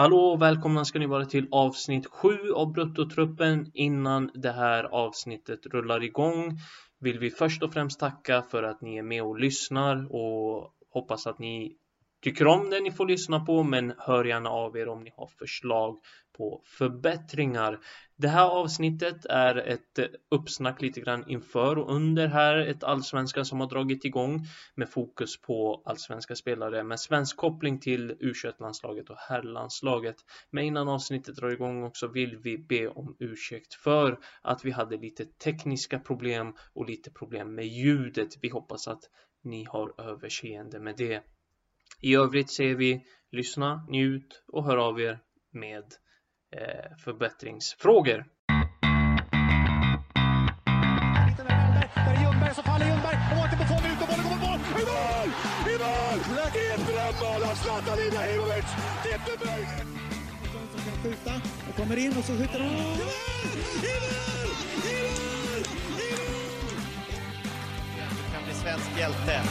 Hallå 0.00 0.18
och 0.18 0.42
välkomna 0.42 0.84
ska 0.84 0.98
ni 0.98 1.06
vara 1.06 1.24
till 1.24 1.48
avsnitt 1.50 2.06
7 2.06 2.52
av 2.52 2.72
Bruttotruppen. 2.72 3.70
Innan 3.74 4.30
det 4.34 4.52
här 4.52 4.84
avsnittet 4.84 5.66
rullar 5.66 6.04
igång 6.04 6.58
vill 7.00 7.18
vi 7.18 7.30
först 7.30 7.62
och 7.62 7.72
främst 7.72 8.00
tacka 8.00 8.42
för 8.42 8.62
att 8.62 8.80
ni 8.80 8.96
är 8.96 9.02
med 9.02 9.22
och 9.22 9.38
lyssnar 9.38 10.14
och 10.14 10.72
hoppas 10.90 11.26
att 11.26 11.38
ni 11.38 11.76
tycker 12.20 12.46
om 12.46 12.70
det 12.70 12.80
ni 12.80 12.90
får 12.90 13.06
lyssna 13.06 13.40
på 13.40 13.62
men 13.62 13.94
hör 13.98 14.24
gärna 14.24 14.50
av 14.50 14.76
er 14.76 14.88
om 14.88 15.04
ni 15.04 15.12
har 15.16 15.26
förslag 15.26 15.98
på 16.40 16.62
förbättringar. 16.64 17.78
Det 18.16 18.28
här 18.28 18.48
avsnittet 18.48 19.26
är 19.26 19.56
ett 19.56 19.98
uppsnack 20.30 20.82
lite 20.82 21.00
grann 21.00 21.30
inför 21.30 21.78
och 21.78 21.94
under 21.94 22.26
här 22.26 22.56
ett 22.56 22.84
allsvenskan 22.84 23.44
som 23.44 23.60
har 23.60 23.68
dragit 23.68 24.04
igång 24.04 24.46
med 24.74 24.88
fokus 24.90 25.40
på 25.40 25.82
allsvenska 25.84 26.34
spelare 26.34 26.84
med 26.84 27.00
svensk 27.00 27.36
koppling 27.36 27.80
till 27.80 28.16
u 28.20 28.32
landslaget 28.58 29.10
och 29.10 29.16
herrlandslaget. 29.16 30.16
Men 30.50 30.64
innan 30.64 30.88
avsnittet 30.88 31.36
drar 31.36 31.50
igång 31.50 31.84
också 31.84 32.08
vill 32.08 32.36
vi 32.36 32.58
be 32.58 32.88
om 32.88 33.16
ursäkt 33.18 33.74
för 33.74 34.18
att 34.42 34.64
vi 34.64 34.70
hade 34.70 34.96
lite 34.96 35.24
tekniska 35.24 35.98
problem 35.98 36.54
och 36.74 36.86
lite 36.86 37.10
problem 37.10 37.54
med 37.54 37.66
ljudet. 37.66 38.28
Vi 38.42 38.48
hoppas 38.48 38.88
att 38.88 39.02
ni 39.42 39.64
har 39.64 39.94
överseende 40.00 40.80
med 40.80 40.96
det. 40.96 41.22
I 42.00 42.14
övrigt 42.14 42.50
säger 42.50 42.74
vi 42.74 43.02
lyssna, 43.32 43.86
njut 43.88 44.42
och 44.52 44.64
hör 44.64 44.76
av 44.76 45.00
er 45.00 45.18
med 45.52 45.84
eh, 46.56 46.96
förbättringsfrågor. 47.04 48.24
skjuta 61.02 61.40
och 61.68 61.76
kommer 61.76 61.96
in 61.96 62.16
och 62.16 62.24
så 62.24 62.32
skjuter 62.32 62.58
han. 62.58 62.68
I 62.68 62.76
mål! 62.76 62.96
I 63.80 63.96
mål! 64.04 64.50
I 64.84 65.02
mål! 65.02 65.64
I 65.98 66.12
mål! 66.16 66.44
Du 67.98 68.32
kan 68.32 68.44
bli 68.44 68.54
svensk 68.54 68.98
hjälte. 68.98 69.42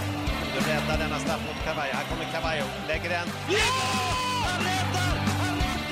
Räddar 0.67 0.97
denna 0.97 1.19
straff 1.19 1.41
mot 1.47 1.65
Cavallo. 1.65 1.93
Här 1.93 2.05
kommer 2.09 2.25
Cavallo, 2.33 2.65
lägger 2.88 3.09
den. 3.09 3.27
Ja! 3.49 3.57
Han 4.45 4.59
räddar! 4.59 5.17
Han 5.41 5.55
räddar! 5.55 5.89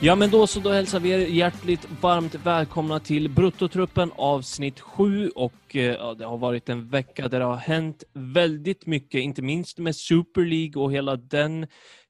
Ja, 0.00 0.14
men 0.14 0.30
då 0.30 0.46
så, 0.46 0.60
då 0.60 0.70
hälsar 0.70 1.00
vi 1.00 1.10
er 1.10 1.18
hjärtligt 1.18 1.88
varmt 2.00 2.34
välkomna 2.34 3.00
till 3.00 3.28
Bruttotruppen 3.30 4.12
avsnitt 4.16 4.80
7 4.80 5.28
och 5.28 5.76
eh, 5.76 5.82
ja, 5.82 6.14
det 6.14 6.24
har 6.24 6.38
varit 6.38 6.68
en 6.68 6.88
vecka 6.88 7.28
där 7.28 7.38
det 7.38 7.44
har 7.44 7.56
hänt 7.56 8.04
väldigt 8.12 8.86
mycket, 8.86 9.20
inte 9.20 9.42
minst 9.42 9.78
med 9.78 9.96
Super 9.96 10.44
League 10.44 10.82
och 10.82 10.92
hela 10.92 11.16
den 11.16 11.66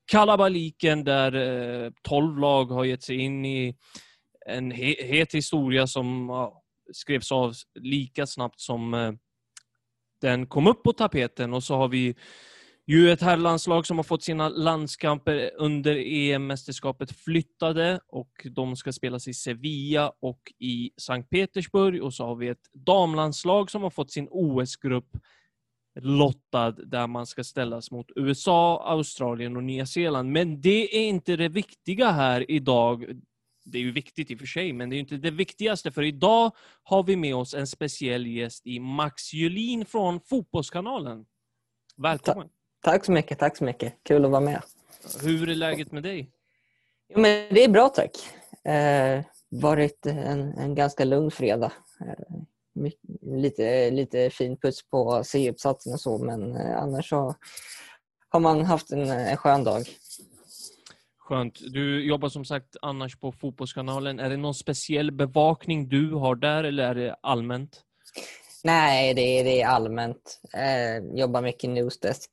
kalabaliken 0.06 1.04
där 1.04 1.34
eh, 1.84 1.90
12 2.08 2.38
lag 2.38 2.64
har 2.64 2.84
gett 2.84 3.02
sig 3.02 3.16
in 3.16 3.44
i 3.44 3.76
en 4.46 4.70
he 4.70 4.94
het 5.00 5.34
historia 5.34 5.86
som 5.86 6.28
ja, 6.28 6.62
skrevs 6.92 7.32
av 7.32 7.54
lika 7.80 8.26
snabbt 8.26 8.60
som 8.60 8.94
eh, 8.94 9.12
den 10.20 10.46
kom 10.46 10.66
upp 10.66 10.82
på 10.82 10.92
tapeten 10.92 11.54
och 11.54 11.62
så 11.62 11.76
har 11.76 11.88
vi 11.88 12.14
ju 12.86 13.10
ett 13.10 13.22
herrlandslag 13.22 13.86
som 13.86 13.96
har 13.96 14.04
fått 14.04 14.22
sina 14.22 14.48
landskamper 14.48 15.50
under 15.56 15.96
EM-mästerskapet 15.96 17.12
flyttade 17.12 18.00
och 18.08 18.46
de 18.50 18.76
ska 18.76 18.92
spelas 18.92 19.28
i 19.28 19.34
Sevilla 19.34 20.12
och 20.20 20.40
i 20.58 20.90
Sankt 20.96 21.30
Petersburg 21.30 22.02
och 22.02 22.14
så 22.14 22.24
har 22.24 22.36
vi 22.36 22.48
ett 22.48 22.72
damlandslag 22.72 23.70
som 23.70 23.82
har 23.82 23.90
fått 23.90 24.10
sin 24.10 24.28
OS-grupp 24.30 25.16
lottad 26.00 26.70
där 26.70 27.06
man 27.06 27.26
ska 27.26 27.44
ställas 27.44 27.90
mot 27.90 28.06
USA, 28.16 28.82
Australien 28.86 29.56
och 29.56 29.64
Nya 29.64 29.86
Zeeland. 29.86 30.32
Men 30.32 30.60
det 30.60 30.96
är 30.96 31.08
inte 31.08 31.36
det 31.36 31.48
viktiga 31.48 32.10
här 32.10 32.50
idag. 32.50 33.04
Det 33.66 33.78
är 33.78 33.82
ju 33.82 33.92
viktigt 33.92 34.30
i 34.30 34.34
och 34.34 34.38
för 34.38 34.46
sig, 34.46 34.72
men 34.72 34.90
det 34.90 34.96
är 34.96 35.00
inte 35.00 35.16
det 35.16 35.30
viktigaste, 35.30 35.92
för 35.92 36.02
idag 36.02 36.50
har 36.82 37.02
vi 37.02 37.16
med 37.16 37.34
oss 37.34 37.54
en 37.54 37.66
speciell 37.66 38.26
gäst 38.26 38.66
i 38.66 38.80
Max 38.80 39.32
Julin 39.32 39.86
från 39.86 40.20
Fotbollskanalen. 40.20 41.26
Välkommen! 41.96 42.48
Ta 42.84 42.90
tack 42.90 43.04
så 43.04 43.12
mycket, 43.12 43.38
tack 43.38 43.56
så 43.56 43.64
mycket. 43.64 43.94
Kul 44.02 44.24
att 44.24 44.30
vara 44.30 44.40
med. 44.40 44.62
Hur 45.22 45.50
är 45.50 45.54
läget 45.54 45.92
med 45.92 46.02
dig? 46.02 46.30
Jo, 47.08 47.20
men 47.20 47.54
det 47.54 47.64
är 47.64 47.68
bra 47.68 47.88
tack. 47.88 48.10
Eh, 48.64 49.24
varit 49.48 50.06
en, 50.06 50.58
en 50.58 50.74
ganska 50.74 51.04
lugn 51.04 51.30
fredag. 51.30 51.72
Eh, 52.00 52.92
lite, 53.22 53.90
lite 53.90 54.30
fin 54.30 54.56
puts 54.56 54.90
på 54.90 55.24
C-uppsatsen 55.24 55.92
och 55.92 56.00
så, 56.00 56.18
men 56.18 56.56
eh, 56.56 56.82
annars 56.82 57.08
så 57.08 57.34
har 58.28 58.40
man 58.40 58.64
haft 58.64 58.90
en, 58.90 59.10
en 59.10 59.36
skön 59.36 59.64
dag. 59.64 59.86
Skönt. 61.26 61.58
Du 61.72 62.06
jobbar 62.06 62.28
som 62.28 62.44
sagt 62.44 62.76
annars 62.82 63.16
på 63.16 63.32
Fotbollskanalen. 63.32 64.20
Är 64.20 64.30
det 64.30 64.36
någon 64.36 64.54
speciell 64.54 65.12
bevakning 65.12 65.88
du 65.88 66.12
har 66.12 66.34
där 66.34 66.64
eller 66.64 66.84
är 66.84 66.94
det 66.94 67.16
allmänt? 67.20 67.82
Nej, 68.64 69.14
det 69.14 69.20
är, 69.20 69.44
det 69.44 69.62
är 69.62 69.66
allmänt. 69.66 70.40
Eh, 70.54 71.18
jobbar 71.18 71.42
mycket 71.42 71.70
newsdesk. 71.70 72.30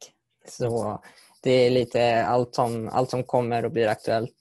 Så 0.47 1.01
det 1.43 1.51
är 1.51 1.69
lite 1.69 2.25
allt 2.25 2.55
som, 2.55 2.89
allt 2.89 3.09
som 3.09 3.23
kommer 3.23 3.65
och 3.65 3.71
blir 3.71 3.87
aktuellt. 3.87 4.35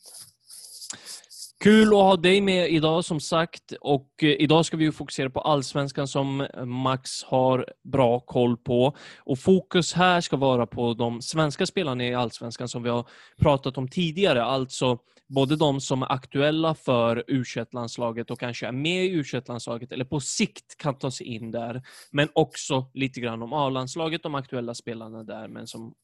Kul 1.62 1.88
att 1.88 1.94
ha 1.94 2.16
dig 2.16 2.40
med 2.40 2.70
idag 2.70 3.04
som 3.04 3.20
sagt. 3.20 3.72
Och 3.80 4.08
eh, 4.22 4.28
idag 4.28 4.66
ska 4.66 4.76
vi 4.76 4.92
fokusera 4.92 5.30
på 5.30 5.40
allsvenskan 5.40 6.08
som 6.08 6.40
eh, 6.40 6.64
Max 6.64 7.24
har 7.24 7.66
bra 7.84 8.20
koll 8.20 8.56
på. 8.56 8.96
Och 9.18 9.38
fokus 9.38 9.92
här 9.92 10.20
ska 10.20 10.36
vara 10.36 10.66
på 10.66 10.94
de 10.94 11.22
svenska 11.22 11.66
spelarna 11.66 12.04
i 12.04 12.14
allsvenskan 12.14 12.68
som 12.68 12.82
vi 12.82 12.88
har 12.88 13.08
pratat 13.40 13.78
om 13.78 13.88
tidigare, 13.88 14.44
alltså 14.44 14.98
både 15.28 15.56
de 15.56 15.80
som 15.80 16.02
är 16.02 16.12
aktuella 16.12 16.74
för 16.74 17.24
u 17.26 17.44
landslaget 17.72 18.30
och 18.30 18.40
kanske 18.40 18.66
är 18.66 18.72
med 18.72 19.04
i 19.04 19.08
u 19.08 19.24
landslaget 19.48 19.92
eller 19.92 20.04
på 20.04 20.20
sikt 20.20 20.76
kan 20.76 20.98
ta 20.98 21.10
sig 21.10 21.26
in 21.26 21.50
där, 21.50 21.82
men 22.10 22.28
också 22.32 22.90
lite 22.94 23.20
grann 23.20 23.42
om 23.42 23.52
A-landslaget, 23.52 24.22
de 24.22 24.34
aktuella 24.34 24.74
spelarna 24.74 25.24
där, 25.24 25.48
men 25.48 25.66
som 25.66 25.94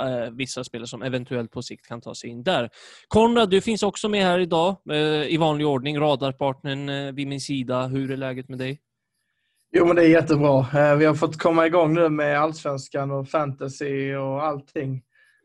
eh, 0.00 0.30
vissa 0.32 0.64
spelare 0.64 0.86
som 0.86 1.02
eventuellt 1.02 1.50
på 1.50 1.62
sikt 1.62 1.86
kan 1.86 2.00
ta 2.00 2.14
sig 2.14 2.30
in 2.30 2.42
där. 2.42 2.70
Konrad, 3.08 3.50
du 3.50 3.60
finns 3.60 3.82
också 3.82 4.08
med 4.08 4.22
här 4.22 4.38
idag 4.38 4.76
eh, 4.90 5.34
i 5.34 5.36
vanlig 5.36 5.66
ordning, 5.66 5.98
radarpartnern 5.98 6.88
eh, 6.88 7.12
vid 7.12 7.28
min 7.28 7.40
sida. 7.40 7.86
Hur 7.86 8.10
är 8.10 8.16
läget 8.16 8.48
med 8.48 8.58
dig? 8.58 8.80
Jo, 9.76 9.86
men 9.86 9.96
det 9.96 10.02
är 10.02 10.08
jättebra. 10.08 10.58
Eh, 10.60 10.96
vi 10.96 11.04
har 11.04 11.14
fått 11.14 11.38
komma 11.38 11.66
igång 11.66 11.94
nu 11.94 12.08
med 12.08 12.40
allsvenskan 12.40 13.10
och 13.10 13.28
fantasy 13.28 14.14
och 14.14 14.44
allting. 14.44 15.02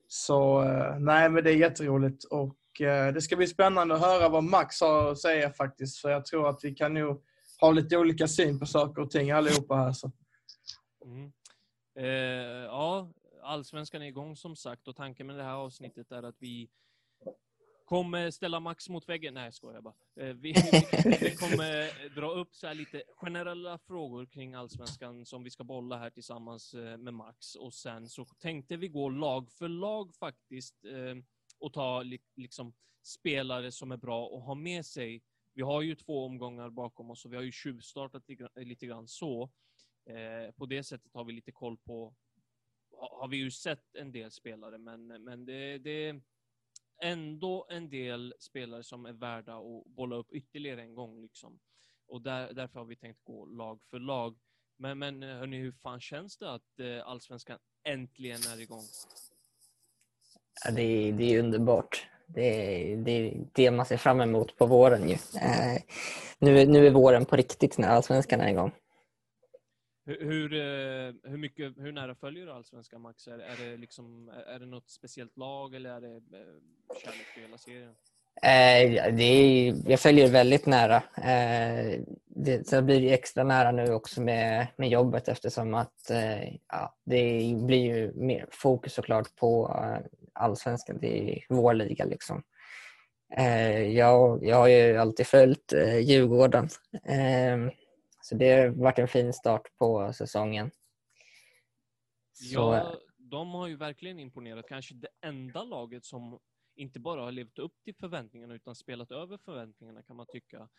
Så 0.08 0.64
eh, 0.64 1.00
nej, 1.00 1.30
men 1.30 1.44
det 1.44 1.52
är 1.52 1.56
jätteroligt 1.56 2.24
och 2.24 2.82
eh, 2.82 3.14
det 3.14 3.22
ska 3.22 3.36
bli 3.36 3.48
spännande 3.48 3.96
att 3.96 4.02
höra 4.02 4.30
vad 4.30 4.44
Max 4.44 4.82
har 4.82 5.12
att 5.12 5.18
säga 5.18 5.52
faktiskt. 5.52 5.98
För 5.98 6.10
jag 6.10 6.26
tror 6.26 6.50
att 6.50 6.60
vi 6.64 6.72
kan 6.72 6.94
nog 6.94 7.22
ha 7.62 7.72
lite 7.72 7.98
olika 7.98 8.28
syn 8.28 8.60
på 8.60 8.66
saker 8.66 9.02
och 9.02 9.12
ting 9.12 9.32
allihopa 9.32 9.76
här. 9.76 9.92
Så. 9.92 10.12
Mm. 11.06 11.32
Eh, 12.00 12.64
ja, 12.66 13.12
allsvenskan 13.42 14.02
är 14.02 14.06
igång 14.06 14.36
som 14.36 14.56
sagt 14.56 14.88
och 14.88 14.96
tanken 14.96 15.28
med 15.28 15.38
det 15.38 15.44
här 15.44 15.54
avsnittet 15.54 16.12
är 16.12 16.24
att 16.24 16.36
vi 16.40 16.70
kommer 17.90 18.32
ställa 18.32 18.60
Max 18.60 18.90
mot 18.90 19.10
väggen. 19.10 19.34
Nej, 19.34 19.44
jag 19.44 19.54
skojar 19.54 19.82
bara. 19.82 19.94
Eh, 20.16 20.34
vi, 20.34 20.54
vi, 21.22 21.36
kommer 21.36 22.10
dra 22.16 22.32
upp 22.32 22.56
så 22.56 22.74
lite 22.74 23.04
generella 23.16 23.78
frågor 23.78 24.26
kring 24.26 24.54
allsvenskan 24.54 25.26
som 25.26 25.44
vi 25.44 25.50
ska 25.50 25.64
bolla 25.64 25.98
här 25.98 26.10
tillsammans 26.10 26.74
eh, 26.74 26.98
med 26.98 27.14
Max. 27.14 27.56
Och 27.56 27.74
sen 27.74 28.10
så 28.10 28.26
tänkte 28.26 28.78
vi 28.78 28.88
gå 28.88 29.10
lag 29.10 29.52
för 29.52 29.68
lag 29.68 30.16
faktiskt 30.16 30.86
eh, 30.86 31.16
och 31.60 31.74
ta 31.74 32.04
liksom 32.36 32.74
spelare 33.04 33.72
som 33.72 33.92
är 33.92 33.98
bra 33.98 34.38
att 34.38 34.44
ha 34.44 34.56
med 34.56 34.86
sig. 34.86 35.22
Vi 35.54 35.62
har 35.62 35.82
ju 35.82 35.96
två 35.96 36.26
omgångar 36.26 36.70
bakom 36.70 37.10
oss 37.10 37.26
och 37.26 37.32
vi 37.32 37.36
har 37.36 37.44
ju 37.44 37.52
tjuvstartat 37.52 38.24
lite 38.56 38.86
grann 38.86 39.08
så. 39.08 39.50
På 40.56 40.66
det 40.66 40.84
sättet 40.84 41.14
har 41.14 41.24
vi 41.24 41.34
lite 41.34 41.52
koll 41.52 41.78
på 41.78 42.16
har 43.00 43.28
vi 43.28 43.38
ju 43.38 43.52
sett 43.52 43.96
en 43.96 44.12
del 44.12 44.32
spelare, 44.32 44.78
men, 44.78 45.08
men 45.08 45.46
det, 45.46 45.78
det 45.78 46.08
är 46.08 46.22
ändå 47.04 47.68
en 47.70 47.90
del 47.90 48.34
spelare 48.40 48.84
som 48.84 49.06
är 49.06 49.14
värda 49.14 49.58
att 49.58 49.86
bolla 49.86 50.16
upp 50.16 50.32
ytterligare 50.32 50.82
en 50.82 50.96
gång. 50.96 51.22
Liksom. 51.22 51.60
Och 52.08 52.22
där, 52.22 52.54
därför 52.54 52.80
har 52.80 52.86
vi 52.86 52.96
tänkt 52.96 53.24
gå 53.24 53.46
lag 53.46 53.80
för 53.90 54.00
lag. 54.00 54.38
Men, 54.78 55.00
men 55.00 55.24
hörni, 55.24 55.58
hur 55.58 55.72
fan 55.72 56.02
känns 56.02 56.38
det 56.38 56.54
att 56.54 56.80
eh, 56.80 57.08
allsvenskan 57.08 57.60
äntligen 57.84 58.40
är 58.54 58.62
igång? 58.62 58.84
Ja, 60.66 60.72
det, 60.72 60.82
är, 60.82 61.14
det 61.14 61.24
är 61.24 61.40
underbart. 61.40 62.08
Det 62.28 62.42
är, 62.92 62.98
det 62.98 63.12
är 63.12 63.48
det 63.54 63.72
man 63.72 63.86
ser 63.86 63.98
fram 63.98 64.22
emot 64.22 64.58
på 64.58 64.66
våren 64.66 65.10
ju. 65.10 65.16
Eh, 65.42 65.82
nu, 66.40 66.66
nu 66.66 66.88
är 66.88 66.92
våren 66.92 67.26
på 67.26 67.36
riktigt 67.36 67.78
när 67.78 67.88
allsvenskan 67.88 68.42
är 68.42 68.50
igång. 68.50 68.72
Hur, 70.10 70.54
eh, 70.54 71.14
hur, 71.24 71.38
mycket, 71.38 71.74
hur 71.78 71.92
nära 71.92 72.16
följer 72.16 72.46
du 72.46 72.52
allsvenskan, 72.52 73.02
Max? 73.02 73.28
Är, 73.28 73.40
är, 73.40 73.70
det 73.70 73.78
liksom, 73.78 74.32
är 74.48 74.60
det 74.60 74.66
något 74.66 74.90
speciellt 74.90 75.38
lag 75.38 75.76
eller 75.76 75.90
är 75.90 76.02
det 76.02 76.16
eh, 76.16 76.96
kärlek 77.04 77.34
till 77.34 77.44
hela 77.44 77.58
serien? 77.58 77.96
Eh, 78.42 79.14
det 79.16 79.24
är, 79.24 79.76
jag 79.88 80.00
följer 80.00 80.28
väldigt 80.28 80.66
nära. 80.66 80.96
Eh, 81.18 82.00
det, 82.26 82.68
så 82.68 82.82
blir 82.82 83.02
det 83.02 83.14
extra 83.14 83.44
nära 83.44 83.72
nu 83.72 83.94
också 83.94 84.22
med, 84.22 84.68
med 84.76 84.90
jobbet 84.90 85.28
eftersom 85.28 85.74
att 85.74 86.10
eh, 86.10 86.54
ja, 86.68 86.96
det 87.06 87.56
blir 87.56 87.96
ju 87.96 88.14
mer 88.14 88.46
fokus 88.52 88.94
såklart 88.94 89.36
på 89.36 89.76
eh, 89.84 90.06
allsvenskan. 90.34 90.98
Det 91.02 91.32
är 91.32 91.46
vår 91.50 91.74
liga 91.74 92.06
liksom. 92.06 92.44
Eh, 93.38 93.82
jag, 93.82 94.46
jag 94.46 94.56
har 94.56 94.68
ju 94.68 94.98
alltid 94.98 95.28
följt 95.28 95.74
eh, 95.74 95.98
Djurgården. 95.98 96.70
Eh, 97.06 97.74
så 98.30 98.36
det 98.36 98.52
har 98.52 98.68
varit 98.68 99.00
en 99.00 99.08
fin 99.08 99.34
start 99.34 99.76
på 99.78 100.14
säsongen. 100.14 100.72
Så, 102.34 102.56
Ja, 102.56 103.00
de 103.18 103.50
har 103.50 103.68
ju 103.68 103.76
verkligen 103.76 104.20
imponerat. 104.20 104.68
Kanske 104.68 104.96
det 104.96 105.08
enda 105.22 105.64
laget 105.64 106.06
som 106.06 106.40
inte 106.76 107.00
bara 107.00 107.22
har 107.22 107.32
levt 107.32 107.60
upp 107.60 107.74
till 107.84 107.96
förväntningarna 107.96 108.54
utan 108.54 108.76
spelat 108.76 109.12
över 109.12 109.38
förväntningarna 109.38 110.04
kan 110.04 110.16
man 110.16 110.26
tycka. 110.26 110.70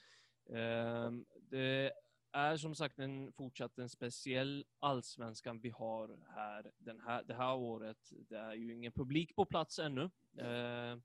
Ehm, 0.50 1.25
det 1.41 1.93
är 2.32 2.56
som 2.56 2.75
sagt 2.75 2.99
en 2.99 3.32
fortsatt 3.32 3.79
en 3.79 3.88
speciell 3.88 4.64
allsvenskan 4.79 5.61
vi 5.61 5.70
har 5.70 6.19
här, 6.35 6.73
den 6.79 7.00
här 7.00 7.23
det 7.23 7.35
här 7.35 7.55
året. 7.55 8.12
Det 8.29 8.37
är 8.38 8.55
ju 8.55 8.75
ingen 8.75 8.93
publik 8.93 9.37
på 9.37 9.44
plats 9.44 9.79
ännu. 9.79 10.11
Ehm, 10.38 11.03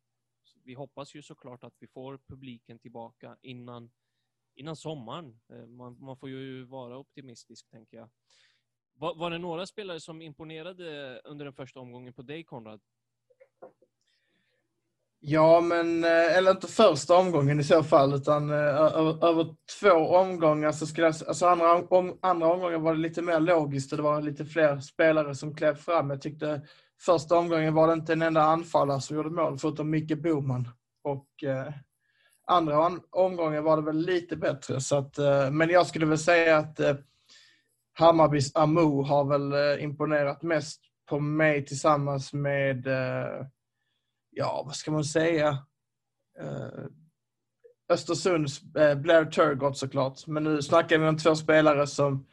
vi 0.63 0.73
hoppas 0.73 1.15
ju 1.15 1.21
såklart 1.21 1.63
att 1.63 1.75
vi 1.79 1.87
får 1.87 2.17
publiken 2.27 2.79
tillbaka 2.79 3.37
innan, 3.41 3.91
innan 4.55 4.75
sommaren. 4.75 5.39
Eh, 5.49 5.67
man, 5.67 5.97
man 5.99 6.17
får 6.17 6.29
ju 6.29 6.63
vara 6.63 6.97
optimistisk, 6.97 7.69
tänker 7.69 7.97
jag. 7.97 8.09
Var, 8.93 9.15
var 9.15 9.31
det 9.31 9.37
några 9.37 9.65
spelare 9.65 9.99
som 9.99 10.21
imponerade 10.21 11.19
under 11.23 11.45
den 11.45 11.53
första 11.53 11.79
omgången 11.79 12.13
på 12.13 12.21
dig, 12.21 12.43
Konrad? 12.43 12.81
Ja, 15.19 15.61
men 15.61 16.03
eh, 16.03 16.37
eller 16.37 16.51
inte 16.51 16.67
första 16.67 17.17
omgången 17.17 17.59
i 17.59 17.63
så 17.63 17.83
fall, 17.83 18.13
utan 18.13 18.49
eh, 18.49 18.55
över, 18.55 19.25
över 19.25 19.55
två 19.79 19.89
omgångar 19.91 20.71
så 20.71 20.85
skulle 20.87 21.07
jag, 21.07 21.15
alltså 21.27 21.45
andra, 21.45 21.75
om, 21.75 22.17
andra 22.21 22.53
omgången 22.53 22.81
var 22.81 22.93
det 22.93 22.99
lite 22.99 23.21
mer 23.21 23.39
logiskt 23.39 23.91
och 23.91 23.97
det 23.97 24.03
var 24.03 24.21
lite 24.21 24.45
fler 24.45 24.79
spelare 24.79 25.35
som 25.35 25.55
klev 25.55 25.75
fram. 25.75 26.09
Jag 26.09 26.21
tyckte 26.21 26.61
första 27.01 27.37
omgången 27.37 27.73
var 27.73 27.87
det 27.87 27.93
inte 27.93 28.13
en 28.13 28.21
enda 28.21 28.41
anfallare 28.41 29.01
som 29.01 29.15
gjorde 29.15 29.29
mål 29.29 29.57
förutom 29.57 29.89
Micke 29.89 30.17
Boman. 30.17 30.69
Och 31.03 31.43
eh, 31.43 31.73
andra 32.45 32.99
omgången 33.11 33.63
var 33.63 33.77
det 33.77 33.83
väl 33.83 33.97
lite 33.97 34.35
bättre. 34.35 34.81
Så 34.81 34.97
att, 34.97 35.17
eh, 35.17 35.51
men 35.51 35.69
jag 35.69 35.87
skulle 35.87 36.05
väl 36.05 36.17
säga 36.17 36.57
att 36.57 36.79
eh, 36.79 36.95
Hammarbys 37.93 38.55
Amo 38.55 39.03
har 39.03 39.25
väl 39.25 39.53
eh, 39.53 39.83
imponerat 39.83 40.41
mest 40.41 40.81
på 41.09 41.19
mig 41.19 41.65
tillsammans 41.65 42.33
med 42.33 42.87
ja, 44.29 44.63
vad 44.65 44.75
ska 44.75 44.91
man 44.91 45.03
säga? 45.03 45.57
Östersunds 47.89 48.61
Blair 48.95 49.25
Turgott 49.25 49.77
såklart. 49.77 50.27
Men 50.27 50.43
nu 50.43 50.61
snackar 50.61 50.97
vi 50.97 51.07
om 51.07 51.17
två 51.17 51.35
spelare 51.35 51.87
som 51.87 52.25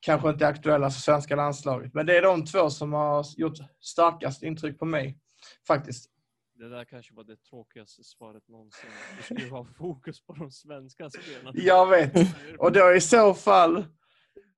kanske 0.00 0.30
inte 0.30 0.44
är 0.44 0.48
aktuella 0.48 0.90
för 0.90 1.00
svenska 1.00 1.36
landslaget. 1.36 1.94
Men 1.94 2.06
det 2.06 2.16
är 2.16 2.22
de 2.22 2.44
två 2.44 2.70
som 2.70 2.92
har 2.92 3.26
gjort 3.36 3.58
starkast 3.80 4.42
intryck 4.42 4.78
på 4.78 4.84
mig, 4.84 5.18
faktiskt. 5.66 6.13
Det 6.56 6.68
där 6.68 6.84
kanske 6.84 7.14
var 7.14 7.24
det 7.24 7.36
tråkigaste 7.36 8.04
svaret 8.04 8.48
någonsin. 8.48 8.90
Du 9.16 9.22
skulle 9.22 9.50
ha 9.50 9.64
fokus 9.64 10.26
på 10.26 10.32
de 10.32 10.50
svenska 10.50 11.10
spelarna. 11.10 11.50
Jag 11.54 11.90
vet. 11.90 12.12
Och 12.58 12.72
då 12.72 12.94
i 12.94 13.00
så 13.00 13.34
fall, 13.34 13.84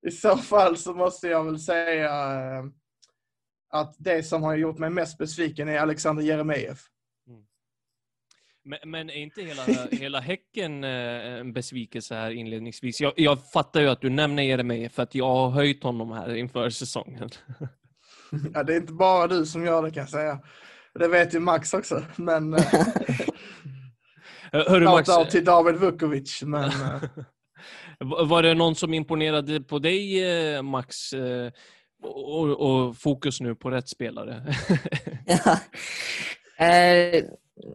i 0.07 0.11
så 0.11 0.37
fall 0.37 0.77
så 0.77 0.95
måste 0.95 1.29
jag 1.29 1.45
väl 1.45 1.59
säga 1.59 2.11
eh, 2.11 2.65
att 3.69 3.95
det 3.99 4.23
som 4.23 4.43
har 4.43 4.57
gjort 4.57 4.79
mig 4.79 4.91
mest 4.91 5.19
besviken 5.19 5.69
är 5.69 5.79
Alexander 5.79 6.23
Jeremejeff. 6.23 6.89
Men, 8.67 8.79
men 8.85 9.11
är 9.11 9.15
inte 9.15 9.43
hela, 9.43 9.63
hela 9.91 10.21
Häcken 10.21 10.85
eh, 10.85 10.91
en 11.41 11.53
besvikelse 11.53 12.15
här 12.15 12.31
inledningsvis? 12.31 13.01
Jag, 13.01 13.13
jag 13.17 13.51
fattar 13.51 13.81
ju 13.81 13.89
att 13.89 14.01
du 14.01 14.11
nämner 14.11 14.43
Jeremejeff 14.43 14.93
för 14.93 15.03
att 15.03 15.15
jag 15.15 15.27
har 15.27 15.51
höjt 15.51 15.83
honom 15.83 16.13
här 16.13 16.35
inför 16.35 16.71
säsongen. 16.71 17.31
Ja, 18.55 18.63
det 18.63 18.73
är 18.73 18.77
inte 18.77 18.93
bara 18.93 19.27
du 19.27 19.47
som 19.47 19.65
gör 19.65 19.83
det 19.83 19.91
kan 19.91 20.01
jag 20.01 20.11
säga. 20.11 20.41
Det 20.99 21.09
vet 21.09 21.35
ju 21.35 21.41
Max 21.41 21.75
också. 21.75 22.03
Men 22.17 22.55
eh, 22.55 22.65
Hörru 24.69 24.85
Max, 24.85 25.09
out 25.09 25.31
till 25.31 25.45
David 25.45 25.75
Vukovic. 25.75 26.43
Men, 26.43 26.65
eh, 26.65 27.03
var 28.27 28.43
det 28.43 28.55
någon 28.55 28.75
som 28.75 28.95
imponerade 28.95 29.61
på 29.61 29.79
dig 29.79 30.25
eh, 30.55 30.63
Max? 30.63 30.97
Och, 32.03 32.49
och 32.49 32.97
fokus 32.97 33.41
nu 33.41 33.55
på 33.55 33.71
rätt 33.71 33.89
spelare. 33.89 34.43
Ja. 35.27 35.59
Eh, 36.67 37.25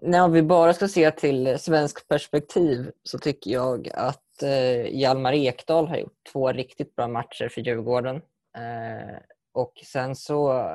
när 0.01 0.29
vi 0.29 0.41
bara 0.41 0.73
ska 0.73 0.87
se 0.87 1.11
till 1.11 1.59
svensk 1.59 2.07
perspektiv 2.07 2.91
så 3.03 3.19
tycker 3.19 3.51
jag 3.51 3.89
att 3.93 4.43
eh, 4.43 4.99
Hjalmar 4.99 5.33
Ekdal 5.33 5.87
har 5.87 5.97
gjort 5.97 6.17
två 6.31 6.51
riktigt 6.51 6.95
bra 6.95 7.07
matcher 7.07 7.49
för 7.49 7.61
Djurgården. 7.61 8.15
Eh, 8.57 9.17
och 9.53 9.73
sen 9.85 10.15
så 10.15 10.65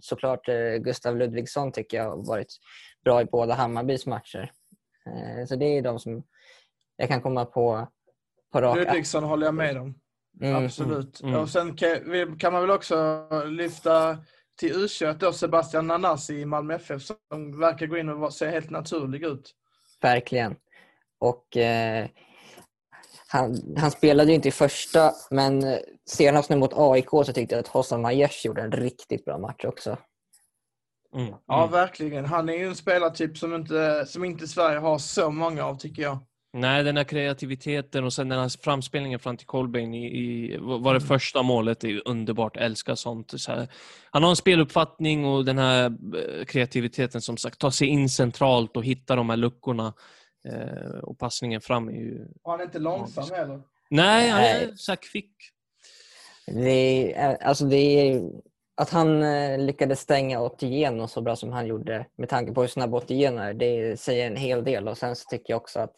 såklart 0.00 0.48
eh, 0.48 0.76
Gustav 0.76 1.16
Ludvigsson 1.16 1.72
tycker 1.72 1.96
jag 1.96 2.10
har 2.10 2.26
varit 2.26 2.56
bra 3.04 3.22
i 3.22 3.24
båda 3.24 3.54
Hammarbys 3.54 4.06
matcher. 4.06 4.52
Eh, 5.06 5.46
så 5.46 5.56
det 5.56 5.64
är 5.64 5.82
de 5.82 5.98
som 5.98 6.22
jag 6.96 7.08
kan 7.08 7.22
komma 7.22 7.44
på, 7.44 7.88
på 8.52 8.60
rak 8.60 8.76
Ludvigsson 8.76 9.24
håller 9.24 9.46
jag 9.46 9.54
med 9.54 9.76
om. 9.76 9.94
Mm. 10.40 10.64
Absolut. 10.64 11.20
mm, 11.20 11.32
mm. 11.32 11.42
Och 11.42 11.48
sen 11.48 11.76
kan, 12.38 12.52
man 12.52 12.60
väl 12.60 12.70
också 12.70 13.28
lyfta 13.46 14.18
till 14.56 14.74
U21 14.74 15.18
då 15.18 15.32
Sebastian 15.32 15.86
Nanasi 15.86 16.34
i 16.34 16.44
Malmö 16.44 16.74
FF 16.74 17.02
som 17.02 17.60
verkar 17.60 17.86
gå 17.86 17.98
in 17.98 18.08
och 18.08 18.32
se 18.32 18.48
helt 18.48 18.70
naturlig 18.70 19.22
ut. 19.22 19.54
Verkligen. 20.00 20.56
Och 21.18 21.56
eh, 21.56 22.08
han, 23.34 23.74
han 23.76 23.90
spelade 23.90 24.28
ju 24.30 24.34
inte 24.34 24.48
i 24.48 24.52
första, 24.52 25.12
men 25.30 25.78
senast 26.06 26.50
nu 26.50 26.56
mot 26.56 26.72
AIK 26.74 27.08
så 27.10 27.24
tyckte 27.24 27.54
jag 27.54 27.60
att 27.60 27.68
Hossam 27.68 28.02
Majers 28.02 28.44
gjorde 28.44 28.62
en 28.62 28.72
riktigt 28.72 29.24
bra 29.24 29.38
match 29.38 29.64
också. 29.64 29.96
Mm. 31.16 31.34
Ja, 31.46 31.58
Mm. 31.62 31.72
verkligen. 31.72 32.24
Han 32.24 32.48
är 32.48 32.52
ju 32.54 32.66
en 32.66 32.74
spelartyp 32.76 33.38
som 33.38 33.54
inte, 33.54 34.06
som 34.06 34.24
inte 34.24 34.48
Sverige 34.48 34.78
har 34.78 34.98
så 34.98 35.30
många 35.30 35.64
av, 35.64 35.74
tycker 35.78 36.02
jag. 36.02 36.18
Nej, 36.56 36.84
den 36.84 36.96
här 36.96 37.04
kreativiteten 37.04 38.04
och 38.04 38.12
sen 38.12 38.28
den 38.28 38.38
här 38.38 38.62
framspelningen 38.62 39.18
fram 39.18 39.36
till 39.36 39.46
Colbain 39.46 39.94
i, 39.94 40.06
i 40.06 40.56
var 40.60 40.94
det 40.94 41.00
första 41.00 41.42
målet 41.42 41.84
är 41.84 41.88
ju 41.88 42.00
underbart. 42.04 42.56
Älskar 42.56 42.94
sånt. 42.94 43.40
Så 43.40 43.52
här. 43.52 43.68
Han 44.10 44.22
har 44.22 44.30
en 44.30 44.36
speluppfattning 44.36 45.24
och 45.24 45.44
den 45.44 45.58
här 45.58 45.84
eh, 45.84 46.44
kreativiteten 46.44 47.20
som 47.20 47.36
sagt, 47.36 47.58
ta 47.58 47.70
sig 47.70 47.88
in 47.88 48.08
centralt 48.08 48.76
och 48.76 48.84
hitta 48.84 49.16
de 49.16 49.30
här 49.30 49.36
luckorna. 49.36 49.92
Eh, 50.48 50.98
och 51.02 51.18
passningen 51.18 51.60
fram 51.60 51.88
är 51.88 51.92
ju... 51.92 52.28
Och 52.42 52.50
han 52.50 52.60
är 52.60 52.64
inte 52.64 52.78
långsam 52.78 53.24
heller. 53.36 53.62
Nej, 53.90 54.28
han 54.28 54.42
är 54.42 54.72
så 54.76 54.96
kvick. 54.96 55.36
Det 56.46 57.14
är, 57.14 57.42
alltså 57.42 57.64
det 57.64 57.76
är, 57.76 58.22
att 58.76 58.90
han 58.90 59.22
eh, 59.22 59.58
lyckades 59.58 60.00
stänga 60.00 60.40
Otieno 60.40 61.08
så 61.08 61.20
bra 61.22 61.36
som 61.36 61.52
han 61.52 61.66
gjorde 61.66 62.06
med 62.16 62.28
tanke 62.28 62.52
på 62.52 62.60
hur 62.60 62.68
snabb 62.68 62.94
Otieno 62.94 63.40
är, 63.40 63.54
det 63.54 64.00
säger 64.00 64.26
en 64.26 64.36
hel 64.36 64.64
del. 64.64 64.88
Och 64.88 64.98
Sen 64.98 65.16
så 65.16 65.24
tycker 65.28 65.52
jag 65.52 65.56
också 65.60 65.80
att 65.80 65.92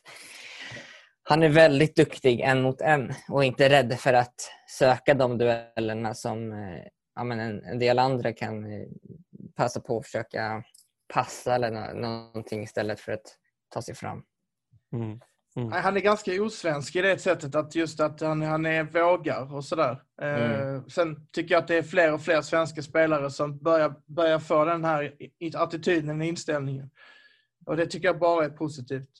han 1.22 1.42
är 1.42 1.48
väldigt 1.48 1.96
duktig 1.96 2.40
en 2.40 2.62
mot 2.62 2.80
en 2.80 3.12
och 3.28 3.44
inte 3.44 3.68
rädd 3.68 3.98
för 3.98 4.12
att 4.12 4.34
söka 4.78 5.14
de 5.14 5.38
duellerna 5.38 6.14
som 6.14 6.52
eh, 6.52 6.82
ja, 7.14 7.24
men 7.24 7.40
en, 7.40 7.64
en 7.64 7.78
del 7.78 7.98
andra 7.98 8.32
kan 8.32 8.72
eh, 8.72 8.88
passa 9.56 9.80
på 9.80 9.98
att 9.98 10.04
försöka 10.04 10.62
passa 11.14 11.54
eller 11.54 11.70
nå- 11.70 12.08
någonting 12.08 12.62
istället 12.62 13.00
för 13.00 13.12
att 13.12 13.36
ta 13.68 13.82
sig 13.82 13.94
fram. 13.94 14.22
Mm. 15.02 15.68
Nej, 15.70 15.80
Han 15.80 15.96
är 15.96 16.00
ganska 16.00 16.42
osvensk 16.42 16.96
i 16.96 17.02
det 17.02 17.18
sättet 17.18 17.54
att 17.54 17.74
just 17.74 18.00
att 18.00 18.20
han, 18.20 18.42
han 18.42 18.66
är 18.66 18.84
vågar 18.84 19.54
och 19.54 19.64
sådär. 19.64 20.02
Eh, 20.22 20.82
sen 20.88 21.26
tycker 21.32 21.54
jag 21.54 21.62
att 21.62 21.68
det 21.68 21.76
är 21.76 21.82
fler 21.82 22.12
och 22.12 22.20
fler 22.22 22.42
svenska 22.42 22.82
spelare 22.82 23.30
som 23.30 23.58
börjar, 23.58 23.94
börjar 24.06 24.38
få 24.38 24.64
den 24.64 24.84
här 24.84 25.12
attityden, 25.54 26.22
inställningen. 26.22 26.90
Och 27.66 27.76
det 27.76 27.86
tycker 27.86 28.08
jag 28.08 28.18
bara 28.18 28.44
är 28.44 28.48
positivt. 28.48 29.10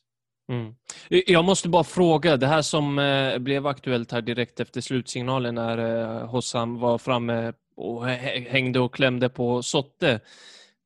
Mm. 0.53 0.75
Jag 1.09 1.45
måste 1.45 1.69
bara 1.69 1.85
fråga, 1.85 2.37
det 2.37 2.47
här 2.47 2.63
som 2.63 2.99
eh, 2.99 3.39
blev 3.39 3.67
aktuellt 3.67 4.13
här 4.13 4.23
direkt 4.23 4.61
efter 4.61 4.81
slutsignalen 4.81 5.55
när 5.55 5.79
eh, 5.79 6.27
Hossam 6.27 6.79
var 6.79 6.99
framme 6.99 7.53
och 7.77 8.07
hä- 8.07 8.49
hängde 8.51 8.81
och 8.81 8.95
klämde 8.95 9.29
på 9.29 9.63
Sotte. 9.63 10.21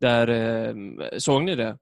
Där, 0.00 0.28
eh, 0.28 0.74
såg 1.18 1.42
ni 1.42 1.54
det? 1.54 1.78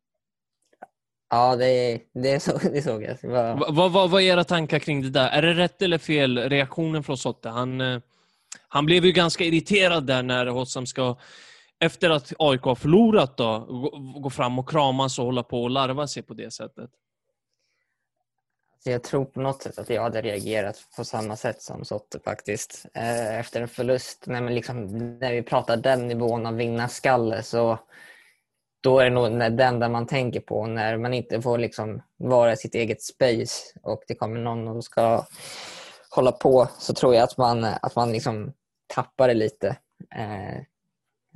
Ja, 1.31 1.57
det, 1.57 2.01
det, 2.15 2.41
så, 2.41 2.59
det 2.73 2.83
såg 2.83 3.03
jag. 3.03 3.17
Det 3.21 3.29
var... 3.29 3.55
Va- 3.57 3.67
Vad 3.71 3.93
vad 3.93 4.11
var 4.11 4.21
era 4.21 4.45
tankar 4.45 4.79
kring 4.79 5.03
det 5.03 5.11
där? 5.11 5.29
Är 5.31 5.43
det 5.43 5.55
rätt 5.55 5.83
eller 5.83 5.99
fel 5.99 6.39
reaktionen 6.39 7.03
från 7.03 7.19
Sotte? 7.19 7.49
Han, 7.49 7.81
eh, 7.81 8.01
han 8.69 8.87
blev 8.87 9.05
ju 9.05 9.13
ganska 9.13 9.45
irriterad 9.45 10.07
där 10.07 10.23
när 10.23 10.47
Hossam 10.47 10.87
ska, 10.87 11.17
efter 11.81 12.11
att 12.11 12.33
AIK 12.39 12.63
har 12.63 12.75
förlorat, 12.75 13.37
då, 13.37 13.59
gå, 13.59 14.21
gå 14.21 14.31
fram 14.31 14.59
och 14.59 14.69
kramas 14.71 15.19
och 15.19 15.25
hålla 15.25 15.43
på 15.43 15.63
och 15.63 15.71
larva 15.71 16.07
sig 16.07 16.23
på 16.23 16.35
det 16.35 16.51
sättet. 16.51 16.91
Så 18.85 18.91
jag 18.91 19.03
tror 19.03 19.25
på 19.25 19.41
något 19.41 19.63
sätt 19.63 19.79
att 19.79 19.91
jag 19.91 20.03
hade 20.03 20.23
reagerat 20.23 20.77
på 20.97 21.05
samma 21.05 21.37
sätt 21.37 21.63
som 21.63 21.85
Sotte 21.85 22.21
faktiskt. 22.25 22.87
Eh, 22.95 23.39
Efter 23.39 23.61
en 23.63 23.69
förlust, 23.69 24.27
när, 24.27 24.41
man 24.41 24.55
liksom, 24.55 24.87
när 25.19 25.33
vi 25.33 25.43
pratar 25.43 25.77
den 25.77 26.09
nivån 26.09 26.47
av 26.47 26.55
vinnarskalle 26.55 27.43
så 27.43 27.79
då 28.81 28.99
är 28.99 29.05
det 29.05 29.11
nog 29.11 29.57
den 29.57 29.81
där 29.81 29.89
man 29.89 30.07
tänker 30.07 30.41
på 30.41 30.67
när 30.67 30.97
man 30.97 31.15
inte 31.15 31.43
får 31.43 31.59
liksom 31.59 32.03
vara 32.17 32.53
i 32.53 32.57
sitt 32.57 32.75
eget 32.75 33.03
space 33.03 33.79
och 33.83 34.03
det 34.09 34.15
kommer 34.15 34.41
någon 34.41 34.69
och 34.69 34.85
ska 34.85 35.25
hålla 36.11 36.33
på 36.33 36.69
så 36.79 36.95
tror 36.95 37.15
jag 37.15 37.25
att 37.25 37.39
man, 37.39 37.65
att 37.65 37.97
man 37.97 38.13
liksom 38.13 38.53
tappar 38.95 39.29
det 39.29 39.35
lite. 39.35 39.69
Eh, 40.17 40.63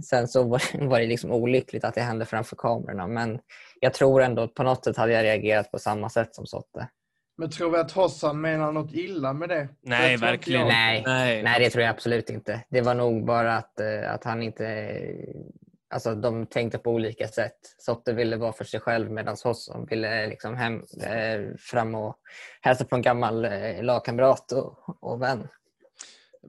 sen 0.05 0.29
så 0.29 0.43
var, 0.43 0.63
var 0.89 1.01
det 1.01 1.07
liksom 1.07 1.33
olyckligt 1.33 1.85
att 1.85 1.95
det 1.95 2.01
hände 2.01 2.25
framför 2.25 2.57
kamerorna. 2.57 3.07
Men 3.07 3.39
jag 3.81 3.95
tror 3.95 4.23
ändå 4.23 4.43
att 4.43 4.55
på 4.55 4.63
något 4.63 4.85
sätt 4.85 4.97
hade 4.97 5.13
jag 5.13 5.23
reagerat 5.23 5.71
på 5.71 5.79
samma 5.79 6.09
sätt 6.09 6.35
som 6.35 6.47
Sotte. 6.47 6.89
Men 7.37 7.51
tror 7.51 7.71
vi 7.71 7.79
att 7.79 7.93
Hossan 7.93 8.41
menar 8.41 8.73
något 8.73 8.93
illa 8.93 9.33
med 9.33 9.49
det? 9.49 9.69
Nej, 9.81 10.11
Det 10.11 10.17
verkligen 10.17 10.61
jag. 10.61 10.69
Nej, 10.69 11.03
Nej. 11.07 11.43
nej, 11.43 11.61
det 11.61 11.71
tror 11.71 11.85
jag 11.85 11.91
absolut 11.91 12.31
inte. 12.31 12.65
Det 12.69 12.81
var 12.81 12.95
nog 12.95 13.27
bara 13.27 13.57
att, 13.57 13.81
eh, 13.81 14.13
att 14.15 14.25
han 14.25 14.43
inte... 14.43 14.99
Alltså 15.93 16.15
de 16.15 16.47
tänkte 16.47 16.79
på 16.79 16.91
olika 16.91 17.29
sätt. 17.29 17.59
Sotte 17.79 18.13
ville 18.13 18.37
vara 18.37 18.53
för 18.53 18.65
sig 18.65 18.81
själv 18.81 19.11
medan 19.11 19.37
Hosson 19.45 19.87
ville 19.87 20.27
liksom 20.27 20.57
hem, 20.57 20.83
eh, 21.03 21.57
fram 21.59 21.95
och 21.95 22.17
hälsa 22.61 22.85
på 22.85 22.97
en 22.97 23.03
gammal 23.03 23.45
eh, 23.45 23.83
lagkamrat 23.83 24.53
och, 24.53 24.99
och 25.01 25.23
vän. 25.23 25.49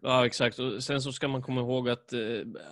Ja, 0.01 0.25
exakt. 0.25 0.59
Och 0.59 0.83
sen 0.83 1.01
så 1.01 1.11
ska 1.11 1.27
man 1.27 1.41
komma 1.41 1.61
ihåg 1.61 1.89
att 1.89 2.13
eh, 2.13 2.19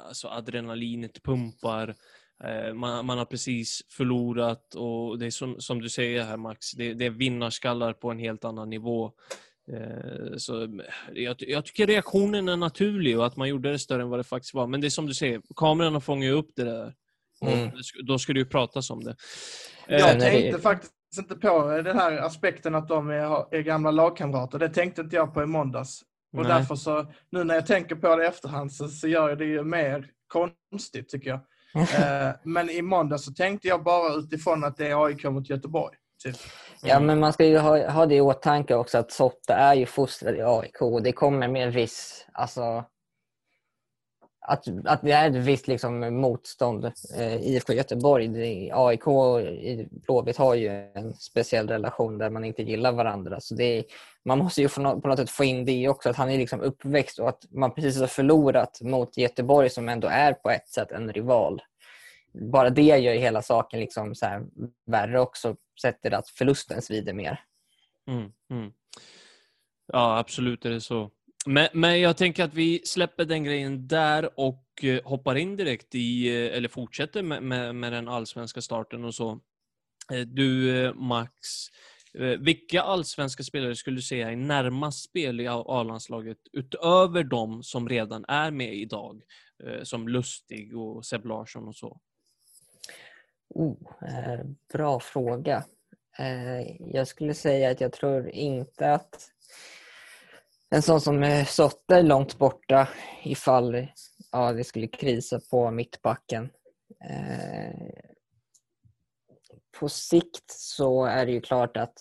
alltså 0.07 0.27
adrenalinet 0.27 1.23
pumpar. 1.23 1.95
Eh, 2.43 2.73
man, 2.73 3.05
man 3.05 3.17
har 3.17 3.25
precis 3.25 3.81
förlorat 3.89 4.75
och 4.75 5.19
det 5.19 5.25
är 5.25 5.31
som, 5.31 5.61
som 5.61 5.81
du 5.81 5.89
säger 5.89 6.23
här 6.23 6.37
Max, 6.37 6.71
det, 6.71 6.93
det 6.93 7.05
är 7.05 7.09
vinnarskallar 7.09 7.93
på 7.93 8.11
en 8.11 8.19
helt 8.19 8.45
annan 8.45 8.69
nivå. 8.69 9.11
Eh, 9.73 10.37
så 10.37 10.63
eh, 10.63 10.69
jag, 11.13 11.35
jag 11.39 11.65
tycker 11.65 11.87
reaktionen 11.87 12.49
är 12.49 12.57
naturlig 12.57 13.19
och 13.19 13.25
att 13.25 13.35
man 13.37 13.47
gjorde 13.49 13.71
det 13.71 13.79
större 13.79 14.01
än 14.01 14.09
vad 14.09 14.19
det 14.19 14.23
faktiskt 14.23 14.53
var. 14.53 14.67
Men 14.67 14.81
det 14.81 14.87
är 14.87 14.89
som 14.89 15.05
du 15.05 15.13
säger, 15.13 15.41
kamerorna 15.55 15.99
fångar 15.99 16.27
ju 16.27 16.33
upp 16.33 16.49
det 16.55 16.63
där. 16.63 16.93
Och 17.41 17.47
Mm. 17.51 17.71
då 18.03 18.19
ska 18.19 18.33
det 18.33 18.39
ju 18.39 18.45
pratas 18.45 18.89
om 18.89 19.03
det. 19.03 19.15
Eh, 19.87 19.99
Jag 19.99 20.15
det- 20.15 20.21
tänkte 20.21 20.61
faktiskt 20.61 20.93
inte 21.17 21.35
på 21.35 21.81
den 21.83 21.97
här 21.97 22.17
aspekten 22.17 22.75
att 22.75 22.87
de 22.87 23.09
är, 23.09 23.55
är 23.55 23.61
gamla 23.61 23.91
lagkamrater. 23.91 24.59
Det 24.59 24.69
tänkte 24.69 25.01
inte 25.01 25.15
jag 25.15 25.33
på 25.33 25.43
i 25.43 25.45
måndags. 25.45 26.01
Och 26.37 26.43
Nej. 26.43 26.47
därför 26.47 26.75
så, 26.75 27.11
nu 27.31 27.43
när 27.43 27.55
jag 27.55 27.65
tänker 27.67 27.95
på 27.95 28.15
det 28.15 28.23
i 28.23 28.27
efterhand 28.27 28.73
så, 28.73 28.87
så 28.87 29.07
gör 29.07 29.35
det 29.35 29.45
ju 29.45 29.63
mer 29.63 30.07
konstigt 30.27 31.09
tycker 31.09 31.29
jag. 31.29 31.39
Eh, 31.75 32.33
men 32.43 32.69
i 32.69 32.81
måndags 32.81 33.25
så 33.25 33.33
tänkte 33.33 33.67
jag 33.67 33.83
bara 33.83 34.13
utifrån 34.15 34.63
att 34.63 34.77
det 34.77 34.87
är 34.87 35.05
AIK 35.05 35.23
mot 35.23 35.49
Göteborg. 35.49 35.95
Typ. 36.23 36.35
Ja, 36.83 36.99
men 36.99 37.19
man 37.19 37.33
ska 37.33 37.45
ju 37.45 37.57
ha, 37.57 37.89
ha 37.89 38.05
det 38.05 38.15
i 38.15 38.21
åtanke 38.21 38.75
också 38.75 38.97
att 38.97 39.11
Sotte 39.11 39.53
är 39.53 39.73
ju 39.73 39.85
fostrad 39.85 40.35
i 40.35 40.41
AIK 40.41 40.81
och 40.81 41.03
det 41.03 41.11
kommer 41.11 41.47
med 41.47 41.63
en 41.63 41.71
viss... 41.71 42.27
Alltså, 42.33 42.85
att, 44.41 44.63
att 44.85 45.01
det 45.01 45.11
är 45.11 45.29
ett 45.29 45.35
visst 45.35 45.67
liksom, 45.67 46.21
motstånd. 46.21 46.85
Eh, 47.17 47.35
IFK 47.35 47.73
Göteborg, 47.73 48.27
det, 48.27 48.71
AIK 48.73 49.07
och 49.07 49.41
i 49.41 49.87
Blåvitt 49.91 50.37
har 50.37 50.55
ju 50.55 50.67
en 50.93 51.13
speciell 51.13 51.67
relation 51.67 52.17
där 52.17 52.29
man 52.29 52.45
inte 52.45 52.63
gillar 52.63 52.91
varandra. 52.91 53.39
Så 53.39 53.55
det 53.55 53.63
är, 53.63 53.83
man 54.25 54.37
måste 54.37 54.61
ju 54.61 54.69
på 54.69 54.81
något, 54.81 55.01
på 55.01 55.07
något 55.07 55.19
sätt 55.19 55.29
få 55.29 55.43
in 55.43 55.65
det 55.65 55.89
också, 55.89 56.09
att 56.09 56.15
han 56.15 56.29
är 56.29 56.37
liksom 56.37 56.61
uppväxt 56.61 57.19
och 57.19 57.29
att 57.29 57.45
man 57.51 57.73
precis 57.73 57.99
har 57.99 58.07
förlorat 58.07 58.81
mot 58.81 59.17
Göteborg 59.17 59.69
som 59.69 59.89
ändå 59.89 60.07
är 60.07 60.33
på 60.33 60.49
ett 60.49 60.69
sätt 60.69 60.91
en 60.91 61.13
rival. 61.13 61.61
Bara 62.33 62.69
det 62.69 62.81
gör 62.81 63.13
ju 63.13 63.19
hela 63.19 63.41
saken 63.41 63.79
liksom 63.79 64.15
så 64.15 64.25
här 64.25 64.45
värre 64.85 65.19
också, 65.19 65.55
sätter 65.81 66.11
att 66.11 66.29
förlusten 66.29 66.81
svider 66.81 67.13
mer. 67.13 67.39
Mm, 68.07 68.31
mm. 68.50 68.71
Ja, 69.93 70.17
absolut 70.17 70.65
är 70.65 70.69
det 70.69 70.81
så. 70.81 71.11
Men, 71.45 71.67
men 71.73 72.00
jag 72.00 72.17
tänker 72.17 72.43
att 72.43 72.53
vi 72.53 72.81
släpper 72.85 73.25
den 73.25 73.43
grejen 73.43 73.88
där 73.88 74.39
och 74.39 74.65
eh, 74.83 75.03
hoppar 75.03 75.35
in 75.35 75.55
direkt 75.55 75.95
i, 75.95 76.27
eh, 76.27 76.57
eller 76.57 76.69
fortsätter 76.69 77.23
med, 77.23 77.43
med, 77.43 77.75
med 77.75 77.93
den 77.93 78.07
allsvenska 78.07 78.61
starten 78.61 79.05
och 79.05 79.15
så. 79.15 79.39
Eh, 80.13 80.19
du, 80.19 80.93
Max, 80.95 81.38
vilka 82.39 82.81
allsvenska 82.81 83.43
spelare 83.43 83.75
skulle 83.75 83.97
du 83.97 84.01
säga 84.01 84.31
är 84.31 84.35
närmast 84.35 85.03
spel 85.03 85.39
i 85.39 85.47
A-landslaget 85.47 86.38
utöver 86.53 87.23
de 87.23 87.63
som 87.63 87.89
redan 87.89 88.25
är 88.27 88.51
med 88.51 88.73
idag? 88.73 89.21
Som 89.83 90.07
Lustig 90.07 90.77
och 90.77 91.05
Seb 91.05 91.25
Larsson 91.25 91.67
och 91.67 91.75
så. 91.75 92.01
Oh, 93.53 93.77
eh, 94.01 94.46
bra 94.74 95.00
fråga. 95.00 95.63
Eh, 96.17 96.62
jag 96.79 97.08
skulle 97.08 97.34
säga 97.34 97.72
att 97.72 97.81
jag 97.81 97.93
tror 97.93 98.29
inte 98.29 98.93
att 98.93 99.31
en 100.70 100.81
sån 100.81 101.01
som 101.01 101.24
eh, 101.24 101.46
Sotte 101.46 101.96
är 101.96 102.03
långt 102.03 102.38
borta 102.38 102.88
ifall 103.24 103.88
ja, 104.31 104.53
det 104.53 104.63
skulle 104.63 104.88
krisa 104.88 105.39
på 105.51 105.72
mittbacken. 105.72 106.50
Eh, 107.10 107.89
på 109.79 109.89
sikt 109.89 110.51
så 110.51 111.05
är 111.05 111.25
det 111.25 111.31
ju 111.31 111.41
klart 111.41 111.77
att 111.77 111.93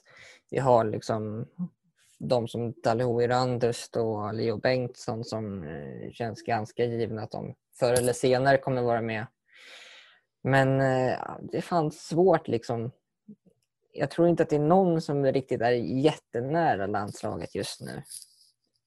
vi 0.51 0.59
har 0.59 0.85
liksom 0.85 1.47
de 2.19 2.49
som 2.49 2.73
Dalho 2.73 3.23
Irandust 3.23 3.97
och 3.97 4.35
Leo 4.35 4.57
Bengtsson 4.57 5.25
som 5.25 5.65
eh, 5.65 6.13
känns 6.13 6.43
ganska 6.43 6.85
givna 6.85 7.23
att 7.23 7.31
de 7.31 7.55
förr 7.79 7.93
eller 7.93 8.13
senare 8.13 8.59
kommer 8.59 8.83
vara 8.83 9.03
med. 9.03 9.27
Men 10.43 10.81
eh, 10.81 11.19
det 11.43 11.61
det 11.61 11.63
fanns 11.63 12.07
svårt 12.07 12.49
liksom. 12.49 12.91
Jag 13.93 14.11
tror 14.11 14.29
inte 14.29 14.43
att 14.43 14.51
det 14.51 14.57
är 14.57 14.61
någon 14.61 15.01
som 15.01 15.25
riktigt 15.25 15.61
är 15.61 15.71
jättenära 16.05 16.87
landslaget 16.87 17.55
just 17.55 17.81
nu. 17.81 18.03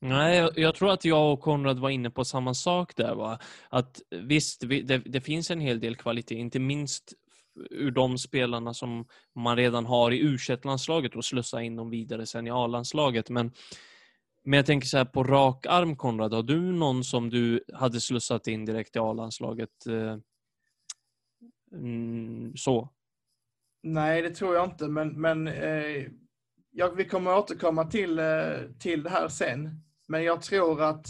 Nej, 0.02 0.38
jag, 0.38 0.58
jag 0.58 0.76
tror 0.76 0.92
att 0.92 1.06
jag 1.06 1.34
och 1.34 1.42
Konrad 1.42 1.80
var 1.80 1.90
inne 1.90 2.10
på 2.10 2.26
samma 2.26 2.54
sak 2.54 2.96
där. 2.96 3.16
Va? 3.16 3.40
Att 3.70 4.02
visst, 4.10 4.64
vi, 4.64 4.82
det, 4.82 4.98
det 4.98 5.22
finns 5.22 5.52
en 5.52 5.60
hel 5.60 5.80
del 5.80 5.96
kvalitet, 5.96 6.36
inte 6.36 6.60
minst 6.60 7.14
ur 7.70 7.92
de 7.92 8.18
spelarna 8.18 8.74
som 8.74 9.06
man 9.36 9.58
redan 9.58 9.86
har 9.86 10.12
i 10.12 10.20
u 10.20 10.38
landslaget 10.64 11.16
och 11.16 11.26
slussa 11.26 11.62
in 11.62 11.76
dem 11.76 11.90
vidare 11.90 12.26
sen 12.26 12.48
i 12.48 12.52
A-landslaget. 12.52 13.30
Men, 13.30 13.52
men 14.44 14.58
jag 14.58 14.66
tänker 14.66 14.88
så 14.88 14.98
här 14.98 15.06
på 15.06 15.24
rak 15.24 15.66
arm, 15.70 15.96
Konrad. 15.96 16.34
Har 16.34 16.44
du 16.44 16.60
någon 16.60 17.04
som 17.04 17.30
du 17.30 17.64
hade 17.74 18.02
slussat 18.02 18.48
in 18.48 18.66
direkt 18.66 18.96
i 18.96 19.00
A-landslaget? 19.00 19.88
Eh, 19.88 20.18
Mm, 21.74 22.58
så. 22.58 22.90
Nej, 23.84 24.22
det 24.22 24.30
tror 24.30 24.56
jag 24.56 24.66
inte. 24.66 24.88
Men, 24.88 25.22
men 25.22 25.48
eh, 25.48 26.08
ja, 26.72 26.90
vi 26.90 27.06
kommer 27.06 27.38
återkomma 27.38 27.86
till, 27.86 28.20
eh, 28.20 28.26
till 28.80 29.04
det 29.04 29.10
här 29.10 29.28
sen. 29.28 29.84
Men 30.08 30.24
jag 30.24 30.42
tror 30.42 30.82
att 30.82 31.06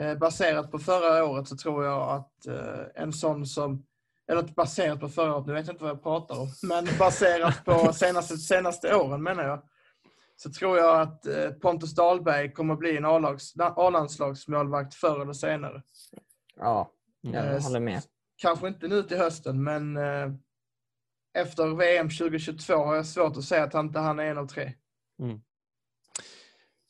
eh, 0.00 0.14
baserat 0.18 0.70
på 0.70 0.78
förra 0.78 1.24
året 1.24 1.48
så 1.48 1.56
tror 1.56 1.84
jag 1.84 2.10
att 2.10 2.46
eh, 2.46 3.02
en 3.02 3.12
sån 3.12 3.46
som 3.46 3.86
eller 4.26 4.42
baserat 4.42 5.00
på 5.00 5.08
förra 5.08 5.36
året, 5.36 5.46
nu 5.46 5.52
vet 5.52 5.66
jag 5.66 5.74
inte 5.74 5.84
vad 5.84 5.90
jag 5.92 6.02
pratar 6.02 6.40
om, 6.40 6.48
men 6.62 6.86
baserat 6.98 7.64
på 7.64 7.92
senaste, 7.92 8.36
senaste 8.36 8.96
åren 8.96 9.22
menar 9.22 9.44
jag, 9.44 9.62
så 10.36 10.50
tror 10.52 10.78
jag 10.78 11.00
att 11.00 11.26
eh, 11.26 11.50
Pontus 11.50 11.94
Dahlberg 11.94 12.52
kommer 12.52 12.76
bli 12.76 12.96
en 12.96 13.04
A-landslagsmålvakt 13.76 14.94
förr 14.94 15.22
eller 15.22 15.32
senare. 15.32 15.82
Ja, 16.56 16.90
Mm. 17.24 17.36
jag 17.36 17.54
Eh, 17.56 17.62
håller 17.62 17.80
med. 17.80 18.02
Kanske 18.36 18.68
inte 18.68 18.88
nu 18.88 19.02
till 19.02 19.16
hösten, 19.16 19.64
men 19.64 19.96
eh, 19.96 20.32
efter 21.34 21.76
VM 21.76 22.10
2022 22.10 22.74
har 22.74 22.94
jag 22.94 23.06
svårt 23.06 23.36
att 23.36 23.44
säga 23.44 23.64
att 23.64 23.72
han 23.72 23.86
inte 23.86 23.98
han 23.98 24.18
är 24.18 24.24
en 24.24 24.38
av 24.38 24.46
tre. 24.46 24.72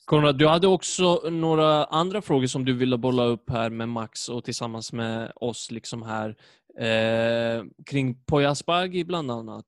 Konrad, 0.05 0.37
du 0.37 0.47
hade 0.47 0.67
också 0.67 1.29
några 1.29 1.85
andra 1.85 2.21
frågor 2.21 2.47
som 2.47 2.65
du 2.65 2.73
ville 2.73 2.97
bolla 2.97 3.23
upp 3.23 3.49
här 3.49 3.69
med 3.69 3.89
Max 3.89 4.29
och 4.29 4.43
tillsammans 4.43 4.93
med 4.93 5.31
oss 5.35 5.71
liksom 5.71 6.03
här. 6.03 6.35
Eh, 6.79 7.63
kring 7.85 8.23
Poya 8.25 8.49
Asbaghi 8.49 9.03
bland 9.03 9.31
annat. 9.31 9.65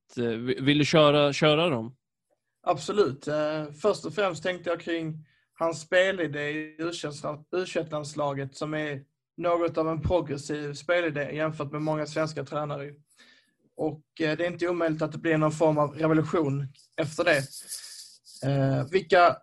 Vill 0.59 0.77
du 0.77 0.85
köra, 0.85 1.33
köra 1.33 1.69
dem? 1.69 1.95
Absolut. 2.63 3.27
Eh, 3.27 3.65
först 3.81 4.05
och 4.05 4.13
främst 4.13 4.43
tänkte 4.43 4.69
jag 4.69 4.79
kring 4.79 5.25
hans 5.53 5.81
spelidé 5.81 6.49
i 6.49 6.75
u 6.79 6.93
som 8.51 8.73
är 8.73 9.03
något 9.37 9.77
av 9.77 9.89
en 9.89 10.01
progressiv 10.01 10.73
spelidé 10.73 11.35
jämfört 11.35 11.71
med 11.71 11.81
många 11.81 12.05
svenska 12.05 12.43
tränare. 12.43 12.93
Och 13.77 14.01
eh, 14.19 14.37
det 14.37 14.45
är 14.45 14.51
inte 14.51 14.67
omöjligt 14.67 15.01
att 15.01 15.11
det 15.11 15.17
blir 15.17 15.37
någon 15.37 15.51
form 15.51 15.77
av 15.77 15.93
revolution 15.93 16.67
efter 16.97 17.23
det. 17.23 17.43
Eh, 18.49 18.85
vilka, 18.91 19.37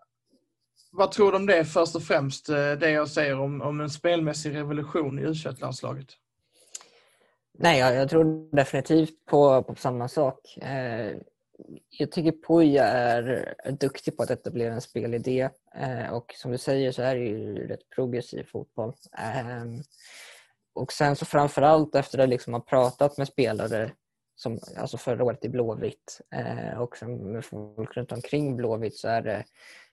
vad 0.92 1.12
tror 1.12 1.30
du 1.30 1.36
om 1.36 1.46
det 1.46 1.64
först 1.64 1.96
och 1.96 2.02
främst, 2.02 2.48
eh, 2.48 2.72
det 2.72 2.90
jag 2.90 3.08
säger 3.08 3.38
om, 3.38 3.62
om 3.62 3.80
en 3.80 3.90
spelmässig 3.90 4.54
revolution 4.54 5.18
i 5.18 5.22
u 5.22 5.34
landslaget 5.58 6.08
Nej, 7.58 7.78
jag, 7.78 7.94
jag 7.94 8.10
tror 8.10 8.56
definitivt 8.56 9.26
på, 9.26 9.62
på 9.62 9.74
samma 9.74 10.08
sak. 10.08 10.56
Eh, 10.56 11.16
jag 11.88 12.12
tycker 12.12 12.46
Puja 12.46 12.84
är, 12.84 13.56
duktig 13.80 14.16
på 14.16 14.23
att 14.23 14.30
etablera 14.30 14.75
en 14.75 14.80
spelidé 14.80 15.50
eh, 15.75 16.12
och 16.12 16.34
som 16.37 16.52
du 16.52 16.58
säger 16.58 16.92
så 16.92 17.02
är 17.02 17.14
det 17.14 17.20
ju 17.20 17.68
rätt 17.68 17.90
progressiv 17.90 18.44
fotboll. 18.44 18.92
Ehm, 19.18 19.82
och 20.75 20.92
sen 20.92 21.16
så 21.16 21.25
framförallt 21.25 21.94
efter 21.94 22.18
att 22.18 22.28
liksom 22.28 22.54
ha 22.54 22.61
pratat 22.61 23.18
med 23.18 23.28
spelare 23.28 23.92
som 24.37 24.58
alltså 24.76 24.96
förra 24.96 25.25
året 25.25 25.44
i 25.44 25.49
Blåvitt 25.49 26.20
eh, 26.34 26.80
och 26.80 27.08
med 27.08 27.44
folk 27.44 27.96
runt 27.96 28.12
omkring 28.12 28.56
Blåvitt 28.56 28.96
så 28.96 29.08
är 29.08 29.23
det 29.23 29.44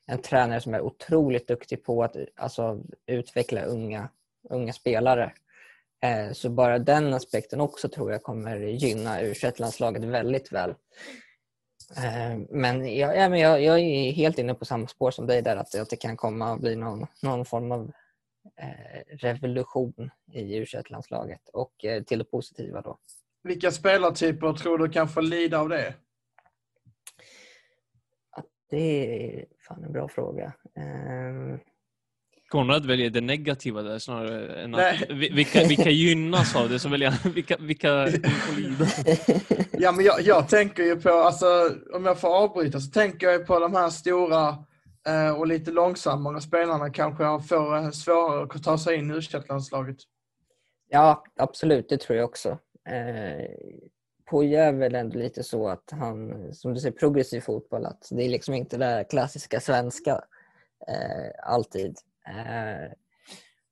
en 0.08 0.22
tränare 0.22 0.62
som 0.62 0.74
är 0.74 0.82
otroligt 0.82 1.48
duktig 1.48 1.84
på 1.84 2.04
att 2.04 2.16
alltså, 2.36 2.82
utveckla 3.06 3.64
unga, 3.64 4.10
unga 4.50 4.74
spelare. 4.74 5.34
Eh, 6.04 6.32
så 6.32 6.50
bara 6.50 6.80
den 6.80 7.14
aspekten 7.14 7.62
också 7.62 7.90
tror 7.90 8.12
jag 8.12 8.24
kommer 8.24 8.58
gynna 8.58 9.22
u 9.22 9.34
landslaget 9.58 10.04
väldigt 10.04 10.52
väl. 10.52 10.76
Eh, 11.98 12.38
Men, 12.50 12.96
jag, 12.98 13.18
ja, 13.18 13.30
men 13.30 13.40
jag, 13.40 13.64
jag 13.64 13.80
är 13.80 14.12
helt 14.12 14.40
inne 14.40 14.54
på 14.54 14.66
samma 14.66 14.88
spår 14.88 15.12
som 15.12 15.28
dig 15.28 15.42
där, 15.42 15.56
att, 15.56 15.76
att 15.76 15.90
det 15.90 15.96
kan 15.96 16.18
komma 16.18 16.54
att 16.54 16.60
bli 16.60 16.76
någon, 16.76 17.06
någon 17.22 17.46
form 17.46 17.72
av 17.72 17.92
eh, 18.58 19.18
revolution 19.18 20.12
i 20.32 20.56
u 20.58 20.66
landslaget 20.90 21.50
och 21.50 21.86
eh, 21.86 22.04
till 22.04 22.20
det 22.20 22.26
positiva 22.26 22.82
då. 22.82 22.98
Vilka 23.44 23.72
spelartyper 23.72 24.54
tror 24.54 24.78
du 24.78 24.90
kan 24.90 25.10
få 25.10 25.22
lida 25.22 25.60
av 25.60 25.70
det? 25.70 25.94
Det 28.70 29.38
är 29.38 29.46
fan 29.68 29.84
en 29.84 29.92
bra 29.92 30.08
fråga. 30.08 30.54
Konrad 32.52 32.86
väljer 32.86 33.10
det 33.10 33.22
negativa 33.22 33.82
där 33.82 34.00
snarare 34.00 34.62
än 34.64 34.72
Nej. 34.72 35.00
att 35.04 35.10
vi- 35.16 35.30
vilka, 35.30 35.64
vilka 35.68 35.90
gynnas 35.90 36.56
av 36.56 36.70
det, 36.70 36.80
så 36.80 36.90
väljer 36.90 37.10
han 37.10 37.32
vilka, 37.32 37.58
vilka 37.60 38.08
får 38.08 38.56
lida. 38.62 38.86
Ja, 39.72 39.92
men 39.92 40.06
jag, 40.06 40.22
jag 40.22 40.50
tänker 40.50 40.84
ju 40.84 40.96
på, 40.96 41.10
alltså, 41.10 41.70
om 41.94 42.06
jag 42.06 42.20
får 42.20 42.28
avbryta, 42.28 42.80
så 42.80 42.92
tänker 42.92 43.30
jag 43.30 43.48
på 43.48 43.60
de 43.60 43.76
här 43.76 43.90
stora 43.90 44.58
eh, 45.08 45.40
och 45.40 45.48
lite 45.48 45.72
långsammare 45.72 46.42
spelarna 46.42 46.90
kanske 46.90 47.40
får 47.48 47.78
eh, 47.78 47.90
svårare 47.92 48.44
att 48.44 48.64
ta 48.64 48.78
sig 48.78 48.96
in 48.98 49.12
i 49.12 49.14
u 49.14 49.22
landslaget 49.50 49.98
Ja, 50.90 51.24
absolut, 51.40 51.90
det 51.90 51.98
tror 51.98 52.18
jag 52.18 52.26
också. 52.30 52.50
Eh, 52.90 53.46
Poja 54.30 54.64
är 54.64 54.74
väl 54.74 54.96
ändå 54.96 55.20
lite 55.20 55.44
så 55.44 55.68
att 55.68 55.90
han, 55.92 56.34
som 56.54 56.74
du 56.74 56.80
säger, 56.80 56.96
progressiv 56.98 57.42
fotboll, 57.42 57.86
att 57.86 58.08
det 58.12 58.24
är 58.26 58.30
liksom 58.30 58.54
inte 58.54 58.78
det 58.78 59.06
klassiska 59.10 59.60
svenska 59.60 60.12
eh, 60.88 61.32
alltid. 61.54 61.98
Eh, 62.28 62.92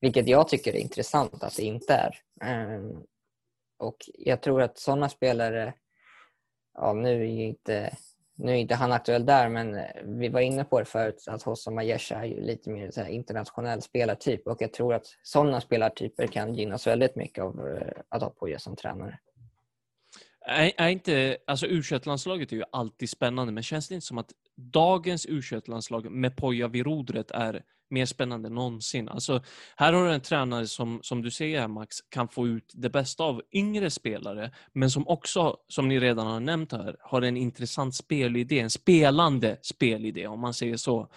vilket 0.02 0.28
jag 0.28 0.48
tycker 0.48 0.76
är 0.76 0.80
intressant 0.80 1.44
att 1.44 1.56
det 1.56 1.64
inte 1.64 1.94
är. 1.94 2.16
Eh, 2.42 3.00
och 3.80 3.98
jag 4.14 4.42
tror 4.42 4.62
att 4.62 4.78
sådana 4.78 5.10
spelare, 5.10 5.74
ja 6.74 6.94
nu 6.94 7.22
är 7.22 7.28
ju 7.28 7.44
inte, 7.46 7.98
nu 8.36 8.52
är 8.52 8.56
inte 8.56 8.76
han 8.76 8.92
aktuell 8.92 9.26
där, 9.26 9.50
men 9.50 9.76
eh, 9.76 10.04
vi 10.04 10.30
var 10.30 10.40
inne 10.40 10.64
på 10.64 10.80
det 10.80 10.86
förut 10.86 11.24
att 11.28 11.44
Hossa 11.44 11.72
Majesha 11.72 12.16
är 12.16 12.26
ju 12.26 12.42
lite 12.42 12.70
mer 12.70 12.92
så 12.92 13.02
här 13.02 13.10
internationell 13.10 13.82
spelartyp 13.82 14.48
och 14.48 14.62
jag 14.62 14.74
tror 14.74 14.94
att 14.94 15.06
sådana 15.24 15.62
spelartyper 15.62 16.28
kan 16.28 16.56
gynnas 16.56 16.88
väldigt 16.88 17.16
mycket 17.16 17.44
av 17.44 17.68
eh, 17.68 18.02
att 18.10 18.22
ha 18.22 18.30
Poja 18.30 18.60
som 18.60 18.76
tränare. 18.76 19.20
Är, 20.50 20.72
är 20.78 20.90
inte, 20.90 21.38
alltså 21.48 21.66
u 21.66 21.82
landslaget 22.04 22.52
är 22.52 22.56
ju 22.56 22.64
alltid 22.72 23.10
spännande, 23.10 23.54
men 23.54 23.64
känns 23.64 23.88
det 23.88 23.96
inte 23.96 24.08
som 24.08 24.18
att 24.18 24.32
dagens 24.56 25.26
u 25.26 25.42
landslag 25.66 26.12
med 26.12 26.36
Poja 26.36 26.68
vid 26.68 26.86
rodret 26.86 27.32
är 27.32 27.64
mer 27.90 28.06
spännande 28.06 28.48
än 28.48 28.56
någonsin? 28.56 29.10
Alltså, 29.10 29.44
här 29.76 29.94
har 29.94 30.06
du 30.06 30.14
en 30.14 30.22
tränare 30.22 30.68
som, 30.68 31.00
som 31.04 31.22
du 31.22 31.32
säger 31.32 31.60
här 31.60 31.68
Max, 31.68 31.96
kan 32.10 32.28
få 32.28 32.48
ut 32.48 32.72
det 32.74 32.90
bästa 32.90 33.24
av 33.24 33.42
yngre 33.52 33.90
spelare, 33.90 34.52
men 34.74 34.92
som 34.92 35.08
också, 35.08 35.58
som 35.68 35.88
ni 35.88 36.00
redan 36.00 36.28
har 36.28 36.40
nämnt 36.40 36.72
här, 36.72 36.96
har 37.00 37.22
en 37.22 37.38
intressant 37.38 37.96
spelidé, 37.96 38.60
en 38.60 38.70
spelande 38.70 39.58
spelidé 39.62 40.28
om 40.28 40.40
man 40.40 40.54
säger 40.54 40.78
så. 40.78 41.12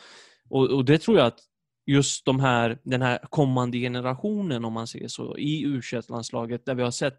Och, 0.51 0.71
och 0.71 0.85
det 0.85 0.99
tror 0.99 1.19
jag 1.19 1.27
att 1.27 1.41
just 1.87 2.25
de 2.25 2.41
här, 2.41 2.79
den 2.85 3.03
här 3.03 3.19
kommande 3.31 3.79
generationen, 3.79 4.65
om 4.65 4.73
man 4.73 4.87
säger 4.87 5.09
så, 5.09 5.39
i 5.39 5.62
u 5.62 5.81
landslaget 6.09 6.67
där 6.67 6.75
vi 6.75 6.83
har 6.83 6.91
sett 6.91 7.19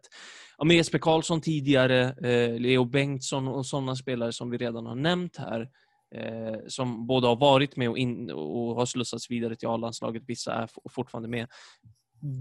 ja, 0.57 0.73
Jesper 0.73 0.99
Karlsson 0.99 1.41
tidigare, 1.41 2.01
eh, 2.03 2.59
Leo 2.59 2.85
Bengtsson 2.85 3.47
och 3.47 3.65
sådana 3.65 3.95
spelare 3.95 4.33
som 4.33 4.49
vi 4.49 4.57
redan 4.57 4.85
har 4.85 4.95
nämnt 4.95 5.37
här, 5.37 5.69
eh, 6.15 6.59
som 6.67 7.07
både 7.07 7.27
har 7.27 7.35
varit 7.35 7.75
med 7.75 7.89
och, 7.89 7.97
in, 7.97 8.31
och 8.31 8.75
har 8.75 8.85
slussats 8.85 9.31
vidare 9.31 9.55
till 9.55 9.67
A-landslaget, 9.67 10.23
vissa 10.27 10.53
är 10.53 10.69
fortfarande 10.89 11.29
med. 11.29 11.47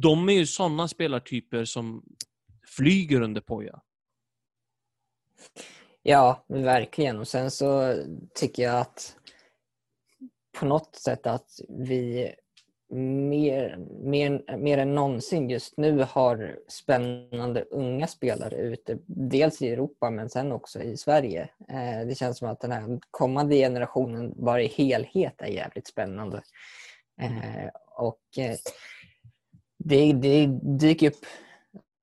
De 0.02 0.28
är 0.28 0.32
ju 0.32 0.46
sådana 0.46 0.88
spelartyper 0.88 1.64
som 1.64 2.02
flyger 2.76 3.20
under 3.20 3.40
Poja. 3.40 3.80
Ja, 6.02 6.44
verkligen. 6.48 7.18
Och 7.18 7.28
sen 7.28 7.50
så 7.50 7.94
tycker 8.34 8.62
jag 8.62 8.80
att 8.80 9.16
på 10.58 10.66
något 10.66 10.96
sätt 10.96 11.26
att 11.26 11.60
vi 11.68 12.34
mer, 12.94 13.76
mer, 14.02 14.56
mer 14.56 14.78
än 14.78 14.94
någonsin 14.94 15.50
just 15.50 15.76
nu 15.76 16.06
har 16.10 16.58
spännande 16.68 17.62
unga 17.62 18.06
spelare 18.06 18.56
ute. 18.56 18.98
Dels 19.06 19.62
i 19.62 19.68
Europa 19.68 20.10
men 20.10 20.30
sen 20.30 20.52
också 20.52 20.82
i 20.82 20.96
Sverige. 20.96 21.48
Eh, 21.68 22.06
det 22.06 22.18
känns 22.18 22.38
som 22.38 22.48
att 22.48 22.60
den 22.60 22.72
här 22.72 23.00
kommande 23.10 23.54
generationen 23.54 24.32
bara 24.36 24.62
i 24.62 24.66
helhet 24.66 25.34
är 25.38 25.46
jävligt 25.46 25.86
spännande. 25.86 26.42
Eh, 27.20 27.68
och 27.96 28.38
eh, 28.38 28.56
det, 29.78 30.12
det 30.12 30.46
dyker 30.62 31.10
upp 31.10 31.26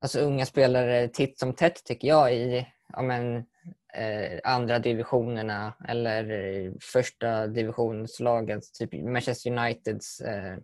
alltså, 0.02 0.20
unga 0.20 0.46
spelare 0.46 1.08
titt 1.08 1.40
som 1.40 1.54
tätt 1.54 1.84
tycker 1.84 2.08
jag 2.08 2.34
i 2.34 2.68
ja, 2.94 3.02
men, 3.02 3.46
eh, 3.94 4.40
andra 4.44 4.80
divisionerna 4.80 5.74
eller 5.88 6.74
första 6.82 7.48
divisionslagens, 7.48 8.72
typ 8.72 8.94
Manchester 8.94 9.52
Uniteds 9.52 10.22
eh, 10.22 10.58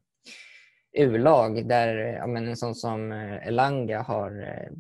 U-lag 0.98 1.68
där 1.68 1.96
ja, 1.96 2.28
men 2.28 2.48
en 2.48 2.58
sån 2.58 2.76
som 2.76 3.12
eh, 3.12 3.48
Elanga 3.48 4.02
har 4.02 4.42
eh, 4.42 4.72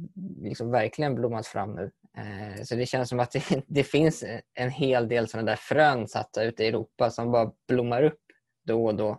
liksom 0.41 0.71
verkligen 0.71 1.15
blommat 1.15 1.47
fram 1.47 1.75
nu. 1.75 1.91
Eh, 2.17 2.63
så 2.63 2.75
det 2.75 2.85
känns 2.85 3.09
som 3.09 3.19
att 3.19 3.31
det, 3.49 3.63
det 3.67 3.83
finns 3.83 4.23
en 4.53 4.69
hel 4.69 5.07
del 5.07 5.27
sådana 5.27 5.51
där 5.51 5.55
frön 5.55 6.07
satta 6.07 6.43
ute 6.43 6.63
i 6.63 6.67
Europa 6.67 7.09
som 7.09 7.31
bara 7.31 7.51
blommar 7.67 8.03
upp 8.03 8.21
då 8.65 8.85
och 8.85 8.95
då. 8.95 9.09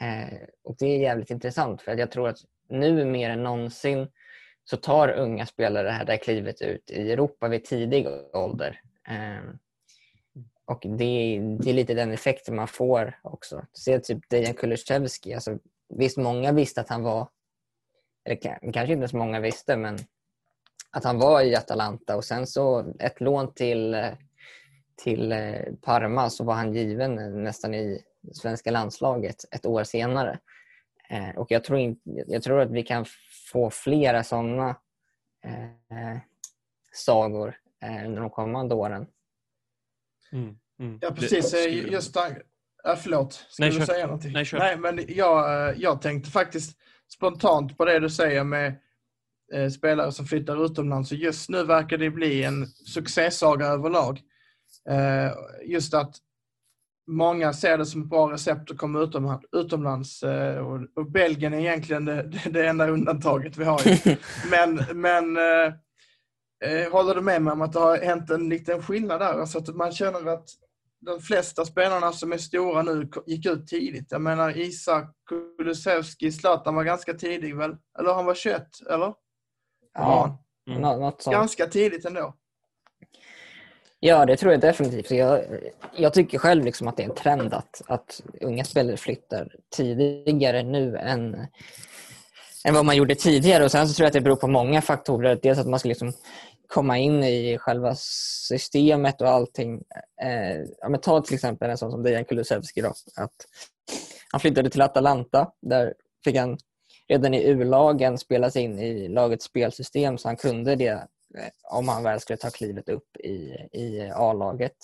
Eh, 0.00 0.38
och 0.64 0.76
det 0.78 0.86
är 0.86 0.98
jävligt 0.98 1.30
intressant 1.30 1.82
för 1.82 1.92
att 1.92 1.98
jag 1.98 2.10
tror 2.10 2.28
att 2.28 2.38
nu 2.68 3.04
mer 3.04 3.30
än 3.30 3.42
någonsin 3.42 4.08
så 4.64 4.76
tar 4.76 5.08
unga 5.08 5.46
spelare 5.46 5.86
det 5.86 5.92
här 5.92 6.04
där 6.04 6.16
klivet 6.16 6.62
ut 6.62 6.90
i 6.90 7.12
Europa 7.12 7.48
vid 7.48 7.64
tidig 7.64 8.06
ålder. 8.32 8.80
Ehm, 9.08 9.58
och 10.64 10.80
det, 10.82 11.40
det 11.60 11.70
är 11.70 11.74
lite 11.74 11.94
den 11.94 12.12
effekten 12.12 12.56
man 12.56 12.68
får 12.68 13.18
också. 13.22 13.66
Se 13.72 13.98
typ 13.98 14.28
Dejan 14.28 14.54
Kulusevski. 14.54 15.34
Alltså, 15.34 15.58
visst, 15.88 16.16
många 16.16 16.52
visste 16.52 16.80
att 16.80 16.88
han 16.88 17.02
var, 17.02 17.28
eller 18.24 18.36
kanske 18.72 18.92
inte 18.92 19.08
så 19.08 19.16
många 19.16 19.40
visste, 19.40 19.76
men 19.76 19.98
att 20.90 21.04
han 21.04 21.18
var 21.18 21.42
i 21.42 21.56
Atalanta 21.56 22.16
och 22.16 22.24
sen 22.24 22.46
så 22.46 22.94
ett 22.98 23.20
lån 23.20 23.54
till, 23.54 24.06
till 24.96 25.32
eh, 25.32 25.62
Parma 25.82 26.30
så 26.30 26.44
var 26.44 26.54
han 26.54 26.74
given 26.74 27.42
nästan 27.44 27.74
i 27.74 28.02
svenska 28.32 28.70
landslaget 28.70 29.36
ett 29.50 29.66
år 29.66 29.84
senare. 29.84 30.38
Ehm, 31.08 31.36
och 31.36 31.50
jag 31.50 31.64
tror, 31.64 31.78
in, 31.78 32.00
jag 32.04 32.42
tror 32.42 32.60
att 32.60 32.70
vi 32.70 32.82
kan 32.82 33.04
få 33.52 33.70
flera 33.70 34.24
sådana 34.24 34.68
eh, 35.44 36.18
sagor 36.92 37.56
eh, 37.82 38.06
under 38.06 38.20
de 38.20 38.30
kommande 38.30 38.74
åren. 38.74 39.06
Mm, 40.32 40.56
mm. 40.80 40.98
Ja, 41.00 41.10
precis. 41.10 41.54
Eh, 41.54 41.92
Just 41.92 42.14
där. 42.14 42.42
Ja, 42.84 42.96
förlåt, 42.96 43.32
ska 43.32 43.62
Nej, 43.62 43.70
du 43.70 43.78
kör. 43.78 43.86
säga 43.86 44.06
någonting? 44.06 44.32
Nej, 44.32 44.44
kör. 44.44 44.58
Nej, 44.58 44.76
men 44.76 45.04
jag, 45.08 45.68
eh, 45.68 45.80
jag 45.80 46.02
tänkte 46.02 46.30
faktiskt 46.30 46.78
spontant 47.14 47.78
på 47.78 47.84
det 47.84 47.98
du 47.98 48.10
säger 48.10 48.44
med 48.44 48.74
eh, 49.52 49.68
spelare 49.68 50.12
som 50.12 50.26
flyttar 50.26 50.64
utomlands. 50.64 51.12
Och 51.12 51.18
just 51.18 51.50
nu 51.50 51.64
verkar 51.64 51.98
det 51.98 52.10
bli 52.10 52.44
en 52.44 52.66
succésaga 52.66 53.66
överlag. 53.66 54.20
Eh, 54.88 55.32
just 55.64 55.94
att 55.94 56.16
många 57.06 57.52
ser 57.52 57.78
det 57.78 57.86
som 57.86 58.02
ett 58.02 58.08
bra 58.08 58.32
recept 58.32 58.70
att 58.70 58.76
komma 58.78 59.00
utom, 59.00 59.40
utomlands. 59.52 60.22
Eh, 60.22 60.66
och, 60.66 60.80
och 60.96 61.10
Belgien 61.10 61.54
är 61.54 61.58
egentligen 61.58 62.04
det, 62.04 62.22
det, 62.50 62.66
enda 62.66 62.88
undantaget 62.88 63.56
vi 63.56 63.64
har. 63.64 63.80
ju. 63.84 64.16
Men, 64.50 65.00
men 65.00 65.36
eh, 65.36 65.72
eh, 66.70 66.92
håller 66.92 67.14
du 67.14 67.20
med 67.20 67.42
mig 67.42 67.52
om 67.52 67.62
att 67.62 67.72
det 67.72 67.78
har 67.80 67.98
hänt 67.98 68.30
en 68.30 68.48
liten 68.48 68.82
skillnad 68.82 69.20
där? 69.20 69.40
Alltså 69.40 69.58
att 69.58 69.68
man 69.76 69.92
känner 69.92 70.26
att 70.32 70.48
de 71.06 71.20
flesta 71.20 71.64
spelarna 71.64 72.12
som 72.12 72.32
är 72.32 72.38
stora 72.38 72.82
nu 72.82 73.10
gick 73.26 73.46
ut 73.46 73.66
tidigt. 73.66 74.06
Jag 74.10 74.20
menar 74.20 74.58
Isak 74.58 75.14
Kulusevski, 75.28 76.32
Zlatan 76.32 76.74
var 76.74 76.84
ganska 76.84 77.14
tidig 77.14 77.56
väl? 77.56 77.76
Eller 77.98 78.14
han 78.14 78.24
var 78.24 78.34
21, 78.34 78.66
eller? 78.90 79.14
Ja, 79.94 80.38
Mm. 80.70 80.82
nå- 80.82 80.96
något 81.00 81.22
sånt. 81.22 81.34
Ganska 81.36 81.66
tidigt 81.66 82.04
ändå. 82.04 82.34
Ja, 84.04 84.26
det 84.26 84.36
tror 84.36 84.52
jag 84.52 84.60
definitivt. 84.60 85.10
Jag, 85.10 85.44
jag 85.96 86.14
tycker 86.14 86.38
själv 86.38 86.64
liksom 86.64 86.88
att 86.88 86.96
det 86.96 87.02
är 87.02 87.08
en 87.08 87.14
trend 87.14 87.54
att, 87.54 87.82
att 87.86 88.22
unga 88.40 88.64
spelare 88.64 88.96
flyttar 88.96 89.54
tidigare 89.76 90.62
nu 90.62 90.96
än, 90.96 91.34
än 92.64 92.74
vad 92.74 92.84
man 92.84 92.96
gjorde 92.96 93.14
tidigare. 93.14 93.64
Och 93.64 93.70
Sen 93.70 93.88
så 93.88 93.94
tror 93.94 94.04
jag 94.04 94.08
att 94.08 94.12
det 94.12 94.20
beror 94.20 94.36
på 94.36 94.48
många 94.48 94.82
faktorer. 94.82 95.38
Dels 95.42 95.58
att 95.58 95.66
man 95.66 95.78
ska 95.78 95.88
liksom 95.88 96.12
komma 96.66 96.98
in 96.98 97.24
i 97.24 97.58
själva 97.58 97.94
systemet 98.48 99.20
och 99.20 99.28
allting. 99.28 99.82
Eh, 100.22 100.60
ja, 100.80 100.88
men 100.88 101.00
ta 101.00 101.20
till 101.20 101.34
exempel 101.34 101.70
en 101.70 101.78
sån 101.78 101.90
som 101.90 102.02
Dejan 102.02 102.24
Kulusevski. 102.24 102.80
Då, 102.80 102.92
att 103.16 103.36
han 104.32 104.40
flyttade 104.40 104.70
till 104.70 104.82
Atalanta. 104.82 105.50
Där 105.60 105.94
fick 106.24 106.36
han 106.36 106.58
redan 107.08 107.34
i 107.34 107.42
U-lagen 107.42 108.18
spelas 108.18 108.56
in 108.56 108.78
i 108.78 109.08
lagets 109.08 109.44
spelsystem 109.44 110.18
så 110.18 110.28
han 110.28 110.36
kunde 110.36 110.76
det 110.76 111.06
Eh, 111.38 111.48
om 111.62 111.88
han 111.88 112.02
väl 112.02 112.20
skulle 112.20 112.36
ta 112.36 112.50
klivet 112.50 112.88
upp 112.88 113.16
i, 113.16 113.68
i 113.72 114.10
A-laget. 114.14 114.76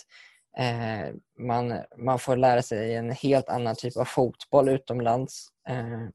Eh, 0.58 1.14
man, 1.38 1.80
man 1.96 2.18
får 2.18 2.36
lära 2.36 2.62
sig 2.62 2.94
en 2.94 3.10
helt 3.10 3.48
annan 3.48 3.76
typ 3.76 3.96
av 3.96 4.04
fotboll 4.04 4.68
utomlands. 4.68 5.48
Eh, 5.68 6.08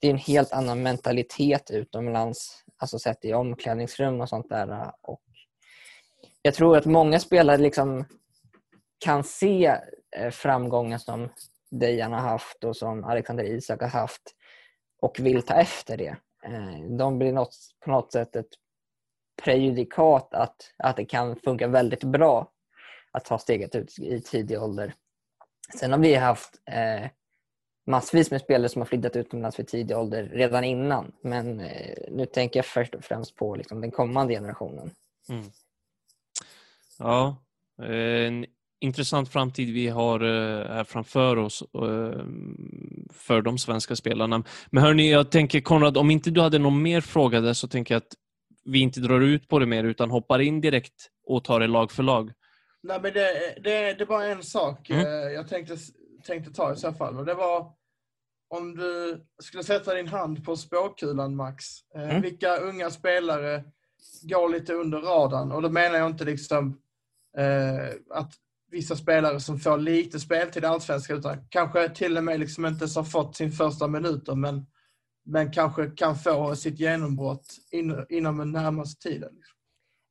det 0.00 0.06
är 0.06 0.10
en 0.10 0.18
helt 0.18 0.52
annan 0.52 0.82
mentalitet 0.82 1.70
utomlands, 1.70 2.64
alltså 2.76 2.98
sett 2.98 3.24
i 3.24 3.34
omklädningsrum 3.34 4.20
och 4.20 4.28
sånt 4.28 4.48
där. 4.48 4.92
Och 5.02 5.22
jag 6.42 6.54
tror 6.54 6.76
att 6.76 6.86
många 6.86 7.20
spelare 7.20 7.56
liksom 7.56 8.04
kan 9.04 9.24
se 9.24 9.76
eh, 10.16 10.30
framgångar 10.30 10.98
som 10.98 11.28
Dejan 11.70 12.12
har 12.12 12.20
haft 12.20 12.64
och 12.64 12.76
som 12.76 13.04
Alexander 13.04 13.44
Isak 13.44 13.80
har 13.80 13.88
haft 13.88 14.22
och 15.02 15.20
vill 15.20 15.42
ta 15.42 15.54
efter 15.54 15.96
det. 15.96 16.16
Eh, 16.44 16.96
de 16.98 17.18
blir 17.18 17.32
något, 17.32 17.56
på 17.84 17.90
något 17.90 18.12
sätt 18.12 18.36
ett 18.36 18.48
prejudikat 19.42 20.34
att, 20.34 20.74
att 20.76 20.96
det 20.96 21.04
kan 21.04 21.36
funka 21.36 21.68
väldigt 21.68 22.04
bra 22.04 22.52
att 23.10 23.24
ta 23.24 23.38
steget 23.38 23.74
ut 23.74 23.98
i 23.98 24.20
tidig 24.20 24.62
ålder. 24.62 24.94
Sen 25.78 25.92
har 25.92 25.98
vi 25.98 26.14
haft 26.14 26.54
eh, 26.70 27.10
massvis 27.86 28.30
med 28.30 28.40
spelare 28.40 28.68
som 28.68 28.80
har 28.80 28.86
flyttat 28.86 29.16
utomlands 29.16 29.58
vid 29.58 29.68
tidig 29.68 29.96
ålder 29.96 30.24
redan 30.24 30.64
innan. 30.64 31.12
Men 31.22 31.60
eh, 31.60 31.98
nu 32.10 32.26
tänker 32.26 32.58
jag 32.58 32.66
först 32.66 32.94
och 32.94 33.04
främst 33.04 33.36
på 33.36 33.54
liksom, 33.54 33.80
den 33.80 33.90
kommande 33.90 34.34
generationen. 34.34 34.90
Mm. 35.28 35.44
Ja, 36.98 37.36
eh, 37.82 38.26
en 38.26 38.46
intressant 38.80 39.28
framtid 39.28 39.74
vi 39.74 39.88
har 39.88 40.20
eh, 40.20 40.66
här 40.68 40.84
framför 40.84 41.36
oss 41.36 41.62
eh, 41.62 42.24
för 43.10 43.42
de 43.42 43.58
svenska 43.58 43.96
spelarna. 43.96 44.42
Men 44.70 44.82
hörni, 44.82 45.10
jag 45.10 45.30
tänker 45.30 45.60
Konrad, 45.60 45.96
om 45.96 46.10
inte 46.10 46.30
du 46.30 46.40
hade 46.40 46.58
någon 46.58 46.82
mer 46.82 47.00
fråga 47.00 47.40
där 47.40 47.52
så 47.52 47.68
tänker 47.68 47.94
jag 47.94 48.00
att 48.00 48.14
vi 48.68 48.78
inte 48.78 49.00
drar 49.00 49.20
ut 49.20 49.48
på 49.48 49.58
det 49.58 49.66
mer 49.66 49.84
utan 49.84 50.10
hoppar 50.10 50.38
in 50.38 50.60
direkt 50.60 51.08
och 51.26 51.44
tar 51.44 51.60
det 51.60 51.66
lag 51.66 51.92
för 51.92 52.02
lag. 52.02 52.32
Nej, 52.82 53.00
men 53.02 53.12
det, 53.12 53.54
det, 53.64 53.92
det 53.94 54.00
är 54.00 54.06
bara 54.06 54.24
en 54.26 54.42
sak 54.42 54.90
Mm. 54.90 55.06
eh, 55.06 55.32
jag 55.32 55.48
tänkte, 55.48 55.76
tänkte 56.26 56.52
ta 56.52 56.72
i 56.72 56.76
så 56.76 56.92
fall. 56.92 57.18
Och 57.18 57.24
det 57.24 57.34
var 57.34 57.72
om 58.50 58.76
du 58.76 59.24
skulle 59.42 59.62
sätta 59.64 59.94
din 59.94 60.08
hand 60.08 60.44
på 60.44 60.56
spåkulan, 60.56 61.36
Max. 61.36 61.64
Eh, 61.94 62.02
Mm. 62.02 62.22
Vilka 62.22 62.56
unga 62.56 62.90
spelare 62.90 63.64
går 64.22 64.48
lite 64.48 64.74
under 64.74 64.98
radarn? 64.98 65.52
Och 65.52 65.62
då 65.62 65.68
menar 65.68 65.98
jag 65.98 66.06
inte 66.10 66.24
liksom 66.24 66.78
eh, 67.38 67.88
att 68.10 68.32
vissa 68.70 68.96
spelare 68.96 69.40
som 69.40 69.58
får 69.58 69.78
lite 69.78 70.20
speltid 70.20 70.62
i 70.62 70.66
Allsvenskan, 70.66 71.18
utan 71.18 71.46
kanske 71.48 71.88
till 71.88 72.16
och 72.16 72.24
med 72.24 72.40
liksom 72.40 72.66
inte 72.66 72.82
ens 72.82 72.96
har 72.96 73.04
fått 73.04 73.36
sin 73.36 73.52
första 73.52 73.88
minuter, 73.88 74.34
men, 74.34 74.66
men 75.28 75.52
kanske 75.52 75.86
kan 75.86 76.16
få 76.16 76.56
sitt 76.56 76.80
genombrott 76.80 77.46
in, 77.70 78.06
inom 78.08 78.38
den 78.38 78.52
närmaste 78.52 79.08
tiden. 79.08 79.30
Liksom. 79.34 79.58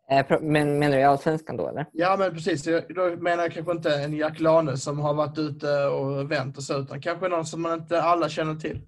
Eh, 0.10 0.41
men 0.41 0.80
menar 0.80 0.97
du 0.97 1.03
Allsvenskan 1.03 1.58
då 1.58 1.67
eller? 1.67 1.86
Ja, 1.91 2.15
men 2.19 2.34
precis. 2.34 2.63
Då 2.89 3.15
menar 3.17 3.43
jag 3.43 3.53
kanske 3.53 3.71
inte 3.71 3.95
en 3.95 4.13
Jack 4.13 4.39
Lane 4.39 4.77
som 4.77 4.99
har 4.99 5.13
varit 5.13 5.38
ute 5.38 5.86
och 5.86 6.32
vänt 6.32 6.58
och 6.58 6.63
så, 6.63 6.80
utan 6.80 7.01
kanske 7.01 7.27
någon 7.27 7.45
som 7.45 7.62
man 7.62 7.80
inte 7.80 8.01
alla 8.01 8.30
känner 8.30 8.56
till. 8.56 8.82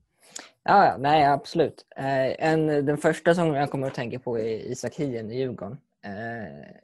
Ja, 0.64 0.86
ja 0.86 0.98
nej 0.98 1.26
absolut. 1.26 1.86
Eh, 1.96 2.50
en, 2.50 2.68
den 2.68 2.98
första 2.98 3.36
som 3.36 3.54
jag 3.54 3.72
kommer 3.72 3.88
att 3.88 3.96
tänka 3.96 4.20
på 4.20 4.40
är 4.40 4.72
Isak 4.72 4.96
Hien 4.96 5.32
i 5.32 5.40
Djurgården. 5.40 5.78
Eh, 6.06 6.76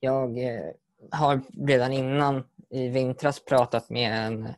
jag 0.00 0.38
har 1.10 1.40
redan 1.66 1.92
innan 1.92 2.44
i 2.70 2.88
vintras 2.88 3.44
pratat 3.44 3.90
med 3.90 4.26
en 4.26 4.48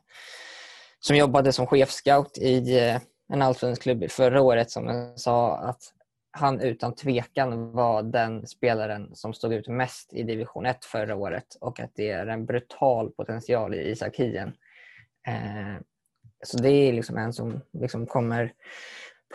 som 0.99 1.15
jobbade 1.15 1.53
som 1.53 1.67
chefscout 1.67 2.37
i 2.37 2.99
en 3.33 3.41
allsvensk 3.41 3.81
klubb 3.81 4.11
förra 4.11 4.41
året 4.41 4.71
som 4.71 5.13
sa 5.15 5.57
att 5.57 5.81
han 6.31 6.61
utan 6.61 6.95
tvekan 6.95 7.71
var 7.71 8.03
den 8.03 8.47
spelaren 8.47 9.15
som 9.15 9.33
stod 9.33 9.53
ut 9.53 9.67
mest 9.67 10.13
i 10.13 10.23
division 10.23 10.65
1 10.65 10.85
förra 10.85 11.15
året 11.15 11.57
och 11.61 11.79
att 11.79 11.91
det 11.95 12.09
är 12.09 12.27
en 12.27 12.45
brutal 12.45 13.11
potential 13.11 13.73
i 13.73 13.91
Isak 13.91 14.15
Hien. 14.15 14.53
Eh, 15.27 15.81
så 16.45 16.57
det 16.57 16.69
är 16.69 16.93
liksom 16.93 17.17
en 17.17 17.33
som 17.33 17.61
liksom 17.73 18.05
kommer 18.05 18.53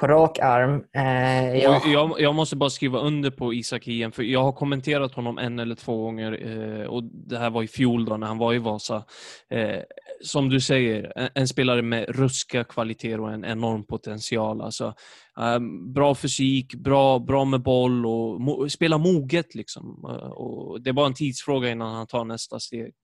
på 0.00 0.06
rak 0.06 0.38
arm. 0.38 0.84
Eh, 0.92 1.56
jag, 1.56 1.86
Jag, 1.86 2.20
jag 2.20 2.34
måste 2.34 2.56
bara 2.56 2.70
skriva 2.70 2.98
under 2.98 3.30
på 3.30 3.54
Isak 3.54 3.84
Hien, 3.84 4.12
för 4.12 4.22
jag 4.22 4.42
har 4.42 4.52
kommenterat 4.52 5.14
honom 5.14 5.38
en 5.38 5.58
eller 5.58 5.74
två 5.74 6.02
gånger 6.02 6.46
eh, 6.46 6.86
och 6.86 7.04
det 7.04 7.38
här 7.38 7.50
var 7.50 7.62
i 7.62 7.68
fjol 7.68 8.04
då 8.04 8.16
när 8.16 8.26
han 8.26 8.38
var 8.38 8.54
i 8.54 8.58
Vasa. 8.58 9.04
Eh, 9.50 9.80
som 10.22 10.48
du 10.48 10.60
säger, 10.60 11.12
en, 11.16 11.28
en 11.34 11.48
spelare 11.48 11.82
med 11.82 12.08
ruska 12.08 12.64
kvaliteter 12.64 13.20
och 13.20 13.32
en 13.32 13.44
enorm 13.44 13.86
potential. 13.86 14.60
Alltså, 14.60 14.94
eh, 15.40 15.58
bra 15.94 16.14
fysik, 16.14 16.74
bra, 16.74 17.18
bra 17.18 17.44
med 17.44 17.62
boll 17.62 18.06
och 18.06 18.40
mo, 18.40 18.68
spela 18.68 18.98
moget. 18.98 19.54
Liksom. 19.54 20.04
Eh, 20.08 20.30
och 20.30 20.80
det 20.82 20.90
är 20.90 20.94
bara 20.94 21.06
en 21.06 21.14
tidsfråga 21.14 21.70
innan 21.70 21.94
han 21.94 22.06
tar 22.06 22.24
nästa 22.24 22.60
steg. 22.60 22.94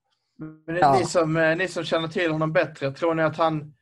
Men 0.67 0.75
Ja. 0.75 0.97
ni, 0.99 1.05
som, 1.05 1.37
eh, 1.37 1.57
ni 1.57 1.67
som 1.67 1.83
känner 1.83 2.07
till 2.07 2.31
honom 2.31 2.53
bättre, 2.53 2.91
tror 2.91 3.13
ni 3.15 3.23
att 3.23 3.37
han, 3.37 3.73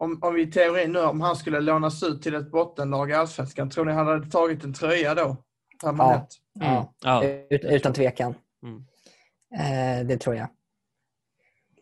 om, 0.00 0.18
om 0.22 0.34
vi 0.34 0.42
i 0.42 0.46
teorin 0.50 0.92
nu, 0.92 1.00
om 1.00 1.20
han 1.20 1.36
skulle 1.36 1.60
lånas 1.60 2.02
ut 2.02 2.22
till 2.22 2.34
ett 2.34 2.50
bottenlag 2.50 3.10
i 3.10 3.14
Allsvenskan, 3.14 3.70
tror 3.70 3.84
ni 3.84 3.92
han 3.92 4.06
hade 4.06 4.30
tagit 4.30 4.64
en 4.64 4.74
tröja 4.74 5.14
då? 5.14 5.36
Permanent? 5.84 6.28
ja, 6.60 6.94
Ja. 7.04 7.24
ut, 7.50 7.64
utan 7.64 7.92
tvekan. 7.92 8.34
Mm. 8.62 8.84
Eh, 10.00 10.06
det 10.06 10.16
tror 10.18 10.36
jag. 10.36 10.48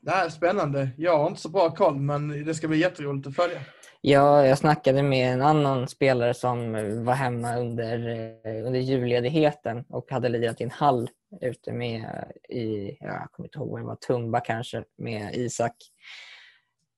Det 0.07 0.13
här 0.13 0.27
är 0.27 0.31
spännande. 0.31 0.89
Jag 0.97 1.19
har 1.19 1.27
inte 1.27 1.41
så 1.41 1.49
bra 1.49 1.71
koll, 1.71 1.97
men 1.97 2.45
det 2.45 2.55
ska 2.55 2.69
bli 2.69 2.79
jätteroligt 2.79 3.27
att 3.27 3.37
följa. 3.37 3.61
Ja, 4.01 4.47
jag 4.47 4.59
snackade 4.59 5.03
med 5.03 5.33
en 5.33 5.43
annan 5.43 5.89
spelare 5.89 6.35
som 6.35 6.73
var 7.05 7.15
hemma 7.15 7.57
under, 7.57 8.09
eh, 8.45 8.67
under 8.67 8.81
julledigheten 8.81 9.85
och 9.89 10.11
hade 10.11 10.29
lirat 10.29 10.61
i 10.61 10.65
en 10.65 10.71
hall 10.71 11.11
ute 11.41 11.73
med, 11.73 12.25
i, 12.49 12.97
jag 13.01 13.29
kommer 13.33 13.47
inte 13.47 13.59
ihåg 13.59 13.69
vad 13.69 13.81
det 13.81 13.87
var, 13.87 13.97
Tumba 13.97 14.41
kanske, 14.41 14.85
med 14.99 15.35
Isak. 15.35 15.75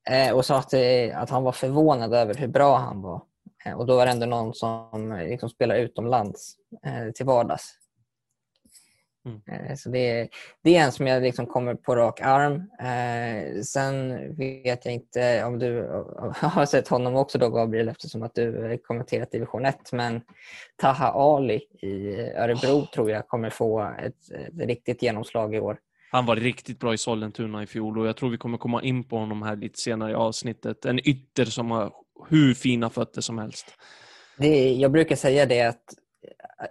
Eh, 0.09 0.35
och 0.35 0.45
sa 0.45 0.57
att, 0.57 0.73
eh, 0.73 1.21
att 1.21 1.29
han 1.29 1.43
var 1.43 1.51
förvånad 1.51 2.13
över 2.13 2.33
hur 2.33 2.47
bra 2.47 2.77
han 2.77 3.01
var. 3.01 3.21
Eh, 3.65 3.73
och 3.73 3.85
då 3.85 3.95
var 3.95 4.05
det 4.05 4.11
ändå 4.11 4.25
någon 4.25 4.53
som 4.53 5.11
eh, 5.11 5.27
liksom 5.27 5.49
spelar 5.49 5.75
utomlands 5.75 6.55
eh, 6.85 7.11
till 7.11 7.25
vardags. 7.25 7.78
Mm. 9.47 9.65
Eh, 9.69 9.75
Så 9.75 9.89
det, 9.89 9.99
är- 10.19 10.27
det 10.63 10.75
är 10.77 10.83
en 10.85 10.91
som 10.91 11.07
jag 11.07 11.23
liksom 11.23 11.45
kommer 11.45 11.75
på 11.75 11.95
rak 11.95 12.21
arm. 12.21 12.53
Eh, 12.79 13.61
sen 13.61 14.17
vet 14.35 14.85
jag 14.85 14.93
inte 14.93 15.43
om 15.43 15.59
du 15.59 15.81
har 16.41 16.65
sett 16.65 16.87
honom 16.87 17.15
också 17.15 17.37
då 17.37 17.49
Gabriel 17.49 17.89
eftersom 17.89 18.23
att 18.23 18.35
du 18.35 18.77
kommenterat 18.83 19.31
division 19.31 19.65
1. 19.65 19.91
Men 19.91 20.21
Taha 20.75 21.11
Ali 21.11 21.55
i 21.81 22.19
Örebro 22.35 22.85
tror 22.93 23.11
jag 23.11 23.27
kommer 23.27 23.49
få 23.49 23.81
ett, 23.99 24.31
ett 24.31 24.67
riktigt 24.67 25.03
genomslag 25.03 25.55
i 25.55 25.59
år. 25.59 25.77
Han 26.11 26.25
var 26.25 26.35
riktigt 26.35 26.79
bra 26.79 26.93
i 26.93 26.97
Sollentuna 26.97 27.63
i 27.63 27.67
fjol 27.67 27.97
och 27.99 28.07
jag 28.07 28.17
tror 28.17 28.29
vi 28.29 28.37
kommer 28.37 28.57
komma 28.57 28.83
in 28.83 29.03
på 29.03 29.17
honom 29.17 29.41
här 29.41 29.55
lite 29.55 29.79
senare 29.79 30.11
i 30.11 30.15
avsnittet. 30.15 30.85
En 30.85 31.07
ytter 31.09 31.45
som 31.45 31.71
har 31.71 31.93
hur 32.29 32.53
fina 32.53 32.89
fötter 32.89 33.21
som 33.21 33.37
helst. 33.37 33.65
Det, 34.37 34.73
jag 34.73 34.91
brukar 34.91 35.15
säga 35.15 35.45
det 35.45 35.61
att 35.61 35.83
eh, 36.23 36.65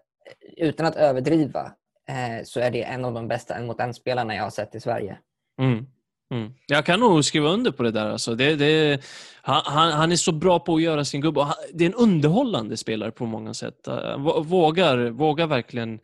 utan 0.67 0.87
att 0.87 0.97
överdriva 0.97 1.73
eh, 2.09 2.45
så 2.45 2.61
är 2.61 2.71
det 2.71 2.83
en 2.83 3.05
av 3.05 3.15
de 3.15 3.29
bästa 3.29 3.55
en 3.55 3.67
mot 3.67 3.81
en 3.81 3.95
spelarna 3.95 4.35
jag 4.35 4.43
har 4.43 4.51
sett 4.51 4.75
i 4.75 4.81
Sverige. 4.81 5.19
Mm. 5.61 5.87
Mm. 6.35 6.53
Jag 6.67 6.87
kan 6.87 7.01
nog 7.01 7.25
skriva 7.25 7.49
under 7.49 7.71
på 7.71 7.83
det 7.83 7.91
där. 7.91 8.11
Alltså. 8.11 8.35
Det, 8.35 8.55
det, 8.57 9.01
han, 9.43 9.63
han 9.65 9.93
han 9.93 10.13
är 10.13 10.17
så 10.17 10.33
bra 10.33 10.59
på 10.59 10.75
att 10.75 10.83
göra 10.83 11.05
sin 11.05 11.21
gubbe. 11.21 11.43
han- 11.43 11.55
Det 11.75 11.85
är 11.85 11.89
en 11.89 11.95
underhållande 11.95 12.77
spelare 12.77 13.11
på 13.11 13.27
många 13.27 13.55
sätt. 13.55 13.89
Uh, 13.89 13.95
vå- 13.95 14.43
Vågar, 14.45 14.97
vågar 15.11 15.47
verkligen... 15.47 16.01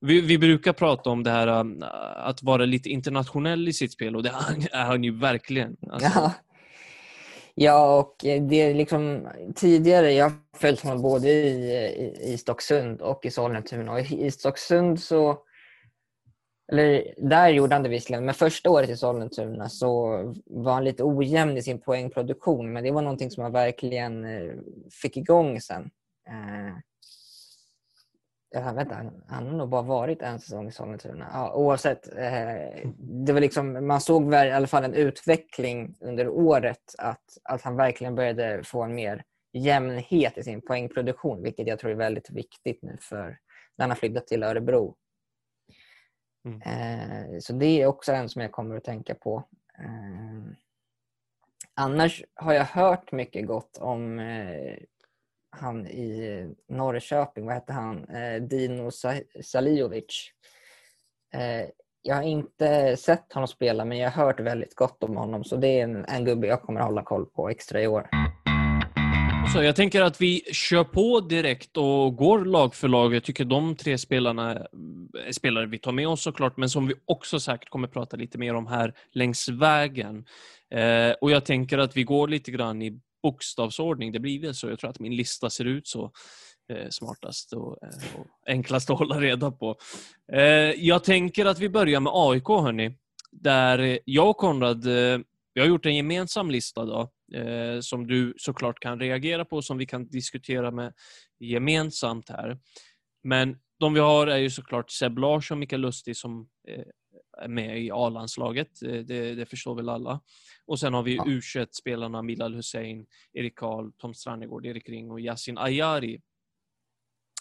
Vi, 0.00 0.20
vi 0.20 0.38
brukar 0.38 0.72
prata 0.72 1.10
om 1.10 1.22
det 1.22 1.30
här 1.30 1.46
um, 1.48 1.84
att 2.16 2.42
vara 2.42 2.64
lite 2.64 2.88
internationell 2.88 3.68
i 3.68 3.72
sitt 3.72 3.92
spel 3.92 4.16
och 4.16 4.22
det 4.22 4.28
är 4.28 4.32
han, 4.32 4.62
är 4.72 4.84
han 4.84 5.04
ju 5.04 5.18
verkligen. 5.18 5.76
Alltså, 5.92 6.10
Ja 6.14 6.32
ja, 7.54 7.98
och 7.98 8.16
det 8.20 8.56
är 8.56 8.74
liksom 8.74 9.28
tidigare, 9.54 10.12
jag 10.12 10.24
har 10.24 10.32
följt 10.56 10.80
honom 10.80 11.02
både 11.02 11.28
i, 11.28 11.72
i, 11.72 12.32
i 12.32 12.38
Stocksund 12.38 13.00
och 13.00 13.26
i 13.26 13.30
Sollentuna. 13.30 13.92
Och 13.92 14.00
i, 14.00 14.24
i 14.26 14.30
Stocksund 14.30 15.00
så, 15.00 15.38
eller 16.72 17.14
där 17.16 17.48
gjorde 17.48 17.74
han 17.74 17.82
det 17.82 17.88
visserligen, 17.88 18.24
men 18.24 18.34
första 18.34 18.70
året 18.70 18.90
i 18.90 18.96
Sollentuna 18.96 19.68
så 19.68 20.08
var 20.46 20.72
han 20.72 20.84
lite 20.84 21.04
ojämn 21.04 21.56
i 21.56 21.62
sin 21.62 21.80
poängproduktion, 21.80 22.72
men 22.72 22.84
det 22.84 22.90
var 22.90 23.02
någonting 23.02 23.30
som 23.30 23.42
han 23.42 23.52
verkligen 23.52 24.24
eh, 24.24 24.54
fick 25.02 25.16
igång 25.16 25.60
sen. 25.60 25.90
Eh, 26.28 26.76
Ja, 28.56 28.72
vänta, 28.72 28.94
han, 28.94 29.22
han 29.28 29.46
har 29.46 29.56
nog 29.56 29.68
bara 29.68 29.82
varit 29.82 30.22
en 30.22 30.40
säsong 30.40 30.68
i 30.68 30.72
Sollentuna. 30.72 31.30
Ja, 31.32 31.54
oavsett, 31.54 32.16
eh, 32.16 32.90
det 32.98 33.32
var 33.32 33.40
liksom, 33.40 33.86
man 33.86 34.00
såg 34.00 34.30
väl 34.30 34.48
i 34.48 34.52
alla 34.52 34.66
fall 34.66 34.84
en 34.84 34.94
utveckling 34.94 35.96
under 36.00 36.28
året 36.28 36.94
att, 36.98 37.38
att 37.44 37.62
han 37.62 37.76
verkligen 37.76 38.14
började 38.14 38.64
få 38.64 38.82
en 38.82 38.94
mer 38.94 39.24
jämnhet 39.52 40.38
i 40.38 40.42
sin 40.42 40.60
poängproduktion, 40.62 41.42
vilket 41.42 41.66
jag 41.66 41.78
tror 41.78 41.90
är 41.90 41.94
väldigt 41.94 42.30
viktigt 42.30 42.82
nu 42.82 42.96
för 43.00 43.38
när 43.76 43.82
han 43.82 43.90
har 43.90 43.96
flyttat 43.96 44.26
till 44.26 44.42
Örebro. 44.42 44.96
Mm. 46.44 46.60
Eh, 46.62 47.38
så 47.40 47.52
det 47.52 47.82
är 47.82 47.86
också 47.86 48.12
en 48.12 48.28
som 48.28 48.42
jag 48.42 48.52
kommer 48.52 48.76
att 48.76 48.84
tänka 48.84 49.14
på. 49.14 49.48
Eh, 49.78 50.54
annars 51.74 52.24
har 52.34 52.52
jag 52.52 52.64
hört 52.64 53.12
mycket 53.12 53.46
gott 53.46 53.78
om 53.78 54.18
eh, 54.18 54.76
han 55.60 55.86
i 55.86 56.54
Norrköping, 56.68 57.46
vad 57.46 57.54
hette 57.54 57.72
han? 57.72 58.04
Eh, 58.04 58.42
Dino 58.42 58.90
Saliovic. 58.90 59.46
Salijovic. 59.46 60.30
Jag 62.02 62.16
har 62.16 62.22
inte 62.22 62.96
sett 62.96 63.32
honom 63.32 63.48
spela 63.48 63.84
men 63.84 63.98
jag 63.98 64.10
har 64.10 64.24
hört 64.24 64.40
väldigt 64.40 64.74
gott 64.74 65.02
om 65.02 65.16
honom 65.16 65.44
så 65.44 65.56
det 65.56 65.80
är 65.80 65.84
en, 65.84 66.04
en 66.04 66.24
gubbe 66.24 66.46
jag 66.46 66.62
kommer 66.62 66.80
att 66.80 66.86
hålla 66.86 67.02
koll 67.02 67.26
på 67.26 67.48
extra 67.48 67.82
i 67.82 67.86
år. 67.86 68.08
Så 69.52 69.62
jag 69.62 69.76
tänker 69.76 70.02
att 70.02 70.20
vi 70.20 70.42
kör 70.52 70.84
på 70.84 71.20
direkt 71.20 71.76
och 71.76 72.16
går 72.16 72.44
lag 72.44 72.74
för 72.74 72.88
lag. 72.88 73.14
Jag 73.14 73.24
tycker 73.24 73.44
de 73.44 73.76
tre 73.76 73.98
spelarna 73.98 74.66
är 75.26 75.32
spelare 75.32 75.66
vi 75.66 75.78
tar 75.78 75.92
med 75.92 76.08
oss 76.08 76.22
såklart, 76.22 76.56
men 76.56 76.70
som 76.70 76.86
vi 76.86 76.94
också 77.04 77.40
säkert 77.40 77.68
kommer 77.68 77.88
prata 77.88 78.16
lite 78.16 78.38
mer 78.38 78.54
om 78.54 78.66
här 78.66 78.94
längs 79.12 79.48
vägen. 79.48 80.24
Eh, 80.70 81.12
och 81.20 81.30
jag 81.30 81.44
tänker 81.44 81.78
att 81.78 81.96
vi 81.96 82.04
går 82.04 82.28
lite 82.28 82.50
grann 82.50 82.82
i 82.82 83.00
bokstavsordning. 83.24 84.12
Det 84.12 84.20
blir 84.20 84.40
väl 84.40 84.54
så. 84.54 84.68
Jag 84.68 84.78
tror 84.78 84.90
att 84.90 85.00
min 85.00 85.16
lista 85.16 85.50
ser 85.50 85.64
ut 85.64 85.88
så 85.88 86.12
eh, 86.72 86.88
smartast 86.90 87.52
och, 87.52 87.78
eh, 87.82 88.20
och 88.20 88.26
enklast 88.46 88.90
att 88.90 88.98
hålla 88.98 89.20
reda 89.20 89.50
på. 89.50 89.76
Eh, 90.32 90.42
jag 90.86 91.04
tänker 91.04 91.46
att 91.46 91.58
vi 91.58 91.68
börjar 91.68 92.00
med 92.00 92.12
AIK, 92.14 92.48
hörni. 92.48 92.96
Där 93.32 93.98
jag 94.04 94.30
och 94.30 94.36
Konrad, 94.36 94.86
eh, 94.86 95.18
vi 95.54 95.60
har 95.60 95.68
gjort 95.68 95.86
en 95.86 95.96
gemensam 95.96 96.50
lista 96.50 96.84
då, 96.84 97.10
eh, 97.38 97.80
som 97.80 98.06
du 98.06 98.34
såklart 98.36 98.80
kan 98.80 99.00
reagera 99.00 99.44
på, 99.44 99.62
som 99.62 99.78
vi 99.78 99.86
kan 99.86 100.08
diskutera 100.08 100.70
med 100.70 100.92
gemensamt 101.40 102.28
här. 102.28 102.58
Men 103.22 103.56
de 103.80 103.94
vi 103.94 104.00
har 104.00 104.26
är 104.26 104.38
ju 104.38 104.50
såklart 104.50 104.90
Seb 104.90 105.18
Larsson 105.18 105.54
och 105.54 105.60
Mikael 105.60 105.80
Lustig 105.80 106.16
som 106.16 106.48
eh, 106.68 106.84
med 107.48 107.82
i 107.82 107.90
A-landslaget. 107.90 108.82
Eh, 108.82 108.92
det, 108.92 109.34
det, 109.34 109.46
förstår 109.46 109.74
väl 109.74 109.88
alla. 109.88 110.20
Och 110.66 110.80
sen 110.80 110.94
har 110.94 111.02
vi 111.02 111.16
ja. 111.16 111.24
U21-spelarna 111.24 112.22
Milal 112.22 112.54
Hussein, 112.54 113.06
Erik 113.32 113.54
Karl, 113.54 113.90
Tom 113.98 114.14
Strannegård, 114.14 114.66
Erik 114.66 114.88
Ring 114.88 115.10
och 115.10 115.20
Yasin 115.20 115.58
Ayari. 115.58 116.20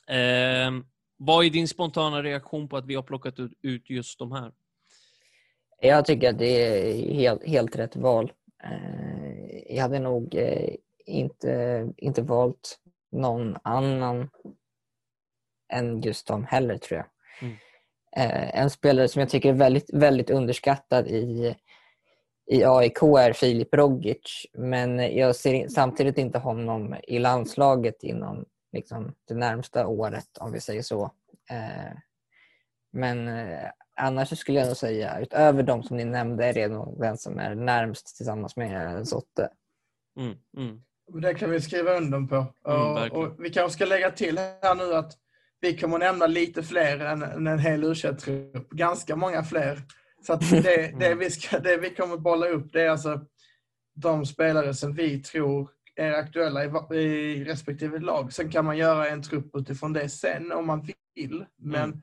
Eh, 0.07 0.71
vad 1.17 1.45
är 1.45 1.49
din 1.49 1.67
spontana 1.67 2.23
reaktion 2.23 2.69
på 2.69 2.77
att 2.77 2.85
vi 2.85 2.95
har 2.95 3.03
plockat 3.03 3.39
ut 3.61 3.89
just 3.89 4.19
de 4.19 4.31
här? 4.31 4.51
Jag 5.81 6.05
tycker 6.05 6.29
att 6.29 6.39
det 6.39 6.61
är 6.61 7.13
helt, 7.13 7.43
helt 7.43 7.75
rätt 7.75 7.95
val. 7.95 8.31
Eh, 8.63 9.75
jag 9.75 9.81
hade 9.81 9.99
nog 9.99 10.35
eh, 10.35 10.75
inte, 11.05 11.87
inte 11.97 12.21
valt 12.21 12.79
någon 13.11 13.57
annan 13.63 14.29
än 15.73 16.01
just 16.01 16.27
dem 16.27 16.45
heller 16.45 16.77
tror 16.77 16.97
jag. 16.97 17.05
Eh, 18.15 18.59
en 18.59 18.69
spelare 18.69 19.07
som 19.07 19.19
jag 19.19 19.29
tycker 19.29 19.49
är 19.49 19.53
väldigt, 19.53 19.93
väldigt 19.93 20.29
underskattad 20.29 21.07
i, 21.07 21.55
i 22.51 22.63
AIK 22.65 23.03
är 23.03 23.33
Filip 23.33 23.73
Rogic 23.73 24.45
men 24.53 25.17
jag 25.17 25.35
ser 25.35 25.67
samtidigt 25.67 26.17
inte 26.17 26.39
honom 26.39 26.95
i 27.03 27.19
landslaget 27.19 28.03
inom 28.03 28.45
liksom, 28.71 29.13
det 29.27 29.33
närmsta 29.33 29.87
året 29.87 30.37
om 30.39 30.51
vi 30.51 30.59
säger 30.59 30.81
så. 30.81 31.03
Eh, 31.51 31.97
men 32.91 33.27
eh, 33.27 33.69
annars 33.95 34.39
skulle 34.39 34.59
jag 34.59 34.67
nog 34.67 34.77
säga, 34.77 35.19
utöver 35.19 35.63
de 35.63 35.83
som 35.83 35.97
ni 35.97 36.05
nämnde, 36.05 36.45
är 36.45 36.53
det 36.53 36.67
nog 36.67 36.99
den 36.99 37.17
som 37.17 37.39
är 37.39 37.55
närmst 37.55 38.15
tillsammans 38.17 38.55
med 38.55 39.07
Sotte. 39.07 39.49
Mm, 40.19 40.37
mm. 40.57 40.81
Det 41.21 41.33
kan 41.33 41.49
vi 41.49 41.61
skriva 41.61 41.93
under 41.93 42.27
på. 42.27 42.35
Mm, 42.69 43.11
och, 43.11 43.23
och, 43.23 43.45
vi 43.45 43.49
kanske 43.49 43.75
ska 43.75 43.85
lägga 43.85 44.11
till 44.11 44.37
här 44.37 44.75
nu 44.75 44.93
att 44.95 45.17
vi 45.63 45.77
kommer 45.77 45.99
nämna 45.99 46.27
lite 46.27 46.63
fler 46.63 46.99
än, 46.99 47.23
än 47.23 47.47
en 47.47 47.59
hel 47.59 47.83
u 47.83 47.95
trupp 47.95 48.69
Ganska 48.69 49.15
många 49.15 49.43
fler. 49.43 49.81
Så 50.25 50.35
det, 50.51 50.99
det, 50.99 51.05
mm. 51.05 51.19
vi 51.19 51.29
ska, 51.29 51.59
det 51.59 51.77
vi 51.77 51.89
kommer 51.89 52.17
bolla 52.17 52.47
upp 52.47 52.73
det 52.73 52.81
är 52.81 52.89
alltså 52.89 53.25
de 53.95 54.25
spelare 54.25 54.73
som 54.73 54.93
vi 54.93 55.19
tror 55.19 55.69
är 55.95 56.11
aktuella 56.11 56.65
i, 56.65 56.97
i 56.97 57.43
respektive 57.43 57.99
lag. 57.99 58.33
Sen 58.33 58.51
kan 58.51 58.65
man 58.65 58.77
göra 58.77 59.09
en 59.09 59.23
trupp 59.23 59.55
utifrån 59.55 59.93
det 59.93 60.09
sen 60.09 60.51
om 60.51 60.67
man 60.67 60.87
vill. 61.15 61.45
Men, 61.57 61.83
mm. 61.83 62.01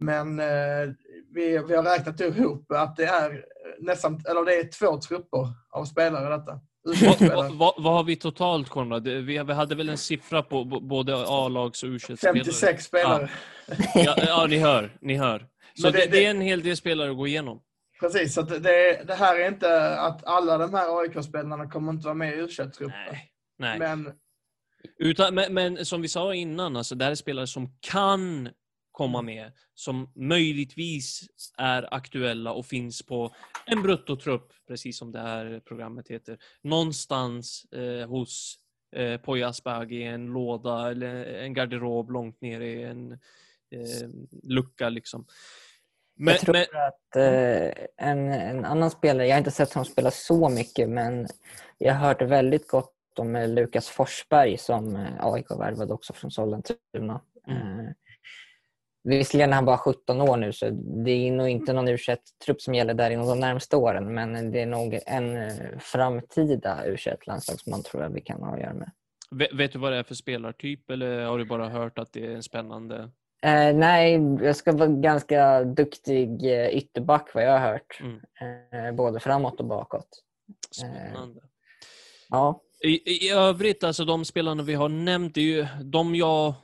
men 0.00 0.40
eh, 0.40 0.94
vi, 1.34 1.58
vi 1.68 1.76
har 1.76 1.82
räknat 1.82 2.20
ihop 2.20 2.72
att 2.72 2.96
det 2.96 3.04
är 3.04 3.44
nästan, 3.78 4.20
eller 4.28 4.44
det 4.44 4.54
är 4.54 4.68
två 4.68 5.00
trupper 5.00 5.48
av 5.70 5.84
spelare 5.84 6.36
detta. 6.36 6.60
Vad, 6.84 7.52
vad, 7.52 7.74
vad, 7.76 7.92
har 7.92 8.04
vi 8.04 8.16
totalt 8.16 8.68
Konrad? 8.68 9.08
Vi, 9.08 9.42
vi 9.42 9.52
hade 9.52 9.74
väl 9.74 9.88
en 9.88 9.98
siffra 9.98 10.42
på 10.42 10.64
både 10.64 11.24
A-lags 11.28 11.82
och 11.82 11.88
u 11.88 11.98
56 11.98 12.84
spelare. 12.84 13.30
Ja. 13.66 13.76
Ja, 13.94 14.14
ja, 14.26 14.46
ni 14.50 14.58
hör. 14.58 14.96
Ni 15.00 15.16
hör. 15.16 15.46
Så 15.74 15.90
det, 15.90 15.98
det, 15.98 16.06
det, 16.06 16.26
är 16.26 16.30
en 16.30 16.40
hel 16.40 16.62
del 16.62 16.76
spelare 16.76 17.10
att 17.10 17.16
gå 17.16 17.26
igenom. 17.26 17.62
Precis, 18.00 18.34
så 18.34 18.42
det, 18.42 19.02
det 19.06 19.14
här 19.14 19.38
är 19.38 19.48
inte 19.48 19.96
att 19.96 20.24
alla 20.24 20.58
de 20.58 20.74
här 20.74 21.00
AIK-spelarna 21.00 21.70
kommer 21.70 21.92
inte 21.92 22.04
vara 22.04 22.14
med 22.14 22.34
i 22.34 22.40
u 22.40 22.48
Nej. 22.80 23.30
Nej. 23.58 23.78
Men... 23.78 24.12
Utan, 24.98 25.34
men, 25.34 25.54
men, 25.54 25.84
som 25.86 26.02
vi 26.02 26.08
sa 26.08 26.34
innan, 26.34 26.76
alltså, 26.76 26.94
det 26.94 27.04
här 27.04 27.10
är 27.10 27.14
spelare 27.14 27.46
som 27.46 27.76
kan 27.80 28.48
komma 28.92 29.22
med, 29.22 29.52
som 29.74 30.12
möjligtvis 30.14 31.20
är 31.58 31.94
aktuella 31.94 32.52
och 32.52 32.66
finns 32.66 33.02
på 33.02 33.34
en 33.66 33.82
bruttotrupp, 33.82 34.52
precis 34.68 34.98
som 34.98 35.12
det 35.12 35.20
här 35.20 35.60
programmet 35.64 36.08
heter, 36.08 36.38
någonstans 36.62 37.64
eh, 37.64 38.08
hos 38.08 38.58
eh, 38.96 39.20
Poya 39.20 39.48
Asbaghi 39.48 39.96
i 39.96 40.06
en 40.06 40.26
låda 40.26 40.90
eller 40.90 41.24
en 41.24 41.54
garderob 41.54 42.10
långt 42.10 42.40
ner 42.40 42.60
i 42.60 42.82
en 42.82 43.12
eh, 43.70 44.08
lucka. 44.42 44.88
Liksom. 44.88 45.26
Men, 46.16 46.34
jag 46.34 46.40
tror 46.40 46.52
men... 46.52 46.62
att 46.62 47.16
eh, 47.16 48.08
en, 48.08 48.32
en 48.32 48.64
annan 48.64 48.90
spelare, 48.90 49.26
jag 49.26 49.34
har 49.34 49.38
inte 49.38 49.50
sett 49.50 49.72
honom 49.72 49.84
spela 49.84 50.10
så 50.10 50.48
mycket, 50.48 50.88
men 50.88 51.26
jag 51.78 51.94
har 51.94 52.08
hört 52.08 52.22
väldigt 52.22 52.68
gott 52.68 52.94
om 53.18 53.36
Lukas 53.48 53.88
Forsberg 53.88 54.58
som 54.58 54.96
eh, 54.96 55.26
AIK 55.26 55.50
värvade 55.50 55.92
också 55.92 56.12
från 56.12 56.30
Sollentuna. 56.30 57.20
Mm. 57.48 57.94
Visserligen 59.04 59.50
är 59.50 59.54
han 59.54 59.64
bara 59.64 59.78
17 59.78 60.20
år 60.20 60.36
nu 60.36 60.52
så 60.52 60.70
det 61.04 61.10
är 61.10 61.32
nog 61.32 61.48
inte 61.48 61.72
någon 61.72 61.88
u 61.88 61.98
trupp 62.44 62.60
som 62.60 62.74
gäller 62.74 62.94
där 62.94 63.10
inom 63.10 63.26
de 63.26 63.40
närmaste 63.40 63.76
åren 63.76 64.14
men 64.14 64.50
det 64.50 64.60
är 64.60 64.66
nog 64.66 64.98
en 65.06 65.36
eh, 65.36 65.52
framtida 65.78 66.86
u 66.86 66.96
landslagsman 67.26 67.82
tror 67.82 68.02
jag 68.02 68.10
vi 68.10 68.20
kan 68.20 68.42
ha 68.42 68.54
att 68.54 68.60
göra 68.60 68.74
med. 68.74 68.90
Vet 69.52 69.72
du 69.72 69.78
vad 69.78 69.92
det 69.92 69.98
är 69.98 70.02
för 70.02 70.14
spelartyp 70.14 70.90
eller 70.90 71.24
har 71.24 71.38
du 71.38 71.44
bara 71.44 71.68
hört 71.68 71.98
att 71.98 72.12
det 72.12 72.26
är 72.26 72.30
en 72.30 72.42
spännande? 72.42 73.10
Eh, 73.42 73.74
nej, 73.74 74.12
jag 74.42 74.56
ska 74.56 74.72
vara 74.72 74.88
ganska 74.88 75.64
duktig 75.64 76.44
eh, 76.44 76.68
ytterback 76.68 77.34
vad 77.34 77.44
jag 77.44 77.58
har 77.58 77.72
hört. 77.72 78.00
Mm. 78.00 78.20
Eh, 78.86 78.94
både 78.94 79.20
framåt 79.20 79.60
och 79.60 79.66
bakåt. 79.66 80.22
Spännande. 80.70 81.40
Eh, 81.40 81.48
ja. 82.28 82.60
I, 82.84 83.26
I 83.26 83.30
övrigt, 83.30 83.84
alltså 83.84 84.04
de 84.04 84.24
spelarna 84.24 84.62
vi 84.62 84.74
har 84.74 84.88
nämnt, 84.88 85.36
är 85.36 85.40
ju 85.40 85.66
de 85.84 86.14
jag 86.14 86.54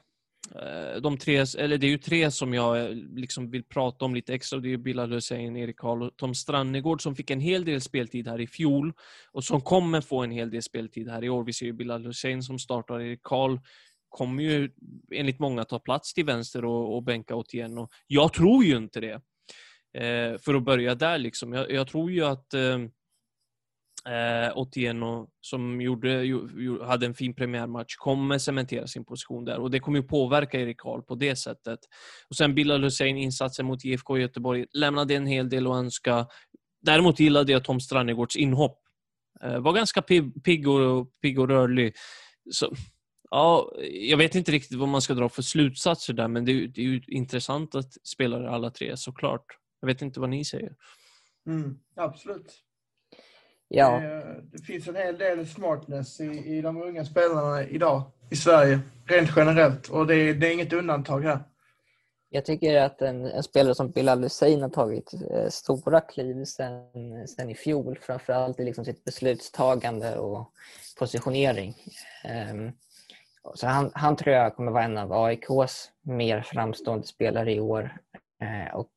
Eh, 0.54 1.00
de 1.00 1.18
tre, 1.18 1.44
eller 1.58 1.78
det 1.78 1.86
är 1.86 1.90
ju 1.90 1.98
tre 1.98 2.30
som 2.30 2.54
jag 2.54 2.80
eh, 2.80 2.90
liksom 2.94 3.50
vill 3.50 3.64
prata 3.64 4.04
om 4.04 4.14
lite 4.14 4.34
extra. 4.34 4.58
Det 4.58 4.72
är 4.72 4.76
Bilal 4.76 5.12
Hussein, 5.12 5.56
Erik 5.56 5.76
Karl 5.76 6.02
och 6.02 6.16
Tom 6.16 6.34
Strannegård 6.34 7.02
som 7.02 7.16
fick 7.16 7.30
en 7.30 7.40
hel 7.40 7.64
del 7.64 7.80
speltid 7.80 8.28
här 8.28 8.40
i 8.40 8.46
fjol 8.46 8.92
och 9.32 9.44
som 9.44 9.60
kommer 9.60 10.00
få 10.00 10.22
en 10.22 10.30
hel 10.30 10.50
del 10.50 10.62
speltid 10.62 11.08
här 11.08 11.24
i 11.24 11.28
år. 11.28 11.44
Vi 11.44 11.52
ser 11.52 11.66
ju 11.66 11.72
Bilal 11.72 12.06
Hussein 12.06 12.42
som 12.42 12.58
startar, 12.58 13.00
Erik 13.00 13.22
Karl 13.22 13.58
kommer 14.08 14.42
ju 14.42 14.70
enligt 15.14 15.38
många 15.38 15.64
ta 15.64 15.78
plats 15.78 16.14
till 16.14 16.24
vänster 16.24 16.64
och, 16.64 16.96
och 16.96 17.02
bänka 17.02 17.34
Otieno. 17.34 17.88
Jag 18.06 18.32
tror 18.32 18.64
ju 18.64 18.76
inte 18.76 19.00
det. 19.00 19.20
Eh, 19.94 20.38
för 20.38 20.54
att 20.54 20.64
börja 20.64 20.94
där 20.94 21.18
liksom. 21.18 21.52
Jag, 21.52 21.70
jag 21.70 21.88
tror 21.88 22.10
ju 22.10 22.24
att 22.24 22.54
eh, 22.54 22.78
eh, 24.06 24.58
Otieno 24.58 25.30
som 25.40 25.80
gjorde, 25.80 26.24
ju, 26.24 26.82
hade 26.82 27.06
en 27.06 27.14
fin 27.14 27.34
premiärmatch 27.34 27.96
kommer 27.96 28.38
cementera 28.38 28.86
sin 28.86 29.04
position 29.04 29.44
där 29.44 29.58
och 29.58 29.70
det 29.70 29.80
kommer 29.80 29.98
ju 29.98 30.04
påverka 30.04 30.60
Erik 30.60 30.80
Karl 30.80 31.02
på 31.02 31.14
det 31.14 31.36
sättet. 31.36 31.78
Och 32.30 32.36
sen 32.36 32.54
Bilal 32.54 32.84
Hussein 32.84 33.16
insatsen 33.16 33.66
mot 33.66 33.84
IFK 33.84 34.18
Göteborg 34.18 34.66
lämnade 34.72 35.14
en 35.14 35.26
hel 35.26 35.48
del 35.48 35.66
att 35.66 35.76
önska. 35.76 36.26
Däremot 36.82 37.20
gillade 37.20 37.52
jag 37.52 37.64
Tom 37.64 37.80
Strannegårds 37.80 38.36
inhopp. 38.36 38.78
Eh, 39.42 39.58
var 39.60 39.72
ganska 39.72 40.02
pigg 40.44 40.68
och, 40.68 41.08
pigg 41.22 41.38
och 41.38 41.48
rörlig. 41.48 41.94
Så, 42.50 42.74
ja, 43.30 43.72
jag 43.90 44.18
vet 44.18 44.34
inte 44.34 44.52
riktigt 44.52 44.78
vad 44.78 44.88
man 44.88 45.02
ska 45.02 45.14
dra 45.14 45.28
för 45.28 45.42
slutsatser 45.42 46.12
där 46.12 46.28
men 46.28 46.44
det 46.44 46.52
är, 46.52 46.66
det 46.66 46.80
är 46.80 46.86
ju 46.86 47.02
intressant 47.06 47.74
att 47.74 48.06
spelare 48.06 48.50
alla 48.50 48.70
tre 48.70 48.96
såklart. 48.96 49.44
Jag 49.80 49.86
vet 49.86 50.02
inte 50.02 50.20
vad 50.20 50.30
ni 50.30 50.44
säger. 50.44 50.72
Mm, 51.46 51.78
absolut. 51.96 52.67
Ja. 53.68 54.00
Det, 54.52 54.62
finns 54.62 54.88
en 54.88 54.96
hel 54.96 55.18
del 55.18 55.46
smartness 55.46 56.20
i, 56.20 56.56
i 56.56 56.60
de 56.60 56.82
unga 56.82 57.04
spelarna 57.04 57.64
idag 57.64 58.02
i 58.30 58.36
Sverige, 58.36 58.80
rent 59.06 59.30
generellt. 59.36 59.88
Och 59.88 60.06
det, 60.06 60.32
det 60.32 60.48
är 60.48 60.52
inget 60.52 60.72
undantag 60.72 61.20
här. 61.20 61.38
Jag 62.30 62.44
tycker 62.44 62.80
att 62.80 63.02
en, 63.02 63.24
en 63.24 63.42
spelare 63.42 63.74
som 63.74 63.90
Bilal 63.90 64.22
Hussein 64.22 64.62
har 64.62 64.68
tagit 64.68 65.14
eh, 65.30 65.48
stora 65.48 66.00
kliv 66.00 66.44
sen, 66.44 67.26
sen 67.28 67.50
i 67.50 67.54
fjol. 67.54 67.98
Framförallt 68.02 68.60
i 68.60 68.64
liksom 68.64 68.84
sitt 68.84 69.04
beslutstagande 69.04 70.18
och 70.18 70.52
positionering. 70.98 71.74
Um, 72.50 72.72
så 73.54 73.66
han, 73.66 73.90
han 73.94 74.16
tror 74.16 74.34
jag 74.34 74.56
kommer 74.56 74.72
vara 74.72 74.84
en 74.84 74.98
av 74.98 75.12
AIKs 75.12 75.90
mer 76.02 76.40
framstående 76.40 77.06
spelare 77.06 77.52
i 77.52 77.60
år. 77.60 77.98
Uh, 78.42 78.74
och 78.74 78.90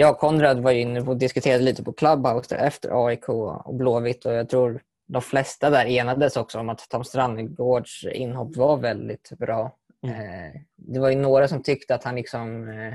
jag 0.00 0.10
och 0.10 0.18
Konrad 0.18 0.60
var 0.60 0.72
inne 0.72 1.00
och 1.00 1.16
diskuterade 1.16 1.64
lite 1.64 1.84
på 1.84 1.92
Clubhouse 1.92 2.56
efter 2.56 3.06
AIK 3.06 3.28
och 3.28 3.74
Blåvitt 3.74 4.26
och 4.26 4.32
jag 4.32 4.48
tror 4.48 4.82
de 5.06 5.22
flesta 5.22 5.70
där 5.70 5.86
enades 5.86 6.36
också 6.36 6.58
om 6.58 6.68
att 6.68 6.88
Tom 6.88 7.04
Strandgårds 7.04 8.04
inhopp 8.04 8.56
var 8.56 8.76
väldigt 8.76 9.30
bra. 9.38 9.76
Mm. 10.02 10.20
Eh, 10.20 10.60
det 10.76 11.00
var 11.00 11.10
ju 11.10 11.16
några 11.16 11.48
som 11.48 11.62
tyckte 11.62 11.94
att 11.94 12.04
han 12.04 12.14
liksom 12.14 12.68
eh, 12.68 12.94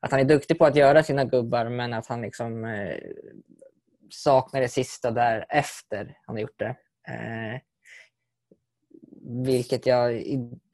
att 0.00 0.10
han 0.10 0.20
är 0.20 0.24
duktig 0.24 0.58
på 0.58 0.64
att 0.64 0.76
göra 0.76 1.02
sina 1.02 1.24
gubbar 1.24 1.68
men 1.68 1.92
att 1.92 2.06
han 2.06 2.22
liksom 2.22 2.64
eh, 2.64 2.96
saknar 4.10 4.60
det 4.60 4.68
sista 4.68 5.10
där 5.10 5.46
efter 5.48 6.18
han 6.26 6.36
har 6.36 6.40
gjort 6.40 6.58
det. 6.58 6.76
Vilket 9.44 9.86
jag 9.86 10.24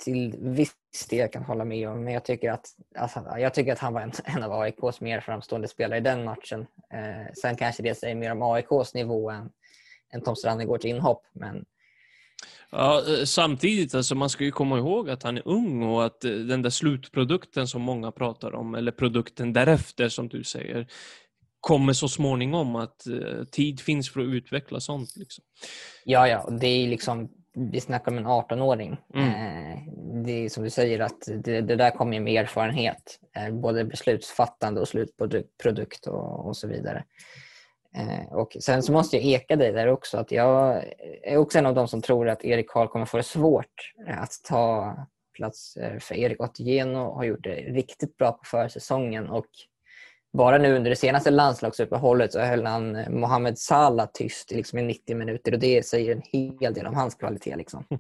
till 0.05 0.35
viss 0.39 0.75
del 1.11 1.29
kan 1.29 1.43
hålla 1.43 1.65
med 1.65 1.89
om. 1.89 2.05
Men 2.05 2.15
jag 2.15 2.25
tycker 2.25 2.51
att, 2.51 2.67
alltså, 2.99 3.25
jag 3.39 3.55
tycker 3.55 3.73
att 3.73 3.79
han 3.79 3.95
var 3.95 4.01
en, 4.01 4.13
en 4.25 4.43
av 4.43 4.53
AIKs 4.53 5.01
mer 5.01 5.21
framstående 5.21 5.69
spelare 5.69 5.99
i 5.99 6.03
den 6.03 6.25
matchen. 6.25 6.67
Eh, 6.93 7.33
sen 7.43 7.57
kanske 7.57 7.83
det 7.83 7.95
säger 7.95 8.15
mer 8.15 8.33
om 8.33 8.43
AIKs 8.43 8.95
nivå 8.95 9.31
än, 9.31 9.51
än 10.13 10.23
Tom 10.23 10.37
Strannegårds 10.37 10.85
inhopp. 10.85 11.23
Men 11.33 11.65
Ja, 12.71 13.03
eh, 13.09 13.25
samtidigt, 13.25 13.95
alltså, 13.95 14.15
man 14.15 14.31
ska 14.31 14.45
ju 14.45 14.51
komma 14.51 14.79
ihåg 14.79 15.11
att 15.11 15.23
han 15.23 15.37
är 15.37 15.49
ung 15.49 15.83
och 15.83 16.05
att 16.05 16.25
eh, 16.25 16.31
den 16.31 16.63
där 16.63 16.71
slutprodukten 16.71 17.69
som 17.69 17.83
många 17.83 18.13
pratar 18.13 18.55
om, 18.55 18.75
eller 18.75 18.93
produkten 18.93 19.53
därefter 19.53 20.09
som 20.09 20.29
du 20.29 20.45
säger, 20.45 20.87
kommer 21.61 21.93
så 21.93 22.09
småningom. 22.09 22.77
Att 22.77 23.07
eh, 23.07 23.45
tid 23.45 23.81
finns 23.81 24.11
för 24.11 24.21
att 24.21 24.27
utveckla 24.27 24.81
sånt. 24.81 25.17
Liksom. 25.17 25.45
Ja, 26.05 26.29
ja, 26.29 26.51
det 26.61 26.67
är 26.67 26.89
liksom, 26.89 27.29
vi 27.57 27.81
snackar 27.81 28.13
om 28.13 28.19
en 28.19 28.27
18-åring. 28.27 28.97
Mm. 29.15 29.29
Eh, 29.29 29.79
det 30.25 30.33
är 30.45 30.49
som 30.49 30.65
du 30.65 30.71
säger 30.71 31.01
att 31.01 31.29
det, 31.45 31.61
det 31.61 31.77
där 31.77 31.91
kommer 31.91 32.21
med 32.21 32.43
erfarenhet. 32.43 33.21
Eh, 33.37 33.55
både 33.55 33.85
beslutsfattande 33.85 34.81
och 34.81 34.89
slutprodukt 34.89 36.07
och, 36.07 36.47
och 36.47 36.57
så 36.57 36.69
vidare. 36.69 37.05
Eh, 37.97 38.33
och 38.33 38.57
sen 38.61 38.83
så 38.83 38.93
måste 38.93 39.17
jag 39.17 39.25
eka 39.25 39.57
dig 39.57 39.73
där 39.73 39.87
också. 39.87 40.19
att 40.19 40.33
Jag 40.33 40.85
är 41.23 41.37
också 41.37 41.59
en 41.59 41.67
av 41.67 41.75
de 41.75 41.89
som 41.89 42.03
tror 42.03 42.29
att 42.29 42.45
Erik 42.45 42.71
Karl 42.71 42.89
kommer 42.89 43.07
få 43.07 43.17
det 43.17 43.23
svårt 43.23 43.93
att 44.07 44.33
ta 44.45 44.97
plats 45.35 45.79
för 46.01 46.15
Erik 46.15 46.43
Otieno 46.43 47.15
har 47.15 47.25
gjort 47.25 47.45
det 47.45 47.55
riktigt 47.55 48.17
bra 48.17 48.33
på 48.33 48.45
försäsongen 48.45 49.29
och 49.29 49.47
bara 50.37 50.59
nu 50.59 50.77
under 50.77 50.91
det 50.91 50.97
senaste 50.97 51.31
landslagsuppehållet 51.31 52.33
så 52.33 52.41
höll 52.41 52.67
han 52.67 52.97
eh, 52.97 53.09
Mohamed 53.11 53.59
Salah 53.59 54.09
tyst 54.15 54.51
liksom 54.51 54.79
i 54.79 54.83
90 54.83 55.17
minuter 55.17 55.53
och 55.53 55.59
det 55.59 55.87
säger 55.87 56.13
en 56.17 56.23
hel 56.33 56.75
del 56.75 56.87
om 56.87 56.95
hans 56.95 57.15
kvalitet. 57.15 57.57
Liksom. 57.57 57.85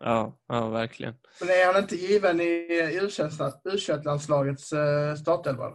Ja, 0.00 0.32
ja, 0.48 0.68
verkligen. 0.68 1.14
Men 1.40 1.48
är 1.48 1.72
han 1.72 1.82
inte 1.82 1.96
given 1.96 2.40
i 2.40 2.68
U21-landslagets 3.00 4.72
uh, 4.72 5.14
startelva? 5.14 5.72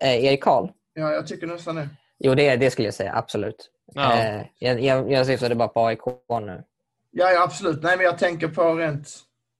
Eh, 0.00 0.24
Erik 0.24 0.42
Karl? 0.42 0.68
Ja, 0.94 1.12
jag 1.12 1.26
tycker 1.26 1.46
nästan 1.46 1.76
det. 1.76 1.88
Jo, 2.18 2.34
det, 2.34 2.56
det 2.56 2.70
skulle 2.70 2.86
jag 2.88 2.94
säga. 2.94 3.14
Absolut. 3.14 3.70
Ja. 3.94 4.18
Eh, 4.18 4.42
jag, 4.58 4.80
jag, 4.80 5.12
jag 5.12 5.26
syftade 5.26 5.54
bara 5.54 5.68
på 5.68 5.86
AIK 5.86 6.00
nu. 6.28 6.62
Ja, 7.10 7.30
ja, 7.30 7.42
absolut. 7.44 7.82
Nej, 7.82 7.96
men 7.96 8.06
jag 8.06 8.18
tänker 8.18 8.48
på 8.48 8.74
rent 8.74 9.08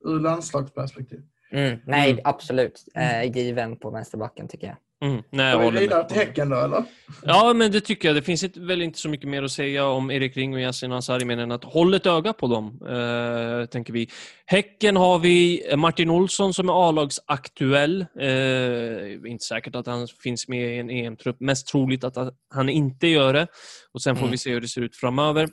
ur 0.04 0.20
landslagsperspektiv. 0.20 1.22
Mm, 1.52 1.78
nej, 1.86 2.10
Mm. 2.10 2.22
absolut. 2.24 2.84
Eh, 2.94 3.24
given 3.36 3.76
på 3.76 3.90
vänsterbacken 3.90 4.48
tycker 4.48 4.66
jag. 4.66 4.76
Mm, 5.02 5.22
nej, 5.30 5.50
jag 5.50 5.58
håller 5.58 5.88
med. 5.88 6.12
Häcken 6.12 6.48
då, 6.48 6.56
eller? 6.56 6.84
Ja, 7.24 7.52
men 7.52 7.72
det 7.72 7.80
tycker 7.80 8.08
jag. 8.08 8.16
Det 8.16 8.22
finns 8.22 8.44
inte, 8.44 8.60
väl 8.60 8.82
inte 8.82 8.98
så 8.98 9.08
mycket 9.08 9.28
mer 9.28 9.42
att 9.42 9.50
säga 9.52 9.86
om 9.86 10.10
Erik 10.10 10.36
Ring 10.36 10.54
och 10.54 10.60
Yasin 10.60 10.92
Ansari 10.92 11.24
mer 11.24 11.38
än 11.38 11.52
att 11.52 11.64
håll 11.64 11.94
ett 11.94 12.06
öga 12.06 12.32
på 12.32 12.46
dem, 12.46 12.80
eh, 12.88 13.66
tänker 13.66 13.92
vi. 13.92 14.08
Häcken 14.46 14.96
har 14.96 15.18
vi 15.18 15.62
Martin 15.76 16.10
Olsson 16.10 16.54
som 16.54 16.68
är 16.68 16.88
A-lagsaktuell. 16.88 18.00
Eh, 18.20 19.30
inte 19.30 19.44
säkert 19.44 19.74
att 19.74 19.86
han 19.86 20.08
finns 20.22 20.48
med 20.48 20.74
i 20.76 20.78
en 20.78 20.90
EM-trupp. 20.90 21.40
Mest 21.40 21.66
troligt 21.66 22.04
att 22.04 22.16
han 22.54 22.68
inte 22.68 23.06
gör 23.06 23.32
det. 23.32 23.46
Och 23.94 24.02
Sen 24.02 24.16
får 24.16 24.22
Mm. 24.22 24.30
vi 24.30 24.38
se 24.38 24.50
hur 24.52 24.60
det 24.60 24.68
ser 24.68 24.80
ut 24.82 24.96
framöver. 24.96 25.48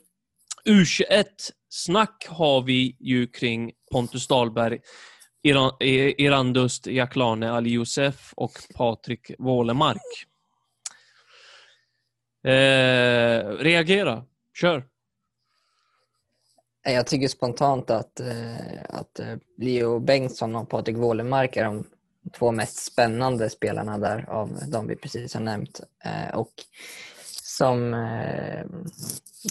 U21-snack 0.69 2.25
har 2.29 2.61
vi 2.61 2.95
ju 2.99 3.27
kring 3.27 3.71
Pontus 3.91 4.27
Dahlberg, 4.27 4.79
Iran, 5.41 5.71
Irandust 5.79 6.87
Jaklane 6.87 7.51
Ali 7.51 7.69
Youssef 7.69 8.33
och 8.35 8.51
Patrik 8.75 9.31
Wålemark. 9.39 10.25
Eh, 12.43 13.47
reagera. 13.49 14.23
Kör. 14.53 14.85
Jag 16.83 17.07
tycker 17.07 17.27
spontant 17.27 17.89
att, 17.89 18.19
eh, 18.19 18.83
att 18.89 19.19
eh, 19.19 19.35
Leo 19.57 19.99
Bengtsson 19.99 20.55
och 20.55 20.69
Patrik 20.69 20.97
Wålemark 20.97 21.57
är 21.57 21.63
de 21.63 21.85
två 22.37 22.51
mest 22.51 22.77
spännande 22.77 23.49
spelarna 23.49 23.97
där 23.97 24.29
av 24.29 24.59
de 24.67 24.87
vi 24.87 24.95
precis 24.95 25.33
har 25.33 25.41
nämnt. 25.41 25.81
Eh, 26.03 26.35
och 26.35 26.53
som 27.59 27.93
eh, 27.93 28.65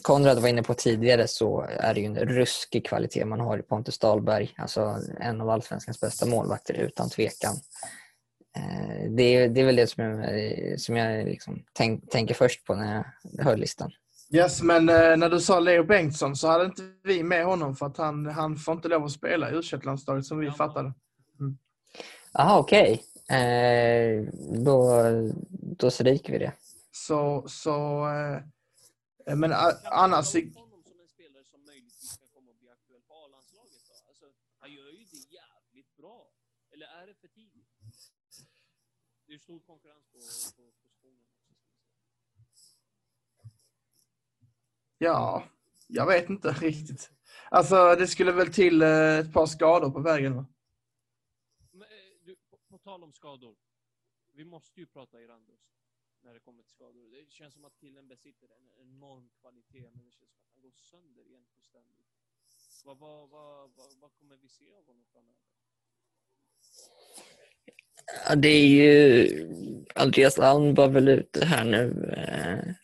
Konrad 0.03 0.39
var 0.39 0.49
inne 0.49 0.63
på 0.63 0.75
tidigare 0.75 1.29
så 1.29 1.67
är 1.69 1.95
det 1.95 2.01
ju 2.01 2.07
en 2.07 2.17
ruskig 2.17 2.87
kvalitet 2.87 3.25
man 3.25 3.41
har 3.41 3.59
i 3.59 3.63
Pontus 3.63 3.99
Dahlberg. 3.99 4.55
Alltså 4.57 4.97
en 5.21 5.41
av 5.41 5.51
allsvenskans 5.51 6.01
bästa 6.01 6.27
målvakter 6.27 6.75
utan 6.75 7.11
tvekan. 7.11 7.55
Eh, 8.57 9.11
det, 9.11 9.23
är, 9.23 9.49
det 9.49 9.61
är 9.61 9.65
väl 9.65 9.77
det 9.77 9.87
som 9.87 10.05
jag, 10.05 10.81
som 10.81 10.97
jag 10.97 11.27
liksom 11.27 11.63
tänk, 11.73 12.11
tänker 12.11 12.35
först 12.35 12.65
på 12.65 12.75
när 12.75 13.05
jag 13.23 13.45
hör 13.45 13.57
listan. 13.57 13.91
Yes, 14.31 14.63
men 14.63 14.89
eh, 14.89 15.17
när 15.17 15.29
du 15.29 15.41
sa 15.41 15.61
Leo 15.61 15.85
Bengtsson 15.85 16.37
så 16.37 16.49
hade 16.49 16.65
inte 16.65 16.83
vi 17.05 17.23
med 17.23 17.45
honom 17.45 17.77
för 17.77 17.87
att 17.87 17.97
han, 17.97 18.27
han 18.27 18.57
får 18.57 18.75
inte 18.75 18.89
lov 18.89 19.05
att 19.05 19.13
spela 19.13 19.51
i 19.51 19.55
u 19.55 19.63
som 20.23 20.39
vi 20.39 20.51
fattade. 20.51 20.93
Jaha, 22.33 22.59
okej. 22.59 23.03
Eh, 23.31 24.25
då, 24.65 25.03
då 25.79 25.91
stryker 25.91 26.33
vi 26.33 26.39
det. 26.39 26.53
Så, 27.07 27.49
så 27.49 28.07
eh, 29.27 29.37
men 29.37 29.53
a, 29.53 29.73
annars... 29.85 30.35
honom 30.35 30.83
som 30.83 31.01
en 31.01 31.09
spelare 31.09 31.45
som 31.45 31.65
möjligtvis 31.65 32.19
kan 32.19 32.29
komma 32.29 32.51
att 32.51 32.59
bli 32.59 32.69
aktuell 32.71 33.03
på 33.03 33.15
A-landslaget? 33.15 33.83
Alltså, 34.09 34.25
han 34.59 34.73
gör 34.73 34.93
ju 34.93 35.05
det 35.05 35.17
jävligt 35.17 35.97
bra. 35.97 36.31
Eller 36.71 36.87
är 36.87 37.07
det 37.07 37.15
för 37.15 37.29
tidigt? 37.29 37.69
Det 39.27 39.33
är 39.33 39.33
ju 39.33 39.39
stor 39.39 39.61
konkurrens 39.61 40.07
på, 40.13 40.19
på 40.63 40.73
positionen. 40.83 41.27
Ja, 44.99 45.45
jag 45.87 46.07
vet 46.07 46.31
inte 46.31 46.53
riktigt. 46.53 47.11
Alltså, 47.51 47.95
det 47.95 48.07
skulle 48.07 48.33
väl 48.33 48.53
till 48.53 48.83
eh, 48.83 49.19
ett 49.19 49.33
par 49.33 49.47
skador 49.47 49.91
på 49.91 50.01
vägen. 50.01 50.37
Va? 50.37 50.47
Men, 51.71 51.83
eh, 51.83 51.89
du, 52.25 52.37
på, 52.37 52.59
på 52.71 52.79
tal 52.79 53.05
om 53.05 53.13
skador. 53.13 53.57
Vi 54.33 54.45
måste 54.45 54.81
ju 54.81 54.87
prata 54.87 55.21
Irandus 55.21 55.78
när 56.29 56.35
det 56.35 56.41
kommer 56.41 56.63
till 56.63 56.73
skador. 56.73 57.05
Det 57.11 57.33
känns 57.33 57.55
som 57.55 57.65
att 57.65 57.77
killen 57.81 58.09
besitter 58.09 58.49
en 58.59 58.69
enorm 58.87 59.29
kvalitet, 59.41 59.91
men 59.95 60.05
det 60.05 60.13
känns 60.13 60.33
som 60.33 60.43
att 60.45 60.51
han 60.55 60.63
går 60.63 60.73
sönder 60.91 61.25
igen 61.29 61.45
ständigt. 61.63 62.07
Vad, 62.85 62.99
vad, 62.99 63.31
vad, 63.31 63.71
vad, 63.77 63.87
vad 64.01 64.11
kommer 64.19 64.37
vi 64.37 64.49
se 64.49 64.65
av 64.79 64.87
honom 64.87 65.05
framöver? 65.13 65.49
Ja, 68.29 68.35
det 68.35 68.49
är 68.49 68.67
ju... 68.67 69.87
Andreas 69.95 70.39
Alm 70.39 70.75
var 70.75 70.89
väl 70.89 71.09
ute 71.09 71.45
här 71.45 71.65
nu 71.65 72.15
eh, 72.17 72.75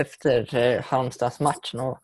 efter 0.00 0.54
eh, 0.56 0.82
Halmstadsmatchen 0.82 1.80
och 1.80 2.00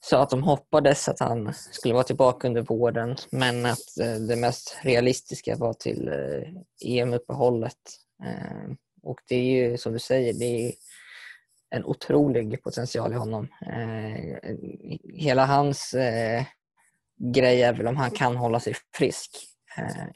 sa 0.00 0.22
att 0.22 0.30
de 0.30 0.42
hoppades 0.42 1.08
att 1.08 1.20
han 1.20 1.54
skulle 1.54 1.94
vara 1.94 2.04
tillbaka 2.04 2.48
under 2.48 2.62
våren 2.62 3.16
men 3.30 3.66
att 3.66 3.98
eh, 4.00 4.14
det 4.14 4.36
mest 4.36 4.76
realistiska 4.82 5.56
var 5.56 5.72
till 5.72 6.08
eh, 6.08 6.88
EM-uppehållet. 6.90 7.82
Eh, 8.24 8.74
och 9.04 9.20
det 9.28 9.36
är 9.36 9.42
ju 9.42 9.78
som 9.78 9.92
du 9.92 9.98
säger, 9.98 10.32
det 10.32 10.68
är 10.68 10.72
en 11.70 11.84
otrolig 11.84 12.62
potential 12.62 13.12
i 13.12 13.16
honom. 13.16 13.48
Eh, 13.66 14.36
hela 15.14 15.46
hans 15.46 15.94
eh, 15.94 16.42
grej 17.34 17.62
är 17.62 17.72
väl 17.72 17.86
om 17.86 17.96
han 17.96 18.10
kan 18.10 18.36
hålla 18.36 18.60
sig 18.60 18.74
frisk. 18.94 19.30
Eh, 19.76 20.06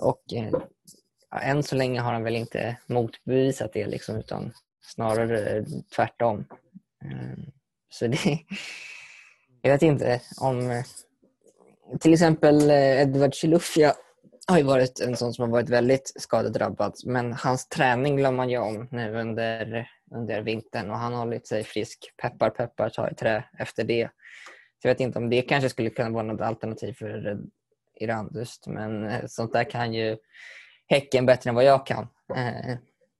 och 0.00 0.22
eh, 0.32 0.50
ja, 1.30 1.38
än 1.38 1.62
så 1.62 1.76
länge 1.76 2.00
har 2.00 2.12
han 2.12 2.24
väl 2.24 2.36
inte 2.36 2.76
motbevisat 2.86 3.72
det 3.72 3.86
liksom, 3.86 4.16
utan 4.16 4.52
snarare 4.80 5.64
tvärtom. 5.96 6.44
Eh, 7.04 7.38
så 7.90 8.06
det, 8.06 8.18
jag 9.62 9.72
vet 9.72 9.82
inte 9.82 10.20
om... 10.40 10.70
Eh, 10.70 10.84
till 12.00 12.12
exempel 12.12 12.70
eh, 12.70 13.00
Edward 13.02 13.34
Chilufya 13.34 13.94
har 14.48 14.58
ju 14.58 14.64
varit 14.64 15.00
en 15.00 15.16
sån 15.16 15.34
som 15.34 15.42
har 15.42 15.50
varit 15.50 15.68
väldigt 15.68 16.12
skadedrabbad 16.16 16.94
men 17.04 17.32
hans 17.32 17.68
träning 17.68 18.16
glömmer 18.16 18.36
man 18.36 18.50
ju 18.50 18.58
om 18.58 18.88
nu 18.90 19.14
under, 19.14 19.88
under 20.10 20.42
vintern 20.42 20.90
och 20.90 20.98
han 20.98 21.12
har 21.12 21.20
hållit 21.20 21.46
sig 21.46 21.64
frisk. 21.64 22.12
Peppar 22.22 22.50
peppar 22.50 22.90
ta 22.90 23.10
i 23.10 23.14
trä 23.14 23.44
efter 23.58 23.84
det. 23.84 24.10
Så 24.82 24.88
jag 24.88 24.94
vet 24.94 25.00
inte 25.00 25.18
om 25.18 25.30
det 25.30 25.42
kanske 25.42 25.68
skulle 25.68 25.90
kunna 25.90 26.10
vara 26.10 26.22
något 26.22 26.40
alternativ 26.40 26.92
för 26.92 27.40
Irandust 27.94 28.66
men 28.66 29.04
eh, 29.04 29.26
sånt 29.26 29.52
där 29.52 29.70
kan 29.70 29.94
ju 29.94 30.16
Häcken 30.86 31.26
bättre 31.26 31.50
än 31.50 31.54
vad 31.54 31.64
jag 31.64 31.86
kan. 31.86 32.08
Eh, 32.36 32.76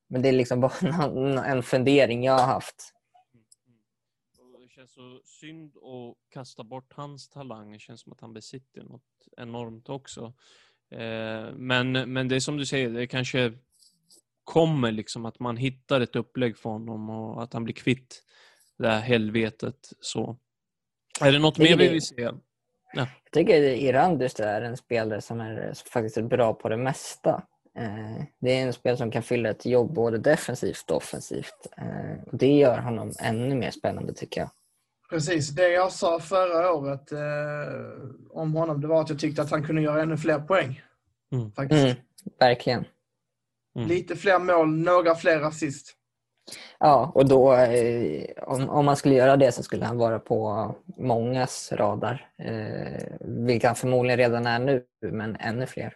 men 0.08 0.22
det 0.22 0.28
är 0.28 0.32
liksom 0.32 0.60
bara 0.60 1.44
en- 1.44 1.62
fundering 1.62 2.24
jag 2.24 2.32
har 2.32 2.46
haft. 2.46 2.94
Mm. 3.34 4.60
Det 4.60 4.68
känns 4.68 4.92
så 4.92 5.20
synd 5.24 5.76
att 5.76 6.16
kasta 6.30 6.64
bort 6.64 6.92
hans 6.92 7.28
talang. 7.28 7.72
Det 7.72 7.78
känns 7.78 8.00
som 8.00 8.12
att 8.12 8.20
han 8.20 8.32
besitter 8.32 8.82
något 8.82 9.02
enormt 9.36 9.88
också. 9.88 10.34
Eh, 10.90 11.52
Men, 11.54 11.92
men 11.92 12.28
det 12.28 12.36
är 12.36 12.40
som 12.40 12.56
du 12.56 12.66
säger, 12.66 12.88
det 12.90 13.06
kanske 13.06 13.52
kommer 14.44 14.92
liksom 14.92 15.26
att 15.26 15.38
man 15.40 15.56
hittar 15.56 16.00
ett 16.00 16.16
upplägg 16.16 16.58
för 16.58 16.70
honom 16.70 17.10
och 17.10 17.42
att 17.42 17.52
han 17.52 17.64
blir 17.64 17.74
kvitt 17.74 18.22
det 18.78 18.88
här 18.88 19.00
helvetet. 19.00 19.92
Så. 20.00 20.36
Är 21.20 21.32
det 21.32 21.38
något 21.38 21.58
mer 21.58 21.76
vi 21.76 21.88
vill 21.88 22.02
se? 22.02 22.30
Jag 22.94 23.08
tycker 23.32 23.62
Irandust 23.62 24.40
är 24.40 24.62
en 24.62 24.76
spelare 24.76 25.20
som 25.20 25.40
är 25.40 25.72
faktiskt 25.92 26.16
är 26.16 26.22
bra 26.22 26.54
på 26.54 26.68
det 26.68 26.76
mesta. 26.76 27.42
Eh, 27.78 28.22
Det 28.40 28.50
är 28.58 28.62
en 28.66 28.72
spelare 28.72 28.96
som 28.96 29.10
kan 29.10 29.22
fylla 29.22 29.48
ett 29.50 29.66
jobb 29.66 29.94
både 29.94 30.18
defensivt 30.18 30.90
och 30.90 30.96
offensivt. 30.96 31.66
Eh, 31.76 32.18
Det 32.32 32.56
gör 32.58 32.78
honom 32.78 33.12
ännu 33.22 33.54
mer 33.54 33.70
spännande 33.70 34.14
tycker 34.14 34.40
jag. 34.40 34.50
Precis, 35.10 35.48
det 35.48 35.68
jag 35.68 35.92
sa 35.92 36.20
förra 36.20 36.72
året 36.72 37.12
eh, 37.12 37.18
om 38.30 38.54
honom 38.54 38.80
det 38.80 38.86
var 38.86 39.00
att 39.00 39.08
jag 39.08 39.18
tyckte 39.18 39.42
att 39.42 39.50
han 39.50 39.66
kunde 39.66 39.82
göra 39.82 40.02
ännu 40.02 40.16
fler 40.16 40.38
poäng. 40.38 40.82
Mm. 41.32 41.52
Faktiskt. 41.52 41.84
Mm, 41.84 41.96
verkligen. 42.38 42.84
Mm. 43.76 43.88
Lite 43.88 44.16
fler 44.16 44.38
mål, 44.38 44.68
några 44.68 45.14
fler 45.14 45.40
assist. 45.40 45.94
Ja, 46.78 47.12
och 47.14 47.28
då 47.28 47.54
eh, 47.54 48.24
om, 48.42 48.68
om 48.68 48.84
man 48.84 48.96
skulle 48.96 49.14
göra 49.14 49.36
det 49.36 49.52
så 49.52 49.62
skulle 49.62 49.84
han 49.84 49.98
vara 49.98 50.18
på 50.18 50.74
mångas 50.98 51.72
radar. 51.72 52.30
Eh, 52.38 53.02
vilket 53.20 53.66
han 53.66 53.76
förmodligen 53.76 54.18
redan 54.18 54.46
är 54.46 54.58
nu, 54.58 54.84
men 55.12 55.36
ännu 55.36 55.66
fler. 55.66 55.94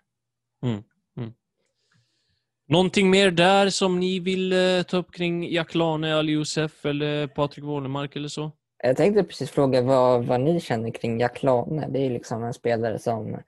Någonting 2.72 3.10
mer 3.10 3.30
där 3.30 3.70
som 3.70 4.00
ni 4.00 4.20
vill 4.20 4.52
eh, 4.52 4.82
ta 4.82 4.96
upp 4.96 5.12
kring 5.12 5.52
Jack 5.52 5.74
Lane, 5.74 6.16
Ali 6.16 6.32
Youssef 6.32 6.86
eller 6.86 7.26
Patrik 7.26 7.64
Wålemark 7.64 8.16
eller 8.16 8.28
så? 8.28 8.52
Jag 8.84 8.96
tänkte 8.96 9.24
precis 9.24 9.50
fråga 9.50 9.82
vad, 9.82 10.24
vad 10.24 10.40
ni 10.40 10.60
känner 10.60 10.90
kring 10.90 11.20
Jack 11.20 11.42
Lane. 11.42 11.88
Det 11.88 11.98
är 11.98 12.10
liksom 12.10 12.44
en 12.44 12.54
spelare 12.54 12.98
som 12.98 13.38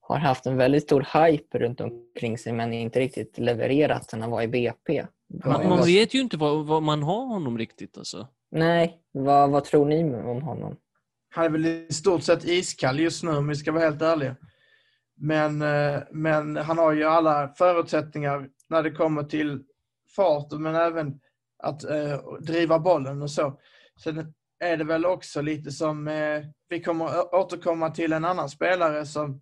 har 0.00 0.18
haft 0.18 0.46
en 0.46 0.56
väldigt 0.56 0.82
stor 0.82 1.06
hype 1.14 1.58
runt 1.58 1.80
omkring 1.80 2.38
sig 2.38 2.52
men 2.52 2.72
inte 2.72 3.00
riktigt 3.00 3.38
levererat 3.38 4.10
sen 4.10 4.22
han 4.22 4.30
var 4.30 4.42
i 4.42 4.48
BP. 4.48 5.06
Man, 5.44 5.68
man 5.68 5.84
vet 5.84 6.14
ju 6.14 6.20
inte 6.20 6.36
vad, 6.36 6.66
vad 6.66 6.82
man 6.82 7.02
har 7.02 7.26
honom 7.26 7.58
riktigt 7.58 7.98
alltså. 7.98 8.28
Nej, 8.50 9.00
vad, 9.12 9.50
vad 9.50 9.64
tror 9.64 9.86
ni 9.86 10.04
om 10.04 10.42
honom? 10.42 10.76
Han 11.28 11.44
är 11.44 11.50
väl 11.50 11.66
i 11.66 11.92
stort 11.92 12.22
sett 12.22 12.44
iskall 12.44 13.00
just 13.00 13.24
nu 13.24 13.30
om 13.30 13.48
vi 13.48 13.54
ska 13.54 13.72
vara 13.72 13.84
helt 13.84 14.02
ärliga. 14.02 14.36
Men, 15.16 15.62
eh, 15.62 16.00
men 16.10 16.56
han 16.56 16.78
har 16.78 16.92
ju 16.92 17.04
alla 17.04 17.48
förutsättningar 17.48 18.48
när 18.68 18.82
det 18.82 18.90
kommer 18.90 19.22
till 19.22 19.62
fart 20.16 20.52
men 20.52 20.74
även 20.74 21.20
att 21.58 21.84
eh, 21.84 22.20
driva 22.40 22.78
bollen 22.78 23.22
och 23.22 23.30
så. 23.30 23.60
Sen 24.04 24.34
är 24.60 24.76
det 24.76 24.84
väl 24.84 25.06
också 25.06 25.40
lite 25.40 25.72
som, 25.72 26.08
eh, 26.08 26.42
vi 26.68 26.82
kommer 26.82 27.34
återkomma 27.34 27.90
till 27.90 28.12
en 28.12 28.24
annan 28.24 28.48
spelare 28.48 29.06
som, 29.06 29.40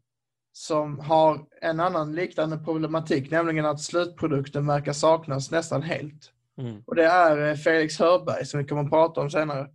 som 0.53 0.99
har 0.99 1.47
en 1.61 1.81
annan 1.81 2.15
liknande 2.15 2.59
problematik, 2.59 3.31
nämligen 3.31 3.67
att 3.67 3.81
slutprodukten 3.81 4.67
verkar 4.67 4.93
saknas 4.93 5.51
nästan 5.51 5.83
helt. 5.83 6.33
Mm. 6.59 6.83
Och 6.87 6.95
det 6.95 7.05
är 7.05 7.51
eh, 7.51 7.57
Felix 7.57 7.99
Hörberg 7.99 8.47
som 8.47 8.61
vi 8.61 8.67
kommer 8.67 8.83
att 8.83 8.91
prata 8.91 9.21
om 9.21 9.31
senare. 9.31 9.69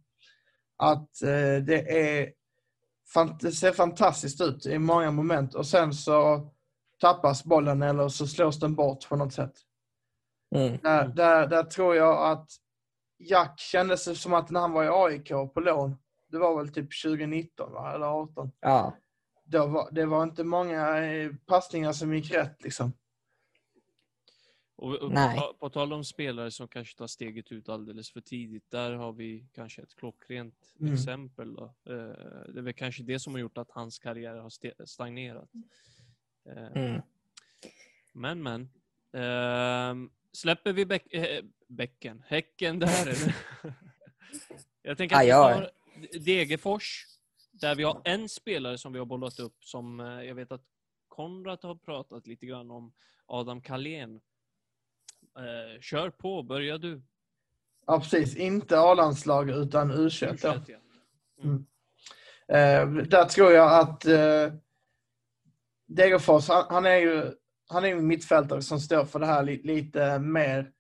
Att 0.78 1.22
eh, 1.22 1.64
det, 1.66 2.10
är, 2.10 2.34
det 3.42 3.52
ser 3.52 3.72
fantastiskt 3.72 4.42
ut 4.42 4.66
i 4.66 4.80
många 4.80 5.12
moment 5.12 5.56
och 5.56 5.68
sen 5.68 5.94
så 5.94 6.50
tappas 7.02 7.44
bollen 7.44 7.82
eller 7.82 8.10
så 8.10 8.28
slås 8.28 8.60
den 8.60 8.76
bort 8.76 9.10
på 9.10 9.16
något 9.16 9.34
sätt. 9.34 9.54
Mm. 10.56 10.78
Där, 10.84 11.08
där, 11.08 11.48
där 11.48 11.64
tror 11.64 11.96
jag 11.96 12.32
att 12.32 12.48
Jack 13.20 13.60
kändes 13.60 14.06
det 14.06 14.16
som 14.16 14.34
att 14.34 14.50
när 14.50 14.60
han 14.60 14.72
var 14.72 14.84
i 14.84 14.88
AIK 15.14 15.30
på 15.54 15.60
lån, 15.60 15.98
det 16.28 16.38
var 16.38 16.58
väl 16.58 16.74
typ 16.74 17.02
2019 17.04 17.72
va? 17.74 17.94
eller 17.96 18.06
18. 18.06 18.52
Ja, 18.60 18.98
Då 19.44 19.68
var, 19.68 19.92
det 19.92 20.06
var 20.06 20.24
inte 20.24 20.44
många 20.44 20.98
eh, 21.06 21.32
passningar 21.46 21.92
som 21.94 22.14
gick 22.14 22.32
rätt 22.34 22.64
liksom. 22.64 22.94
Och, 24.76 24.96
och 24.96 25.12
Nej. 25.12 25.38
på, 25.40 25.54
på 25.60 25.70
tal 25.70 25.94
om 25.94 26.04
spelare 26.04 26.52
som 26.52 26.68
kanske 26.68 26.98
tar 26.98 27.08
steget 27.08 27.52
ut 27.52 27.70
alldeles 27.70 28.12
för 28.12 28.22
tidigt, 28.22 28.72
där 28.72 28.92
har 28.94 29.14
vi 29.14 29.48
kanske 29.54 29.82
ett 29.82 29.96
klockrent 29.96 30.56
Mm. 30.80 30.94
exempel. 30.94 31.54
Då. 31.54 31.64
Eh, 31.64 31.94
det 32.54 32.60
är 32.60 32.62
väl 32.62 32.74
kanske 32.74 33.04
det 33.04 33.20
som 33.20 33.34
har 33.34 33.40
gjort 33.40 33.58
att 33.58 33.72
hans 33.72 34.00
karriär 34.00 34.36
har 34.36 34.86
stagnerat. 34.86 35.50
Eh, 36.50 36.84
mm. 36.84 37.02
Men, 38.14 38.44
men. 38.44 38.70
Släpper 40.34 40.74
vi 40.74 40.86
bäck, 40.86 41.14
eh, 41.14 41.44
bäcken, 41.68 42.24
häcken 42.28 42.80
där 42.80 43.02
eller? 43.02 43.36
Jag 44.82 44.98
tänker 44.98 45.16
att 45.16 45.24
vi 45.24 45.28
Ja, 45.28 45.52
ja. 45.52 45.56
tar 45.56 45.70
Degerfors, 46.20 47.06
där 47.52 47.76
vi 47.76 47.84
har 47.84 48.02
en 48.04 48.30
spelare 48.30 48.78
som 48.78 48.94
vi 48.94 49.00
har 49.00 49.06
bollat 49.06 49.40
upp 49.40 49.64
som 49.64 50.00
eh, 50.00 50.24
jag 50.24 50.36
vet 50.36 50.52
att 50.52 50.64
Konrad 51.08 51.60
har 51.64 51.76
pratat 51.76 52.28
lite 52.28 52.46
grann 52.46 52.72
om, 52.72 52.94
Adam 53.26 53.62
Kalén. 53.62 54.22
Eh, 55.38 55.82
kör 55.82 56.10
på, 56.10 56.44
börja 56.44 56.78
du. 56.78 57.02
Ja, 57.88 58.00
precis. 58.00 58.36
Inte 58.36 58.80
A-landslag 58.80 59.50
utan 59.50 59.92
U21. 59.92 60.26
då. 60.26 60.54
Fortsätt, 60.54 60.70
ja. 60.70 60.80
Eh, 62.56 62.90
där 62.90 63.26
tror 63.26 63.52
jag 63.52 63.80
att 63.80 64.06
eh, 64.06 64.54
Degerfors, 65.88 66.48
han, 66.48 66.66
han 66.70 66.86
är 66.86 66.98
ju 66.98 67.32
han 67.70 67.84
är 67.84 67.88
ju 67.88 67.98
en 67.98 68.08
mittfältare 68.08 68.62
som 68.62 68.80
står 68.80 69.06
för 69.06 69.20
det 69.20 69.26
här 69.26 69.44
li, 69.44 69.62
lite 69.64 70.20
mer 70.20 70.72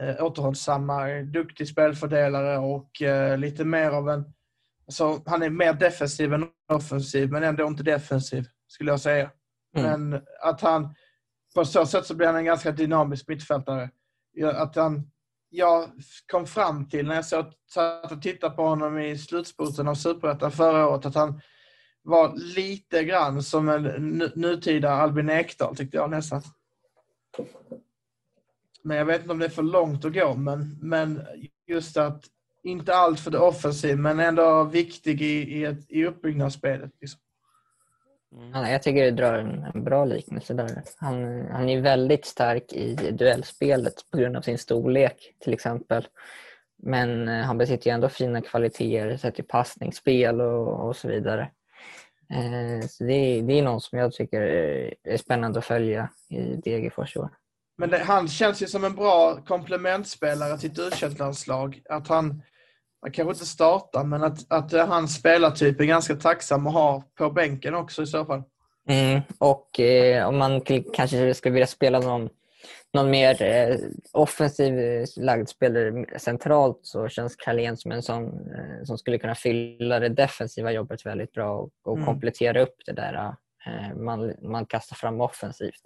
eh, 0.00 0.24
återhållsamma, 0.24 1.06
duktig 1.08 1.68
spelfördelare 1.68 2.58
och 2.58 3.02
eh, 3.02 3.38
lite 3.38 3.64
mer 3.64 3.90
av 3.90 4.10
en... 4.10 4.24
Alltså, 4.86 5.22
han 5.26 5.42
är 5.42 5.50
mer 5.50 5.72
defensiv 5.72 6.34
än 6.34 6.48
offensiv, 6.72 7.32
men 7.32 7.42
ändå 7.42 7.66
inte 7.66 7.82
defensiv, 7.82 8.44
skulle 8.68 8.90
jag 8.90 9.00
säga. 9.00 9.30
Mm. 9.76 10.10
Men 10.10 10.22
att 10.42 10.60
han... 10.60 10.94
På 11.54 11.64
så 11.64 11.86
sätt 11.86 12.06
så 12.06 12.14
blir 12.14 12.26
han 12.26 12.36
en 12.36 12.44
ganska 12.44 12.70
dynamisk 12.70 13.28
mittfältare. 13.28 13.90
Att 14.54 14.76
han, 14.76 15.10
jag 15.50 15.90
kom 16.32 16.46
fram 16.46 16.88
till 16.88 17.06
när 17.06 17.14
jag 17.14 17.24
satt 17.24 18.12
och 18.12 18.22
tittade 18.22 18.56
på 18.56 18.62
honom 18.62 18.98
i 18.98 19.18
slutspurten 19.18 19.88
av 19.88 19.94
Superettan 19.94 20.52
förra 20.52 20.88
året 20.88 21.06
att 21.06 21.14
han 21.14 21.40
var 22.06 22.36
lite 22.36 23.04
grann 23.04 23.42
som 23.42 23.68
en 23.68 24.22
nutida 24.34 24.90
Albin 24.90 25.30
Ekdal 25.30 25.76
tyckte 25.76 25.96
jag 25.96 26.10
nästan. 26.10 26.42
Men 28.82 28.96
jag 28.96 29.04
vet 29.04 29.20
inte 29.20 29.32
om 29.32 29.38
det 29.38 29.44
är 29.44 29.50
för 29.50 29.62
långt 29.62 30.04
att 30.04 30.14
gå, 30.14 30.34
men, 30.34 30.78
men 30.82 31.26
just 31.66 31.96
att 31.96 32.24
inte 32.62 32.94
allt 32.94 33.20
för 33.20 33.30
det 33.30 33.38
offensiv, 33.38 33.98
men 33.98 34.20
ändå 34.20 34.64
viktig 34.64 35.22
i, 35.22 35.58
i, 35.58 35.64
ett, 35.64 35.90
i 35.90 36.06
uppbyggnadsspelet. 36.06 36.90
Liksom. 37.00 37.20
Mm. 38.36 38.70
Jag 38.70 38.82
tycker 38.82 39.04
du 39.04 39.10
drar 39.10 39.34
en, 39.34 39.64
en 39.74 39.84
bra 39.84 40.04
liknelse 40.04 40.54
där. 40.54 40.82
Han, 40.96 41.46
han 41.46 41.68
är 41.68 41.80
väldigt 41.80 42.24
stark 42.24 42.72
i 42.72 42.94
duellspelet 42.94 43.94
på 44.10 44.18
grund 44.18 44.36
av 44.36 44.42
sin 44.42 44.58
storlek 44.58 45.34
till 45.40 45.52
exempel. 45.52 46.06
Men 46.82 47.28
eh, 47.28 47.44
han 47.44 47.58
besitter 47.58 47.90
ju 47.90 47.94
ändå 47.94 48.08
fina 48.08 48.40
kvaliteter 48.42 49.16
sett 49.16 49.34
till 49.34 49.44
passningsspel 49.44 50.40
och, 50.40 50.88
och 50.88 50.96
så 50.96 51.08
vidare. 51.08 51.50
Eh, 52.30 52.86
så 52.88 53.04
det, 53.04 53.12
är- 53.12 53.42
det 53.42 53.58
är 53.58 53.62
någon 53.62 53.80
som 53.80 53.98
jag 53.98 54.12
tycker 54.12 54.40
är, 54.40 55.16
spännande 55.16 55.58
att 55.58 55.64
följa 55.64 56.08
i 56.28 56.40
Degerfors 56.40 57.16
i 57.16 57.18
år. 57.18 57.30
Men 57.78 57.90
det, 57.90 57.98
han 57.98 58.28
känns 58.28 58.62
ju 58.62 58.66
som 58.66 58.84
en 58.84 58.94
bra 58.94 59.40
komplementspelare 59.46 60.58
till 60.58 60.70
ett 61.02 61.18
landslag 61.18 61.82
Att 61.90 62.08
han, 62.08 62.42
han 63.02 63.12
kanske 63.12 63.32
inte 63.32 63.46
startar, 63.46 64.04
men 64.04 64.22
att, 64.24 64.52
att 64.52 64.72
eh, 64.72 64.86
hans 64.86 65.14
spelartyp 65.14 65.80
är 65.80 65.84
ganska 65.84 66.16
tacksam 66.16 66.66
att 66.66 66.72
ha 66.72 67.02
på 67.18 67.30
bänken 67.30 67.74
också 67.74 68.02
i 68.02 68.06
så 68.06 68.24
fall. 68.24 68.42
Mm, 68.88 69.20
och 69.38 69.80
eh, 69.80 70.28
om 70.28 70.36
man 70.38 70.60
kanske 70.94 71.34
skulle 71.34 71.52
vilja 71.52 71.66
spela 71.66 72.00
någon, 72.00 72.28
någon 72.94 73.10
mer 73.10 73.42
eh, 73.42 73.78
offensiv 74.12 74.78
eh, 74.78 75.06
lagd 75.16 75.48
spelare 75.48 76.18
centralt 76.18 76.80
så 76.82 77.08
känns 77.08 77.36
Carlén 77.36 77.76
som 77.76 77.92
en 77.92 78.02
sån 78.02 78.24
eh, 78.50 78.84
som 78.84 78.98
skulle 78.98 79.18
kunna 79.18 79.34
fylla 79.34 80.00
det 80.00 80.08
defensiva 80.08 80.72
jobbet 80.72 81.06
väldigt 81.06 81.32
bra 81.32 81.54
och, 81.54 81.70
och 81.84 81.96
Mm. 81.96 82.06
komplettera 82.06 82.62
upp 82.62 82.76
det 82.86 82.92
där 82.92 83.34
eh, 83.66 83.96
man, 83.96 84.34
man 84.42 84.66
kastar 84.66 84.96
fram 84.96 85.20
offensivt. 85.20 85.82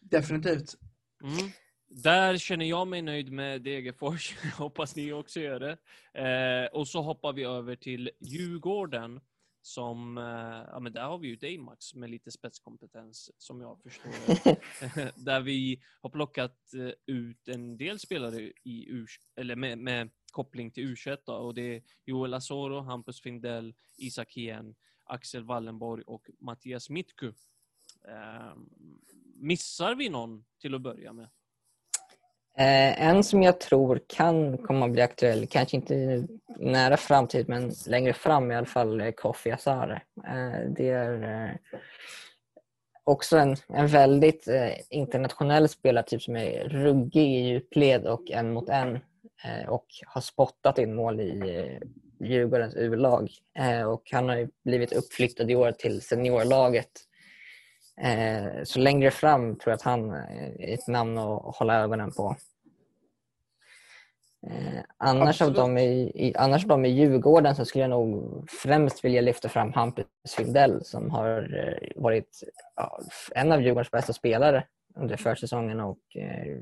Definitivt. 0.00 0.74
Mm. 1.22 1.50
Där 1.88 2.36
känner 2.36 2.64
jag 2.64 2.88
mig 2.88 3.02
nöjd 3.02 3.32
med 3.32 3.62
Degerfors. 3.62 4.36
Hoppas 4.58 4.96
ni 4.96 5.12
också 5.12 5.40
gör 5.40 5.60
det. 5.60 5.76
Eh, 6.22 6.66
och 6.78 6.88
så 6.88 7.02
hoppar 7.02 7.32
vi 7.32 7.44
över 7.44 7.76
till 7.76 8.10
Djurgården. 8.20 9.20
Som, 9.62 10.18
eh, 10.18 10.24
ja 10.72 10.80
men 10.80 10.92
där 10.92 11.02
har 11.02 11.18
vi 11.18 11.28
ju 11.28 11.36
dig 11.36 11.58
Max 11.58 11.94
med 11.94 12.10
lite 12.10 12.30
spetskompetens 12.30 13.30
som 13.38 13.60
jag 13.60 13.82
förstår. 13.82 14.12
Där 15.24 15.40
vi 15.40 15.82
har 16.00 16.10
plockat 16.10 16.74
eh, 16.74 17.14
ut 17.14 17.48
en 17.48 17.76
del 17.76 17.98
spelare 17.98 18.52
i 18.64 18.86
U, 18.88 19.06
eller 19.36 19.56
med, 19.56 19.78
med 19.78 20.10
koppling 20.32 20.70
till 20.70 20.94
U21 20.94 21.18
då, 21.26 21.32
och 21.32 21.54
det 21.54 21.76
är 21.76 21.82
Joel 22.04 22.34
Asoro, 22.34 22.80
Hampus 22.80 23.20
Findell, 23.20 23.74
Isak 23.96 24.32
Hien, 24.32 24.74
Axel 25.04 25.44
Wallenborg 25.44 26.02
och 26.06 26.30
Mattias 26.38 26.90
Mitku. 26.90 27.32
Eh, 28.08 28.54
missar 29.34 29.94
vi 29.94 30.08
någon 30.08 30.44
till 30.58 30.74
att 30.74 30.82
börja 30.82 31.12
med? 31.12 31.28
Eh, 32.58 33.08
en 33.08 33.24
som 33.24 33.42
jag 33.42 33.60
tror 33.60 34.00
kan 34.06 34.58
komma 34.58 34.86
att 34.86 34.92
bli 34.92 35.02
aktuell, 35.02 35.46
kanske 35.46 35.76
inte 35.76 35.94
i 35.94 36.26
nära 36.58 36.96
framtid 36.96 37.48
men 37.48 37.72
längre 37.86 38.12
fram 38.12 38.52
i 38.52 38.56
alla 38.56 38.66
fall, 38.66 39.00
är 39.00 39.12
Kofi 39.12 39.50
Asare. 39.50 40.02
Eh, 40.28 40.70
det 40.76 40.88
är 40.88 41.44
eh, 41.44 41.78
också 43.04 43.36
en, 43.38 43.56
en 43.68 43.86
väldigt 43.86 44.48
eh, 44.48 44.72
internationell 44.90 45.68
spelartyp 45.68 46.22
som 46.22 46.36
är 46.36 46.68
ruggig 46.68 47.26
i 47.26 47.48
djupled 47.48 48.06
och 48.06 48.30
en 48.30 48.52
mot 48.52 48.68
en 48.68 48.94
eh, 49.44 49.68
och 49.68 49.86
har 50.06 50.20
spottat 50.20 50.78
in 50.78 50.94
mål 50.94 51.20
i 51.20 51.38
eh, 51.56 51.88
Djurgårdens 52.28 52.74
U-lag. 52.74 53.30
Och 53.86 54.02
han 54.12 54.28
har 54.28 54.36
ju 54.36 54.48
blivit 54.64 54.92
uppflyttad 54.92 55.50
i 55.50 55.56
år 55.56 55.72
till 55.72 56.00
seniorlaget. 56.00 56.90
Eh, 58.02 58.64
så 58.64 58.78
längre 58.78 59.10
fram 59.10 59.56
tror 59.56 59.70
jag 59.70 59.76
att 59.76 59.82
han 59.82 60.10
är 60.10 60.74
ett 60.74 60.88
namn 60.88 61.18
att 61.18 61.56
hålla 61.56 61.74
ögonen 61.74 62.12
på. 62.12 62.36
Eh, 64.46 64.80
annars, 64.96 65.42
av 65.42 65.52
dem 65.52 65.78
i, 65.78 66.12
i, 66.14 66.34
annars 66.36 66.62
av 66.62 66.68
dem 66.68 66.84
i 66.84 66.88
Djurgården 66.88 67.56
så 67.56 67.64
skulle 67.64 67.84
jag 67.84 67.90
nog 67.90 68.44
främst 68.50 69.04
vilja 69.04 69.20
lyfta 69.20 69.48
fram 69.48 69.72
Hampus 69.72 70.06
Findell 70.36 70.84
som 70.84 71.10
har 71.10 71.56
eh, 71.58 72.02
varit 72.02 72.42
en 73.34 73.52
av 73.52 73.62
Djurgårdens 73.62 73.90
bästa 73.90 74.12
spelare 74.12 74.66
under 74.94 75.16
försäsongen 75.16 75.80
och 75.80 76.16
eh, 76.16 76.58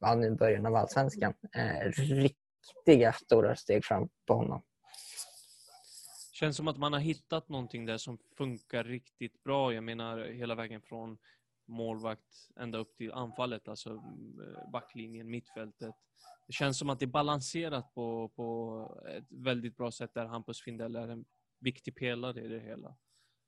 ja, 0.00 0.14
nu 0.14 0.30
början 0.30 0.66
av 0.66 0.74
allsvenskan. 0.74 1.34
Eh, 1.56 1.90
riktiga 1.90 3.12
stora 3.12 3.56
steg 3.56 3.84
fram 3.84 4.08
på 4.26 4.34
honom. 4.34 4.62
Känns 6.44 6.56
som 6.56 6.68
att 6.68 6.78
man 6.78 6.92
har 6.92 7.00
hittat 7.00 7.48
någonting 7.48 7.86
där 7.86 7.98
som 7.98 8.18
funkar 8.36 8.84
riktigt 8.84 9.44
bra. 9.44 9.74
Jag 9.74 9.84
menar 9.84 10.18
hela 10.18 10.54
vägen 10.54 10.80
från 10.82 11.18
målvakt 11.66 12.50
ända 12.60 12.78
upp 12.78 12.96
till 12.96 13.12
anfallet, 13.12 13.68
alltså 13.68 13.90
eh, 13.90 14.70
backlinjen, 14.72 15.30
mittfältet. 15.30 15.94
Det 16.46 16.52
känns 16.52 16.78
som 16.78 16.90
att 16.90 16.98
det 16.98 17.04
är 17.04 17.06
balanserat 17.06 17.94
på, 17.94 18.28
på 18.36 19.02
ett 19.18 19.24
väldigt 19.28 19.76
bra 19.76 19.90
sätt 19.90 20.10
där 20.14 20.26
Hampus 20.26 20.62
Findell 20.62 20.96
är 20.96 21.08
en 21.08 21.24
viktig 21.60 21.96
pelare 21.96 22.40
i 22.40 22.48
det 22.48 22.60
hela. 22.60 22.94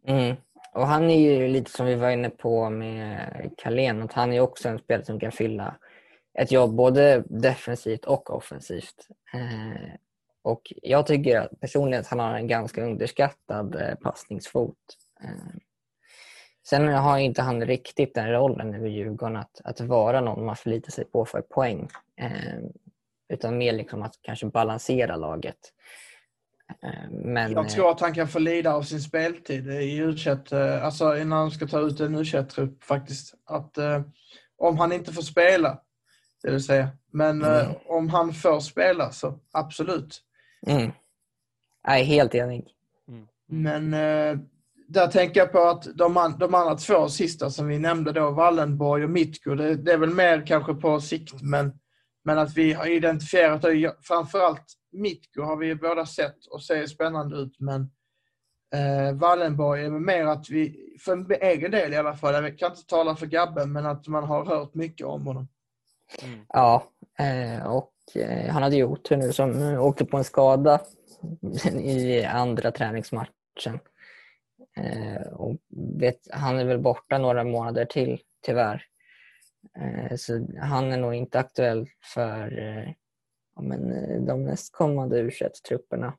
Mm. 0.05 0.37
Och 0.73 0.87
han 0.87 1.11
är 1.11 1.19
ju 1.19 1.49
lite 1.49 1.71
som 1.71 1.87
vi 1.87 1.95
var 1.95 2.11
inne 2.11 2.31
på 2.31 2.71
med 2.71 3.55
Carlén, 3.57 4.03
att 4.03 4.13
han 4.13 4.33
är 4.33 4.41
också 4.41 4.69
en 4.69 4.79
spelare 4.79 5.05
som 5.05 5.21
kan 5.21 5.33
fylla 5.33 5.77
ett 6.39 6.53
jobb 6.53 6.75
både 6.75 7.25
defensivt 7.29 8.05
och 8.05 8.31
offensivt. 8.31 9.09
Eh, 9.35 9.95
och 10.47 10.73
jag 10.83 11.07
tycker 11.07 11.49
personligen 11.61 12.01
att 12.01 12.07
han 12.07 12.19
har 12.19 12.35
en 12.35 12.47
ganska 12.47 12.85
underskattad 12.85 13.75
eh, 13.75 13.95
passningsfot. 13.95 14.79
Eh, 15.25 15.57
sen 16.69 16.89
har 16.89 17.19
inte 17.19 17.43
han 17.43 17.65
riktigt 17.65 18.15
den 18.15 18.33
rollen 18.33 18.75
över 18.75 18.89
Djurgården 18.89 19.37
att, 19.37 19.61
att 19.65 19.81
vara 19.81 20.21
någon 20.21 20.45
man 20.45 20.57
förlitar 20.57 20.91
sig 20.91 21.05
på 21.05 21.25
för 21.25 21.41
poäng. 21.41 21.89
Eh, 22.21 22.59
utan 23.29 23.59
mer 23.59 23.73
liksom 23.73 24.03
att 24.03 24.15
kanske 24.23 24.47
balansera 24.47 25.17
laget. 25.17 25.59
Men, 27.11 27.53
Jag 27.53 27.69
tror 27.69 27.91
att 27.91 28.01
han 28.01 28.15
kan 28.15 28.29
få 28.29 28.39
lida 28.39 28.75
av 28.75 28.83
sin 28.83 29.01
speltid 29.01 29.71
i 29.71 29.97
u 29.97 30.15
alltså 30.83 31.19
innan 31.19 31.39
han 31.39 31.51
ska 31.51 31.67
ta 31.67 31.81
ut 31.81 32.01
en 32.01 32.15
u 32.15 32.25
trupp 32.25 32.85
faktiskt. 32.85 33.35
Att 33.45 33.79
om 34.57 34.79
han 34.79 34.93
inte 34.93 35.13
får 35.13 35.23
spela, 35.23 35.81
det 36.43 36.51
vill 36.51 36.65
säga. 36.65 36.89
Men 37.13 37.45
Mm. 37.45 37.73
om 37.87 38.09
han 38.09 38.33
får 38.33 38.61
spela 38.61 39.11
så 39.11 39.41
absolut. 39.53 40.23
Mm. 40.67 40.91
Jag 41.83 42.01
är 42.01 42.05
helt 42.05 42.35
enig. 42.35 42.69
Mm. 43.09 43.27
Men 43.47 43.95
eh, 43.95 44.39
där 44.89 45.07
tänker 45.07 45.41
jag 45.41 45.53
på 45.53 45.61
att 45.61 45.87
de, 45.95 46.17
an, 46.17 46.39
de 46.39 46.55
andra 46.55 46.75
två 46.75 47.09
sista 47.09 47.51
som 47.51 47.67
vi 47.67 47.79
nämnde 47.79 48.13
då, 48.13 48.31
Wallenborg 48.31 49.05
och 49.05 49.11
Mitko, 49.11 49.55
det, 49.55 49.75
det 49.75 49.93
är 49.93 49.99
väl 49.99 50.15
mer 50.15 50.47
kanske 50.47 50.75
på 50.75 51.01
sikt, 51.01 51.43
men, 51.43 51.73
men 52.25 52.39
att 52.39 52.57
vi 52.57 52.73
har 52.73 52.87
identifierat 52.87 53.63
det. 53.63 53.97
Framförallt 54.03 54.65
Mitko 54.93 55.43
har 55.43 55.57
vi 55.57 55.75
båda 55.75 56.07
sett 56.07 56.47
och 56.47 56.63
ser 56.63 56.87
spännande 56.87 57.37
ut, 57.37 57.61
men 57.61 57.91
eh, 58.75 59.15
Wallenborg 59.15 59.85
är 59.85 59.91
mer 59.91 60.27
att 60.27 60.51
vi, 60.51 60.97
för 61.01 61.13
en 61.13 61.27
egen 61.41 61.71
del 61.71 61.93
i 61.93 61.97
alla 61.97 62.15
fall, 62.15 62.35
jag 62.35 62.59
kan 62.59 62.71
inte 62.71 62.87
tala 62.87 63.17
för 63.17 63.27
Gabben, 63.27 63.73
men 63.73 63.87
att 63.87 64.07
man 64.07 64.25
har 64.25 64.45
hört 64.45 64.75
mycket 64.75 65.07
om 65.07 65.27
honom. 65.27 65.49
Mm. 66.23 66.41
Ja, 66.49 66.93
eh, 67.19 67.67
och 67.67 67.93
Eh, 68.15 68.53
han 68.53 68.63
hade 68.63 68.77
ju 68.77 68.85
otur 68.85 69.17
nu 69.17 69.33
som 69.33 69.63
eh, 69.63 69.85
åkte 69.85 70.05
på 70.05 70.17
en 70.17 70.25
skada 70.25 70.81
i 71.75 72.25
andra 72.25 72.71
träningsmatchen. 72.71 73.81
Eh, 74.77 75.33
och 75.33 75.57
vet, 75.99 76.29
han 76.31 76.59
är 76.59 76.65
väl 76.65 76.79
borta 76.79 77.19
några 77.19 77.45
månader 77.45 77.85
till, 77.85 78.21
tyvärr. 78.47 78.85
Så 80.17 80.47
han 80.61 80.93
är 80.93 80.97
nog 80.97 81.15
inte 81.15 81.39
aktuell 81.39 81.89
för 82.15 82.51
ja, 83.57 83.63
men, 83.63 83.91
de 84.27 84.45
nästkommande 84.45 85.19
u 85.19 85.31
trupperna 85.69 86.15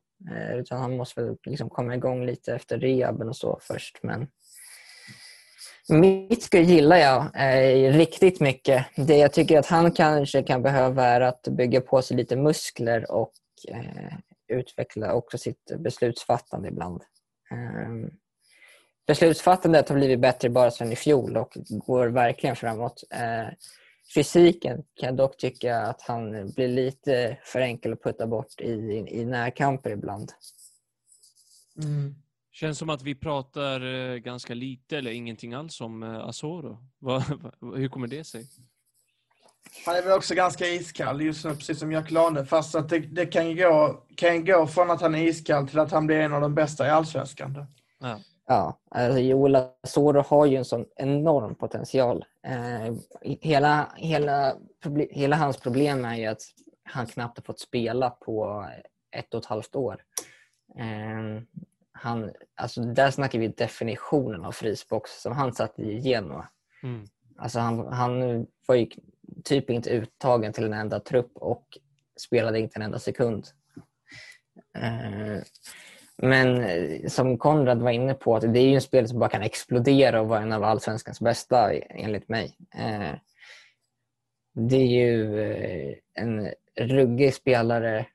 utan 0.54 0.80
han 0.80 0.98
måste 0.98 1.24
väl 1.24 1.38
liksom 1.44 1.70
komma 1.70 1.96
igång 1.96 2.26
lite 2.26 2.56
efter 2.56 2.80
rehaben 2.80 3.30
och 3.30 3.36
så 3.36 3.60
först. 3.62 4.00
Men 4.04 4.28
Mitsko 5.90 6.58
gillar 6.58 6.98
jag 6.98 7.32
eh, 7.36 7.94
riktigt 7.94 8.40
mycket. 8.40 8.86
Det 8.96 9.18
jag 9.18 9.34
tycker 9.34 9.60
att 9.60 9.66
han 9.66 9.92
kanske 9.92 10.44
kan 10.44 10.62
behöva 10.62 11.06
är 11.06 11.22
att 11.22 11.48
bygga 11.48 11.82
på 11.82 12.02
sig 12.02 12.18
lite 12.18 12.36
muskler 12.36 13.12
och 13.12 13.34
eh, 13.68 14.18
utveckla 14.48 15.14
också 15.14 15.38
sitt 15.38 15.72
beslutsfattande 15.80 16.68
ibland. 16.68 17.02
Eh, 17.52 18.12
beslutsfattandet 19.08 19.90
har 19.90 19.96
blivit 19.96 20.20
bättre 20.20 20.50
bara 20.50 20.72
sedan 20.72 20.92
i 20.92 20.96
fjol 20.96 21.38
och 21.38 21.58
går 21.70 22.08
verkligen 22.08 22.56
framåt. 22.56 23.04
Eh, 23.10 23.48
fysiken 24.16 24.84
kan 24.96 25.08
jag 25.08 25.16
dock 25.16 25.38
tycka 25.38 25.78
att 25.78 26.02
han 26.02 26.52
blir 26.52 26.68
lite 26.68 27.38
för 27.44 27.60
enkel 27.60 27.94
att 27.94 28.04
putta 28.04 28.28
bort 28.28 28.62
i, 28.62 29.06
i 29.08 29.26
närkamper 29.26 29.90
ibland. 29.90 30.32
Mm. 31.84 32.16
Känns 32.60 32.78
som 32.78 32.90
att 32.90 33.02
vi 33.02 33.16
pratar 33.16 33.82
eh, 33.82 34.16
ganska 34.18 34.54
lite 34.54 34.98
eller 34.98 35.12
ingenting 35.12 35.54
alls 35.54 35.82
om 35.82 36.04
eh, 36.04 36.28
Asoro. 36.28 36.78
Hur 37.76 37.88
kommer 37.88 38.08
det 38.08 38.24
sig? 38.24 38.46
Han 39.86 39.96
är 39.96 40.02
väl 40.02 40.18
också 40.18 40.36
ganska 40.36 40.66
iskall 40.68 41.22
just 41.22 41.46
nu, 41.46 41.56
precis 41.56 41.80
som 41.80 41.92
Jack 41.92 42.12
Lane. 42.12 42.46
Fast 42.46 42.76
att 42.76 42.90
det, 42.90 43.00
det 43.00 43.26
kan, 43.26 43.56
gå, 43.56 44.04
kan 44.16 44.46
gå 44.46 44.68
från 44.68 44.92
att 44.92 45.02
han 45.02 45.16
är 45.16 45.24
iskall 45.24 45.68
till 45.68 45.80
att 45.80 45.92
han 45.92 46.08
blir 46.08 46.20
en 46.20 46.34
av 46.34 46.42
de 46.42 46.56
bästa 46.56 46.88
i 46.88 46.90
Allsvenskan. 46.90 47.66
Ja. 48.00 48.20
Ja, 48.48 48.80
alltså 48.92 49.20
Joel 49.20 49.56
Asoro 49.56 50.22
har 50.22 50.46
ju 50.46 50.56
en 50.58 50.66
sån 50.66 50.86
enorm 50.96 51.56
potential. 51.56 52.26
Eh, 52.44 52.96
hela, 53.22 53.88
hela, 53.96 54.56
proble- 54.84 55.12
hela 55.12 55.36
hans 55.36 55.58
problem 55.58 56.06
är 56.06 56.16
ju 56.16 56.26
att 56.26 56.42
han 56.84 57.06
knappt 57.08 57.38
har 57.38 57.44
fått 57.44 57.60
spela 57.60 58.10
på 58.10 58.66
ett 59.12 59.34
och 59.34 59.40
ett 59.40 59.46
halvt 59.46 59.76
år. 59.76 60.04
Eh, 60.80 61.44
han, 62.00 62.32
alltså 62.56 62.82
där 62.82 63.12
snackar 63.12 63.40
vi 63.40 63.48
definitionen 63.48 64.46
av 64.46 64.52
frysbox 64.52 65.22
som 65.22 65.34
han 65.34 65.54
satt 65.54 65.80
i 65.80 66.00
Genoa. 66.00 66.48
Mm. 66.84 67.08
Alltså 67.38 67.60
han, 67.60 67.94
han 67.94 68.46
var 68.68 68.76
ju 68.76 68.88
typ 69.44 69.70
inte 69.70 69.90
uttagen 69.90 70.54
till 70.54 70.66
en 70.66 70.74
enda 70.74 71.00
trupp 71.00 71.32
och 71.34 71.78
spelade 72.20 72.60
inte 72.60 72.76
en 72.76 72.82
enda 72.82 73.00
sekund. 73.00 73.48
Eh, 74.76 75.44
men 76.18 76.70
som 77.10 77.38
Konrad 77.38 77.82
var 77.82 77.92
inne 77.92 78.14
på, 78.14 78.36
att 78.36 78.54
det 78.54 78.60
är 78.60 78.68
ju 78.68 78.76
en 78.76 78.82
spelare 78.82 79.08
som 79.08 79.20
bara 79.20 79.30
kan 79.30 79.42
explodera 79.42 80.22
och 80.22 80.28
vara 80.28 80.42
en 80.42 80.54
av 80.54 80.64
allsvenskans 80.64 81.22
bästa 81.22 81.74
enligt 81.74 82.30
mig. 82.30 82.58
Eh, 82.76 83.16
Det 84.54 84.76
är 84.76 84.88
ju 84.88 85.42
eh, 85.42 85.96
en 86.14 86.50
ruggig 86.80 87.34
spelare 87.34 88.06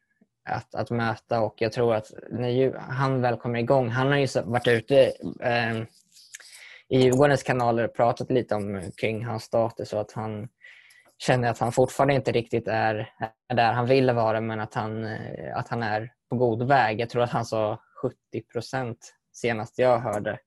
att, 0.44 0.74
att 0.74 0.90
möta 0.90 1.40
och 1.40 1.54
jag 1.58 1.72
tror 1.72 1.94
att 1.94 2.12
när 2.30 2.48
ju, 2.48 2.76
han 2.76 3.20
väl 3.20 3.36
kommer 3.36 3.58
igång, 3.58 3.88
han 3.88 4.06
har 4.06 4.16
ju 4.16 4.26
varit 4.44 4.68
ute 4.68 5.12
eh, 5.40 5.82
i 6.88 7.02
Djurgårdens 7.02 7.42
kanaler 7.42 7.84
och 7.84 7.94
pratat 7.94 8.30
lite 8.30 8.54
om 8.54 8.90
kring 8.96 9.24
hans 9.24 9.42
status 9.42 9.92
och 9.92 10.00
att 10.00 10.12
han 10.12 10.48
känner 11.18 11.50
att 11.50 11.58
han 11.58 11.72
fortfarande 11.72 12.14
inte 12.14 12.32
riktigt 12.32 12.68
är, 12.68 13.10
är 13.48 13.54
där 13.54 13.72
han 13.72 13.86
vill 13.86 14.10
vara 14.10 14.40
men 14.40 14.60
att 14.60 14.74
han, 14.74 15.04
eh, 15.04 15.56
att 15.56 15.68
han 15.68 15.82
är 15.82 16.12
på 16.30 16.36
god 16.36 16.68
väg. 16.68 17.00
Jag 17.00 17.10
tror 17.10 17.22
att 17.22 17.30
han 17.30 17.44
sa 17.44 17.82
70 18.02 18.16
procent 18.52 19.14
senast 19.32 19.78
jag 19.78 19.98
hörde. 19.98 20.38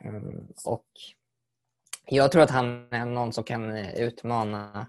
Ehm, 0.00 0.46
och 0.64 0.86
jag 2.06 2.32
tror 2.32 2.42
att 2.42 2.50
han 2.50 2.88
är 2.92 3.04
någon 3.04 3.32
som 3.32 3.44
kan 3.44 3.76
eh, 3.76 3.94
utmana 3.94 4.86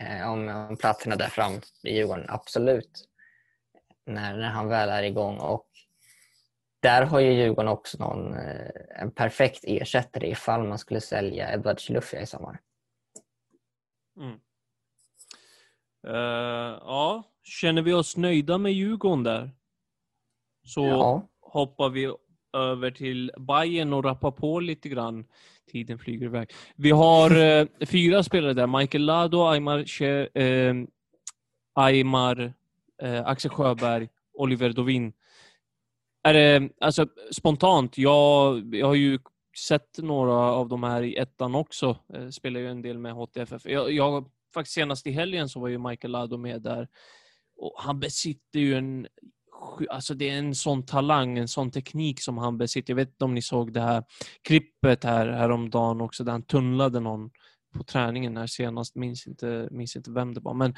eh, 0.00 0.30
om, 0.30 0.48
om 0.48 0.76
platserna 0.76 1.16
där 1.16 1.28
fram 1.28 1.52
i 1.82 1.96
Djurgården, 1.96 2.26
absolut. 2.28 3.09
När, 4.06 4.36
när 4.36 4.48
han 4.48 4.68
väl 4.68 4.88
är 4.88 5.02
igång. 5.02 5.38
Och 5.38 5.66
där 6.82 7.02
har 7.02 7.20
ju 7.20 7.32
Djurgården 7.32 7.68
också 7.68 7.98
någon, 7.98 8.32
eh, 8.34 8.70
en 9.02 9.10
perfekt 9.10 9.64
ersättare 9.66 10.30
ifall 10.30 10.68
man 10.68 10.78
skulle 10.78 11.00
sälja 11.00 11.52
Edward 11.54 11.80
Chilufya 11.80 12.20
i 12.20 12.26
sommar. 12.26 12.60
Mm. 14.16 14.40
Eh, 16.06 16.78
ja, 16.80 17.22
känner 17.42 17.82
vi 17.82 17.92
oss 17.92 18.16
nöjda 18.16 18.58
med 18.58 18.72
Djurgården 18.72 19.22
där? 19.22 19.50
Så 20.64 20.86
Ja. 20.86 21.28
hoppar 21.40 21.88
vi 21.88 22.14
över 22.52 22.90
till 22.90 23.32
Bayern 23.38 23.92
och 23.92 24.04
rappar 24.04 24.30
på 24.30 24.60
lite 24.60 24.88
grann. 24.88 25.26
Tiden 25.70 25.98
flyger 25.98 26.26
iväg. 26.26 26.52
Vi 26.76 26.90
har 26.90 27.36
eh, 27.36 27.66
fyra 27.86 28.22
spelare 28.22 28.52
där. 28.54 28.66
Michael 28.66 29.04
Lado, 29.04 29.46
Aymar, 29.48 29.78
Che- 29.78 30.28
eh, 30.38 30.74
Aymar 31.74 32.52
eh, 33.02 33.26
Axel 33.26 33.50
Sjöberg, 33.50 34.08
Oliver 34.32 34.72
Dovin. 34.72 35.12
Är 36.22 36.34
det, 36.34 36.68
alltså, 36.80 37.06
spontant, 37.32 37.98
jag, 37.98 38.74
jag 38.74 38.86
har 38.86 38.94
ju 38.94 39.18
sett 39.58 39.98
några 39.98 40.34
av 40.34 40.68
de 40.68 40.82
här 40.82 41.02
i 41.02 41.16
ettan 41.16 41.54
också. 41.54 41.96
Eh, 42.14 42.28
spelar 42.28 42.60
ju 42.60 42.68
en 42.68 42.82
del 42.82 42.98
med 42.98 43.12
HTFF. 43.12 43.64
Jag, 43.64 43.92
jag, 43.92 44.30
faktiskt 44.54 44.74
senast 44.74 45.06
i 45.06 45.10
helgen 45.10 45.48
så 45.48 45.60
var 45.60 45.68
ju 45.68 45.78
Michael 45.78 46.12
Lado 46.12 46.36
med 46.36 46.62
där. 46.62 46.88
Och 47.56 47.74
han 47.78 48.00
besitter 48.00 48.60
ju 48.60 48.74
en... 48.74 49.06
Alltså 49.90 50.14
det 50.14 50.28
är 50.30 50.38
en 50.38 50.54
sån 50.54 50.86
talang, 50.86 51.38
en 51.38 51.48
sån 51.48 51.70
teknik 51.70 52.20
som 52.20 52.38
han 52.38 52.58
besitter. 52.58 52.90
Jag 52.90 52.96
vet 52.96 53.08
inte 53.08 53.24
om 53.24 53.34
ni 53.34 53.42
såg 53.42 53.72
det 53.72 53.80
här 53.80 54.04
klippet 54.42 55.04
här 55.04 55.26
häromdagen 55.28 56.00
också, 56.00 56.24
där 56.24 56.32
han 56.32 56.42
tunnlade 56.42 57.00
någon 57.00 57.30
på 57.78 57.84
träningen 57.84 58.36
här 58.36 58.46
senast. 58.46 58.94
Minns 58.94 59.26
inte, 59.26 59.68
minns 59.70 59.96
inte 59.96 60.10
vem 60.10 60.34
det 60.34 60.40
var. 60.40 60.54
Men 60.54 60.74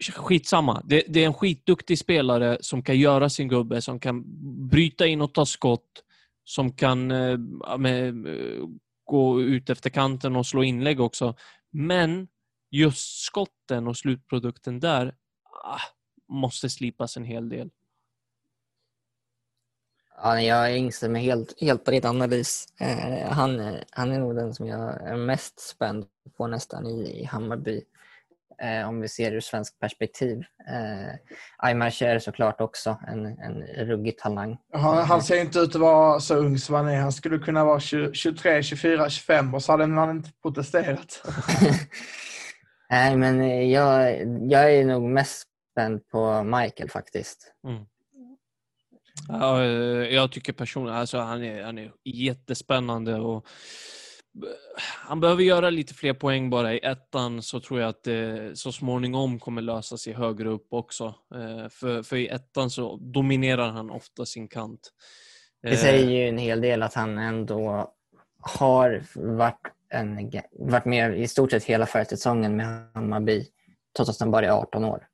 skitsamma. 0.00 0.82
Det, 0.84 1.04
det 1.08 1.22
är 1.22 1.26
en 1.26 1.34
skitduktig 1.34 1.98
spelare 1.98 2.58
som 2.60 2.82
kan 2.82 2.98
göra 2.98 3.28
sin 3.28 3.48
gubbe, 3.48 3.82
som 3.82 4.00
kan 4.00 4.24
bryta 4.68 5.06
in 5.06 5.20
och 5.20 5.34
ta 5.34 5.46
skott, 5.46 6.04
som 6.44 6.72
kan 6.72 7.10
eh, 7.10 7.38
med, 7.78 8.26
eh, 8.26 8.64
gå 9.04 9.42
ut 9.42 9.70
efter 9.70 9.90
kanten 9.90 10.36
och 10.36 10.46
slå 10.46 10.64
inlägg 10.64 11.00
också. 11.00 11.34
Men 11.70 12.28
just 12.70 13.24
skotten 13.24 13.88
och 13.88 13.96
slutprodukten 13.96 14.80
där 14.80 15.14
ah, 15.64 15.80
måste 16.28 16.70
slipas 16.70 17.16
en 17.16 17.24
hel 17.24 17.48
del. 17.48 17.70
Ja, 20.22 20.40
jag 20.40 20.76
instämmer 20.76 21.20
helt, 21.20 21.60
helt 21.60 21.84
på 21.84 21.90
din 21.90 22.06
analys. 22.06 22.66
Eh, 22.80 23.32
han, 23.32 23.60
eh, 23.60 23.80
han 23.90 24.12
är 24.12 24.18
nog 24.18 24.36
den 24.36 24.54
som 24.54 24.66
jag 24.66 25.02
är 25.02 25.16
mest 25.16 25.60
spänd 25.60 26.06
på 26.36 26.46
nästan 26.46 26.86
i, 26.86 27.20
i 27.20 27.24
Hammarby. 27.24 27.82
Eh, 28.62 28.88
om 28.88 29.00
vi 29.00 29.08
ser 29.08 29.32
ur 29.32 29.40
svensk 29.40 29.78
perspektiv. 29.78 30.38
Eh, 30.68 31.14
Aymar 31.58 31.90
Cher 31.90 32.18
såklart 32.18 32.60
också 32.60 32.98
en, 33.08 33.26
en 33.26 33.62
ruggig 33.62 34.18
talang. 34.18 34.58
Han, 34.72 34.98
han 34.98 35.22
ser 35.22 35.40
inte 35.40 35.58
ut 35.58 35.74
att 35.74 35.80
vara 35.80 36.20
så 36.20 36.34
ung 36.34 36.58
som 36.58 36.74
han 36.74 36.88
är. 36.88 37.00
Han 37.00 37.12
skulle 37.12 37.38
kunna 37.38 37.64
vara 37.64 37.80
20, 37.80 38.14
23, 38.14 38.62
24, 38.62 39.10
25 39.10 39.54
och 39.54 39.62
så 39.62 39.72
hade 39.72 39.86
man 39.86 40.10
inte 40.10 40.30
protesterat. 40.42 41.22
Nej, 42.90 43.16
men 43.16 43.70
jag, 43.70 44.20
jag 44.50 44.74
är 44.74 44.84
nog 44.84 45.02
mest 45.02 45.48
spänd 45.72 46.08
på 46.08 46.42
Michael 46.42 46.90
faktiskt. 46.90 47.52
Mm. 47.66 47.84
Ja, 49.28 49.62
eh, 49.62 50.14
jag 50.14 50.32
tycker 50.32 50.52
personligen 50.52 50.98
alltså 50.98 51.18
han 51.18 51.44
är, 51.44 51.62
han 51.62 51.78
är 51.78 51.92
jättespännande 52.04 53.14
och 53.14 53.46
han 54.78 55.20
behöver 55.20 55.42
göra 55.42 55.70
lite 55.70 55.94
fler 55.94 56.12
poäng 56.12 56.50
bara 56.50 56.74
i 56.74 56.78
ettan 56.78 57.42
så 57.42 57.60
tror 57.60 57.80
jag 57.80 57.88
att 57.88 58.02
det 58.02 58.58
så 58.58 58.72
småningom 58.72 59.38
kommer 59.38 59.62
lösa 59.62 59.96
sig 59.96 60.12
högre 60.12 60.48
upp 60.48 60.66
också. 60.70 61.14
Eh, 61.34 61.68
för, 61.68 62.02
för 62.02 62.16
i 62.16 62.28
ettan 62.28 62.70
så 62.70 62.96
dominerar 62.96 63.70
han 63.70 63.90
ofta 63.90 64.26
sin 64.26 64.48
kant. 64.48 64.92
Det 65.62 65.76
säger 65.76 66.10
ju 66.10 66.28
en 66.28 66.38
hel 66.38 66.60
del 66.60 66.82
att 66.82 66.94
han 66.94 67.18
ändå 67.18 67.92
har 68.40 69.02
varit, 69.14 69.60
en, 69.88 70.30
varit 70.52 70.84
med 70.84 71.18
i 71.20 71.28
stort 71.28 71.50
sett 71.50 71.64
hela 71.64 71.86
försäsongen 71.86 72.56
med 72.56 72.90
Hammarby 72.94 73.46
trots 73.96 74.10
att 74.10 74.20
han 74.20 74.30
bara 74.30 74.46
är 74.46 74.50
18 74.50 74.84
år. 74.84 75.06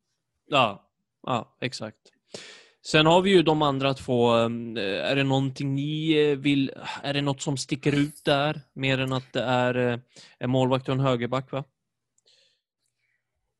Ja, 0.47 0.89
ja 1.27 1.57
exakt. 1.61 2.01
Sen 2.87 3.07
har 3.07 3.23
vi 3.23 3.31
ju 3.31 3.43
de 3.43 3.63
andra 3.63 3.95
två. 3.95 4.31
Um, 4.33 4.77
eh, 4.77 4.83
är 4.83 5.17
det 5.17 5.25
någonting 5.25 5.75
ni 5.75 6.13
eh, 6.31 6.39
vill... 6.39 6.73
Är 7.03 7.15
det 7.15 7.23
något 7.23 7.43
som 7.43 7.57
sticker 7.57 7.95
ut 7.95 8.25
där? 8.25 8.61
Mer 8.73 9.01
än 9.01 9.13
att 9.13 9.33
det 9.33 9.43
är 9.43 9.75
eh, 9.75 9.99
en 10.39 10.51
målvakt 10.51 10.89
och 10.89 10.95
en 10.95 11.01
högerback, 11.01 11.53
va? 11.53 11.65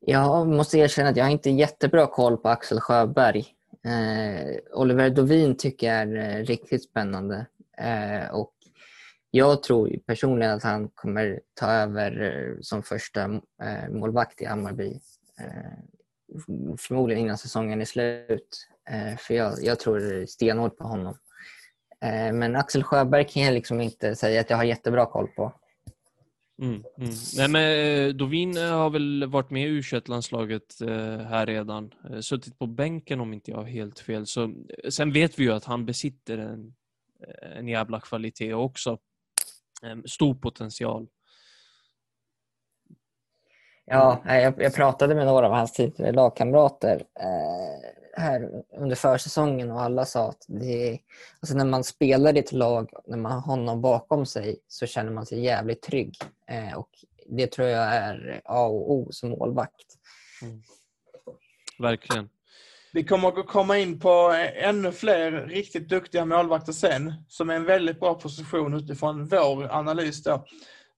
Jag 0.01 0.49
måste 0.49 0.79
erkänna 0.79 1.09
att 1.09 1.17
jag 1.17 1.25
har 1.25 1.31
inte 1.31 1.51
jättebra 1.51 2.07
koll 2.07 2.37
på 2.37 2.49
Axel 2.49 2.81
Sjöberg. 2.81 3.47
Eh, 3.85 4.79
Oliver 4.79 5.11
Dovin 5.11 5.57
tycker 5.57 5.87
jag 5.87 5.97
är 5.97 6.45
riktigt 6.45 6.85
spännande. 6.85 7.47
Eh, 7.79 8.35
och 8.35 8.55
jag 9.31 9.63
tror 9.63 9.99
personligen 10.07 10.53
att 10.53 10.63
han 10.63 10.89
kommer 10.89 11.41
ta 11.55 11.67
över 11.67 12.59
som 12.61 12.83
första 12.83 13.25
eh, 13.63 13.89
målvakt 13.91 14.43
i 14.43 14.45
Hammarby. 14.45 15.01
förmodligen 16.79 17.23
innan 17.23 17.39
säsongen 17.39 17.81
är 17.81 17.85
slut. 17.85 18.69
Eh, 18.91 19.17
för 19.17 19.35
jag, 19.35 19.53
jag 19.63 19.81
tror 19.81 20.27
stenhårt 20.27 20.77
på 20.77 20.85
honom. 20.85 21.19
Eh, 22.01 22.33
men 22.33 22.57
Axel 22.57 22.83
Sjöberg 22.83 23.29
kan 23.29 23.43
jag 23.43 23.55
liksom 23.55 23.81
inte 23.81 24.17
säga 24.17 24.41
att 24.41 24.51
jag 24.51 24.57
har 24.57 24.65
jättebra 24.65 25.07
koll 25.07 25.29
på. 25.29 25.53
Mm, 26.63 26.75
mm. 26.99 27.11
Nej, 27.37 27.49
men 27.49 28.07
eh, 28.09 28.15
Dovin 28.15 28.57
har 28.57 28.91
väl 28.91 29.27
varit 29.27 29.51
med 29.51 29.69
i 29.69 29.71
u 29.71 29.83
landslaget 30.07 30.77
här 31.29 31.47
redan. 31.47 31.95
Suttit 32.21 32.59
på 32.59 32.67
bänken 32.67 33.21
om 33.21 33.33
inte 33.33 33.51
jag 33.51 33.59
har 33.59 33.65
helt 33.65 33.99
fel. 33.99 34.27
Så, 34.27 34.55
sen 34.89 35.13
vet 35.13 35.39
vi 35.39 35.43
ju 35.43 35.53
att 35.53 35.65
han 35.65 35.87
besitter 35.87 36.39
en, 36.39 36.75
en 37.57 37.69
jävla 37.69 38.01
kvalitet 38.01 38.55
också. 38.55 38.99
Stor 40.07 40.35
potential. 40.35 41.07
Ja, 43.85 44.23
jag, 44.25 44.63
jag 44.63 44.75
pratade 44.75 45.15
med 45.15 45.27
några 45.27 45.47
av 45.47 45.53
hans 45.53 45.73
tidigare 45.73 46.13
lagkamrater 46.13 47.03
här 48.17 48.63
under 48.77 48.97
försäsongen 48.97 49.71
och 49.71 49.81
alla 49.81 50.05
sa 50.05 50.29
att 50.29 50.45
det, 50.49 50.99
alltså 51.41 51.57
när 51.57 51.65
man 51.65 51.85
spelar 51.85 52.37
i 52.37 52.39
ett 52.39 52.53
lag, 52.53 52.91
när 53.07 53.19
man 53.19 53.33
har 53.33 53.41
honom 53.41 53.83
bakom 53.83 54.27
sig 54.27 54.59
så 54.69 54.87
känner 54.87 55.13
man 55.13 55.27
sig 55.27 55.45
jävligt 55.45 55.83
trygg. 55.83 56.17
Eh, 56.51 56.79
och 56.79 56.91
Det 57.27 57.47
tror 57.47 57.69
jag 57.69 57.95
är 57.95 58.41
A 58.45 58.67
och 58.67 58.93
O 58.93 59.09
som 59.11 59.31
målvakt. 59.31 59.87
Mm. 60.43 60.63
Verkligen. 61.79 62.29
Vi 62.93 63.05
kommer 63.05 63.29
att 63.29 63.47
komma 63.47 63.79
in 63.79 64.01
på 64.01 64.35
ännu 64.55 64.93
fler 64.93 65.33
riktigt 65.33 65.89
duktiga 65.89 66.25
målvakter 66.25 66.73
sen, 66.73 67.13
som 67.29 67.51
är 67.51 67.55
en 67.55 67.65
väldigt 67.65 68.01
bra 68.01 68.15
position 68.15 68.75
utifrån 68.75 69.27
vår 69.27 69.73
analys. 69.73 70.23
Då. 70.23 70.47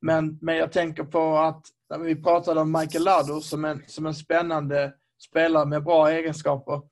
Men, 0.00 0.38
men 0.40 0.56
jag 0.56 0.72
tänker 0.72 1.04
på 1.04 1.38
att 1.38 1.62
när 1.90 1.98
vi 1.98 2.22
pratade 2.22 2.60
om 2.60 2.72
Michael 2.72 3.04
Lado 3.04 3.40
som 3.40 3.64
en, 3.64 3.82
som 3.86 4.06
en 4.06 4.14
spännande 4.14 4.92
spelare 5.18 5.66
med 5.66 5.84
bra 5.84 6.10
egenskaper 6.10 6.82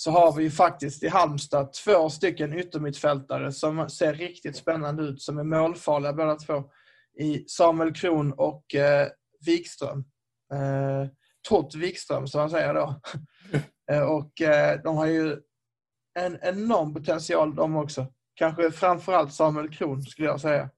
så 0.00 0.10
har 0.10 0.32
vi 0.32 0.50
faktiskt 0.50 1.02
i 1.02 1.08
Halmstad 1.08 1.72
två 1.72 2.10
stycken 2.10 2.58
yttermittfältare 2.58 3.52
som 3.52 3.90
ser 3.90 4.14
riktigt 4.14 4.56
spännande 4.56 5.02
ut, 5.02 5.22
som 5.22 5.38
är 5.38 5.44
målfarliga 5.44 6.12
båda 6.12 6.34
två. 6.34 6.64
I 7.18 7.44
Samuel 7.46 7.94
Kron 7.94 8.32
och 8.32 8.74
eh, 8.74 9.08
Wikström. 9.46 10.04
Eh, 10.52 11.08
Tott 11.48 11.74
Wikström, 11.74 12.26
som 12.26 12.40
man 12.40 12.50
säger 12.50 12.74
då. 12.74 13.00
eh, 13.92 14.02
och 14.02 14.40
eh, 14.40 14.80
de 14.82 14.96
har 14.96 15.06
ju 15.06 15.36
en 16.18 16.38
enorm 16.42 16.94
potential 16.94 17.54
de 17.54 17.76
också. 17.76 18.06
Kanske 18.34 18.70
framförallt 18.70 19.34
Samuel 19.34 19.70
Kron, 19.70 20.02
skulle 20.02 20.28
jag 20.28 20.40
säga. 20.40 20.70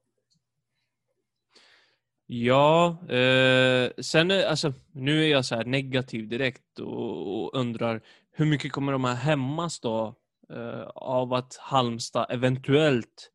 Ja, 2.27 2.99
eh, 3.09 3.91
sen 4.01 4.31
alltså, 4.31 4.73
nu 4.93 5.25
är 5.25 5.29
jag 5.29 5.45
så 5.45 5.63
negativ 5.63 6.29
direkt 6.29 6.79
och, 6.79 7.45
och, 7.45 7.55
undrar 7.55 8.03
hur 8.33 8.47
mycket 8.47 8.73
kommer 8.73 8.93
de 8.93 9.05
här 9.05 9.15
hämmas 9.15 9.81
då 9.81 10.15
eh, 10.51 10.89
av 10.95 11.33
att 11.33 11.57
Halmstad 11.57 12.27
eventuellt 12.31 13.31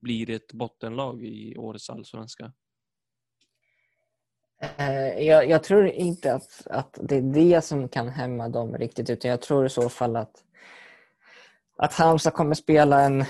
blir 0.00 0.30
ett 0.30 0.52
bottenlag 0.52 1.24
i 1.24 1.56
årets 1.56 1.90
allsvenska? 1.90 2.52
Eh, 4.60 5.26
jag, 5.26 5.48
jag, 5.48 5.62
tror 5.62 5.86
inte 5.86 6.34
att, 6.34 6.66
att 6.70 6.98
det 7.02 7.16
är 7.16 7.22
det 7.22 7.64
som 7.64 7.88
kan 7.88 8.08
hämma 8.08 8.48
dem 8.48 8.76
riktigt 8.76 9.10
utan 9.10 9.30
jag 9.30 9.42
tror 9.42 9.66
i 9.66 9.68
så 9.68 9.88
fall 9.88 10.16
att, 10.16 10.44
att 11.76 11.94
Halmstad 11.94 12.32
kommer 12.32 12.54
spela 12.54 13.00
en, 13.00 13.24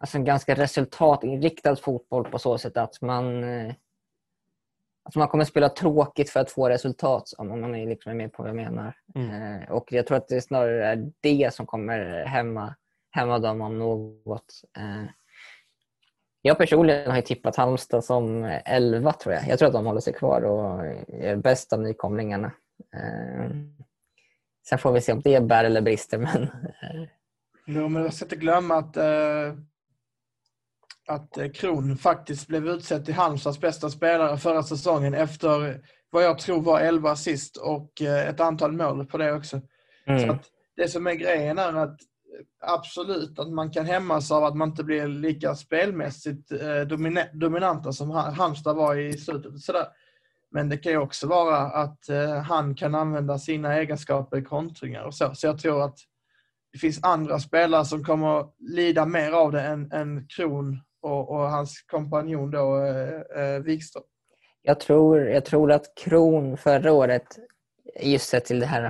alltså 0.00 0.18
en 0.18 0.24
ganska 0.24 0.54
resultatinriktad 0.54 1.76
fotboll 1.76 2.24
på 2.24 2.38
så 2.38 2.58
sätt 2.58 2.76
att 2.76 3.00
man 3.00 3.44
eh, 3.44 3.74
Alltså 5.04 5.18
man 5.18 5.28
kommer 5.28 5.44
spela 5.44 5.68
tråkigt 5.68 6.30
för 6.30 6.40
att 6.40 6.50
få 6.50 6.68
resultat, 6.68 7.32
om 7.38 7.60
man 7.60 7.74
är 7.74 7.86
liksom 7.86 8.16
med 8.16 8.32
på 8.32 8.42
vad 8.42 8.48
jag 8.48 8.56
menar. 8.56 8.94
Mm. 9.14 9.62
Eh, 9.62 9.70
och 9.70 9.92
Jag 9.92 10.06
tror 10.06 10.16
att 10.16 10.28
det 10.28 10.40
snarare 10.40 10.86
är 10.86 11.12
det 11.20 11.54
som 11.54 11.66
kommer 11.66 12.24
hämma, 12.24 12.74
hämma 13.10 13.38
dem 13.38 13.60
om 13.60 13.78
något. 13.78 14.62
Eh, 14.78 15.04
jag 16.42 16.58
personligen 16.58 17.10
har 17.10 17.20
tippat 17.20 17.56
Halmstad 17.56 18.04
som 18.04 18.44
11 18.64 19.12
tror 19.12 19.34
jag. 19.34 19.48
Jag 19.48 19.58
tror 19.58 19.66
att 19.66 19.74
de 19.74 19.86
håller 19.86 20.00
sig 20.00 20.12
kvar 20.12 20.42
och 20.42 20.86
är 21.08 21.36
bäst 21.36 21.72
av 21.72 21.80
nykomlingarna. 21.80 22.52
Eh, 22.94 23.50
sen 24.68 24.78
får 24.78 24.92
vi 24.92 25.00
se 25.00 25.12
om 25.12 25.20
det 25.20 25.40
bär 25.40 25.64
eller 25.64 25.80
brister. 25.80 26.18
Men, 26.18 26.48
jo, 27.66 27.88
men 27.88 28.02
jag 28.02 28.14
ska 28.14 28.24
inte 28.24 28.36
glömma 28.36 28.74
att 28.76 28.96
eh, 28.96 29.54
att 31.08 31.38
eh, 31.38 31.50
Kron 31.50 31.96
faktiskt 31.96 32.46
blev 32.46 32.68
utsedd 32.68 33.04
till 33.04 33.14
Halmstads 33.14 33.60
bästa 33.60 33.90
spelare 33.90 34.36
förra 34.36 34.62
säsongen 34.62 35.14
efter 35.14 35.80
vad 36.10 36.24
jag 36.24 36.38
tror 36.38 36.62
var 36.62 36.80
11 36.80 37.10
assist 37.10 37.56
och 37.56 38.02
eh, 38.02 38.28
ett 38.28 38.40
antal 38.40 38.72
mål 38.72 39.06
på 39.06 39.18
det 39.18 39.32
också. 39.32 39.60
Mm. 40.06 40.20
Så 40.28 40.38
det 40.76 40.88
som 40.88 41.06
är 41.06 41.14
grejen 41.14 41.58
är 41.58 41.74
att 41.74 42.00
eh, 42.00 42.46
absolut 42.60 43.38
att 43.38 43.52
man 43.52 43.70
kan 43.70 43.86
hämmas 43.86 44.30
av 44.30 44.44
att 44.44 44.56
man 44.56 44.68
inte 44.68 44.84
blir 44.84 45.08
lika 45.08 45.54
spelmässigt 45.54 46.52
dominanta 47.32 47.92
som 47.92 48.10
Halmstad 48.10 48.76
var 48.76 48.96
i 48.96 49.12
slutet. 49.12 49.60
Sådär. 49.60 49.86
Men 50.50 50.68
det 50.68 50.76
kan 50.76 50.92
ju 50.92 50.98
också 50.98 51.26
vara 51.26 51.58
att 51.58 51.98
han 52.46 52.74
kan 52.74 52.94
använda 52.94 53.38
sina 53.38 53.74
egenskaper 53.74 54.36
i 54.36 54.42
kontringar 54.42 55.02
och 55.02 55.14
så. 55.14 55.34
Så 55.34 55.46
jag 55.46 55.58
tror 55.58 55.84
att 55.84 55.98
det 56.72 56.78
finns 56.78 57.00
andra 57.02 57.38
spelare 57.38 57.84
som 57.84 58.04
kommer 58.04 58.46
lida 58.58 59.06
mer 59.06 59.32
av 59.32 59.52
det 59.52 59.62
än, 59.62 59.92
än 59.92 60.26
Kron 60.28 60.80
och, 61.02 61.30
och 61.30 61.50
hans 61.50 61.82
kompanjon 61.82 62.50
då, 62.50 62.84
eh, 62.84 63.44
eh, 63.44 63.60
Wikström. 63.60 64.04
Jag 64.62 64.80
tror, 64.80 65.20
jag 65.20 65.44
tror 65.44 65.72
att 65.72 65.94
Kron 65.96 66.56
förra 66.56 66.92
året, 66.92 67.38
just 68.00 68.28
sett 68.28 68.44
till 68.44 68.60
det 68.60 68.66
här 68.66 68.82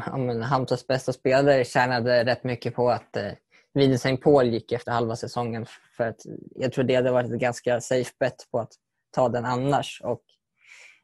Halmstads 0.42 0.86
bästa 0.86 1.12
spelare, 1.12 1.64
tjänade 1.64 2.24
rätt 2.24 2.44
mycket 2.44 2.74
på 2.74 2.90
att 2.90 3.16
eh, 3.16 3.32
Wiedesheim 3.74 4.16
Paul 4.16 4.46
gick 4.46 4.72
efter 4.72 4.92
halva 4.92 5.16
säsongen. 5.16 5.66
För 5.96 6.08
att 6.08 6.20
jag 6.54 6.72
tror 6.72 6.84
det 6.84 6.94
hade 6.94 7.10
varit 7.10 7.32
ett 7.32 7.40
ganska 7.40 7.80
safe 7.80 8.12
bet 8.20 8.46
på 8.50 8.58
att 8.58 8.72
ta 9.14 9.28
den 9.28 9.44
annars. 9.44 10.00
Och 10.04 10.22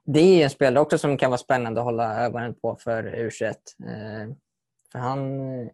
det 0.04 0.20
är 0.20 0.44
en 0.44 0.50
spelare 0.50 0.82
också 0.82 0.98
som 0.98 1.18
kan 1.18 1.30
vara 1.30 1.38
spännande 1.38 1.80
att 1.80 1.84
hålla 1.84 2.24
ögonen 2.24 2.54
på 2.54 2.76
för 2.76 3.02
U21. 3.02 3.46
Eh, 3.86 4.34
för 4.92 4.98
han 4.98 5.40
eh, 5.40 5.68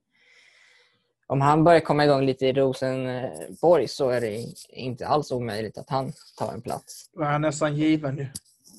om 1.26 1.40
han 1.40 1.64
börjar 1.64 1.80
komma 1.80 2.04
igång 2.04 2.26
lite 2.26 2.46
i 2.46 2.52
Rosenborg 2.52 3.88
så 3.88 4.10
är 4.10 4.20
det 4.20 4.46
inte 4.68 5.06
alls 5.06 5.32
omöjligt 5.32 5.78
att 5.78 5.90
han 5.90 6.12
tar 6.38 6.52
en 6.52 6.62
plats. 6.62 7.10
Han 7.16 7.34
är 7.34 7.38
nästan 7.38 7.76
given 7.76 8.16
ju. 8.16 8.26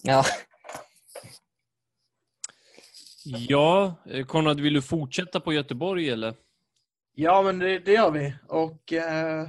Ja. 0.04 0.26
Ja, 3.26 3.96
eh, 4.06 4.26
Konrad, 4.26 4.60
vill 4.60 4.74
du 4.74 4.82
fortsätta 4.82 5.40
på 5.40 5.54
Göteborg 5.54 6.10
eller? 6.10 6.36
Ja, 7.16 7.42
men 7.42 7.60
det, 7.60 7.80
det 7.80 7.92
gör 7.92 8.12
vi. 8.12 8.34
Och 8.48 8.94
eh, 8.94 9.48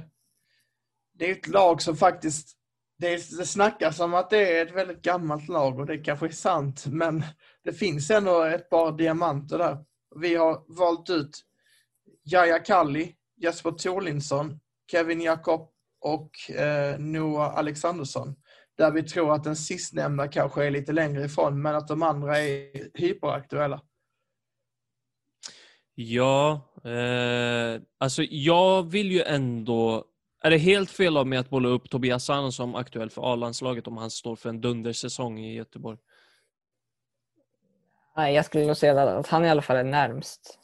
det 1.13 1.29
är 1.29 1.31
ett 1.31 1.47
lag 1.47 1.81
som 1.81 1.97
faktiskt... 1.97 2.53
Det, 2.99 3.09
det 3.09 3.45
snackas 3.45 3.99
om 3.99 4.13
att 4.13 4.29
det 4.29 4.57
är 4.57 4.65
ett 4.65 4.75
väldigt 4.75 5.01
gammalt 5.01 5.47
lag 5.47 5.79
och 5.79 5.85
det 5.85 5.97
kanske 5.97 6.25
är 6.25 6.31
sant, 6.31 6.85
men 6.85 7.23
det 7.63 7.73
finns 7.73 8.11
ändå 8.11 8.43
ett 8.43 8.69
par 8.69 8.91
diamanter 8.91 9.57
där. 9.57 9.77
Vi 10.15 10.35
har 10.35 10.77
valt 10.77 11.09
ut 11.09 11.43
Jaja 12.29 12.59
Kalli, 12.59 13.15
Jesper 13.37 13.71
Thorlinsson, 13.71 14.59
Kevin 14.91 15.21
Jakob 15.21 15.69
och 16.01 16.51
eh, 16.51 16.99
Noah 16.99 17.57
Alexandersson. 17.57 18.35
Där 18.77 18.91
vi 18.91 19.03
tror 19.03 19.33
att 19.33 19.43
den 19.43 19.55
sistnämnda 19.55 20.27
kanske 20.27 20.65
är 20.65 20.71
lite 20.71 20.91
längre 20.91 21.25
ifrån, 21.25 21.61
men 21.61 21.75
att 21.75 21.87
de 21.87 22.03
andra 22.03 22.39
är 22.39 22.89
hyperaktuella. 22.93 23.81
Ja, 25.95 26.61
eh, 26.83 27.81
alltså 27.97 28.23
jag 28.23 28.91
vill 28.91 29.11
ju 29.11 29.21
ändå... 29.21 30.05
Är 30.41 30.49
det 30.49 30.57
helt 30.57 30.91
fel 30.91 31.17
av 31.17 31.27
mig 31.27 31.39
att 31.39 31.49
bolla 31.49 31.69
upp 31.69 31.89
Tobias 31.89 32.25
Sand 32.25 32.53
som 32.53 32.75
aktuell 32.75 33.09
för 33.09 33.33
A-landslaget 33.33 33.87
om 33.87 33.97
han 33.97 34.11
står 34.11 34.35
för 34.35 34.49
en 34.49 34.61
dundersäsong 34.61 35.39
i 35.39 35.55
Göteborg? 35.55 35.97
Nej, 38.15 38.35
jag 38.35 38.45
skulle 38.45 38.65
nog 38.65 38.77
säga 38.77 39.01
att 39.01 39.27
han 39.27 39.45
i 39.45 39.49
alla 39.49 39.61
fall 39.61 39.77
är 39.77 39.83
närmst. 39.83 40.59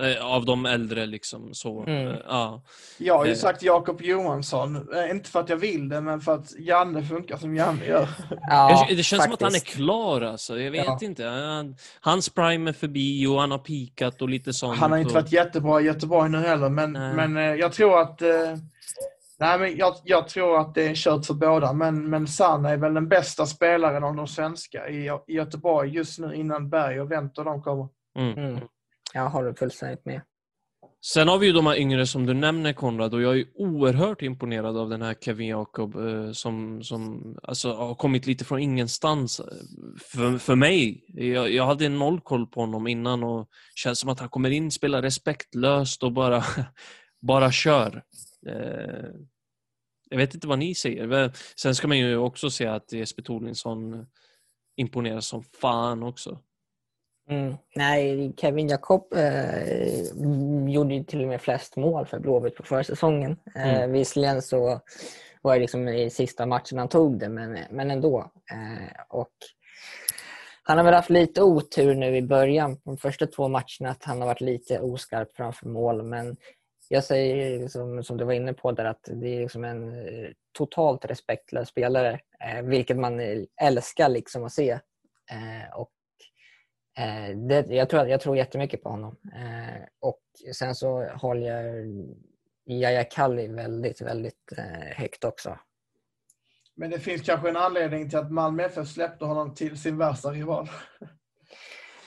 Eh, 0.00 0.26
av 0.26 0.44
de 0.44 0.66
äldre 0.66 1.06
liksom 1.06 1.54
så. 1.54 1.82
Mm. 1.82 2.08
Eh, 2.08 2.14
ja. 2.28 2.62
Jag 2.98 3.18
har 3.18 3.24
ju 3.24 3.30
Eh. 3.32 3.36
sagt 3.36 3.62
Jakob 3.62 4.02
Johansson, 4.02 4.88
inte 5.10 5.30
för 5.30 5.40
att 5.40 5.48
jag 5.48 5.56
vill 5.56 5.88
det, 5.88 6.00
men 6.00 6.20
för 6.20 6.34
att 6.34 6.58
Janne 6.58 7.02
funkar 7.02 7.36
som 7.36 7.56
Janne 7.56 7.86
gör. 7.86 8.08
Ja, 8.48 8.86
det 8.90 9.02
känns 9.02 9.24
som 9.24 9.32
att 9.32 9.40
han 9.40 9.50
är 9.50 9.54
faktiskt. 9.54 9.76
klar 9.76 10.20
alltså. 10.20 10.58
Jag 10.60 10.70
vet 10.70 10.84
Ja. 10.86 10.98
inte. 11.02 11.24
Han, 11.24 11.76
hans 12.00 12.28
prime 12.28 12.70
är 12.70 12.72
förbi 12.72 13.26
och 13.26 13.40
han 13.40 13.50
har 13.50 13.58
pikat 13.58 14.22
och 14.22 14.28
lite 14.28 14.52
sånt. 14.52 14.78
Han 14.78 14.90
har 14.90 14.98
inte 14.98 15.08
och... 15.08 15.14
varit 15.14 15.32
jättebra 15.32 15.80
i 15.80 15.84
Göteborg 15.84 16.30
nu 16.30 16.38
heller, 16.38 16.68
men, 16.68 16.92
Nej. 16.92 17.28
men 17.28 17.58
jag 17.58 17.72
tror 17.72 18.00
att 18.00 18.22
Nej, 19.38 19.58
men 19.58 19.76
jag, 19.76 19.94
jag 20.04 20.28
tror 20.28 20.60
att 20.60 20.74
det 20.74 20.86
är 20.86 20.94
kört 20.94 21.26
för 21.26 21.34
båda, 21.34 21.72
men, 21.72 22.10
men 22.10 22.26
Sanna 22.26 22.70
är 22.70 22.76
väl 22.76 22.94
den 22.94 23.08
bästa 23.08 23.46
spelaren 23.46 24.04
av 24.04 24.16
de 24.16 24.26
svenska 24.26 24.88
i, 24.88 25.10
i 25.26 25.32
Göteborg 25.34 25.90
just 25.90 26.18
nu 26.18 26.34
innan 26.34 26.70
Berg 26.70 27.00
och 27.00 27.10
Wendt 27.10 27.38
och 27.38 27.44
de 27.44 27.62
kommer. 27.62 27.88
Mm. 28.18 28.60
Jag 29.12 29.30
håller 29.30 29.54
fullständigt 29.54 30.04
med. 30.04 30.20
Sen 31.04 31.28
har 31.28 31.38
vi 31.38 31.46
ju 31.46 31.52
de 31.52 31.66
här 31.66 31.76
yngre 31.76 32.06
som 32.06 32.26
du 32.26 32.34
nämner 32.34 32.72
Konrad 32.72 33.14
och 33.14 33.22
jag 33.22 33.38
är 33.38 33.46
oerhört 33.54 34.22
imponerad 34.22 34.76
av 34.76 34.90
den 34.90 35.02
här 35.02 35.14
Kevin 35.14 35.48
Jakob 35.48 35.96
eh, 35.96 36.32
som, 36.32 36.82
som 36.82 37.22
alltså, 37.42 37.72
har 37.72 37.94
kommit 37.94 38.26
lite 38.26 38.44
från 38.44 38.60
ingenstans. 38.60 39.40
Eh, 39.40 39.46
för, 39.98 40.38
för 40.38 40.54
mig, 40.54 41.04
jag, 41.08 41.50
jag 41.50 41.66
hade 41.66 41.88
noll 41.88 42.20
koll 42.20 42.46
på 42.46 42.60
honom 42.60 42.86
innan 42.86 43.24
och 43.24 43.48
känns 43.74 43.98
som 43.98 44.10
att 44.10 44.20
han 44.20 44.28
kommer 44.28 44.50
in, 44.50 44.70
spelar 44.70 45.02
respektlöst 45.02 46.02
och 46.02 46.12
bara, 46.12 46.44
bara 47.22 47.52
kör. 47.52 48.02
Eh, 48.46 49.10
jag 50.10 50.18
vet 50.18 50.34
inte 50.34 50.48
vad 50.48 50.58
ni 50.58 50.74
säger. 50.74 51.32
Sen 51.56 51.74
ska 51.74 51.88
man 51.88 51.98
ju 51.98 52.16
också 52.16 52.50
säga 52.50 52.74
att 52.74 52.92
Jesper 52.92 53.22
Torlinsson 53.22 54.06
imponerar 54.76 55.20
som 55.20 55.42
fan 55.42 56.02
också. 56.02 56.38
Mm. 57.28 57.54
Nej, 57.76 58.32
Kevin 58.36 58.68
Jakob 58.68 59.12
eh, 59.16 60.02
gjorde 60.68 60.94
ju 60.94 61.04
till 61.04 61.22
och 61.22 61.28
med 61.28 61.40
flest 61.40 61.76
mål 61.76 62.06
för 62.06 62.18
Blåvitt 62.18 62.54
på 62.56 62.62
försäsongen. 62.62 63.36
Eh, 63.54 63.74
Mm. 63.74 63.92
Visserligen 63.92 64.42
så 64.42 64.80
var 65.42 65.54
det 65.54 65.60
liksom 65.60 65.88
i 65.88 66.10
sista 66.10 66.46
matchen 66.46 66.78
han 66.78 66.88
tog 66.88 67.18
det, 67.18 67.28
men, 67.28 67.58
men 67.70 67.90
ändå. 67.90 68.18
Eh, 68.52 69.00
och 69.08 69.32
han 70.62 70.78
har 70.78 70.84
väl 70.84 70.94
haft 70.94 71.10
lite 71.10 71.42
otur 71.42 71.94
nu 71.94 72.16
i 72.16 72.22
början, 72.22 72.76
på 72.76 72.90
de 72.90 72.96
första 72.96 73.26
två 73.26 73.48
matcherna, 73.48 73.90
att 73.90 74.04
han 74.04 74.20
har 74.20 74.26
varit 74.26 74.40
lite 74.40 74.80
oskarp 74.80 75.36
framför 75.36 75.66
mål. 75.68 76.02
Men 76.02 76.36
jag 76.88 77.04
säger, 77.04 77.58
liksom, 77.60 78.04
som 78.04 78.16
du 78.16 78.24
var 78.24 78.32
inne 78.32 78.52
på, 78.52 78.72
där 78.72 78.84
att 78.84 79.08
det 79.12 79.36
är 79.36 79.40
liksom 79.40 79.64
en 79.64 79.92
eh, 80.06 80.30
totalt 80.58 81.04
respektlös 81.04 81.68
spelare, 81.68 82.20
eh, 82.44 82.62
vilket 82.62 82.96
man 82.96 83.20
älskar 83.62 84.08
liksom 84.08 84.44
att 84.44 84.52
se. 84.52 84.70
Eh, 85.30 85.74
och 85.78 85.90
Eh, 86.98 87.36
det, 87.36 87.66
jag, 87.68 87.88
tror, 87.90 88.08
jag 88.08 88.20
tror 88.20 88.36
jättemycket 88.36 88.82
på 88.82 88.88
honom. 88.88 89.16
Eh, 89.34 89.82
och 90.00 90.20
sen 90.54 90.74
så 90.74 91.04
håller 91.04 91.46
jag 91.46 91.86
Jaja 92.64 93.04
Kalli 93.04 93.46
väldigt, 93.46 94.00
väldigt 94.00 94.52
eh, 94.58 94.96
högt 94.96 95.24
också. 95.24 95.58
Men 96.74 96.90
det 96.90 96.98
finns 96.98 97.22
kanske 97.22 97.48
en 97.48 97.56
anledning 97.56 98.10
till 98.10 98.18
att 98.18 98.32
Malmö 98.32 98.62
FF 98.62 98.88
släppte 98.88 99.24
honom 99.24 99.54
till 99.54 99.78
sin 99.78 99.98
värsta 99.98 100.30
rival. 100.30 100.68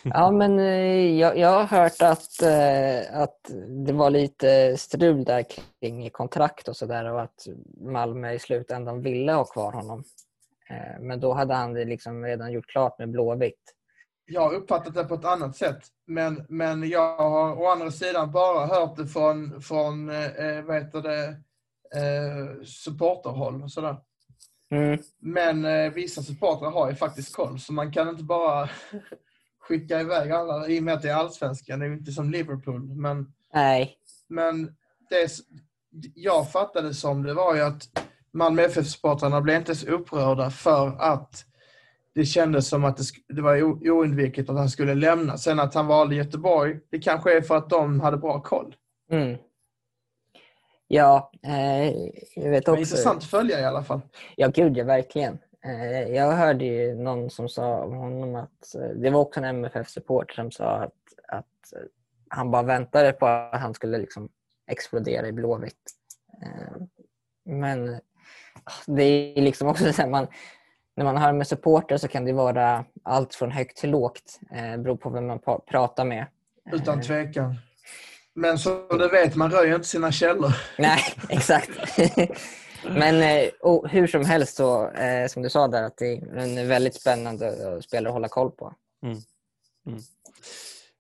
Ja, 0.03 0.31
men 0.31 0.59
eh, 0.59 1.19
jag, 1.19 1.37
jag 1.37 1.49
har 1.49 1.63
hört 1.63 2.01
att, 2.01 2.41
eh, 2.41 3.21
att 3.21 3.51
det 3.85 3.93
var 3.93 4.09
lite 4.09 4.77
strul 4.77 5.23
där 5.23 5.45
kring 5.81 6.09
kontrakt 6.09 6.67
och 6.67 6.77
sådär 6.77 7.11
och 7.11 7.21
att 7.21 7.47
Malmö 7.81 8.31
i 8.31 8.39
slutändan 8.39 9.01
ville 9.01 9.31
ha 9.31 9.43
kvar 9.43 9.71
honom. 9.71 10.03
Eh, 10.69 10.99
men 10.99 11.19
då 11.19 11.33
hade 11.33 11.53
han 11.53 11.73
det 11.73 11.85
liksom 11.85 12.25
redan 12.25 12.51
gjort 12.51 12.67
klart 12.67 12.99
med 12.99 13.09
Blåvitt. 13.09 13.75
Jag 14.31 14.41
har 14.41 14.53
uppfattat 14.53 14.93
det 14.93 15.03
på 15.03 15.15
ett 15.15 15.25
annat 15.25 15.55
sätt, 15.55 15.79
men, 16.07 16.45
men 16.49 16.89
jag 16.89 17.17
har 17.17 17.61
å 17.61 17.67
andra 17.67 17.91
sidan 17.91 18.31
bara 18.31 18.65
hört 18.65 18.97
det 18.97 19.07
från, 19.07 19.61
från 19.61 20.09
eh, 20.09 20.61
vad 20.63 20.75
heter 20.75 21.01
det, 21.01 21.25
eh, 21.95 22.63
supporterhåll 22.63 23.63
och 23.63 23.71
sådär. 23.71 23.97
Mm. 24.71 24.99
Men 25.19 25.65
eh, 25.65 25.93
vissa 25.93 26.21
supportrar 26.23 26.71
har 26.71 26.89
ju 26.89 26.95
faktiskt 26.95 27.35
koll, 27.35 27.59
så 27.59 27.73
man 27.73 27.91
kan 27.91 28.09
inte 28.09 28.23
bara 28.23 28.69
skicka 29.59 29.99
iväg 29.99 30.31
alla 30.31 30.67
i 30.67 30.79
och 30.79 30.83
med 30.83 30.93
att 30.93 31.01
det 31.01 31.09
är 31.09 31.15
allsvenskan. 31.15 31.79
Det 31.79 31.85
är 31.85 31.89
ju 31.89 31.97
inte 31.97 32.11
som 32.11 32.31
Liverpool. 32.31 32.81
Men, 32.81 33.33
Nej, 33.53 33.97
men 34.27 34.75
det 35.09 35.31
jag 36.15 36.51
fattade 36.51 36.93
som 36.93 37.23
det 37.23 37.33
var 37.33 37.55
ju 37.55 37.61
att 37.61 38.07
Malmö 38.31 38.61
FF-supportrarna 38.61 39.41
blev 39.41 39.57
inte 39.57 39.75
så 39.75 39.87
upprörda 39.87 40.49
för 40.49 41.01
att 41.01 41.45
det 42.15 42.25
kändes 42.25 42.67
som 42.67 42.85
att 42.85 42.97
det, 42.97 43.03
det 43.35 43.41
var 43.41 43.61
oundvikligt 43.63 44.49
att 44.49 44.57
han 44.57 44.69
skulle 44.69 44.95
lämna. 44.95 45.37
Sen 45.37 45.59
att 45.59 45.73
han 45.73 45.87
valde 45.87 46.15
Göteborg, 46.15 46.79
det 46.91 46.99
kanske 46.99 47.37
är 47.37 47.41
för 47.41 47.57
att 47.57 47.69
de 47.69 47.99
hade 47.99 48.17
bra 48.17 48.41
koll. 48.41 48.75
Mm. 49.11 49.37
Ja, 50.87 51.31
eh, 51.43 51.87
jag 52.35 52.49
vet 52.49 52.67
Men 52.67 52.73
också. 52.73 52.79
intressant 52.79 53.17
att 53.17 53.29
följa 53.29 53.59
i 53.59 53.65
alla 53.65 53.83
fall. 53.83 54.01
Ja, 54.35 54.47
gud 54.47 54.77
ja, 54.77 54.83
verkligen. 54.83 55.39
Eh, 55.65 56.15
jag 56.15 56.31
hörde 56.31 56.65
ju 56.65 56.95
någon 56.95 57.29
som 57.29 57.49
sa 57.49 57.83
om 57.83 57.95
honom 57.95 58.35
att 58.35 58.75
eh, 58.75 58.89
det 58.95 59.09
var 59.09 59.19
också 59.19 59.39
en 59.39 59.45
MFF-support 59.45 60.31
som 60.31 60.51
sa 60.51 60.65
att, 60.65 60.93
att 61.27 61.73
eh, 61.75 61.81
han 62.29 62.51
bara 62.51 62.63
väntade 62.63 63.13
på 63.13 63.25
att 63.25 63.61
han 63.61 63.73
skulle 63.73 63.97
liksom 63.97 64.29
explodera 64.67 65.27
i 65.27 65.31
Blåvitt. 65.31 65.91
Eh, 66.43 66.81
men 67.45 67.93
ah, 68.63 68.71
det 68.87 69.03
är 69.03 69.41
liksom 69.41 69.67
också 69.67 69.93
så 69.93 70.01
här, 70.01 70.09
man, 70.09 70.27
när 70.99 71.05
man 71.05 71.17
hör 71.17 71.33
med 71.33 71.47
supporter 71.47 71.97
så 71.97 72.07
kan 72.07 72.25
det 72.25 72.33
vara 72.33 72.85
allt 73.03 73.35
från 73.35 73.51
högt 73.51 73.77
till 73.77 73.89
lågt. 73.89 74.39
Eh, 74.51 74.77
beror 74.77 74.95
på 74.95 75.09
vem 75.09 75.27
man 75.27 75.39
pratar 75.67 76.05
med. 76.05 76.25
Utan 76.71 76.99
Eh, 76.99 77.05
tvekan. 77.05 77.55
Men 78.33 78.59
som 78.59 78.85
du 78.89 79.09
vet, 79.09 79.35
man 79.35 79.51
röjer 79.51 79.75
inte 79.75 79.87
sina 79.87 80.11
källor. 80.11 80.51
Nej, 80.77 81.01
exakt. 81.29 81.69
Men 82.83 83.21
eh, 83.21 83.49
och 83.61 83.89
hur 83.89 84.07
som 84.07 84.25
helst 84.25 84.55
så, 84.55 84.89
eh, 84.89 85.27
som 85.27 85.43
du 85.43 85.49
sa 85.49 85.67
där, 85.67 85.83
att 85.83 85.97
det 85.97 86.05
är 86.05 86.37
en 86.37 86.67
väldigt 86.67 86.95
spännande 86.95 87.81
spelare 87.81 88.09
att 88.09 88.13
hålla 88.13 88.27
koll 88.27 88.51
på. 88.51 88.73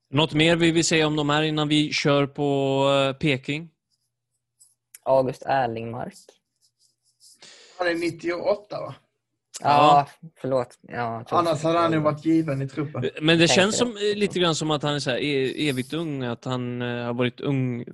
Något 0.09 0.33
mer 0.33 0.55
vi 0.55 0.71
vill 0.71 0.85
säga 0.85 1.07
om 1.07 1.15
de 1.15 1.29
här 1.29 1.43
innan 1.43 1.67
vi 1.67 1.93
kör 1.93 2.27
på 2.27 2.83
eh, 2.91 3.17
Peking? 3.17 3.69
August 5.03 5.43
Erlingmark. 5.45 6.13
Han 7.77 7.87
är 7.87 7.95
98 7.95 8.81
va? 8.81 8.95
Ja, 9.63 10.07
förlåt. 10.41 10.77
Ja, 10.81 11.17
jag 11.17 11.27
tror- 11.27 11.39
Annars 11.39 11.63
hade 11.63 11.79
han 11.79 11.91
ju 11.91 11.99
varit 11.99 12.25
given 12.25 12.61
i 12.61 12.67
truppen. 12.69 13.09
Men 13.21 13.37
det 13.39 13.47
känns 13.47 13.77
som, 13.77 13.87
eh, 13.87 14.17
lite 14.17 14.39
grann 14.39 14.55
som 14.55 14.71
att 14.71 14.83
han 14.83 14.93
är 14.95 14.99
så 14.99 15.09
här, 15.09 15.17
e- 15.17 15.69
evigt 15.69 15.93
ung, 15.93 16.23
att 16.23 16.45
han 16.45 16.81
eh, 16.81 17.05
har 17.05 17.13
varit 17.13 17.41
ung, 17.41 17.85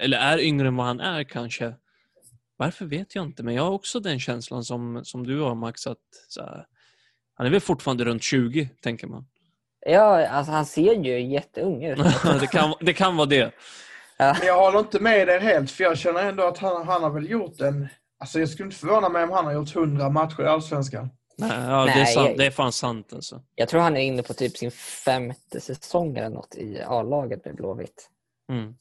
eller 0.00 0.18
är 0.18 0.38
yngre 0.40 0.68
än 0.68 0.76
vad 0.76 0.86
han 0.86 1.00
är 1.00 1.24
kanske. 1.24 1.74
Varför 2.56 2.84
vet 2.84 3.14
jag 3.14 3.24
inte, 3.24 3.42
men 3.42 3.54
jag 3.54 3.62
har 3.62 3.70
också 3.70 4.00
den 4.00 4.20
känslan 4.20 4.64
som, 4.64 5.00
som 5.04 5.26
du 5.26 5.40
har 5.40 5.54
Max, 5.54 5.86
att 5.86 5.98
så 6.28 6.40
här, 6.42 6.66
han 7.34 7.46
är 7.46 7.50
väl 7.50 7.60
fortfarande 7.60 8.04
runt 8.04 8.22
20, 8.22 8.68
tänker 8.82 9.06
man. 9.06 9.24
Ja, 9.86 10.26
alltså 10.28 10.52
han 10.52 10.66
ser 10.66 10.94
ju 10.94 11.20
jätteung 11.32 11.84
ut. 11.84 11.98
det, 12.40 12.46
kan, 12.46 12.74
det 12.80 12.92
kan 12.92 13.16
vara 13.16 13.26
det. 13.26 13.54
Ja. 14.18 14.36
Men 14.38 14.46
jag 14.46 14.60
håller 14.60 14.78
inte 14.78 15.00
med 15.00 15.28
er 15.28 15.40
helt, 15.40 15.70
för 15.70 15.84
jag 15.84 15.98
känner 15.98 16.22
ändå 16.28 16.42
att 16.46 16.58
han, 16.58 16.86
han 16.86 17.02
har 17.02 17.10
väl 17.10 17.30
gjort 17.30 17.60
en... 17.60 17.88
Alltså 18.22 18.40
jag 18.40 18.48
skulle 18.48 18.66
inte 18.66 18.76
förvåna 18.76 19.08
mig 19.08 19.24
om 19.24 19.30
han 19.30 19.44
har 19.44 19.52
gjort 19.52 19.76
100 19.76 20.10
matcher 20.10 20.40
i 20.42 20.46
Allsvenskan. 20.46 21.08
Nej, 21.38 21.50
ja, 21.50 21.84
det, 21.84 21.90
är 21.90 21.96
Nej, 21.96 22.06
sant, 22.14 22.28
jag- 22.28 22.38
det 22.38 22.46
är 22.46 22.50
fan 22.50 22.72
sant 22.72 23.12
alltså. 23.12 23.42
Jag 23.54 23.68
tror 23.68 23.80
han 23.80 23.96
är 23.96 24.00
inne 24.00 24.22
på 24.22 24.34
typ 24.34 24.56
sin 24.56 24.70
femte 25.04 25.60
säsong 25.60 26.16
eller 26.16 26.28
något 26.30 26.54
i 26.54 26.80
A-laget 26.86 27.44
med 27.44 27.54
Blåvitt. 27.56 28.08
Mm. 28.52 28.74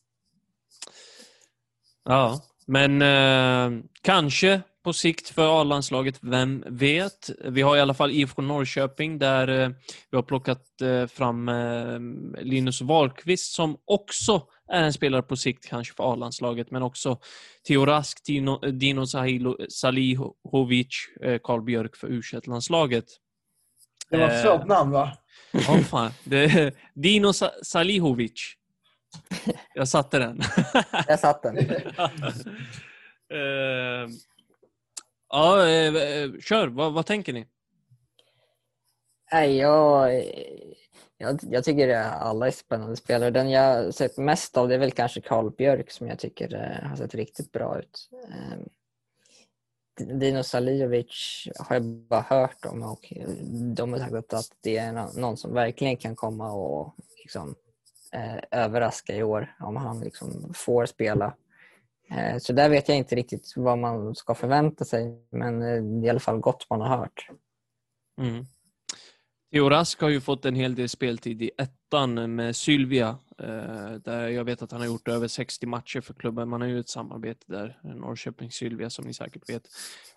Ja, 2.06 2.42
men 2.66 3.02
eh, 3.02 3.84
kanske 4.02 4.62
på 4.84 4.94
sikt 4.94 5.30
för 5.30 5.62
A-landslaget, 5.62 6.18
vem 6.22 6.64
vet? 6.68 7.30
Vi 7.46 7.62
har 7.62 7.78
i 7.78 7.82
alla 7.82 7.94
fall 7.94 8.12
IFK 8.12 8.42
Norrköping 8.42 9.20
där 9.20 9.48
eh, 9.48 9.70
vi 10.10 10.16
har 10.18 10.24
plockat 10.24 10.82
eh, 10.82 11.08
fram 11.08 11.50
eh, 11.50 12.00
Linus 12.42 12.82
Wahlqvist 12.82 13.54
som 13.54 13.78
också 13.86 14.42
är 14.72 14.84
en 14.84 14.94
spelare 14.94 15.22
på 15.22 15.36
sikt 15.36 15.66
kanske 15.68 15.94
för 15.96 16.14
A-landslaget, 16.14 16.72
men 16.72 16.84
också 16.84 17.20
Theo 17.68 17.86
Rask, 17.86 18.26
Dino, 18.26 18.58
Dino 18.72 19.06
Salihovic, 19.70 20.88
eh, 21.22 21.40
Karl 21.44 21.62
Björk 21.62 21.96
för 21.96 22.08
u 22.08 22.22
landslaget 22.48 23.06
Det 24.10 24.18
var 24.18 24.26
ett 24.28 24.46
Eh. 24.46 24.52
svårt 24.52 24.68
namn 24.68 24.92
va? 24.92 25.18
Ja, 25.52 25.78
fan. 25.90 26.12
Det 26.24 26.76
Dino 26.94 27.34
Sa- 27.34 27.64
Salihovic. 27.64 28.54
Jag 29.74 29.88
satte 29.88 30.20
den. 30.20 30.38
Där 31.08 31.18
satt 31.18 31.44
den. 31.44 31.58
Eh, 33.34 34.08
ja, 35.30 35.56
kör. 36.42 36.68
Vad, 36.68 36.94
vad 36.94 37.06
tänker 37.06 37.34
ni? 37.34 37.48
Nej, 39.32 39.58
jag, 39.58 40.24
jag, 41.18 41.40
jag 41.42 41.64
tycker 41.64 41.96
alla 41.98 42.48
är 42.48 42.52
spännande 42.52 42.96
spelare. 42.96 43.32
Den 43.32 43.50
jag 43.50 43.94
sett 43.94 44.18
mest 44.18 44.58
av 44.58 44.68
det 44.68 44.76
är 44.76 44.80
väl 44.80 44.92
kanske 44.92 45.22
Karl 45.22 45.52
Björk 45.52 45.92
som 45.92 46.08
jag 46.08 46.20
tycker 46.20 46.56
eh, 46.56 46.90
har 46.90 46.96
sett 46.96 47.16
riktigt 47.16 47.52
bra 47.52 47.80
ut. 47.80 48.10
Ehm, 48.30 48.70
Dino 50.20 50.44
Salijovic 50.44 51.48
har 51.60 51.76
jag 51.76 51.84
bara 51.86 52.22
hört 52.22 52.66
om 52.66 52.84
och 52.84 53.14
eh, 53.14 53.30
de 53.76 53.94
har 53.94 54.00
sagt 54.00 54.34
att 54.34 54.52
det 54.62 54.78
är 54.78 55.20
någon 55.20 55.38
som 55.38 55.54
verkligen 55.54 55.98
kan 55.98 56.16
komma 56.16 56.52
och 56.52 56.96
liksom, 57.18 57.56
eh, 58.12 58.60
överraska 58.62 59.16
i 59.16 59.24
år 59.24 59.56
om 59.60 59.76
han 59.76 60.00
liksom 60.00 60.54
får 60.56 60.86
spela. 60.86 61.36
Eh, 62.10 62.38
så 62.38 62.54
där 62.54 62.70
vet 62.70 62.90
jag 62.90 62.98
inte 62.98 63.16
riktigt 63.16 63.54
vad 63.56 63.78
man 63.78 64.16
ska 64.16 64.36
förvänta 64.36 64.86
sig 64.86 65.26
men 65.30 65.60
det 65.60 65.68
är 65.68 66.06
i 66.06 66.10
alla 66.10 66.20
fall 66.20 66.40
gott 66.40 66.70
man 66.70 66.82
har 66.82 66.98
hört. 66.98 67.30
Mm. 68.22 68.46
Theo 69.52 69.70
Rask 69.70 70.02
har 70.02 70.10
ju 70.10 70.22
fått 70.22 70.46
en 70.46 70.56
hel 70.56 70.76
del 70.76 70.90
speltid 70.90 71.42
i 71.42 71.52
ettan 71.58 72.36
med 72.36 72.56
Sylvia. 72.56 73.18
eh, 73.40 73.92
Där 74.04 74.28
jag 74.28 74.44
vet 74.44 74.62
att 74.62 74.72
han 74.72 74.82
har 74.82 74.88
gjort 74.88 75.08
över 75.08 75.28
60 75.28 75.66
matcher 75.66 76.02
för 76.02 76.14
klubben. 76.14 76.50
Man 76.50 76.62
har 76.62 76.68
ju 76.68 76.80
ett 76.80 76.90
samarbete 76.90 77.46
där, 77.48 77.80
Norrköping-Sylvia 77.84 78.90
som 78.90 79.06
ni 79.06 79.14
säkert 79.14 79.50
vet. 79.50 79.64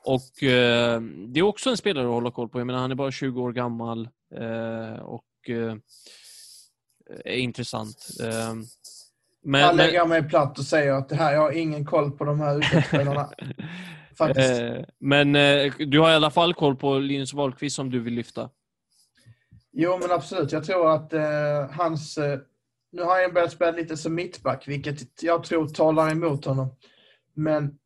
Och 0.05 0.43
eh, 0.43 1.01
det 1.29 1.41
är 1.41 1.43
också 1.43 1.71
en 1.71 1.77
spelare 1.77 2.07
att 2.07 2.13
hålla 2.13 2.31
koll 2.31 2.49
på. 2.49 2.61
Jag 2.61 2.67
menar, 2.67 2.81
han 2.81 2.91
är 2.91 2.95
bara 2.95 3.11
20 3.11 3.43
år 3.43 3.53
gammal 3.53 4.09
eh, 4.37 4.99
och 5.03 5.25
är 7.25 7.37
intressant. 7.37 8.07
Eh, 8.23 8.55
Men, 9.45 9.61
Jag 9.61 9.77
men- 9.77 9.87
lägger 9.87 10.07
mig 10.07 10.29
platt 10.29 10.59
och 10.59 10.65
säger 10.65 10.93
att 10.93 11.09
det 11.09 11.17
här, 11.17 11.33
jag 11.35 11.41
har 11.41 11.53
ingen 11.53 11.85
koll 11.85 12.11
på 12.11 12.25
de 12.25 12.41
här. 12.41 12.61
Faktiskt. 14.19 14.61
Eh, 14.63 14.85
Men 14.99 15.33
du 15.91 16.01
har 16.01 16.11
i 16.11 16.15
alla 16.15 16.31
fall 16.31 16.55
koll 16.55 16.77
på 16.77 16.99
Linus 16.99 17.35
Wahlqvist 17.35 17.77
som 17.77 17.91
du 17.91 18.01
vill 18.01 18.15
lyfta. 18.15 18.51
Jo, 19.77 19.99
men 20.01 20.11
absolut. 20.11 20.53
Jag 20.53 20.65
tror 20.65 20.91
att 20.95 21.13
eh, 21.13 21.71
hans... 21.71 22.19
Eh, 22.19 22.39
nu 22.93 23.03
har 23.03 23.23
han 23.23 23.35
börjat 23.35 23.53
spela 23.53 23.71
lite 23.71 23.97
som 23.97 24.15
mittback, 24.15 24.69
vilket 24.69 25.23
jag 25.23 25.45
tror 25.45 25.69
talar 25.69 26.11
emot 26.11 26.45
honom. 26.45 26.77
Men 27.35 27.79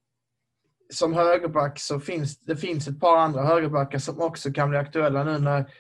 som 0.93 1.14
högerback 1.14 1.80
så 1.80 2.01
finns 2.01 2.41
det 2.41 2.57
finns 2.57 2.89
ett 2.89 3.01
par 3.01 3.16
andra 3.16 3.43
högerbackar 3.43 3.99
som 3.99 4.20
också 4.20 4.53
kan 4.53 4.68
bli 4.70 4.78
aktuella 4.78 5.24
nu 5.24 5.39
när 5.39 5.70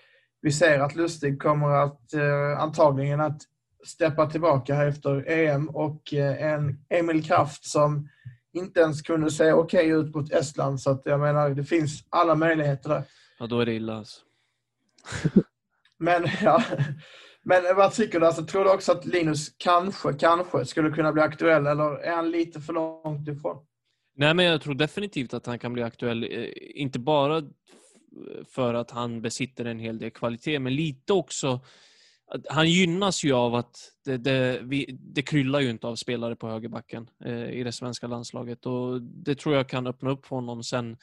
vi 0.40 0.52
ser 0.52 0.80
att 0.80 0.94
Lustig 0.94 1.42
kommer 1.42 1.68
att 1.68 2.14
eh, 2.14 2.60
antagligen 2.60 3.20
att 3.20 3.42
steppa 3.86 4.30
tillbaka 4.30 4.74
här 4.74 4.86
efter 4.86 5.30
EM 5.30 5.68
och 5.68 6.14
eh, 6.14 6.52
en 6.52 6.84
Emil 6.88 7.24
Kraft 7.24 7.64
som 7.64 8.08
inte 8.52 8.80
ens 8.80 9.02
kunde 9.02 9.30
se 9.30 9.52
okej 9.52 9.88
ut 9.88 10.14
mot 10.14 10.32
Estland. 10.32 10.80
Så 10.80 10.90
att 10.90 11.02
jag 11.04 11.20
menar, 11.20 11.50
det 11.50 11.64
finns 11.64 12.04
alla 12.08 12.34
möjligheter 12.34 12.88
där. 12.88 13.04
Ja, 13.38 13.46
då 13.46 13.60
är 13.60 13.66
det 13.66 13.72
illa 13.72 13.96
alltså. 13.96 14.20
Men 15.98 16.26
ja, 16.42 16.62
men 17.42 17.76
vad 17.76 17.92
tycker 17.92 18.20
du? 18.20 18.26
Alltså, 18.26 18.44
tror 18.46 18.64
du 18.64 18.70
också 18.70 18.92
att 18.92 19.06
Linus 19.06 19.48
kanske, 19.58 20.12
kanske 20.12 20.64
skulle 20.64 20.90
kunna 20.90 21.12
bli 21.12 21.22
aktuell 21.22 21.66
eller 21.66 21.98
är 21.98 22.16
han 22.16 22.30
lite 22.30 22.60
för 22.60 22.72
långt 22.72 23.28
ifrån? 23.28 23.66
Nej, 24.16 24.34
men 24.34 24.44
jag 24.44 24.60
tror 24.62 24.74
definitivt 24.74 25.34
att 25.34 25.46
han 25.46 25.58
kan 25.58 25.72
bli 25.72 25.82
aktuell. 25.82 26.24
eh, 26.24 26.48
Inte 26.74 26.98
bara 26.98 27.42
för 28.48 28.74
att 28.74 28.90
han 28.90 29.22
besitter 29.22 29.64
en 29.64 29.78
hel 29.78 29.98
del 29.98 30.10
kvalitet, 30.10 30.58
men 30.58 30.74
lite 30.74 31.12
också 31.12 31.60
han 32.48 32.70
gynnas 32.70 33.24
ju 33.24 33.32
av 33.32 33.54
att 33.54 33.76
det, 34.04 34.16
det, 34.16 34.60
vi, 34.62 34.98
det 35.00 35.22
kryllar 35.22 35.60
ju 35.60 35.70
inte 35.70 35.86
av 35.86 35.96
spelare 35.96 36.36
på 36.36 36.48
högerbacken 36.48 37.10
eh, 37.24 37.50
i 37.50 37.62
det 37.62 37.72
svenska 37.72 38.06
landslaget 38.06 38.66
och 38.66 39.02
det 39.02 39.34
tror 39.34 39.54
jag 39.54 39.68
kan 39.68 39.86
öppna 39.86 40.10
upp 40.10 40.26
för 40.26 40.36
honom. 40.36 40.62
Sen, 40.62 40.96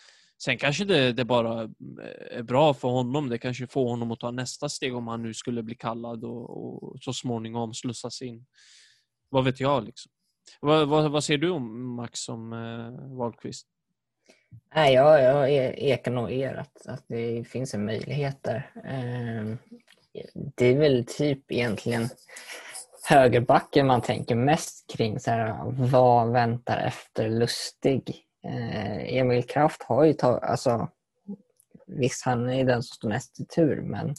sen 0.44 0.58
kanske 0.58 0.86
det, 0.86 1.14
det 1.14 1.26
bara 1.26 1.64
eh, 1.64 2.38
är 2.38 2.44
bra 2.44 2.74
för 2.74 2.88
honom. 2.88 3.30
Det 3.30 3.38
kanske 3.38 3.68
får 3.68 3.90
honom 3.90 4.12
att 4.12 4.20
ta 4.20 4.32
nästa 4.32 4.70
steg 4.70 4.96
om 4.96 5.08
han 5.08 5.22
nu 5.22 5.34
skulle 5.34 5.64
bli 5.64 5.76
kallad 5.76 6.24
och, 6.24 6.84
och 6.84 6.98
så 7.02 7.14
småningom 7.14 7.74
slussas 7.74 8.22
in. 8.22 8.46
Vad 9.30 9.46
vet 9.46 9.60
jag 9.60 9.86
liksom. 9.86 10.12
Vad, 10.62 10.88
vad, 10.88 11.12
vad 11.12 11.24
ser 11.24 11.38
du 11.38 11.50
om 11.50 11.96
Max 11.96 12.20
som 12.20 12.54
eh, 12.54 13.18
Wahlqvist? 13.18 13.68
Nej, 14.76 14.94
jag, 14.94 15.22
jag 15.22 15.52
e-, 15.54 15.76
ekar 15.78 16.12
nog 16.12 16.32
er 16.32 16.54
att, 16.54 16.88
att 16.88 17.04
det 17.08 17.48
finns 17.48 17.74
en 17.74 17.86
möjlighet 17.86 18.44
där. 18.44 18.72
Eh, 18.76 19.56
Det 20.56 20.66
är 20.66 20.80
väl 20.80 21.06
typ 21.06 21.52
egentligen 21.52 22.10
högerbacken 23.10 23.88
man 23.88 24.02
tänker 24.02 24.36
mest 24.36 24.90
kring. 24.98 25.20
Så 25.20 25.32
här, 25.32 25.64
vad 25.92 26.32
väntar 26.32 26.78
efter 26.78 27.30
Lustig? 27.30 28.25
Eh, 28.46 29.16
Emil 29.18 29.44
Kraft 29.44 29.84
har 29.84 30.04
ju 30.04 30.14
tagit... 30.14 30.44
Alltså, 30.44 30.88
visst, 31.88 32.26
han 32.26 32.50
är 32.50 32.64
den 32.64 32.84
som 32.84 32.96
står 32.96 33.10
näst 33.10 33.40
i 33.40 33.46
tur, 33.46 33.82
men 33.82 34.16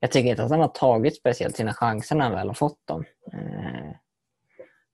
jag 0.00 0.10
tycker 0.12 0.30
inte 0.30 0.44
att 0.44 0.50
han 0.50 0.60
har 0.60 0.68
tagit 0.68 1.16
speciellt 1.16 1.56
sina 1.56 1.74
chanser 1.74 2.16
när 2.16 2.24
han 2.24 2.32
väl 2.34 2.46
har 2.48 2.54
fått 2.54 2.86
dem. 2.86 3.04
Eh, 3.32 3.90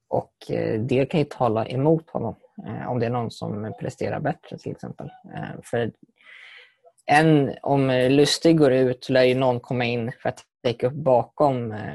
Och 0.08 0.50
eh, 0.50 0.80
det 0.80 1.06
kan 1.06 1.20
ju 1.20 1.26
tala 1.26 1.66
emot 1.66 2.10
honom 2.10 2.34
eh, 2.66 2.90
om 2.90 2.98
det 3.00 3.06
är 3.06 3.10
någon 3.10 3.30
som 3.30 3.74
presterar 3.80 4.20
bättre 4.20 4.58
till 4.58 4.72
exempel. 4.72 5.10
Eh, 5.34 5.60
För 5.64 5.92
en, 7.06 7.54
om 7.62 7.90
Lustig 7.90 8.58
går 8.58 8.72
ut 8.72 9.08
lär 9.08 9.22
ju 9.24 9.34
någon 9.34 9.60
komma 9.60 9.84
in 9.84 10.12
för 10.12 10.28
att 10.28 10.40
täcka 10.62 10.86
upp 10.86 10.92
bakom 10.92 11.72
eh, 11.72 11.94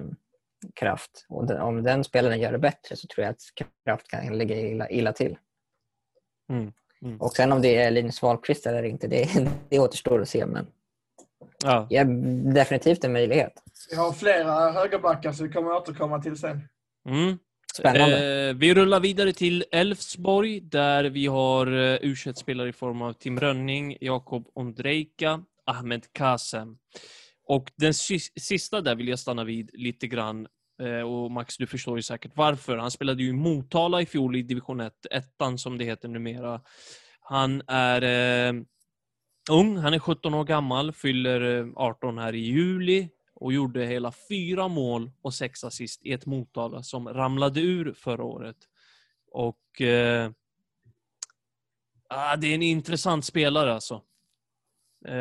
Kraft. 0.75 1.25
Och 1.29 1.47
de- 1.47 1.61
om 1.61 1.83
den 1.83 2.03
spelaren 2.03 2.39
gör 2.39 2.51
det 2.51 2.57
bättre 2.59 2.95
så 2.95 3.07
tror 3.07 3.23
jag 3.25 3.31
att 3.31 3.41
Kraft 3.85 4.07
kan 4.07 4.37
ligga 4.37 4.55
illa, 4.55 4.89
illa 4.89 5.13
till. 5.13 5.37
Mm, 6.49 6.71
mm. 7.01 7.21
Och 7.21 7.31
sen 7.33 7.51
om 7.51 7.61
det 7.61 7.75
är 7.75 7.91
Linus 7.91 8.21
Wahlqvist 8.21 8.65
eller 8.65 8.83
inte, 8.83 9.07
det, 9.07 9.49
det 9.69 9.79
återstår 9.79 10.21
att 10.21 10.29
se. 10.29 10.45
Men 10.45 10.67
Ja. 11.63 11.87
ja, 11.89 12.03
definitivt 12.53 13.03
en 13.03 13.13
möjlighet. 13.13 13.53
Vi 13.91 13.95
har 13.97 14.11
flera 14.11 14.71
högerbackar 14.71 15.31
så 15.31 15.43
vi 15.43 15.49
kommer 15.49 15.71
återkomma 15.71 16.21
till 16.21 16.37
sen. 16.37 16.61
Mm. 17.09 17.37
Spännande. 17.73 18.47
Eh, 18.49 18.55
vi 18.55 18.73
rullar 18.73 18.99
vidare 18.99 19.33
till 19.33 19.65
Elfsborg 19.71 20.59
där 20.59 21.03
vi 21.03 21.25
har 21.27 21.67
eh, 21.67 21.97
u 22.01 22.15
spelare 22.35 22.69
i 22.69 22.73
form 22.73 23.01
av 23.01 23.13
Tim 23.13 23.39
Rönning, 23.39 23.97
Jakob 24.01 24.47
Ondrejka, 24.53 25.43
Ahmed 25.65 26.13
Kasem. 26.13 26.77
Och 27.47 27.71
den 27.75 27.93
sis- 27.93 28.31
sista 28.39 28.81
där 28.81 28.95
vill 28.95 29.07
jag 29.07 29.19
stanna 29.19 29.43
vid 29.43 29.69
lite 29.73 30.07
grann. 30.07 30.47
Eh, 30.79 31.01
och 31.01 31.31
Max, 31.31 31.57
du 31.57 31.67
förstår 31.67 31.97
ju 31.97 32.01
säkert 32.01 32.31
varför. 32.35 32.77
Han 32.77 32.91
spelade 32.91 33.23
ju 33.23 33.29
i 33.29 33.33
Motala 33.33 34.01
i 34.01 34.05
fjol 34.05 34.35
i 34.35 34.41
division 34.41 34.79
1, 34.79 34.93
ettan 35.11 35.57
som 35.57 35.77
det 35.77 35.85
heter 35.85 36.07
numera. 36.07 36.61
Han 37.19 37.61
är 37.67 38.01
eh, 38.01 38.61
ung, 39.49 39.77
han 39.77 39.93
är 39.93 39.99
17 39.99 40.33
år 40.33 40.43
gammal, 40.43 40.91
fyller 40.91 41.59
eh, 41.59 41.67
18 41.75 42.17
här 42.17 42.35
i 42.35 42.39
juli 42.39 43.09
och 43.33 43.53
gjorde 43.53 43.85
hela 43.85 44.13
fyra 44.29 44.67
mål 44.67 45.11
och 45.21 45.33
sex 45.33 45.63
assist 45.63 46.05
i 46.05 46.13
ett 46.13 46.25
Motala 46.25 46.83
som 46.83 47.07
ramlade 47.07 47.61
ur 47.61 47.93
förra 47.93 48.23
året. 48.23 48.57
Och 49.31 49.81
eh, 49.81 50.31
ah, 52.09 52.35
det 52.35 52.47
är 52.47 52.55
en 52.55 52.63
intressant 52.63 53.25
spelare 53.25 53.73
alltså. 53.73 54.01
Eh, 55.05 55.13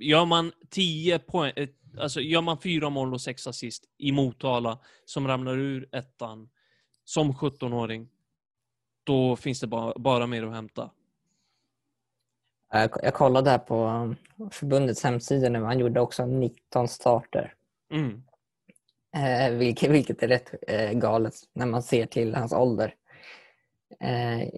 gör 0.00 0.24
man 0.24 0.52
10 0.70 1.18
poäng, 1.18 1.52
eh, 1.56 1.68
alltså 1.98 2.20
gör 2.20 2.40
man 2.40 2.58
fyra 2.58 2.90
mål 2.90 3.14
och 3.14 3.20
sex 3.20 3.46
assist 3.46 3.84
i 3.98 4.12
Motala 4.12 4.78
som 5.04 5.28
ramlar 5.28 5.58
ur 5.58 5.88
ettan 5.92 6.48
som 7.04 7.32
17-åring, 7.32 8.08
då 9.04 9.36
finns 9.36 9.60
det 9.60 9.66
bara, 9.66 9.92
bara 9.98 10.26
mer 10.26 10.42
att 10.42 10.52
hämta. 10.52 10.90
Jag, 12.72 13.14
kollade 13.14 13.50
här 13.50 13.58
på 13.58 13.84
um, 13.86 14.16
förbundets 14.50 15.04
hemsida 15.04 15.48
nu. 15.48 15.62
Han 15.62 15.78
gjorde 15.78 16.00
också 16.00 16.26
19 16.26 16.88
starter. 16.88 17.54
Mm. 17.90 18.22
Eh, 19.16 19.50
vilket, 19.58 19.90
vilket 19.90 20.22
är 20.22 20.28
rätt 20.28 20.54
eh, 20.68 20.92
galet 20.92 21.34
när 21.52 21.66
man 21.66 21.82
ser 21.82 22.06
till 22.06 22.34
hans 22.34 22.52
ålder. 22.52 22.94
Eh, 24.00 24.48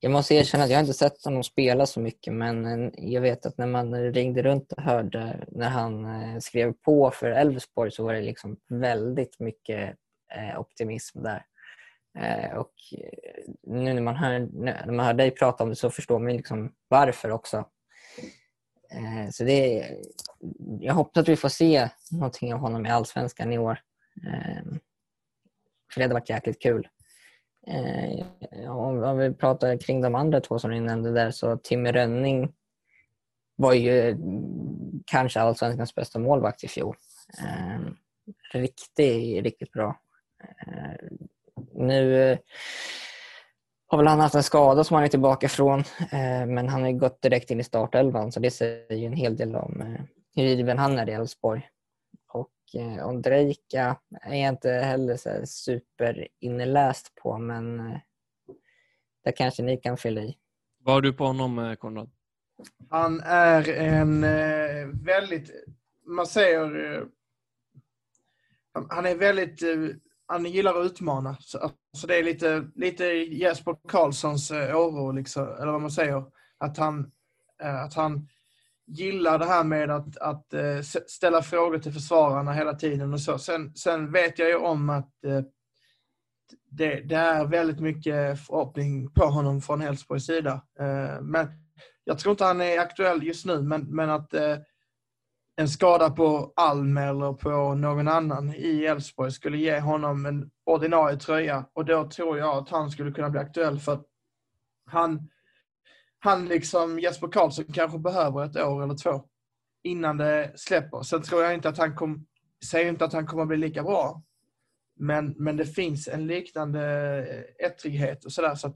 jag 0.00 0.12
måste 0.12 0.34
erkänna 0.34 0.64
att 0.64 0.70
jag 0.70 0.80
inte 0.80 0.94
sett 0.94 1.24
honom 1.24 1.44
spela 1.44 1.86
så 1.86 2.00
mycket 2.00 2.32
men 2.32 2.66
eh, 2.66 2.90
jag 2.96 3.20
vet 3.20 3.46
att 3.46 3.58
när 3.58 3.66
man 3.66 4.12
ringde 4.12 4.42
runt 4.42 4.72
och 4.72 4.82
hörde 4.82 5.46
när 5.48 5.68
han 5.68 6.04
eh, 6.04 6.38
skrev 6.38 6.72
på 6.72 7.10
för 7.10 7.30
Elfsborg 7.30 7.90
så 7.90 8.04
var 8.04 8.14
det 8.14 8.20
liksom 8.20 8.56
väldigt 8.68 9.40
mycket 9.40 9.96
optimism 10.58 11.22
där. 11.22 11.46
Och 12.56 12.72
nu 13.62 13.94
när 13.94 14.02
man, 14.02 14.16
hör, 14.16 14.48
när 14.52 14.92
man 14.92 15.06
hör 15.06 15.14
dig 15.14 15.30
prata 15.30 15.64
om 15.64 15.70
det 15.70 15.76
så 15.76 15.90
förstår 15.90 16.18
man 16.18 16.32
liksom 16.32 16.72
varför 16.88 17.30
också. 17.30 17.64
Så 19.32 19.44
det 19.44 19.80
är, 19.80 19.96
jag 20.80 20.94
hoppas 20.94 21.20
att 21.20 21.28
vi 21.28 21.36
får 21.36 21.48
se 21.48 21.88
någonting 22.10 22.54
av 22.54 22.60
honom 22.60 22.86
i 22.86 22.90
Allsvenskan 22.90 23.52
i 23.52 23.58
år. 23.58 23.78
För 25.92 26.00
det 26.00 26.02
hade 26.02 26.14
varit 26.14 26.30
jäkligt 26.30 26.62
kul. 26.62 26.88
Eh, 27.66 28.76
om, 28.76 29.02
om 29.02 29.18
vi 29.18 29.34
pratar 29.34 29.76
kring 29.76 30.00
de 30.00 30.14
andra 30.14 30.40
två 30.40 30.58
som 30.58 30.70
ni 30.70 30.80
nämnde 30.80 31.12
där 31.12 31.30
så 31.30 31.56
Timmy 31.56 31.92
Rönning 31.92 32.52
var 33.56 33.72
ju 33.72 34.16
kanske 35.06 35.40
Allsvenskans 35.40 35.94
bästa 35.94 36.18
målvakt 36.18 36.64
i 36.64 36.68
fjol. 36.68 36.96
Eh, 37.38 37.80
riktigt, 38.52 39.44
riktigt 39.44 39.72
bra. 39.72 40.00
Eh, 40.66 41.08
nu 41.72 42.32
eh, 42.32 42.38
har 43.86 43.98
väl 43.98 44.06
han 44.06 44.20
haft 44.20 44.34
en 44.34 44.42
skada 44.42 44.84
som 44.84 44.94
han 44.94 45.04
är 45.04 45.08
tillbaka 45.08 45.48
från, 45.48 45.80
eh, 45.80 46.46
men 46.46 46.68
han 46.68 46.82
har 46.82 46.88
ju 46.88 46.98
gått 46.98 47.22
direkt 47.22 47.50
in 47.50 47.60
i 47.60 47.64
startelvan 47.64 48.32
så 48.32 48.40
det 48.40 48.50
säger 48.50 48.96
ju 48.96 49.06
en 49.06 49.16
hel 49.16 49.36
del 49.36 49.56
om 49.56 49.80
eh, 49.80 50.00
hur 50.36 50.44
given 50.44 50.78
han 50.78 50.98
är 50.98 51.08
i 51.08 51.12
Elfsborg. 51.12 51.68
Eh, 52.76 53.08
Ondrejka 53.08 53.96
är 54.22 54.34
jag 54.34 54.48
inte 54.48 54.70
heller 54.70 55.16
så 55.16 55.46
superinläst 55.46 57.14
på, 57.14 57.38
men 57.38 57.80
eh, 57.80 57.98
där 59.24 59.32
kanske 59.32 59.62
ni 59.62 59.76
kan 59.76 59.96
fylla 59.96 60.20
i. 60.20 60.36
Vad 60.78 60.94
har 60.94 61.00
du 61.02 61.12
på 61.12 61.24
honom, 61.26 61.58
eh, 61.58 61.74
Konrad? 61.74 62.10
Han 62.90 63.20
är 63.24 63.68
en 63.68 64.20
väldigt, 65.04 65.50
man 66.06 66.26
säger, 66.26 67.04
han- 68.88 69.06
är 69.06 69.14
väldigt, 69.14 69.62
han 70.26 70.44
gillar 70.46 70.80
att 70.80 70.86
utmana. 70.86 71.36
Så, 71.40 71.58
alltså 71.58 72.06
det 72.06 72.16
är 72.16 72.22
lite, 72.22 72.68
lite 72.74 73.04
Jesper 73.14 73.76
Karlssons 73.88 74.50
oro, 74.50 75.12
liksom, 75.12 75.42
eller 75.60 75.72
vad 75.72 75.80
man 75.80 75.90
säger. 75.90 76.24
Att 76.58 76.76
han, 76.76 77.10
att 77.58 77.94
han 77.94 78.28
gillar 78.86 79.38
det 79.38 79.44
här 79.44 79.64
med 79.64 79.90
att, 79.90 80.16
att 80.16 80.54
eh, 80.54 80.80
ställa 81.06 81.42
frågor 81.42 81.78
till 81.78 81.92
försvararna 81.92 82.52
hela 82.52 82.74
tiden 82.74 83.12
och 83.12 83.20
så. 83.20 83.38
Sen, 83.38 83.74
sen 83.74 84.12
vet 84.12 84.38
jag 84.38 84.48
ju 84.48 84.56
om 84.56 84.90
att 84.90 85.24
eh, 85.24 85.40
det, 86.70 87.00
det 87.00 87.16
är 87.16 87.44
väldigt 87.44 87.80
mycket 87.80 88.46
förhoppning 88.46 89.10
på 89.10 89.24
honom 89.24 89.60
från 89.60 89.82
Elfsborgs 89.82 90.26
sida. 90.26 90.62
Eh, 90.78 91.20
men 91.20 91.48
jag 92.04 92.18
tror 92.18 92.30
inte 92.30 92.44
han 92.44 92.60
är 92.60 92.78
aktuell 92.78 93.22
just 93.22 93.46
nu, 93.46 93.62
men, 93.62 93.82
men 93.82 94.10
att 94.10 94.34
en 95.56 95.68
skada 95.68 96.10
på 96.10 96.52
Alm 96.56 96.96
eller 96.96 97.32
på 97.32 97.74
någon 97.74 98.08
annan 98.08 98.54
i 98.54 98.84
Elfsborg 98.84 99.32
skulle 99.32 99.58
ge 99.58 99.80
honom 99.80 100.26
en 100.26 100.50
ordinarie 100.66 101.16
tröja 101.16 101.64
och 101.72 101.84
då 101.84 102.10
tror 102.10 102.38
jag 102.38 102.56
att 102.56 102.68
han 102.68 102.90
skulle 102.90 103.12
kunna 103.12 103.30
bli 103.30 103.40
aktuell 103.40 103.78
för 103.78 103.92
att 103.92 104.06
han, 104.86 105.28
han 106.26 106.48
liksom 106.48 106.98
Jesper 106.98 107.28
Karlsson 107.28 107.64
kanske 107.64 107.98
behöver 107.98 108.44
ett 108.44 108.56
år 108.56 108.82
eller 108.82 108.94
två 108.94 109.24
innan 109.84 110.16
det 110.16 110.52
släpper. 110.56 111.02
Sen 111.02 111.22
tror 111.22 111.42
jag 111.42 111.54
inte 111.54 111.68
att 111.68 111.78
han 111.78 111.94
kom, 111.94 112.26
säger 112.70 112.88
inte 112.88 113.04
att 113.04 113.12
han 113.12 113.26
kommer 113.26 113.44
bli 113.44 113.56
lika 113.56 113.82
bra. 113.82 114.22
Men, 114.98 115.34
men 115.36 115.56
det 115.56 115.66
finns 115.66 116.08
en 116.08 116.26
liknande 116.26 116.82
ettrighet 117.64 118.24
och 118.24 118.32
sådär. 118.32 118.54
Så 118.54 118.74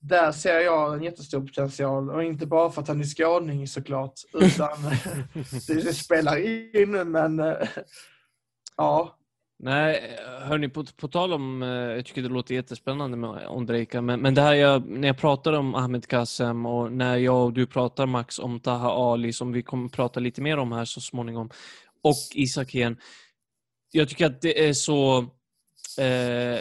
där 0.00 0.32
ser 0.32 0.60
jag 0.60 0.94
en 0.94 1.02
jättestor 1.02 1.40
potential 1.40 2.10
och 2.10 2.24
inte 2.24 2.46
bara 2.46 2.70
för 2.70 2.82
att 2.82 2.88
han 2.88 3.00
är 3.00 3.04
skåning 3.04 3.68
såklart, 3.68 4.14
utan 4.32 4.78
det, 5.68 5.74
det 5.74 5.94
spelar 5.94 6.36
in 6.76 7.10
men 7.10 7.40
eh, 7.40 7.68
ja. 8.76 9.18
Nej, 9.58 10.16
hörni, 10.42 10.68
på, 10.68 10.84
på 10.96 11.08
tal 11.08 11.32
om, 11.32 11.62
eh, 11.62 11.68
jag 11.68 12.06
tycker 12.06 12.22
det 12.22 12.28
låter 12.28 12.54
jättespännande 12.54 13.16
med 13.16 13.48
Ondrejka, 13.48 14.02
men, 14.02 14.20
men 14.20 14.34
det 14.34 14.42
här 14.42 14.54
jag, 14.54 14.88
när 14.88 15.08
jag 15.08 15.18
pratar 15.18 15.52
om 15.52 15.74
Ahmed 15.74 16.06
Kassem 16.06 16.66
och 16.66 16.92
när 16.92 17.16
jag 17.16 17.44
och 17.44 17.52
du 17.52 17.66
pratar 17.66 18.06
Max 18.06 18.38
om 18.38 18.60
Taha 18.60 19.12
Ali, 19.12 19.32
som 19.32 19.52
vi 19.52 19.62
kommer 19.62 19.88
prata 19.88 20.20
lite 20.20 20.40
mer 20.42 20.56
om 20.58 20.72
här 20.72 20.84
så 20.84 21.00
småningom, 21.00 21.50
och 22.02 22.16
Isak 22.34 22.74
igen. 22.74 22.96
Jag 23.92 24.08
tycker 24.08 24.26
att 24.26 24.40
det 24.40 24.68
är 24.68 24.72
så 24.72 25.18
eh, 25.98 26.60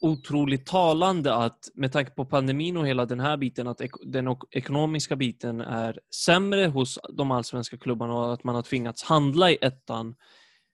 otroligt 0.00 0.66
talande 0.66 1.34
att 1.34 1.68
med 1.74 1.92
tanke 1.92 2.10
på 2.10 2.24
pandemin 2.24 2.76
och 2.76 2.88
hela 2.88 3.06
den 3.06 3.20
här 3.20 3.36
biten, 3.36 3.68
att 3.68 3.80
ek 3.80 3.90
den 4.06 4.36
ekonomiska 4.50 5.16
biten 5.16 5.60
är 5.60 6.00
sämre 6.26 6.66
hos 6.66 6.98
de 7.12 7.30
allsvenska 7.30 7.78
klubbarna 7.78 8.14
och 8.14 8.32
att 8.32 8.44
man 8.44 8.54
har 8.54 8.62
tvingats 8.62 9.02
handla 9.02 9.50
i 9.50 9.58
ettan, 9.60 10.14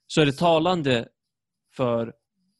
så 0.06 0.20
är 0.20 0.26
det 0.26 0.32
talande 0.32 1.08
för 1.76 2.12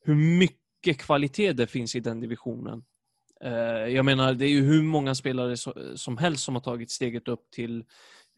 hur 0.05 0.15
mycket 0.15 0.99
kvalitet 0.99 1.53
det 1.53 1.67
finns 1.67 1.97
i 1.97 2.01
den 2.01 2.21
divisionen. 2.21 2.85
Eh, 3.45 3.53
Jag 3.95 4.05
menar, 4.05 4.35
det 4.35 4.45
är 4.45 4.51
ju 4.51 4.63
hur 4.63 4.83
många 4.83 5.15
spelare 5.15 5.55
so- 5.55 5.97
som 5.97 6.19
helst 6.19 6.45
som 6.45 6.55
har 6.55 6.63
tagit 6.63 6.91
steget 6.91 7.29
upp 7.29 7.51
till 7.51 7.85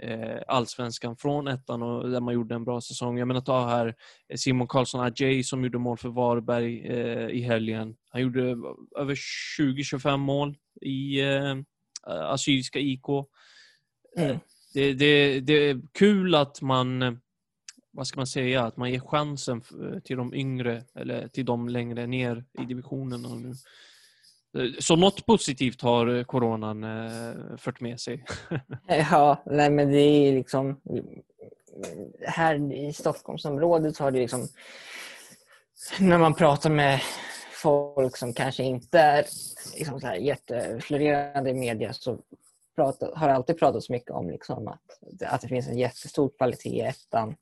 eh, 0.02 0.38
allsvenskan 0.48 1.16
från 1.16 1.48
ettan 1.48 1.82
och 1.82 2.10
där 2.10 2.20
man 2.20 2.34
gjorde 2.34 2.54
en 2.54 2.64
bra 2.64 2.80
säsong. 2.80 3.18
Jag 3.18 3.28
menar, 3.28 3.40
ta 3.40 3.68
här 3.68 3.94
eh, 4.28 4.36
Simon 4.36 4.66
Karlsson 4.66 5.00
Ajay 5.00 5.42
som 5.42 5.64
gjorde 5.64 5.78
mål 5.78 5.98
för 5.98 6.08
Varberg 6.08 6.76
i 7.38 7.40
helgen. 7.40 7.96
Han 8.10 8.22
gjorde 8.22 8.42
över 8.96 9.14
20-25 9.58 10.16
mål 10.16 10.56
i 10.80 11.22
Assyriska 12.06 12.78
IK. 12.78 13.04
Mm. 14.16 14.38
Det, 14.74 14.92
det, 14.92 15.40
det 15.40 15.52
är 15.52 15.80
kul 15.92 16.34
att 16.34 16.62
man, 16.62 17.18
vad 17.96 18.06
ska 18.06 18.20
man 18.20 18.26
säga, 18.26 18.62
att 18.62 18.76
man 18.76 18.90
ger 18.90 19.00
chansen 19.00 19.62
eh, 19.82 20.00
till 20.00 20.16
de 20.16 20.34
yngre 20.34 20.82
eller 20.94 21.28
till 21.28 21.44
de 21.44 21.68
längre 21.68 22.06
ner 22.06 22.44
i 22.62 22.64
divisionerna 22.64 23.28
nu. 23.28 23.54
Eh, 24.58 24.70
så 24.78 24.96
något 24.96 25.26
positivt 25.26 25.82
har 25.82 26.06
eh, 26.06 26.24
coronan 26.24 26.86
fört 27.58 27.80
med 27.80 28.00
sig. 28.00 28.24
Ja, 28.86 29.42
nej 29.46 29.70
men 29.70 29.90
det 29.90 30.00
är 30.00 30.32
liksom... 30.32 30.80
Här 32.26 32.72
i 32.72 32.92
Stockholmsområdet 32.92 33.96
så 33.96 34.04
har 34.04 34.10
det 34.10 34.18
liksom... 34.18 34.48
När 35.98 36.18
man 36.18 36.34
pratar 36.34 36.70
med 36.70 37.00
folk 37.62 38.16
som 38.16 38.32
kanske 38.32 38.62
inte 38.62 38.98
är 38.98 39.24
liksom 39.76 40.00
så 40.00 40.06
här 40.06 40.16
jätteflorerande 40.16 41.50
i 41.50 41.54
media 41.54 41.92
så 41.92 42.18
pratar, 42.76 43.12
har 43.16 43.28
det 43.28 43.34
alltid 43.34 43.58
pratats 43.58 43.90
mycket 43.90 44.10
om 44.10 44.30
liksom 44.30 44.68
att, 44.68 44.98
att 45.26 45.40
det 45.40 45.48
finns 45.48 45.68
en 45.68 45.78
jättestor 45.78 46.30
kvalitet 46.38 46.68
i 46.68 46.80
ettan. 46.80 47.36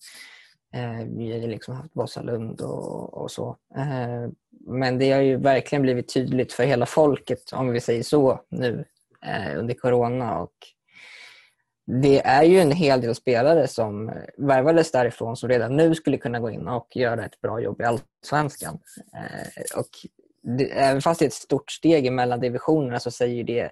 Eh, 0.75 1.05
vi 1.17 1.33
har 1.33 1.39
ju 1.39 1.47
liksom 1.47 1.75
haft 1.75 1.97
Vasalund 1.97 2.61
och, 2.61 3.15
och 3.15 3.31
så. 3.31 3.57
Eh, 3.77 4.29
men 4.67 4.99
det 4.99 5.13
har 5.13 5.21
ju 5.21 5.37
verkligen 5.37 5.83
blivit 5.83 6.15
tydligt 6.15 6.53
för 6.53 6.65
hela 6.65 6.87
folket, 6.87 7.53
om 7.53 7.71
vi 7.71 7.81
säger 7.81 8.03
så, 8.03 8.41
nu 8.49 8.85
eh, 9.27 9.59
under 9.59 9.75
corona. 9.75 10.39
Och 10.39 10.55
det 11.87 12.21
är 12.21 12.43
ju 12.43 12.61
en 12.61 12.71
hel 12.71 13.01
del 13.01 13.15
spelare 13.15 13.69
som 13.69 14.13
värvades 14.37 14.93
därifrån 14.93 15.37
som 15.37 15.49
redan 15.49 15.77
nu 15.77 15.95
skulle 15.95 16.19
kunna 16.19 16.41
gå 16.41 16.51
in 16.51 16.69
och 16.69 16.97
göra 16.97 17.25
ett 17.25 17.41
bra 17.41 17.61
jobb 17.61 17.81
i 17.81 17.85
Allsvenskan. 17.85 18.79
Eh, 19.15 19.79
och 19.79 19.89
det, 20.43 20.71
även 20.71 21.03
fast 21.03 21.19
det 21.19 21.25
är 21.25 21.27
ett 21.27 21.33
stort 21.33 21.71
steg 21.71 22.13
mellan 22.13 22.41
divisionerna 22.41 23.01
så 23.01 23.11
säger 23.11 23.45
det 23.45 23.71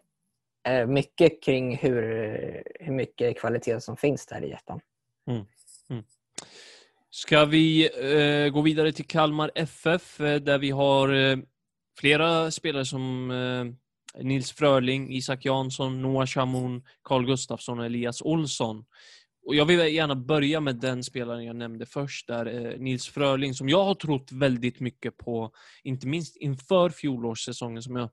eh, 0.69 0.87
mycket 0.87 1.43
kring 1.43 1.77
hur, 1.77 2.03
hur 2.81 2.93
mycket 2.93 3.39
kvalitet 3.39 3.81
som 3.81 3.97
finns 3.97 4.27
där 4.27 4.45
i 4.45 4.53
ettan. 4.53 4.81
Mm. 5.31 5.45
Mm. 5.91 6.05
Ska 7.15 7.45
vi 7.45 7.91
eh, 8.45 8.53
gå 8.53 8.63
vidare 8.63 8.93
till 8.93 9.07
Kalmar 9.07 9.51
FF 9.55 10.21
eh, 10.21 10.41
där 10.41 10.59
vi 10.59 10.71
har 10.71 11.13
eh, 11.13 11.37
flera 11.99 12.51
spelare 12.51 12.85
som 12.85 13.31
eh, 13.31 14.23
Nils 14.25 14.53
Fröling, 14.53 15.13
Isak 15.13 15.45
Jansson, 15.45 16.03
Noah 16.03 16.27
Shamoun, 16.27 16.83
Carl 17.05 17.27
Gustafsson 17.27 17.79
och 17.79 17.87
Elias 17.87 18.23
Olsson. 18.23 18.85
Och 19.47 19.55
jag 19.55 19.65
vill 19.65 19.95
gärna 19.95 20.17
börja 20.17 20.61
med 20.61 20.77
den 20.77 21.05
spelaren 21.05 21.45
jag 21.45 21.57
nämnde 21.57 21.87
först, 21.87 22.27
där, 22.27 22.47
eh, 22.47 22.79
Nils 22.79 23.09
Fröling, 23.09 23.55
som 23.55 23.69
jag 23.69 23.85
har 23.85 23.95
trott 23.95 24.33
väldigt 24.33 24.81
mycket 24.81 25.17
på, 25.17 25.51
inte 25.83 26.07
minst 26.07 26.37
inför 26.37 26.91
fjolårssäsongen. 26.91 27.83
Som 27.83 27.97
jag, 27.97 28.11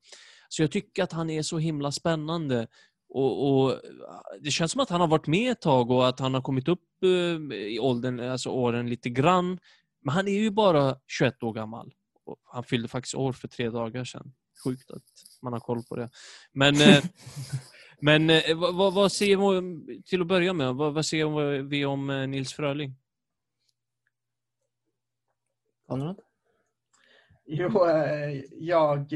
så 0.49 0.63
jag 0.63 0.71
tycker 0.71 1.03
att 1.03 1.11
han 1.11 1.29
är 1.29 1.41
så 1.41 1.57
himla 1.57 1.91
spännande. 1.91 2.67
Och, 3.09 3.63
och 3.63 3.81
Det 4.39 4.51
känns 4.51 4.71
som 4.71 4.81
att 4.81 4.89
han 4.89 5.01
har 5.01 5.07
varit 5.07 5.27
med 5.27 5.51
ett 5.51 5.61
tag 5.61 5.91
och 5.91 6.07
att 6.07 6.19
han 6.19 6.33
har 6.33 6.41
kommit 6.41 6.67
upp 6.67 7.03
eh, 7.03 7.57
i 7.57 7.79
åldern, 7.79 8.19
alltså 8.19 8.49
åren 8.49 8.89
lite 8.89 9.09
grann. 9.09 9.59
Men 10.01 10.13
han 10.13 10.27
är 10.27 10.39
ju 10.39 10.51
bara 10.51 10.95
21 11.07 11.43
år 11.43 11.53
gammal. 11.53 11.93
Och 12.25 12.37
han 12.45 12.63
fyllde 12.63 12.87
faktiskt 12.87 13.15
år 13.15 13.33
för 13.33 13.47
tre 13.47 13.69
dagar 13.69 14.03
sedan. 14.03 14.33
Sjukt 14.63 14.91
att 14.91 15.03
man 15.41 15.53
har 15.53 15.59
koll 15.59 15.83
på 15.83 15.95
det. 15.95 16.09
Men, 16.51 16.75
eh, 16.75 17.03
men 17.99 18.29
eh, 18.29 18.55
vad, 18.55 18.75
vad, 18.75 18.93
vad 18.93 19.11
säger 19.11 19.61
vi, 19.61 20.03
till 20.03 20.21
att 20.21 20.27
börja 20.27 20.53
med, 20.53 20.75
vad, 20.75 20.93
vad 20.93 21.05
säger 21.05 21.61
vi 21.61 21.85
om 21.85 22.07
Nils 22.07 22.53
Fröling? 22.53 22.95
Konrad? 25.87 26.19
Jo, 27.45 27.69
jag 28.51 29.13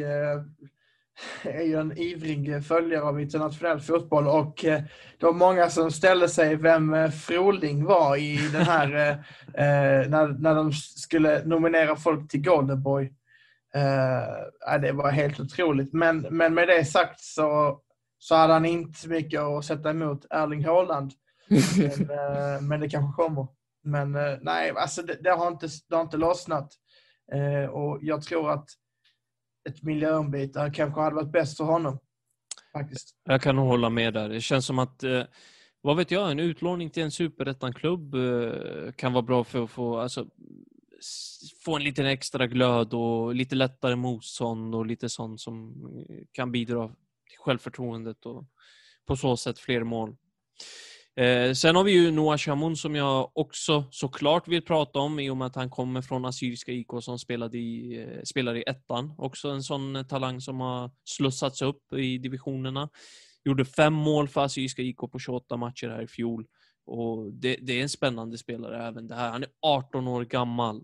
är 1.43 1.61
ju 1.61 1.79
en 1.79 1.97
ivrig 1.97 2.65
följare 2.65 3.03
av 3.03 3.21
internationell 3.21 3.79
fotboll 3.79 4.27
och 4.27 4.65
eh, 4.65 4.81
det 5.17 5.25
var 5.25 5.33
många 5.33 5.69
som 5.69 5.91
ställde 5.91 6.29
sig 6.29 6.55
vem 6.55 6.93
eh, 6.93 7.09
Froling 7.09 7.85
var 7.85 8.17
i 8.17 8.49
den 8.53 8.61
här, 8.61 9.09
eh, 9.53 10.09
när, 10.09 10.39
när 10.39 10.55
de 10.55 10.73
skulle 10.73 11.45
nominera 11.45 11.95
folk 11.95 12.31
till 12.31 12.41
Golden 12.41 12.83
Boy. 12.83 13.13
Det 14.81 14.91
var 14.91 15.11
helt 15.11 15.39
otroligt. 15.39 15.93
Men, 15.93 16.27
men 16.29 16.53
med 16.53 16.67
det 16.67 16.85
sagt 16.85 17.19
så, 17.19 17.79
så 18.19 18.35
hade 18.35 18.53
han 18.53 18.65
inte 18.65 19.09
mycket 19.09 19.41
att 19.41 19.65
sätta 19.65 19.89
emot 19.89 20.25
Erling 20.29 20.65
Haaland. 20.65 21.11
men, 21.47 22.67
men 22.67 22.79
det 22.79 22.89
kanske 22.89 23.23
kommer. 23.23 23.47
Men 23.83 24.11
nej, 24.41 24.73
alltså 24.75 25.01
det, 25.01 25.17
det, 25.21 25.29
har 25.29 25.47
inte, 25.47 25.67
det 25.89 25.95
har 25.95 26.03
inte 26.03 26.17
lossnat. 26.17 26.73
och 27.71 27.99
jag 28.01 28.21
tror 28.21 28.51
att 28.51 28.67
ett 29.69 29.83
miljöombyte 29.83 30.71
kanske 30.73 31.01
hade 31.01 31.15
varit 31.15 31.31
bäst 31.31 31.57
för 31.57 31.63
honom. 31.63 31.99
Faktiskt. 32.73 33.15
Jag 33.23 33.41
kan 33.41 33.55
nog 33.55 33.67
hålla 33.67 33.89
med 33.89 34.13
där. 34.13 34.29
Det 34.29 34.41
känns 34.41 34.65
som 34.65 34.79
att 34.79 35.03
eh, 35.03 35.23
vad 35.81 35.97
vet 35.97 36.11
jag, 36.11 36.31
en 36.31 36.39
utlåning 36.39 36.89
till 36.89 37.03
en 37.03 37.11
superettan-klubb 37.11 38.15
eh, 38.15 38.91
kan 38.95 39.13
vara 39.13 39.21
bra 39.21 39.43
för 39.43 39.63
att 39.63 39.71
få, 39.71 39.99
alltså, 39.99 40.27
få 41.65 41.75
en 41.75 41.83
liten 41.83 42.05
extra 42.05 42.47
glöd 42.47 42.93
och 42.93 43.35
lite 43.35 43.55
lättare 43.55 43.95
motstånd 43.95 44.75
och 44.75 44.85
lite 44.85 45.09
sånt 45.09 45.41
som 45.41 45.85
eh, 46.09 46.23
kan 46.31 46.51
bidra 46.51 46.87
till 46.87 47.37
självförtroendet 47.39 48.25
och 48.25 48.45
på 49.07 49.15
så 49.15 49.37
sätt 49.37 49.59
fler 49.59 49.83
mål. 49.83 50.15
Eh, 51.15 51.53
sen 51.53 51.75
har 51.75 51.83
vi 51.83 51.91
ju 51.91 52.11
Noah 52.11 52.37
Shamoun, 52.37 52.75
som 52.75 52.95
jag 52.95 53.31
också 53.33 53.85
såklart 53.91 54.47
vill 54.47 54.61
prata 54.61 54.99
om 54.99 55.19
i 55.19 55.29
och 55.29 55.37
med 55.37 55.47
att 55.47 55.55
han 55.55 55.69
kommer 55.69 56.01
från 56.01 56.25
Assyriska 56.25 56.71
IK 56.71 56.87
som 57.01 57.19
spelade 57.19 57.57
i, 57.57 58.01
eh, 58.01 58.21
spelar 58.23 58.55
i 58.55 58.63
ettan. 58.67 59.13
Också 59.17 59.49
en 59.49 59.63
sån 59.63 59.95
eh, 59.95 60.03
talang 60.03 60.41
som 60.41 60.59
har 60.59 60.91
slussats 61.03 61.61
upp 61.61 61.93
i 61.93 62.17
divisionerna. 62.17 62.89
Gjorde 63.45 63.65
fem 63.65 63.93
mål 63.93 64.27
för 64.27 64.45
Assyriska 64.45 64.81
IK 64.81 64.97
på 64.97 65.19
28 65.19 65.57
matcher 65.57 65.87
här 65.87 66.01
i 66.01 66.07
fjol. 66.07 66.45
Och 66.85 67.33
det, 67.33 67.57
det, 67.61 67.79
är 67.79 67.81
en 67.81 67.89
spännande 67.89 68.37
spelare 68.37 68.87
även 68.87 69.07
det 69.07 69.15
här. 69.15 69.31
Han 69.31 69.43
är 69.43 69.49
18 69.61 70.07
år 70.07 70.25
gammal. 70.25 70.83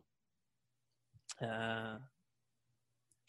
Eh, 1.41 2.01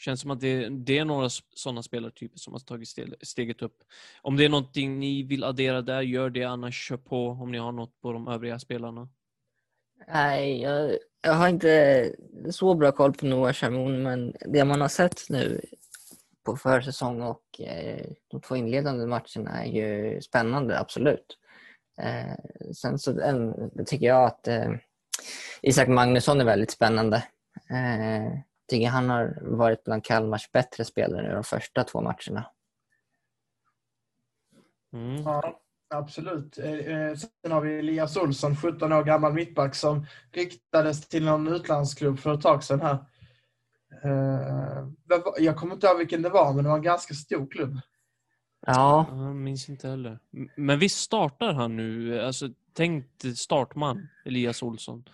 känns 0.01 0.21
som 0.21 0.31
att 0.31 0.41
det, 0.41 0.69
det 0.69 0.99
är 0.99 1.05
några 1.05 1.29
sådana 1.55 1.83
spelartyper 1.83 2.39
som 2.39 2.53
har 2.53 2.61
tagit 2.61 2.89
steget 3.23 3.63
upp. 3.63 3.77
Om 4.23 4.37
det 4.37 4.45
är 4.45 4.49
någonting 4.49 4.99
ni 4.99 5.23
vill 5.23 5.45
addera 5.45 5.83
där, 5.83 6.01
gör 6.01 6.31
det. 6.31 6.45
Annars 6.45 6.89
kör 6.89 6.97
på 6.97 7.29
om 7.29 7.53
ni 7.53 7.59
har 7.59 7.73
något 7.73 8.01
på 8.01 8.13
de 8.13 8.29
övriga 8.29 8.59
spelarna. 8.59 9.09
Nej, 10.09 10.63
jag, 10.63 10.97
jag 11.23 11.33
har 11.33 11.49
inte 11.49 12.15
så 12.51 12.75
bra 12.75 12.93
koll 12.93 13.13
på 13.13 13.27
Noah 13.27 13.53
Shamoun, 13.53 14.03
men 14.03 14.35
det 14.41 14.65
man 14.65 14.81
har 14.81 14.89
sett 14.89 15.21
nu 15.29 15.61
på 16.45 16.57
försäsong 16.57 17.23
och 17.23 17.61
eh, 17.61 18.07
de 18.29 18.41
två 18.41 18.57
inledande 18.57 19.07
matcherna 19.07 19.65
är 19.65 19.73
ju 19.73 20.21
spännande, 20.21 20.79
absolut. 20.79 21.39
Eh, 22.03 22.73
sen 22.75 22.99
så 22.99 23.21
en, 23.21 23.71
tycker 23.87 24.07
jag 24.07 24.25
att 24.25 24.49
eh, 24.49 24.73
Isak 25.63 25.89
Magnusson 25.89 26.41
är 26.41 26.45
väldigt 26.45 26.71
spännande. 26.71 27.17
Eh, 27.71 28.39
tycker 28.71 28.89
han 28.89 29.11
har 29.11 29.39
varit 29.43 29.85
bland 29.85 30.05
Kalmars 30.05 30.53
bättre 30.53 30.85
spelare 30.85 31.35
de 31.35 31.45
första 31.45 31.85
två 31.85 32.01
matcherna. 32.01 32.51
Mm. 34.93 35.23
Ja, 35.23 35.61
absolut. 35.95 36.59
Eh, 36.59 36.73
eh, 36.73 37.15
sen 37.15 37.53
har 37.53 37.61
vi 37.61 37.79
Elias 37.79 38.17
Olsson, 38.17 38.57
17 38.57 38.93
år 38.93 39.05
gammal 39.05 39.33
mittback 39.33 39.75
som 39.75 40.07
riktades 40.33 41.09
till 41.09 41.25
någon 41.25 41.49
utlandsklubb 41.49 42.19
för 42.19 42.35
ett 42.35 42.41
tag 42.41 42.65
sedan 42.65 42.81
här. 42.81 42.99
Eh, 44.05 44.89
jag 45.39 45.57
kommer 45.57 45.75
inte 45.75 45.87
ihåg 45.87 45.99
vilken 45.99 46.23
det 46.23 46.29
var, 46.29 46.53
men 46.55 46.65
det 46.65 46.71
var 46.71 46.77
en 46.77 46.83
ganska 46.83 47.15
stor 47.15 47.47
klubb. 47.47 47.81
Ja. 48.67 49.07
Jag 49.11 49.37
minns 49.37 49.69
inte 49.69 49.89
heller. 49.89 50.19
Men 50.57 50.79
visst 50.79 51.01
startar 51.01 51.53
han 51.53 51.77
nu? 51.77 52.21
Alltså, 52.21 52.49
tänk 52.73 53.07
startman, 53.37 54.09
Elias 54.25 54.63
Olsson. 54.63 55.05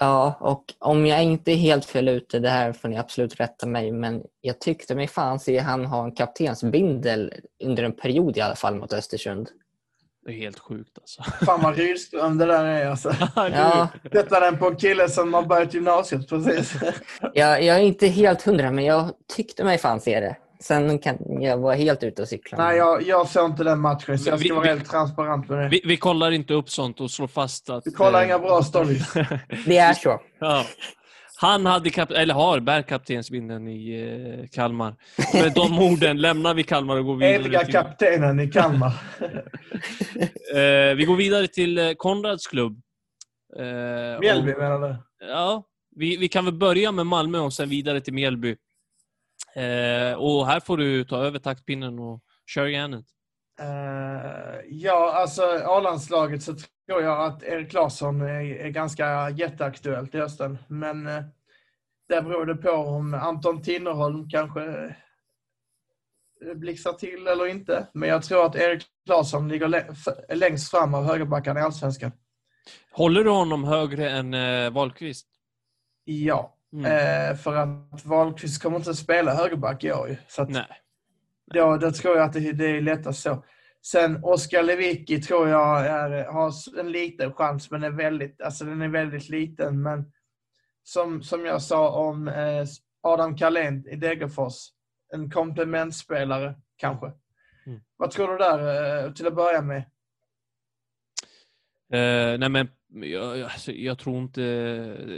Ja, 0.00 0.36
och 0.40 0.64
om 0.78 1.06
jag 1.06 1.24
inte 1.24 1.52
är 1.52 1.56
helt 1.56 1.84
fel 1.84 2.08
ute, 2.08 2.38
det 2.38 2.48
här 2.48 2.72
får 2.72 2.88
ni 2.88 2.98
absolut 2.98 3.40
rätta 3.40 3.66
mig, 3.66 3.92
men 3.92 4.22
jag 4.40 4.60
tyckte 4.60 4.94
mig 4.94 5.08
fan 5.08 5.40
se 5.40 5.58
han 5.58 5.86
ha 5.86 6.04
en 6.04 6.12
kaptensbindel 6.12 7.32
under 7.64 7.82
en 7.82 7.92
period 7.92 8.36
i 8.36 8.40
alla 8.40 8.56
fall 8.56 8.74
mot 8.74 8.92
Östersund. 8.92 9.48
Det 10.26 10.32
är 10.32 10.36
helt 10.36 10.58
sjukt 10.58 10.98
alltså. 10.98 11.22
Fan 11.22 11.62
vad 11.62 11.76
Rydström 11.76 12.38
det 12.38 12.46
där 12.46 12.64
är 12.64 12.86
alltså. 12.86 13.14
ja. 13.36 13.88
Sätta 14.12 14.40
den 14.40 14.58
på 14.58 14.66
en 14.66 14.76
kille 14.76 15.08
som 15.08 15.34
har 15.34 15.42
börjat 15.42 15.74
gymnasiet 15.74 16.28
precis. 16.28 16.74
jag, 17.34 17.62
jag 17.62 17.76
är 17.76 17.82
inte 17.82 18.06
helt 18.06 18.42
hundra, 18.42 18.70
men 18.70 18.84
jag 18.84 19.10
tyckte 19.36 19.64
mig 19.64 19.78
fan 19.78 20.00
se 20.00 20.20
det. 20.20 20.36
Sen 20.62 20.98
kan 20.98 21.16
jag 21.40 21.58
vara 21.58 21.74
helt 21.74 22.02
ute 22.02 22.22
och 22.22 22.28
cykla. 22.28 22.58
Nej, 22.58 22.76
jag, 22.76 23.02
jag 23.02 23.28
såg 23.28 23.50
inte 23.50 23.64
den 23.64 23.80
matchen, 23.80 24.18
så 24.18 24.28
jag 24.28 24.38
ska 24.38 24.48
vi, 24.48 24.50
vara 24.50 24.62
vi, 24.62 24.68
helt 24.68 24.90
transparent 24.90 25.48
med 25.48 25.58
det. 25.58 25.68
Vi, 25.68 25.82
vi, 25.84 25.96
kollar 25.96 26.30
inte 26.30 26.54
upp 26.54 26.70
sånt 26.70 27.00
och 27.00 27.10
slår 27.10 27.26
fast 27.26 27.70
att... 27.70 27.86
Vi 27.86 27.90
kollar 27.90 28.20
eh, 28.20 28.26
inga 28.26 28.38
bra 28.38 28.62
stories. 28.62 29.12
det 29.66 29.78
är 29.78 29.94
så. 29.94 30.20
Ja. 30.38 30.64
Han 31.40 31.66
hade 31.66 31.90
kap 31.90 32.10
eller 32.10 32.34
har 32.34 32.60
bärkaptensbindeln 32.60 33.68
i 33.68 34.00
eh, 34.40 34.48
Kalmar. 34.48 34.96
Med 35.34 35.52
de 35.54 35.78
orden 35.92 36.20
lämnar 36.20 36.54
vi 36.54 36.62
Kalmar 36.62 36.96
och 36.96 37.04
går 37.04 37.16
vidare. 37.16 37.34
Eviga 37.34 37.60
till... 37.60 37.72
kaptenen 37.72 38.40
i 38.40 38.50
Kalmar. 38.50 38.92
eh, 40.54 40.96
vi 40.96 41.04
går 41.06 41.16
vidare 41.16 41.48
till 41.48 41.78
eh, 41.78 41.92
Konrads 41.96 42.46
klubb. 42.46 42.80
Eh, 43.58 44.20
Mjällby 44.20 44.54
menar 44.54 44.88
du? 44.88 44.96
Ja, 45.26 45.64
vi, 45.96 46.16
vi 46.16 46.28
kan 46.28 46.44
väl 46.44 46.54
börja 46.54 46.92
med 46.92 47.06
Malmö 47.06 47.38
och 47.38 47.52
sen 47.52 47.68
vidare 47.68 48.00
till 48.00 48.14
Mjällby. 48.14 48.56
Eh, 49.54 50.14
och 50.14 50.46
här 50.46 50.60
får 50.60 50.76
du 50.76 51.04
ta 51.04 51.16
över 51.16 51.38
taktpinnen 51.38 51.98
och 51.98 52.20
kör 52.46 52.66
järnet. 52.66 53.06
Uh, 53.60 54.60
ja, 54.68 55.12
alltså 55.14 55.42
A-landslaget 55.64 56.42
så 56.42 56.54
tror 56.54 57.02
jag 57.02 57.24
att 57.24 57.42
Erik 57.42 57.72
Larsson 57.72 58.20
är, 58.20 58.40
är 58.40 58.68
ganska 58.68 59.30
jätteaktuellt 59.30 60.14
i 60.14 60.18
hösten. 60.18 60.58
Men 60.68 61.06
uh, 61.06 61.22
där 62.08 62.22
beror 62.22 62.46
det 62.46 62.54
på 62.54 62.70
om 62.70 63.14
Anton 63.14 63.62
Tinnerholm 63.62 64.28
kanske 64.30 64.64
eh, 66.44 66.54
blixtrar 66.54 66.92
till 66.92 67.26
eller 67.26 67.46
inte. 67.46 67.86
Men 67.94 68.08
jag 68.08 68.22
tror 68.22 68.46
att 68.46 68.56
Erik 68.56 68.86
Larsson 69.08 69.48
ligger 69.48 70.34
längst 70.34 70.70
fram 70.70 70.94
av 70.94 71.04
högerbackarna 71.04 71.60
i 71.60 71.62
Allsvenskan. 71.62 72.12
Håller 72.92 73.24
du 73.24 73.30
honom 73.30 73.64
högre 73.64 74.10
än 74.10 74.34
uh, 74.34 74.70
Wahlqvist? 74.70 75.26
Ja. 76.04 76.56
Mm. 76.72 76.84
Eh, 76.84 77.36
för 77.36 77.56
att 77.56 78.04
Wahlqvist 78.04 78.62
kommer 78.62 78.76
inte 78.76 78.90
att 78.90 78.96
spela 78.96 79.34
högerback 79.34 79.84
i 79.84 79.92
år. 79.92 80.16
Så 80.28 80.42
att 80.42 80.48
Nej. 80.50 80.66
Då, 81.54 81.76
då 81.76 81.90
tror 81.90 82.16
jag 82.16 82.24
att 82.24 82.32
det, 82.32 82.52
det 82.52 82.66
är 82.66 82.80
lättast 82.80 83.22
så. 83.22 83.44
Sen 83.86 84.24
Oskar 84.24 84.62
Lewicki 84.62 85.22
tror 85.22 85.48
jag 85.48 85.86
är, 85.86 86.24
har 86.24 86.78
en 86.80 86.92
liten 86.92 87.32
chans, 87.32 87.70
men 87.70 87.84
är 87.84 87.90
väldigt, 87.90 88.40
alltså 88.40 88.64
den 88.64 88.82
är 88.82 88.88
väldigt 88.88 89.28
liten. 89.28 89.82
Men 89.82 90.12
som, 90.82 91.22
som 91.22 91.46
jag 91.46 91.62
sa 91.62 91.90
om 91.90 92.28
eh, 92.28 92.64
Adam 93.02 93.36
Carlén 93.36 93.88
i 93.88 93.96
Degerfors, 93.96 94.54
en 95.12 95.30
komplementspelare 95.30 96.54
kanske. 96.76 97.06
Mm. 97.66 97.80
Vad 97.96 98.10
tror 98.10 98.28
du 98.28 98.38
där 98.38 99.04
eh, 99.04 99.12
till 99.12 99.26
att 99.26 99.34
börja 99.34 99.62
med? 99.62 99.82
Uh, 101.94 102.38
nej 102.38 102.48
men 102.48 102.68
jag, 102.92 103.40
alltså, 103.42 103.72
jag 103.72 103.98
tror 103.98 104.18
inte... 104.18 104.42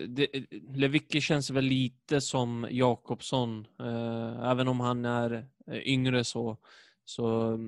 Det, 0.08 0.28
Lewicki 0.74 1.20
känns 1.20 1.50
väl 1.50 1.64
lite 1.64 2.20
som 2.20 2.66
Jakobsson. 2.70 3.66
Uh, 3.80 4.50
även 4.50 4.68
om 4.68 4.80
han 4.80 5.04
är 5.04 5.46
eh, 5.70 5.78
yngre 5.88 6.24
så. 6.24 6.58
Så 7.04 7.58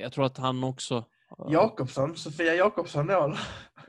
jag 0.00 0.12
tror 0.12 0.26
att 0.26 0.38
han 0.38 0.64
också... 0.64 0.96
Uh, 0.96 1.52
Jakobsson? 1.52 2.16
Sofia 2.16 2.54
Jakobsson 2.54 3.06
då? 3.06 3.36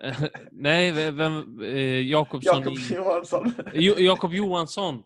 nej, 0.51 1.11
vem... 1.11 1.59
Uh, 1.61 2.01
Jakobsson... 2.01 2.63
Jakob 2.63 2.77
Johansson. 2.91 3.53
Jo, 3.73 3.93
Jakob 3.97 4.33
Johansson. 4.33 5.03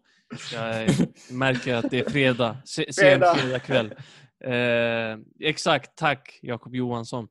Jag 0.53 0.89
märker 1.31 1.75
att 1.75 1.91
det 1.91 1.99
är 1.99 2.09
fredag. 2.09 2.57
Sen 2.65 2.85
fredag 2.91 3.59
kväll. 3.59 3.93
exakt, 5.39 5.95
tack 5.95 6.39
Jakob 6.41 6.75
Johansson. 6.75 7.27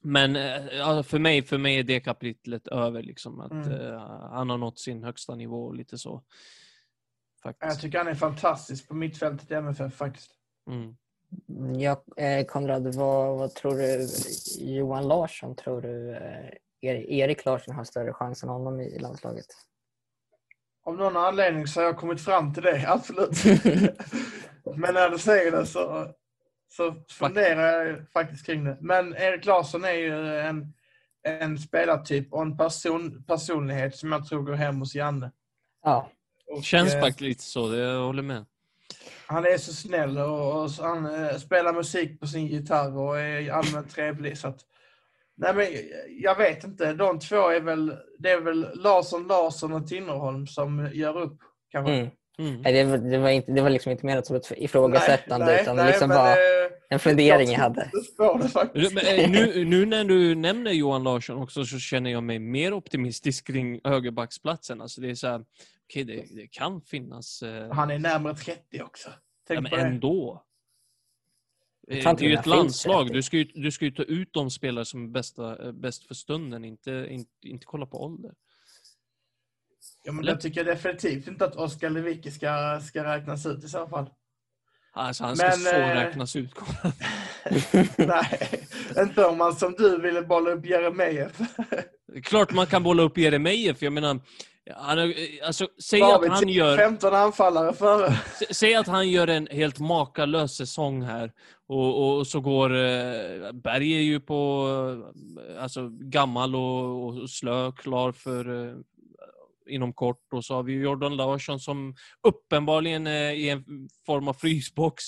Men 0.00 0.36
alltså 0.82 1.02
för, 1.02 1.18
mig, 1.18 1.42
för 1.42 1.58
mig 1.58 1.78
är 1.78 1.82
det 1.82 2.00
kapitlet 2.00 2.68
över. 2.68 3.02
Liksom, 3.02 3.40
att 3.40 3.52
mm. 3.52 3.72
uh, 3.72 3.98
Han 4.30 4.50
har 4.50 4.58
nått 4.58 4.78
sin 4.78 5.04
högsta 5.04 5.34
nivå 5.34 5.72
lite 5.72 5.98
så. 5.98 6.22
Faktiskt. 7.42 7.72
Jag 7.72 7.80
tycker 7.80 7.98
han 7.98 8.08
är 8.08 8.14
fantastisk 8.14 8.88
på 8.88 8.94
mittfältet 8.94 9.50
i 9.50 9.54
MFF 9.54 9.94
faktiskt. 9.94 10.30
Mm. 10.70 10.94
Ja, 11.80 12.04
eh, 12.16 12.46
Konrad, 12.46 12.94
vad, 12.94 13.38
vad, 13.38 13.54
tror 13.54 13.74
du? 13.74 14.08
Johan 14.74 15.08
Larsson, 15.08 15.56
tror 15.56 15.82
du 15.82 16.14
eh, 16.14 16.50
Erik 16.80 17.44
Larsson 17.44 17.74
har 17.74 17.84
större 17.84 18.12
chans 18.12 18.42
än 18.42 18.48
honom 18.48 18.80
i 18.80 18.98
landslaget? 18.98 19.46
Av 20.84 20.96
någon 20.96 21.16
anledning 21.16 21.66
så 21.66 21.80
har 21.80 21.84
jag 21.84 21.96
kommit 21.96 22.20
fram 22.20 22.54
till 22.54 22.62
det, 22.62 22.84
absolut. 22.88 23.44
Men 24.76 24.94
när 24.94 25.10
du 25.10 25.18
säger 25.18 25.52
det 25.52 25.66
så 25.66 26.14
så 26.68 26.94
funderar 27.10 27.86
jag 27.86 28.10
faktiskt 28.12 28.46
kring 28.46 28.64
det. 28.64 28.76
Men 28.80 29.16
Erik 29.16 29.44
Larsson 29.44 29.84
är 29.84 29.92
ju 29.92 30.38
en, 30.40 30.74
en 31.22 31.58
spelartyp 31.58 32.32
och 32.32 32.42
en 32.42 32.56
person, 32.56 33.24
personlighet 33.26 33.96
som 33.96 34.12
jag 34.12 34.26
tror 34.28 34.42
går 34.42 34.54
hem 34.54 34.78
hos 34.78 34.94
Janne. 34.94 35.30
Ja. 35.84 36.10
Och, 36.46 36.64
Känns 36.64 36.94
eh, 36.94 37.00
faktiskt 37.00 37.20
lite 37.20 37.42
så, 37.44 37.74
jag 37.76 38.02
håller 38.02 38.22
med. 38.22 38.44
Han 39.26 39.44
är 39.44 39.58
så 39.58 39.72
snäll 39.72 40.18
och, 40.18 40.62
och 40.62 40.70
han 40.70 41.24
eh, 41.24 41.36
spelar 41.36 41.72
musik 41.72 42.20
på 42.20 42.26
sin 42.26 42.46
gitarr 42.46 42.96
och 42.98 43.20
är 43.20 43.52
allmänt 43.52 43.90
trevlig. 43.90 44.38
Så 44.38 44.48
att, 44.48 44.60
nej 45.36 45.54
men, 45.54 45.66
jag 46.22 46.36
vet 46.36 46.64
inte, 46.64 46.92
de 46.92 47.18
två 47.18 47.48
är 47.48 47.60
väl, 47.60 47.96
det 48.18 48.30
är 48.30 48.40
väl 48.40 48.70
Larsson, 48.74 49.26
Larsson 49.26 49.72
och 49.72 49.86
Tinnerholm 49.86 50.46
som 50.46 50.90
gör 50.92 51.18
upp 51.18 51.38
kanske. 51.72 51.92
Mm. 51.92 52.08
Mm. 52.38 52.60
Nej, 52.62 52.72
det, 52.72 52.84
var- 52.84 52.98
det, 52.98 53.18
var 53.18 53.28
inte, 53.28 53.52
det 53.52 53.60
var 53.60 53.70
liksom 53.70 53.92
inte 53.92 54.06
menat 54.06 54.26
som 54.26 54.36
ett 54.36 54.52
ifrågasättande 54.56 55.46
Nej, 55.46 55.62
utan 55.62 55.76
nej, 55.76 55.86
liksom 55.86 56.08
men, 56.08 56.16
bara 56.16 56.30
eh, 56.30 56.57
en 56.88 56.98
fundering 56.98 57.48
jag 57.48 57.54
jag 57.54 57.58
hade. 57.58 57.90
Eh, 59.22 59.30
nu, 59.30 59.64
nu 59.64 59.86
när 59.86 60.04
du 60.04 60.34
nämner 60.34 60.70
Johan 60.72 61.02
Larsson 61.04 61.38
också 61.42 61.64
så 61.64 61.78
känner 61.78 62.10
jag 62.10 62.22
mig 62.22 62.38
mer 62.38 62.72
optimistisk 62.72 63.46
kring 63.46 63.80
högerbacksplatsen. 63.84 64.80
Alltså 64.80 65.00
det 65.00 65.10
är 65.10 65.14
så 65.14 65.26
här, 65.26 65.44
okej 65.84 66.04
det, 66.04 66.24
det 66.34 66.46
kan 66.46 66.80
finnas... 66.82 67.42
Eh, 67.42 67.72
Han 67.72 67.90
är 67.90 67.98
närmare 67.98 68.34
30 68.34 68.82
också. 68.82 69.10
Tänk 69.46 69.58
ja, 69.58 69.60
men 69.60 69.70
på 69.70 69.76
det. 69.76 69.82
ändå. 69.82 70.44
Eh, 71.90 72.04
Det 72.04 72.10
inte 72.10 72.24
är 72.24 72.28
ju 72.28 72.34
ett 72.34 72.46
landslag. 72.46 73.02
30. 73.06 73.14
Du 73.14 73.22
ska, 73.22 73.36
ju, 73.36 73.44
du 73.44 73.70
ska 73.72 73.84
ju 73.84 73.90
ta 73.90 74.02
ut 74.02 74.32
de 74.32 74.50
spelare 74.50 74.84
som 74.84 75.04
är 75.04 75.08
bästa, 75.08 75.66
eh, 75.66 75.72
bäst 75.72 76.04
för 76.06 76.14
stunden, 76.14 76.64
inte, 76.64 77.06
inte, 77.10 77.30
inte 77.48 77.66
kolla 77.66 77.86
på 77.86 78.04
ålder. 78.04 78.32
Ja, 80.04 80.12
men 80.12 80.22
Eller? 80.24 80.32
jag 80.32 80.40
tycker 80.40 80.64
definitivt 80.64 81.28
inte 81.28 81.44
att 81.44 81.56
Oskar 81.56 81.90
Lewicki 81.90 82.30
ska, 82.30 82.80
ska 82.82 83.04
räknas 83.04 83.46
ut 83.46 83.64
i 83.64 83.68
så 83.68 83.88
fall. 83.88 84.10
Alltså 84.98 85.24
han 85.24 85.36
ska 85.36 85.46
Men, 85.46 85.58
så 85.58 85.76
eh, 85.76 85.94
räknas 85.94 86.36
ut. 86.36 86.50
Nej, 87.96 88.66
inte 88.98 89.24
om 89.24 89.38
man 89.38 89.56
som 89.56 89.74
du 89.78 90.00
ville 90.00 90.22
bolla 90.22 90.50
upp 90.50 90.66
Jeremejeff. 90.66 91.38
Klart 92.22 92.52
man 92.52 92.66
kan 92.66 92.82
bolla 92.82 93.02
upp 93.02 93.18
Jeremejeff. 93.18 93.82
Jag 93.82 93.92
menar, 93.92 94.20
han, 94.76 95.14
alltså, 95.46 95.68
säg, 95.82 96.00
Var 96.00 96.24
att 96.24 96.28
han 96.28 96.48
gör, 96.48 96.76
15 96.76 97.14
anfallare 97.14 97.72
före. 97.72 98.08
sä- 98.08 98.52
säg 98.54 98.74
att 98.74 98.86
han 98.86 99.08
gör 99.08 99.28
en 99.28 99.48
helt 99.50 99.78
makalös 99.78 100.56
säsong 100.56 101.02
här 101.02 101.32
och, 101.68 102.16
och 102.18 102.26
så 102.26 102.40
går... 102.40 102.76
Eh, 102.76 103.52
Berg 103.52 103.92
är 103.96 104.00
ju 104.02 104.20
på... 104.20 104.68
Eh, 105.56 105.62
alltså 105.62 105.88
gammal 105.90 106.56
och, 106.56 107.06
och 107.06 107.30
slö, 107.30 107.72
klar 107.72 108.12
för... 108.12 108.74
Eh, 109.68 109.74
inom 109.74 109.92
kort. 109.92 110.32
Och 110.32 110.44
så 110.44 110.54
har 110.54 110.62
vi 110.62 110.72
Jordan 110.72 111.16
Larsson 111.16 111.60
som 111.60 111.94
uppenbarligen 112.22 113.06
är 113.06 113.30
i 113.32 113.48
en 113.48 113.64
form 114.06 114.28
av 114.28 114.34
frysbox. 114.34 115.04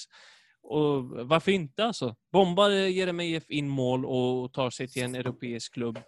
Och 0.62 1.04
varför 1.04 1.52
inte 1.52 1.84
alltså? 1.84 2.16
Bombar 2.32 2.70
Jeremejeff 2.70 3.50
in 3.50 3.68
mål 3.68 4.06
och 4.06 4.52
tar 4.52 4.70
sig 4.70 4.88
till 4.88 5.02
en 5.02 5.14
europeisk 5.14 5.74
klubb. 5.74 5.98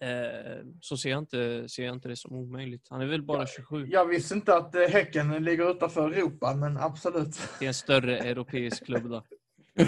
Eh, 0.00 0.64
så 0.80 0.96
ser 0.96 1.10
jag, 1.10 1.18
inte, 1.18 1.68
ser 1.68 1.84
jag 1.84 1.94
inte 1.94 2.08
det 2.08 2.16
som 2.16 2.32
omöjligt. 2.32 2.86
Han 2.90 3.00
är 3.00 3.06
väl 3.06 3.22
bara 3.22 3.46
27. 3.46 3.86
Jag 3.86 4.06
visste 4.06 4.34
inte 4.34 4.56
att 4.56 4.74
eh, 4.74 4.82
Häcken 4.82 5.44
ligger 5.44 5.70
utanför 5.70 6.10
Europa, 6.10 6.54
men 6.54 6.76
absolut. 6.76 7.40
Det 7.58 7.64
är 7.64 7.68
en 7.68 7.74
större 7.74 8.18
europeisk 8.18 8.84
klubb 8.84 9.10
då. 9.10 9.24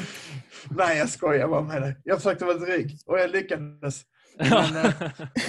Nej, 0.71 0.99
jag 0.99 1.09
skojar 1.09 1.49
bara 1.49 1.63
med 1.63 1.83
dig. 1.83 1.97
Jag 2.05 2.17
försökte 2.17 2.45
vara 2.45 2.59
dryg 2.59 2.99
och 3.07 3.19
jag 3.19 3.31
lyckades. 3.31 4.03
Men, 4.51 4.77
eh, 4.77 4.93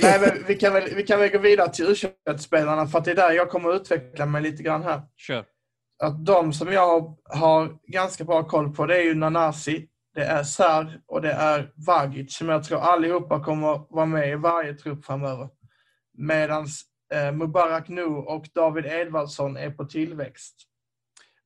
nej, 0.02 0.20
men 0.20 0.44
vi, 0.48 0.56
kan 0.56 0.74
väl, 0.74 0.96
vi 0.96 1.04
kan 1.04 1.20
väl 1.20 1.30
gå 1.30 1.38
vidare 1.38 1.70
till 1.70 1.86
u 1.86 1.96
spelarna 2.38 2.88
för 2.88 3.00
att 3.00 3.06
det 3.06 3.12
är 3.12 3.16
där 3.16 3.32
jag 3.32 3.50
kommer 3.50 3.70
att 3.70 3.82
utveckla 3.82 4.26
mig 4.26 4.42
lite 4.42 4.64
grann 4.64 4.84
här. 4.84 5.02
Kör. 5.18 5.46
Att 6.04 6.26
de 6.26 6.54
som 6.54 6.72
jag 6.72 6.88
har, 6.88 7.16
har 7.38 7.78
ganska 7.88 8.24
bra 8.24 8.44
koll 8.44 8.76
på, 8.76 8.86
det 8.86 8.98
är 8.98 9.04
ju 9.04 9.16
Nanasi, 9.16 9.88
det 10.16 10.24
är 10.24 10.44
Sar 10.44 11.00
och 11.08 11.22
det 11.22 11.32
är 11.32 11.72
Vagic 11.88 12.38
som 12.38 12.50
jag 12.50 12.64
tror 12.64 12.80
allihopa 12.80 13.44
kommer 13.44 13.74
att 13.74 13.88
vara 13.90 14.06
med 14.06 14.30
i 14.30 14.36
varje 14.36 14.74
trupp 14.74 15.06
framöver. 15.06 15.50
Medan 16.18 16.68
eh, 17.14 17.32
Mubarak 17.32 17.88
Nu 17.88 18.06
och 18.06 18.46
David 18.56 18.86
Edvardsson 18.86 19.58
är 19.58 19.70
på 19.70 19.86
tillväxt. 19.86 20.67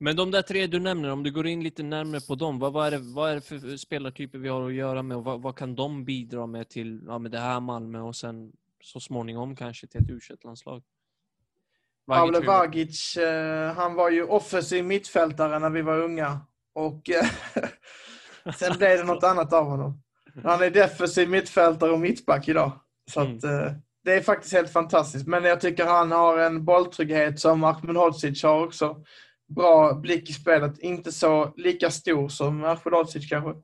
Men 0.03 0.15
de 0.15 0.31
där 0.31 0.41
tre 0.41 0.67
du 0.67 0.79
nämner, 0.79 1.09
om 1.11 1.23
du 1.23 1.31
går 1.31 1.47
in 1.47 1.63
lite 1.63 1.83
närmare 1.83 2.21
på 2.21 2.35
dem, 2.35 2.59
vad, 2.59 2.73
vad, 2.73 2.87
är, 2.87 2.91
det, 2.91 2.97
vad 2.97 3.31
är 3.31 3.35
det 3.35 3.41
för 3.41 3.77
spelartyper 3.77 4.37
vi 4.37 4.49
har 4.49 4.67
att 4.67 4.73
göra 4.73 5.03
med 5.03 5.17
och 5.17 5.23
vad, 5.23 5.41
vad 5.41 5.57
kan 5.57 5.75
de 5.75 6.05
bidra 6.05 6.45
med 6.45 6.69
till 6.69 7.01
ja, 7.07 7.17
med 7.19 7.31
det 7.31 7.39
här 7.39 7.59
Malmö 7.59 7.99
och 7.99 8.15
sen 8.15 8.51
så 8.83 8.99
småningom 8.99 9.55
kanske 9.55 9.87
till 9.87 10.01
ett 10.01 10.09
u 10.09 10.19
landslag 10.43 10.83
Pavle 12.07 12.39
Vagic, 12.39 13.17
eh, 13.17 13.73
han 13.73 13.95
var 13.95 14.09
ju 14.09 14.23
offensiv 14.23 14.85
mittfältare 14.85 15.59
när 15.59 15.69
vi 15.69 15.81
var 15.81 15.99
unga. 15.99 16.39
Och 16.73 17.09
eh, 17.09 17.25
sen 18.55 18.77
blev 18.77 18.97
det 18.97 19.03
något 19.03 19.23
annat 19.23 19.53
av 19.53 19.65
honom. 19.65 20.01
Han 20.43 20.61
är 20.61 20.69
defensiv 20.69 21.29
mittfältare 21.29 21.91
och 21.91 21.99
mittback 21.99 22.47
idag. 22.47 22.71
Så 23.11 23.19
att, 23.19 23.43
eh, 23.43 23.71
det 24.03 24.13
är 24.13 24.21
faktiskt 24.21 24.53
helt 24.53 24.73
fantastiskt. 24.73 25.27
Men 25.27 25.43
jag 25.43 25.61
tycker 25.61 25.85
han 25.85 26.11
har 26.11 26.37
en 26.37 26.65
bolltrygghet 26.65 27.39
som 27.39 27.63
Ahmedhodzic 27.63 28.43
har 28.43 28.65
också. 28.65 29.03
Bra 29.55 29.93
blick 29.93 30.29
i 30.29 30.33
spelet. 30.33 30.79
Inte 30.79 31.11
så 31.11 31.53
lika 31.57 31.91
stor 31.91 32.29
som 32.29 32.63
Ahmedhodzic 32.63 33.29
kanske. 33.29 33.61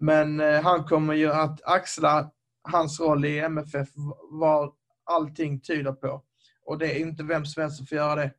Men 0.00 0.40
eh, 0.40 0.62
han 0.62 0.84
kommer 0.84 1.14
ju 1.14 1.32
att 1.32 1.62
axla 1.64 2.30
hans 2.62 3.00
roll 3.00 3.24
i 3.24 3.38
MFF 3.38 3.88
vad 4.30 4.72
allting 5.04 5.60
tyder 5.60 5.92
på. 5.92 6.22
Och 6.66 6.78
det 6.78 6.92
är 6.92 7.00
inte 7.00 7.22
vem 7.22 7.44
som 7.44 7.62
helst 7.62 7.76
som 7.76 7.86
får 7.86 7.96
göra 7.96 8.14
det. 8.14 8.30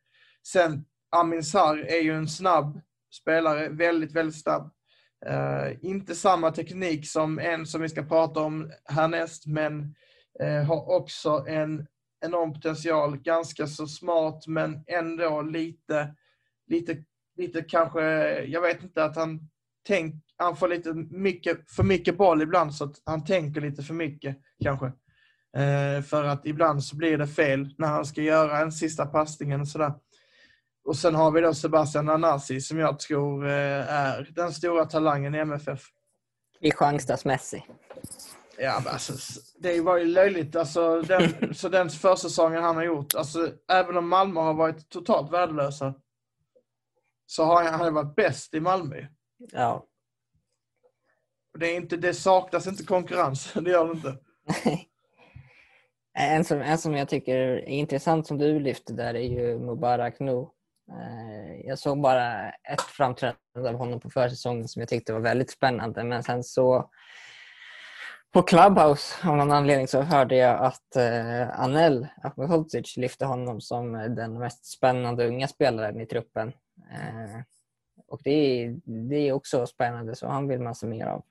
Sen, 0.48 0.86
Amin 1.12 1.44
Sarr 1.44 1.78
är 1.78 2.02
ju 2.02 2.14
en 2.14 2.28
snabb 2.28 2.82
spelare, 3.14 3.70
väldigt, 3.70 4.12
väldigt 4.12 4.42
snabb. 4.42 4.72
Eh, 5.26 5.78
inte 5.82 6.16
samma 6.16 6.52
teknik 6.52 7.08
som 7.08 7.40
en 7.40 7.66
som 7.66 7.82
vi 7.82 7.90
ska 7.90 8.04
prata 8.04 8.40
om 8.40 8.72
härnäst, 8.86 9.46
men 9.46 9.96
eh, 10.40 10.64
har 10.64 10.90
också 10.90 11.46
en 11.48 11.88
enorm 12.26 12.54
potential. 12.54 13.18
Ganska 13.18 13.68
så 13.68 13.88
smart, 13.88 14.48
men 14.48 14.84
ändå 14.88 15.42
lite, 15.42 16.16
lite, 16.68 16.98
lite 17.38 17.62
kanske, 17.62 18.02
jag 18.44 18.62
vet 18.62 18.84
inte, 18.84 19.04
att 19.04 19.16
han 19.16 19.50
tänk, 19.88 20.16
han 20.38 20.56
får 20.56 20.68
lite 20.68 20.94
mycket, 20.94 21.72
för 21.72 21.84
mycket 21.84 22.18
boll 22.18 22.42
ibland, 22.42 22.76
så 22.76 22.84
att 22.84 23.02
han 23.06 23.26
tänker 23.26 23.62
lite 23.62 23.84
för 23.84 23.94
mycket 23.94 24.38
kanske. 24.64 24.86
Eh, 25.58 26.04
för 26.04 26.24
att 26.24 26.46
ibland 26.46 26.84
så 26.84 26.96
blir 26.96 27.18
det 27.18 27.28
fel 27.28 27.76
när 27.78 27.88
han 27.88 28.06
ska 28.06 28.22
göra 28.22 28.60
en 28.60 28.72
sista 28.72 29.06
passningen 29.06 29.62
och 29.62 29.68
sådär. 29.68 29.94
Och 30.86 30.96
sen 30.96 31.16
har 31.16 31.32
vi 31.32 31.42
då 31.42 31.54
Sebastian 31.54 32.06
Nanasi 32.06 32.62
som 32.62 32.80
jag 32.80 33.00
tror 33.00 33.46
eh, 33.46 33.94
är 33.94 34.32
den 34.36 34.52
stora 34.52 34.86
talangen 34.86 35.36
i 35.36 35.38
MFF. 35.38 35.82
Kristianstads 36.62 37.26
Messi. 37.26 37.66
Ja, 38.58 38.82
men 38.84 38.94
alltså, 38.94 39.14
det 39.60 39.82
var 39.82 39.98
ju 39.98 40.06
löjligt. 40.06 40.56
Alltså, 40.56 41.02
den, 41.02 41.56
så 41.56 41.70
den 41.70 41.90
försäsongen 41.90 42.64
han 42.64 42.76
har 42.76 42.84
gjort. 42.84 43.16
Alltså, 43.16 43.52
även 43.72 43.98
om 43.98 44.10
Malmö 44.10 44.42
har 44.42 44.54
varit 44.54 44.90
totalt 44.90 45.32
värdelösa 45.32 45.94
så 47.26 47.44
har 47.44 47.64
han, 47.64 47.80
han 47.80 47.94
varit 47.94 48.16
bäst 48.16 48.54
i 48.54 48.60
Malmö. 48.60 49.06
Ja. 49.52 49.86
Det, 51.60 51.66
är 51.68 51.76
inte, 51.76 51.98
det 51.98 52.14
saknas 52.14 52.68
inte 52.68 52.84
konkurrens. 52.84 53.54
Det 53.62 53.72
gör 53.72 53.86
det 53.86 53.92
inte. 53.92 54.18
En 56.20 56.46
som, 56.46 56.62
en 56.62 56.78
som 56.78 56.96
jag 56.96 57.10
tycker 57.10 57.38
är 57.38 57.66
intressant 57.66 58.28
som 58.28 58.38
du 58.38 58.60
lyfte 58.60 58.94
där 58.94 59.14
är 59.14 59.20
ju 59.20 59.60
Mubarak 59.60 60.20
Nu. 60.20 60.48
Eh, 60.92 61.66
Jag 61.66 61.80
såg 61.80 62.02
bara 62.02 62.50
ett 62.50 62.82
framträdande 62.82 63.70
av 63.70 63.76
honom 63.76 64.00
på 64.00 64.10
försäsongen 64.10 64.68
som 64.68 64.80
jag 64.80 64.90
tyckte 64.90 65.14
var 65.14 65.20
väldigt 65.20 65.52
spännande 65.52 66.04
men 66.04 66.24
sen 66.24 66.44
så 66.44 66.90
på 68.34 68.42
Clubhouse 68.42 69.28
av 69.28 69.38
någon 69.38 69.52
anledning 69.52 69.88
så 69.88 70.02
hörde 70.02 70.36
jag 70.36 70.60
att 70.66 70.96
eh, 70.96 71.60
Anel 71.60 72.08
Ahmedhodzic 72.24 72.98
lyfte 72.98 73.26
honom 73.26 73.62
som 73.62 73.94
den 73.94 74.40
mest 74.40 74.66
spännande 74.66 75.28
unga 75.28 75.48
spelaren 75.48 76.02
i 76.02 76.06
truppen. 76.06 76.54
Eh, 76.92 77.42
och 78.08 78.20
det 78.24 78.32
är, 78.64 78.80
det 79.10 79.16
är 79.16 79.34
också 79.34 79.66
spännande 79.66 80.16
så 80.16 80.28
han 80.28 80.48
vill 80.48 80.60
man 80.62 80.76
se 80.76 80.88
mer 80.88 81.06
av. 81.06 81.24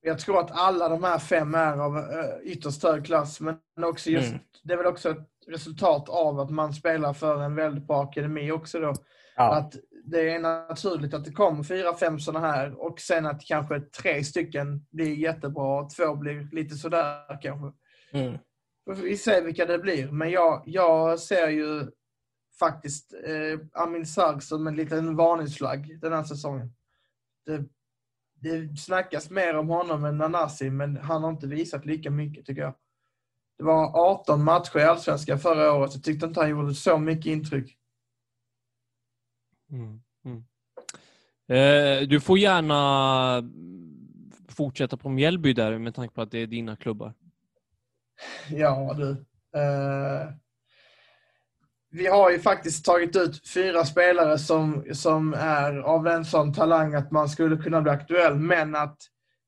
Jag 0.00 0.18
tror 0.18 0.40
att 0.40 0.50
alla 0.50 0.88
de 0.88 1.04
här 1.04 1.18
fem 1.18 1.54
är 1.54 1.76
av 1.76 1.98
eh, 1.98 2.38
ytterst 2.42 2.82
hög 2.82 3.04
klass, 3.06 3.40
men 3.40 3.58
också 3.84 4.10
just, 4.10 4.28
Mm. 4.28 4.40
det 4.62 4.72
är 4.72 4.76
väl 4.76 4.86
också 4.86 5.10
ett 5.10 5.28
resultat 5.46 6.08
av 6.08 6.40
att 6.40 6.50
man 6.50 6.72
spelar 6.72 7.12
för 7.12 7.42
en 7.42 7.54
väldigt 7.54 7.86
bra 7.86 8.02
akademi 8.02 8.50
också 8.52 8.80
då. 8.80 8.94
Ja, 9.36 9.54
Att 9.54 9.74
det 10.04 10.30
är 10.30 10.38
naturligt 10.40 11.14
att 11.14 11.24
det 11.24 11.32
kommer 11.32 11.62
fyra, 11.62 11.94
fem 11.94 12.18
sådana 12.18 12.46
här 12.52 12.82
och 12.82 13.00
sen 13.00 13.26
att 13.26 13.40
kanske 13.44 13.80
tre 13.80 14.24
stycken 14.24 14.86
blir 14.90 15.14
jättebra 15.14 15.80
och 15.80 15.90
två 15.90 16.14
blir 16.16 16.48
lite 16.52 16.74
sådär 16.74 17.40
kanske. 17.42 17.78
mm. 18.18 18.38
Då 18.86 18.94
får 18.94 19.02
vi 19.02 19.16
se 19.16 19.40
vilka 19.40 19.66
det 19.66 19.78
blir. 19.78 20.10
Men 20.10 20.30
jag, 20.30 20.62
jag 20.66 21.20
ser 21.20 21.48
ju 21.48 21.86
faktiskt 22.58 23.14
eh, 23.24 23.82
Amin 23.82 24.06
Sarg 24.06 24.40
som 24.40 24.66
en 24.66 24.76
liten 24.76 25.16
varningsflagg 25.16 26.00
den 26.00 26.12
här 26.12 26.22
säsongen. 26.22 26.72
Det, 27.46 27.64
det 28.34 28.78
snackas 28.78 29.30
mer 29.30 29.56
om 29.56 29.68
honom 29.68 30.04
än 30.04 30.18
Nanasi, 30.18 30.70
men 30.70 30.96
han 30.96 31.22
har 31.22 31.30
inte 31.30 31.46
visat 31.46 31.86
lika 31.86 32.10
mycket 32.10 32.46
tycker 32.46 32.62
jag. 32.62 32.74
Det 33.58 33.64
var 33.64 34.10
18 34.10 34.44
matcher 34.44 34.78
i 34.78 34.82
Allsvenskan 34.82 35.38
förra 35.38 35.72
året. 35.72 35.94
Jag 35.94 36.04
tyckte 36.04 36.26
inte 36.26 36.40
han 36.40 36.50
gjorde 36.50 36.74
så 36.74 36.98
mycket 36.98 37.26
intryck. 37.26 37.78
Mm. 39.70 40.00
Mm. 40.24 40.44
Eh, 41.48 42.08
du 42.08 42.20
får 42.20 42.38
gärna 42.38 43.42
fortsätta 44.48 44.96
på 44.96 45.08
Mjällby 45.08 45.52
där 45.52 45.78
med 45.78 45.94
tanke 45.94 46.14
på 46.14 46.22
att 46.22 46.30
det 46.30 46.38
är 46.38 46.46
dina 46.46 46.76
klubbar. 46.76 47.14
Ja 48.50 48.94
du. 48.94 49.10
Eh, 49.60 50.32
vi 51.90 52.06
har 52.06 52.30
ju 52.30 52.38
faktiskt 52.38 52.84
tagit 52.84 53.16
ut 53.16 53.48
fyra 53.48 53.84
spelare 53.84 54.38
som, 54.38 54.84
som 54.92 55.34
är 55.34 55.78
av 55.78 56.06
en 56.06 56.24
sån 56.24 56.54
talang 56.54 56.94
att 56.94 57.10
man 57.10 57.28
skulle 57.28 57.56
kunna 57.56 57.82
bli 57.82 57.90
aktuell. 57.92 58.34
Men 58.34 58.74
att 58.74 58.96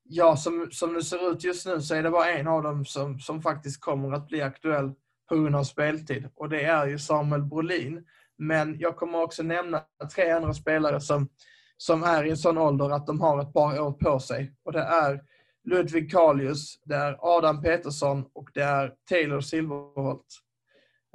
ja, 0.03 0.37
som, 0.37 0.67
som 0.71 0.93
det 0.93 1.03
ser 1.03 1.31
ut 1.31 1.43
just 1.43 1.65
nu 1.65 1.81
så 1.81 1.95
är 1.95 2.03
det 2.03 2.09
bara 2.09 2.31
en 2.31 2.47
av 2.47 2.63
dem 2.63 2.85
som, 2.85 3.19
som 3.19 3.41
faktiskt 3.41 3.81
kommer 3.81 4.11
att 4.11 4.27
bli 4.27 4.41
aktuell 4.41 4.91
på 5.29 5.35
grund 5.35 5.55
av 5.55 5.63
speltid. 5.63 6.29
Och 6.35 6.49
det 6.49 6.63
är 6.63 6.87
ju 6.87 6.99
Samuel 6.99 7.43
Brolin. 7.43 8.05
Men 8.37 8.79
jag 8.79 8.95
kommer 8.95 9.21
också 9.21 9.43
nämna 9.43 9.81
tre 10.15 10.31
andra 10.31 10.53
spelare 10.53 11.01
som, 11.01 11.29
som 11.77 12.03
är 12.03 12.23
i 12.23 12.29
en 12.29 12.37
sån 12.37 12.57
ålder 12.57 12.89
att 12.89 13.07
de 13.07 13.21
har 13.21 13.41
ett 13.41 13.53
par 13.53 13.79
år 13.79 13.91
på 13.91 14.19
sig. 14.19 14.53
Och 14.65 14.71
det 14.71 14.83
är 14.83 15.21
Ludvig 15.63 16.11
Kalius, 16.11 16.79
det 16.83 16.95
är 16.95 17.17
Adam 17.19 17.61
Petersson 17.61 18.25
och 18.33 18.49
det 18.53 18.61
är 18.61 18.93
Taylor 19.09 19.41
Silverholt. 19.41 20.25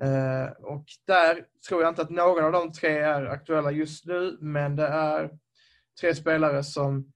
Eh, 0.03 0.51
och 0.63 0.85
där 1.07 1.45
tror 1.69 1.83
jag 1.83 1.91
inte 1.91 2.03
att 2.03 2.11
någon 2.11 2.45
av 2.45 2.53
de 2.53 2.73
tre 2.73 2.99
är 2.99 3.27
aktuella 3.27 3.71
just 3.71 4.07
nu, 4.07 4.39
men 4.41 4.77
det 4.77 4.87
är 4.87 5.31
tre 6.01 6.15
spelare 6.15 6.65
som 6.65 7.13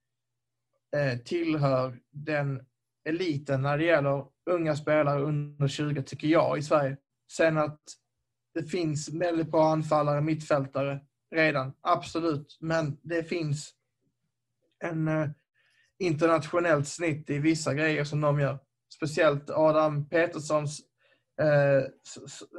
eh, 0.95 1.19
tillhör 1.19 1.99
den 2.11 2.65
eliten 3.05 3.61
när 3.61 3.77
det 3.77 3.83
gäller 3.83 4.25
unga 4.45 4.75
spelare 4.75 5.21
under 5.21 5.67
20, 5.67 6.03
tycker 6.03 6.27
jag, 6.27 6.57
i 6.57 6.61
Sverige. 6.61 6.97
Sen 7.31 7.57
att 7.57 7.79
det 8.53 8.63
finns 8.63 9.09
väldigt 9.09 9.51
bra 9.51 9.71
anfallare, 9.71 10.21
mittfältare 10.21 10.99
redan, 11.35 11.73
absolut. 11.81 12.57
Men 12.59 12.97
det 13.01 13.23
finns 13.23 13.73
en 14.83 15.07
eh, 15.07 15.29
internationellt 15.99 16.87
snitt 16.87 17.29
i 17.29 17.37
vissa 17.37 17.73
grejer 17.73 18.03
som 18.03 18.21
de 18.21 18.39
gör. 18.39 18.59
Speciellt 18.93 19.49
Adam 19.49 20.09
Peterssons, 20.09 20.81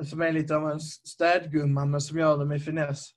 som 0.05 0.23
är 0.23 0.33
lite 0.33 0.57
av 0.57 0.71
en 0.71 0.81
städgumma, 0.81 1.85
men 1.85 2.01
som 2.01 2.19
gör 2.19 2.39
det 2.39 2.45
med 2.45 2.65
finess. 2.65 3.11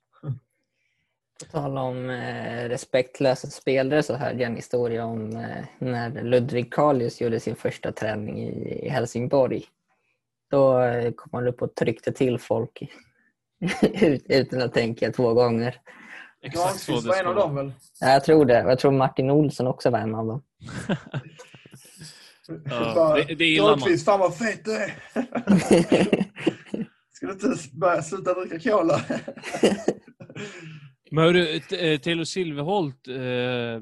På 1.44 1.50
tal 1.50 1.78
om 1.78 2.10
eh, 2.10 2.68
respektlösa 2.68 3.48
spelare 3.48 4.02
så 4.02 4.14
hörde 4.14 4.42
jag 4.42 4.50
en 4.50 4.56
historia 4.56 5.04
om 5.04 5.36
eh, 5.36 5.64
när 5.78 6.22
Ludvig 6.22 6.72
Kalius 6.72 7.20
gjorde 7.20 7.40
sin 7.40 7.56
första 7.56 7.92
träning 7.92 8.38
i, 8.42 8.80
i 8.86 8.88
Helsingborg. 8.88 9.64
Då 10.50 10.80
eh, 10.80 11.12
kom 11.12 11.30
han 11.32 11.48
upp 11.48 11.62
och 11.62 11.74
tryckte 11.74 12.12
till 12.12 12.38
folk 12.38 12.82
utan 14.28 14.62
att 14.62 14.74
tänka 14.74 15.12
två 15.12 15.34
gånger. 15.34 15.80
Exakt 16.42 16.80
så 16.80 17.00
det 17.00 17.08
var 17.08 17.16
en 17.16 17.26
av 17.26 17.34
dem 17.34 17.54
väl? 17.54 17.72
Ja, 18.00 18.12
Jag 18.12 18.24
tror 18.24 18.44
det. 18.44 18.58
Jag 18.58 18.78
tror 18.78 18.92
Martin 18.92 19.30
Olsson 19.30 19.66
också 19.66 19.90
var 19.90 19.98
en 19.98 20.14
av 20.14 20.26
dem. 20.26 20.42
Ja, 22.64 23.14
det- 23.28 23.34
det 23.34 23.44
gillar 23.44 23.76
man. 23.76 23.98
Fan 23.98 24.20
vad 24.20 24.38
fet 24.38 24.64
du 24.64 24.72
är! 24.76 24.94
Ska 27.12 27.26
du 27.26 27.32
inte 27.32 27.54
börja 27.72 28.02
sluta 28.02 28.34
dricka 28.34 28.70
cola? 28.70 29.00
Men 31.10 31.24
hörru, 31.24 31.60
eh, 31.78 31.98
Taylor 32.00 32.24
Silverholt 32.24 33.08
eh, 33.08 33.80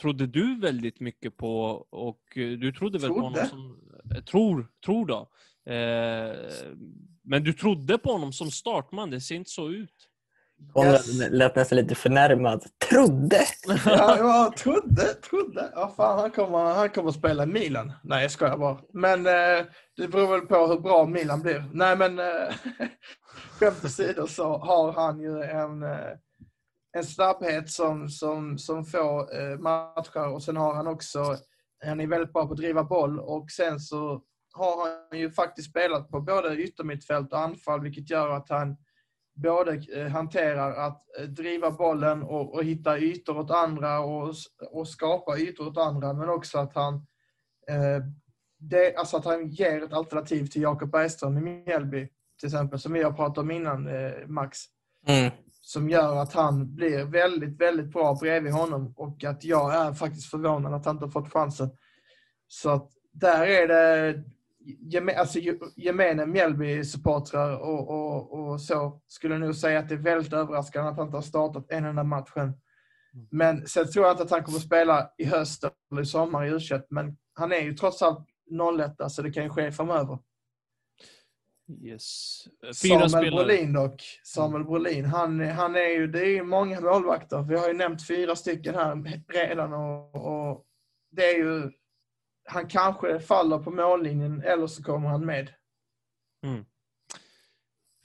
trodde 0.00 0.26
du 0.26 0.60
väldigt 0.60 1.00
mycket 1.00 1.36
på 1.36 1.60
och 1.90 2.20
eh, 2.36 2.48
du 2.50 2.72
trodde 2.72 2.98
väl 2.98 3.08
på 3.08 3.14
Trodde? 3.14 3.28
honom 3.40 3.48
som... 3.48 3.78
Eh, 4.16 4.22
tror, 4.24 4.66
tror 4.84 5.06
då. 5.06 5.30
Eh, 5.72 6.36
men 7.24 7.44
du 7.44 7.52
trodde 7.52 7.98
på 7.98 8.12
honom 8.12 8.32
som 8.32 8.50
startman, 8.50 9.10
det 9.10 9.20
ser 9.20 9.34
inte 9.34 9.50
så 9.50 9.70
ut. 9.70 10.08
Hon 10.72 10.86
Yes. 10.86 11.30
lät 11.30 11.56
nästan 11.56 11.76
lite 11.76 11.94
förnärmad. 11.94 12.64
Trodde! 12.90 13.40
Ja, 13.86 14.16
jag 14.18 14.56
trodde, 14.56 15.04
trodde. 15.04 15.70
Ja, 15.74 15.94
fan, 15.96 16.18
han 16.18 16.30
kommer, 16.30 16.58
han 16.58 16.90
kommer 16.90 17.08
att 17.08 17.14
spela 17.14 17.46
Milan. 17.46 17.92
Nej, 18.02 18.22
jag 18.22 18.30
skojar 18.30 18.58
bara. 18.58 18.78
Men 18.92 19.26
eh, 19.26 19.66
det 19.96 20.08
beror 20.08 20.28
väl 20.30 20.40
på 20.40 20.66
hur 20.66 20.80
bra 20.80 21.06
Milan 21.06 21.42
blir. 21.42 21.70
Nej, 21.72 21.96
men 21.96 22.18
eh, 22.18 22.54
skämt 23.58 23.84
åsido 23.84 24.26
så 24.26 24.58
har 24.58 24.92
han 24.92 25.20
ju 25.20 25.42
en, 25.42 25.82
eh, 25.82 26.12
en 26.96 27.04
snabbhet 27.04 27.70
som, 27.70 28.08
som, 28.08 28.58
som 28.58 28.84
får 28.84 29.40
eh, 29.40 29.58
matcher 29.58 30.28
och 30.28 30.42
sen 30.42 30.56
har 30.56 30.74
han 30.74 30.86
också, 30.86 31.36
han 31.84 32.00
är 32.00 32.06
väldigt 32.06 32.32
bra 32.32 32.46
på 32.46 32.52
att 32.52 32.58
driva 32.58 32.84
boll 32.84 33.20
och 33.20 33.50
sen 33.50 33.80
så 33.80 34.22
har 34.52 35.08
han 35.10 35.18
ju 35.18 35.30
faktiskt 35.30 35.70
spelat 35.70 36.10
på 36.10 36.20
både 36.20 36.56
yttermittfält 36.56 37.32
och 37.32 37.38
anfall 37.40 37.80
vilket 37.80 38.10
gör 38.10 38.30
att 38.30 38.48
han 38.50 38.76
både 39.34 39.82
eh, 39.94 40.08
hanterar 40.08 40.86
att 40.86 41.02
eh, 41.18 41.24
driva 41.24 41.70
bollen 41.70 42.22
och, 42.22 42.54
och 42.54 42.64
hitta 42.64 42.98
ytor 42.98 43.38
åt 43.38 43.50
andra 43.50 44.00
och, 44.00 44.34
och 44.70 44.88
skapa 44.88 45.38
ytor 45.38 45.66
åt 45.68 45.78
andra, 45.78 46.12
men 46.12 46.28
också 46.28 46.58
att 46.58 46.74
han, 46.74 46.94
eh, 47.68 48.04
det, 48.58 48.96
alltså 48.96 49.16
att 49.16 49.24
han 49.24 49.48
ger 49.48 49.82
ett 49.82 49.92
alternativ 49.92 50.46
till 50.46 50.62
Jakob 50.62 50.90
Bergström 50.90 51.38
i 51.38 51.40
Mjällby, 51.40 52.08
till 52.40 52.46
exempel, 52.46 52.78
som 52.78 52.92
vi 52.92 53.02
har 53.02 53.12
pratat 53.12 53.38
om 53.38 53.50
innan, 53.50 53.88
eh, 53.88 54.26
Max, 54.26 54.58
Mm. 55.06 55.30
som 55.60 55.90
gör 55.90 56.16
att 56.16 56.32
han 56.32 56.74
blir 56.74 57.04
väldigt, 57.04 57.60
väldigt 57.60 57.92
bra 57.92 58.18
bredvid 58.20 58.52
honom 58.52 58.94
och 58.96 59.24
att 59.24 59.44
jag 59.44 59.74
är 59.74 59.92
faktiskt 59.92 60.30
förvånad 60.30 60.74
att 60.74 60.86
han 60.86 60.94
inte 60.96 61.04
har 61.04 61.10
fått 61.10 61.32
chansen. 61.32 61.70
Så 62.48 62.70
att 62.70 62.90
där 63.12 63.46
är 63.46 63.68
det 63.68 64.24
geme- 64.64 65.16
alltså, 65.16 65.38
ge- 65.38 65.58
gemene 65.76 66.26
Mjällby-supportrar 66.26 67.56
och, 67.56 67.90
och, 67.90 68.32
och 68.32 68.60
så 68.60 69.00
skulle 69.06 69.38
nog 69.38 69.54
säga 69.54 69.78
att 69.78 69.88
det 69.88 69.94
är 69.94 69.98
väldigt 69.98 70.32
överraskande 70.32 70.90
att 70.90 70.96
han 70.96 71.06
inte 71.06 71.16
har 71.16 71.22
startat 71.22 71.66
en 71.68 71.84
enda 71.84 72.04
matchen. 72.04 72.52
Men 73.30 73.66
sen 73.66 73.90
tror 73.90 74.04
jag 74.04 74.12
inte 74.14 74.22
att 74.22 74.30
han 74.30 74.44
kommer 74.44 74.58
att 74.58 74.64
spela 74.64 75.10
i 75.18 75.24
höst 75.24 75.64
eller 75.92 76.02
i 76.02 76.06
sommar 76.06 76.46
i 76.46 76.50
u 76.50 76.58
men 76.90 77.16
han 77.34 77.52
är 77.52 77.60
ju 77.60 77.72
trots 77.74 78.02
allt 78.02 78.26
01 79.00 79.12
så 79.12 79.22
det 79.22 79.32
kan 79.32 79.44
ju 79.44 79.50
ske 79.50 79.72
framöver. 79.72 80.18
Yes. 81.82 82.44
Fyra 82.62 82.72
Samuel 82.74 83.10
spelare. 83.10 83.30
Brolin 83.30 83.72
dock. 83.72 84.02
Samuel 84.24 84.64
Brolin, 84.64 85.04
han, 85.04 85.40
han 85.40 85.76
är 85.76 85.88
ju, 85.88 86.06
det 86.06 86.20
är 86.20 86.30
ju 86.30 86.42
många 86.42 86.80
målvakter. 86.80 87.42
Vi 87.42 87.56
har 87.56 87.68
ju 87.68 87.74
nämnt 87.74 88.06
fyra 88.06 88.36
stycken 88.36 88.74
här 88.74 89.22
redan 89.28 89.72
och, 89.72 90.14
och 90.14 90.64
det 91.10 91.24
är 91.24 91.38
ju, 91.38 91.70
han 92.44 92.68
kanske 92.68 93.20
faller 93.20 93.58
på 93.58 93.70
mållinjen 93.70 94.42
eller 94.42 94.66
så 94.66 94.82
kommer 94.82 95.08
han 95.08 95.26
med. 95.26 95.52
Mm. 96.46 96.64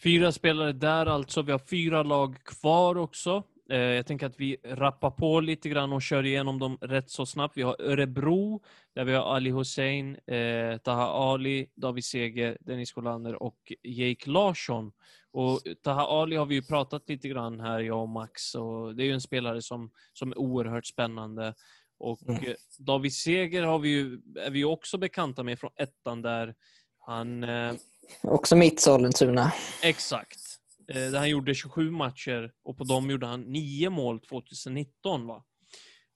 Fyra 0.03 0.32
spelare 0.32 0.72
där 0.72 1.06
alltså. 1.06 1.41
Vi 1.41 1.52
har 1.52 1.60
fyra 1.60 2.03
lag 2.03 2.44
kvar 2.44 2.98
också. 2.98 3.44
Eh, 3.70 3.78
jag 3.78 4.06
tänker 4.06 4.26
att 4.26 4.40
vi 4.40 4.57
rappar 4.64 5.11
på 5.11 5.40
lite 5.40 5.70
grann 5.70 5.94
och 5.94 6.02
kör 6.02 6.26
igenom 6.26 6.60
dem 6.60 6.78
rätt 6.82 7.10
så 7.10 7.26
snabbt. 7.26 7.57
Vi 7.57 7.61
har 7.61 7.76
Örebro, 7.80 8.61
där 8.95 9.03
vi 9.03 9.14
har 9.14 9.36
Ali 9.36 9.49
Hussein, 9.49 10.18
eh, 10.28 10.78
Taha 10.78 11.06
Ali, 11.06 11.68
David 11.76 12.06
Seger, 12.06 12.57
Dennis 12.61 12.91
Kolander 12.91 13.44
och 13.44 13.74
Jake 13.84 14.30
Larsson. 14.30 14.91
Och 15.32 15.60
Taha 15.84 16.22
Ali 16.22 16.36
har 16.36 16.45
vi 16.45 16.56
ju 16.56 16.61
pratat 16.61 17.10
lite 17.10 17.28
grann 17.28 17.60
här, 17.60 17.80
jag 17.80 18.02
och 18.02 18.10
Max. 18.10 18.56
Och 18.56 18.95
det 18.95 19.03
är 19.03 19.06
ju 19.06 19.14
en 19.14 19.22
spelare 19.22 19.61
som, 19.61 19.91
som 20.14 20.32
är 20.32 20.38
oerhört 20.38 20.86
spännande. 20.86 21.53
Och 21.99 22.30
Mm. 22.30 22.43
eh, 22.43 22.53
David 22.77 23.13
Seger 23.13 23.63
har 23.63 23.80
vi 23.80 23.89
ju, 23.89 24.19
är 24.39 24.49
vi 24.49 24.59
ju 24.59 24.65
också 24.65 24.97
bekanta 24.97 25.43
med 25.43 25.59
från 25.59 25.71
ettan 25.76 26.21
där. 26.21 26.55
Han... 26.99 27.43
Eh, 27.43 27.73
Också 28.21 28.55
mitt 28.55 28.80
Sollentuna. 28.80 29.51
Exakt. 29.84 30.39
Eh, 30.88 30.95
Där 30.95 31.17
han 31.17 31.30
gjorde 31.30 31.55
27 31.55 31.91
matcher 31.91 32.51
och 32.63 32.77
på 32.77 32.84
dem 32.84 33.09
gjorde 33.09 33.26
han 33.27 33.41
9 33.41 33.89
mål 33.89 34.19
2019. 34.19 35.27
Va? 35.27 35.43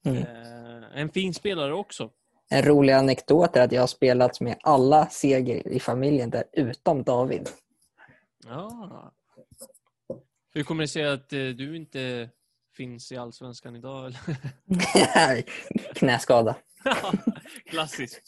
Mm. 0.05 0.17
Eh, 0.17 0.99
En 0.99 1.09
fin 1.09 1.33
spelare 1.33 1.73
också. 1.73 2.09
En 2.49 2.63
rolig 2.63 2.93
anekdot 2.93 3.55
är 3.55 3.61
att 3.61 3.71
jag 3.71 3.81
har 3.81 3.87
spelat 3.87 4.41
med 4.41 4.57
alla 4.63 5.07
Seger 5.09 5.67
i 5.67 5.79
familjen 5.79 6.29
där 6.29 6.43
utom 6.53 7.03
David. 7.03 7.49
Ja. 8.45 9.11
Hur 10.53 10.63
kommer 10.63 10.83
det 10.83 10.87
sig 10.87 11.03
att 11.07 11.33
eh, 11.33 11.39
du 11.47 11.75
inte 11.75 12.29
finns 12.73 13.11
i 13.11 13.17
Allsvenskan 13.17 13.75
idag? 13.75 14.05
eller? 14.05 15.43
Knäskada. 15.93 16.55
Klassiskt. 17.65 18.21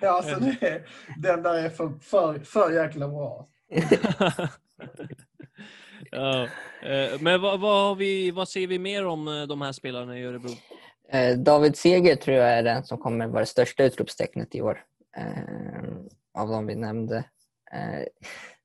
Ja, 0.00 0.10
alltså 0.10 0.40
det, 0.40 0.82
den 1.16 1.42
där 1.42 1.54
är 1.54 1.68
för, 1.68 1.92
för, 2.00 2.38
för 2.38 2.70
jäkla 2.70 3.08
bra. 3.08 3.46
ja. 6.10 6.42
eh, 6.82 7.20
Men 7.20 7.40
vad, 7.40 7.60
vad, 7.60 7.88
har 7.88 7.94
vi, 7.94 8.30
vad 8.30 8.48
ser 8.48 8.66
vi 8.66 8.78
mer 8.78 9.06
om 9.06 9.28
eh, 9.28 9.42
de 9.42 9.62
här 9.62 9.72
spelarna 9.72 10.18
i 10.18 10.24
Örebro? 10.24 10.50
Eh, 11.08 11.38
David 11.38 11.76
Seger 11.76 12.16
tror 12.16 12.36
jag 12.36 12.48
är 12.48 12.62
den 12.62 12.84
som 12.84 12.98
kommer 12.98 13.26
vara 13.26 13.40
det 13.40 13.46
största 13.46 13.84
utropstecknet 13.84 14.54
i 14.54 14.62
år. 14.62 14.84
Av 16.34 16.48
de 16.48 16.66
vi 16.66 16.74
nämnde. 16.74 17.24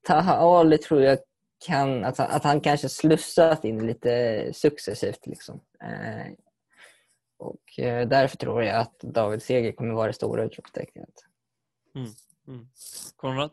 Taha 0.08 0.34
Ali 0.34 0.78
tror 0.78 1.02
jag 1.02 1.18
kan, 1.66 2.06
att, 2.06 2.18
han, 2.18 2.32
att 2.32 2.44
han 2.44 2.62
kanske 2.62 2.90
slussat 2.90 3.66
in 3.66 3.88
lite 3.88 4.52
successivt. 4.54 5.28
Liksom. 5.28 5.62
Eh, 5.84 6.34
och 7.38 7.80
eh, 7.80 8.08
därför 8.08 8.38
tror 8.38 8.64
jag 8.64 8.76
att 8.80 9.00
David 9.00 9.44
Seger 9.44 9.72
kommer 9.72 9.94
vara 9.94 10.08
det 10.08 10.14
stora 10.14 10.44
utropstecknet. 10.44 11.14
Konrad? 13.16 13.52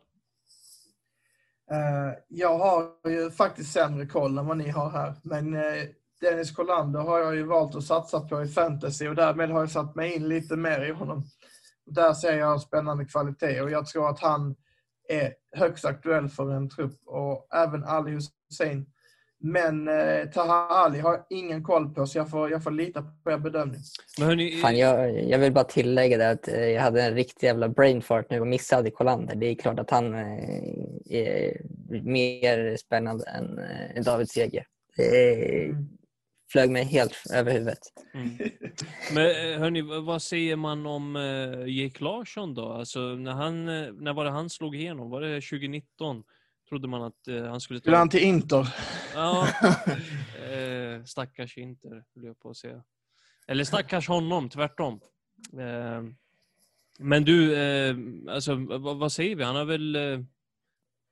Eh, 1.71 2.19
jag 2.29 2.59
har 2.59 3.11
ju 3.11 3.31
faktiskt 3.31 3.73
sämre 3.73 4.07
koll 4.07 4.39
än 4.39 4.47
vad 4.47 4.57
ni 4.57 4.69
har 4.69 4.91
här. 4.91 5.15
Men 5.23 5.55
eh, 5.55 5.89
Dennis 6.21 6.51
Kolander 6.51 7.01
har 7.01 7.19
jag 7.19 7.35
ju 7.35 7.43
valt 7.43 7.75
att 7.75 7.85
satsa 7.85 8.21
på 8.21 8.43
i 8.43 8.49
fantasy 8.49 9.09
och 9.09 9.15
därmed 9.15 9.51
har 9.51 9.61
jag 9.61 9.71
satt 9.71 9.95
mig 9.95 10.15
in 10.15 10.29
lite 10.29 10.57
mer 10.57 10.85
i 10.85 10.93
honom. 10.93 11.25
Och 11.87 11.95
där 11.95 12.13
ser 12.13 12.39
jag 12.39 12.61
spännande 12.61 13.05
kvalitet 13.05 13.61
och 13.61 13.71
jag 13.71 13.87
tror 13.87 14.11
att 14.11 14.21
han 14.21 14.57
är 15.09 15.33
högst 15.57 15.85
aktuell 15.85 16.29
för 16.29 16.51
en 16.53 16.69
trupp 16.69 17.01
och 17.07 17.49
även 17.55 17.85
Ali 17.85 18.11
Hussein 18.11 18.87
Men 19.39 19.89
eh, 19.89 20.31
Taha 20.35 20.67
Ali 20.69 20.99
har 20.99 21.27
ingen 21.31 21.65
koll 21.65 21.95
på, 21.95 22.07
så 22.07 22.19
jag 22.19 22.31
får, 22.31 22.51
jag 22.51 22.65
får 22.65 22.71
lita 22.71 23.03
på 23.25 23.31
er 23.31 23.39
bedömning. 23.39 23.81
Men 24.19 24.29
hörni, 24.29 24.51
Fan, 24.51 24.77
jag, 24.77 25.25
jag 25.29 25.39
vill 25.39 25.53
bara 25.53 25.65
tillägga 25.65 26.19
det 26.19 26.31
att 26.31 26.49
eh, 26.49 26.69
jag 26.69 26.83
hade 26.83 27.03
en 27.03 27.15
riktig 27.15 27.47
jävla 27.47 27.69
brain 27.69 28.03
fart 28.03 28.31
nu 28.31 28.41
och 28.41 28.47
missade 28.47 28.91
Kolander. 28.91 29.37
Det 29.37 29.47
är 29.47 29.55
klart 29.55 29.79
att 29.79 29.91
han 29.91 30.15
eh, 30.15 30.39
är 31.11 31.61
mer 32.03 32.77
spännande 32.77 33.25
än 33.25 33.59
eh, 33.59 34.03
David 34.03 34.31
Seger. 34.31 34.67
Det 34.97 35.75
flög 36.57 36.71
mig 36.71 36.85
helt 36.85 37.23
över 37.33 37.53
huvudet. 37.53 37.79
Mm. 38.15 38.39
Men 39.15 39.27
eh, 39.27 39.59
hörni, 39.59 39.83
vad 39.83 40.23
säger 40.23 40.57
man 40.57 40.87
om 40.87 41.17
eh, 41.17 41.83
Jake 41.83 42.05
Larsson 42.05 42.55
då? 42.55 42.73
Alltså, 42.73 43.01
när, 43.01 43.33
han, 43.33 43.69
eh, 43.69 43.93
när 43.93 44.13
var 44.13 44.25
det 44.25 44.31
han 44.31 44.51
slog 44.51 44.77
igenom? 44.77 45.11
Var 45.11 45.21
det 45.21 45.41
2019? 45.41 46.23
Trodde 46.69 46.89
man 46.89 47.03
att 47.03 47.49
han 47.49 47.61
skulle. 47.61 47.81
Skulle 47.81 47.97
han 47.97 48.09
till 48.09 48.23
Inter? 48.23 48.75
Ja, 49.15 49.49
eh, 50.51 51.05
stackars 51.05 51.59
Inter, 51.59 52.05
vill 52.15 52.25
jag 52.25 52.41
på 52.41 52.51
att 52.51 52.57
säga. 52.57 52.83
Eller 53.47 53.65
stackars 53.65 54.09
honom, 54.09 54.49
tvärtom. 54.49 55.01
Eh, 55.53 56.03
men 56.99 57.25
du, 57.25 57.57
eh, 57.57 57.97
alltså, 58.29 58.55
vad, 58.55 58.97
vad 58.99 59.13
säger 59.13 59.37
vi? 59.37 59.45
Han 59.45 59.57
har 59.57 59.65
väl 59.65 59.97
eh, 59.97 60.21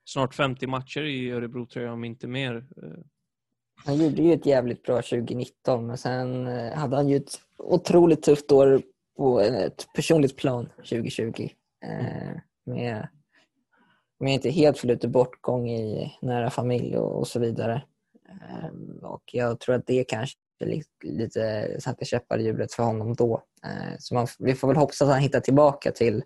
snart 0.04 0.34
50 0.34 0.66
matcher 0.66 1.02
i 1.02 1.30
Örebro, 1.30 1.66
tror 1.66 1.84
jag, 1.84 1.94
om 1.94 2.04
inte 2.04 2.26
mer. 2.26 2.64
Han 3.84 3.96
gjorde 3.96 4.22
ju 4.22 4.32
ett 4.32 4.46
jävligt 4.46 4.82
bra 4.82 4.96
2019 4.96 5.86
men 5.86 5.98
sen 5.98 6.46
eh, 6.46 6.72
hade 6.72 6.96
han 6.96 7.08
ju 7.08 7.16
ett 7.16 7.40
otroligt 7.58 8.22
tufft 8.22 8.52
år 8.52 8.82
på 9.16 9.40
ett 9.40 9.86
personligt 9.94 10.36
plan 10.36 10.68
2020. 10.76 11.48
Eh, 11.84 12.40
med, 12.66 13.08
med 14.20 14.34
inte 14.34 14.50
helt 14.50 14.78
förluten 14.78 15.12
bortgång 15.12 15.70
i 15.70 16.12
nära 16.22 16.50
familj 16.50 16.96
och, 16.96 17.18
och 17.18 17.28
så 17.28 17.40
vidare. 17.40 17.82
Eh, 18.28 19.04
och 19.08 19.22
jag 19.32 19.60
tror 19.60 19.74
att 19.74 19.86
det 19.86 20.04
kanske 20.04 20.38
lite 21.02 21.76
satte 21.80 22.04
käppar 22.04 22.38
i 22.38 22.44
hjulet 22.44 22.72
för 22.72 22.82
honom 22.82 23.14
då. 23.14 23.42
Eh, 23.64 23.94
så 23.98 24.14
man, 24.14 24.26
vi 24.38 24.54
får 24.54 24.68
väl 24.68 24.76
hoppas 24.76 25.02
att 25.02 25.08
han 25.08 25.20
hittar 25.20 25.40
tillbaka 25.40 25.90
till 25.90 26.22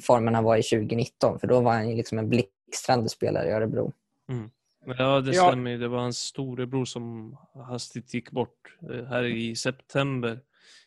formen 0.00 0.34
han 0.34 0.44
var 0.44 0.56
i 0.56 0.62
2019 0.62 1.38
för 1.38 1.46
då 1.46 1.60
var 1.60 1.72
han 1.72 1.88
ju 1.88 1.96
liksom 1.96 2.18
en 2.18 2.28
blixtrande 2.28 3.08
spelare 3.08 3.48
i 3.48 3.52
Örebro. 3.52 3.92
Mm. 4.28 4.50
Ja, 4.86 5.20
det 5.20 5.32
Ja. 5.32 5.46
stämmer. 5.48 5.78
Det 5.78 5.88
var 5.88 5.98
hans 5.98 6.18
storebror 6.18 6.84
som 6.84 7.36
hastigt 7.68 8.14
gick 8.14 8.30
bort 8.30 8.76
eh, 8.92 9.04
här 9.04 9.24
i 9.24 9.56
september 9.56 10.38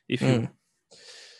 i 0.07 0.17
fjol. 0.17 0.29
Mm. 0.31 0.47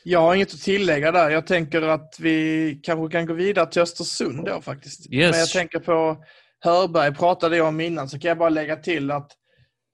Jag 0.04 0.20
har 0.22 0.36
inget 0.36 0.54
att 0.54 0.62
tillägga 0.62 1.12
där. 1.12 1.30
Jag 1.30 1.48
tänker 1.48 1.82
att 1.82 2.18
vi 2.20 2.80
kanske 2.84 3.18
kan 3.18 3.26
gå 3.26 3.34
vidare 3.34 3.66
till 3.66 3.82
Östersund 3.82 4.46
då 4.46 4.62
faktiskt. 4.62 5.14
Yes. 5.14 5.32
Men 5.32 5.40
jag 5.40 5.50
tänker 5.50 5.80
på 5.80 6.24
Hörberg 6.60 7.16
pratade 7.16 7.58
jag 7.58 7.68
om 7.68 7.82
innan 7.82 8.10
så 8.10 8.20
kan 8.20 8.30
jag 8.30 8.38
bara 8.38 8.50
lägga 8.50 8.76
till 8.76 9.12
att, 9.12 9.32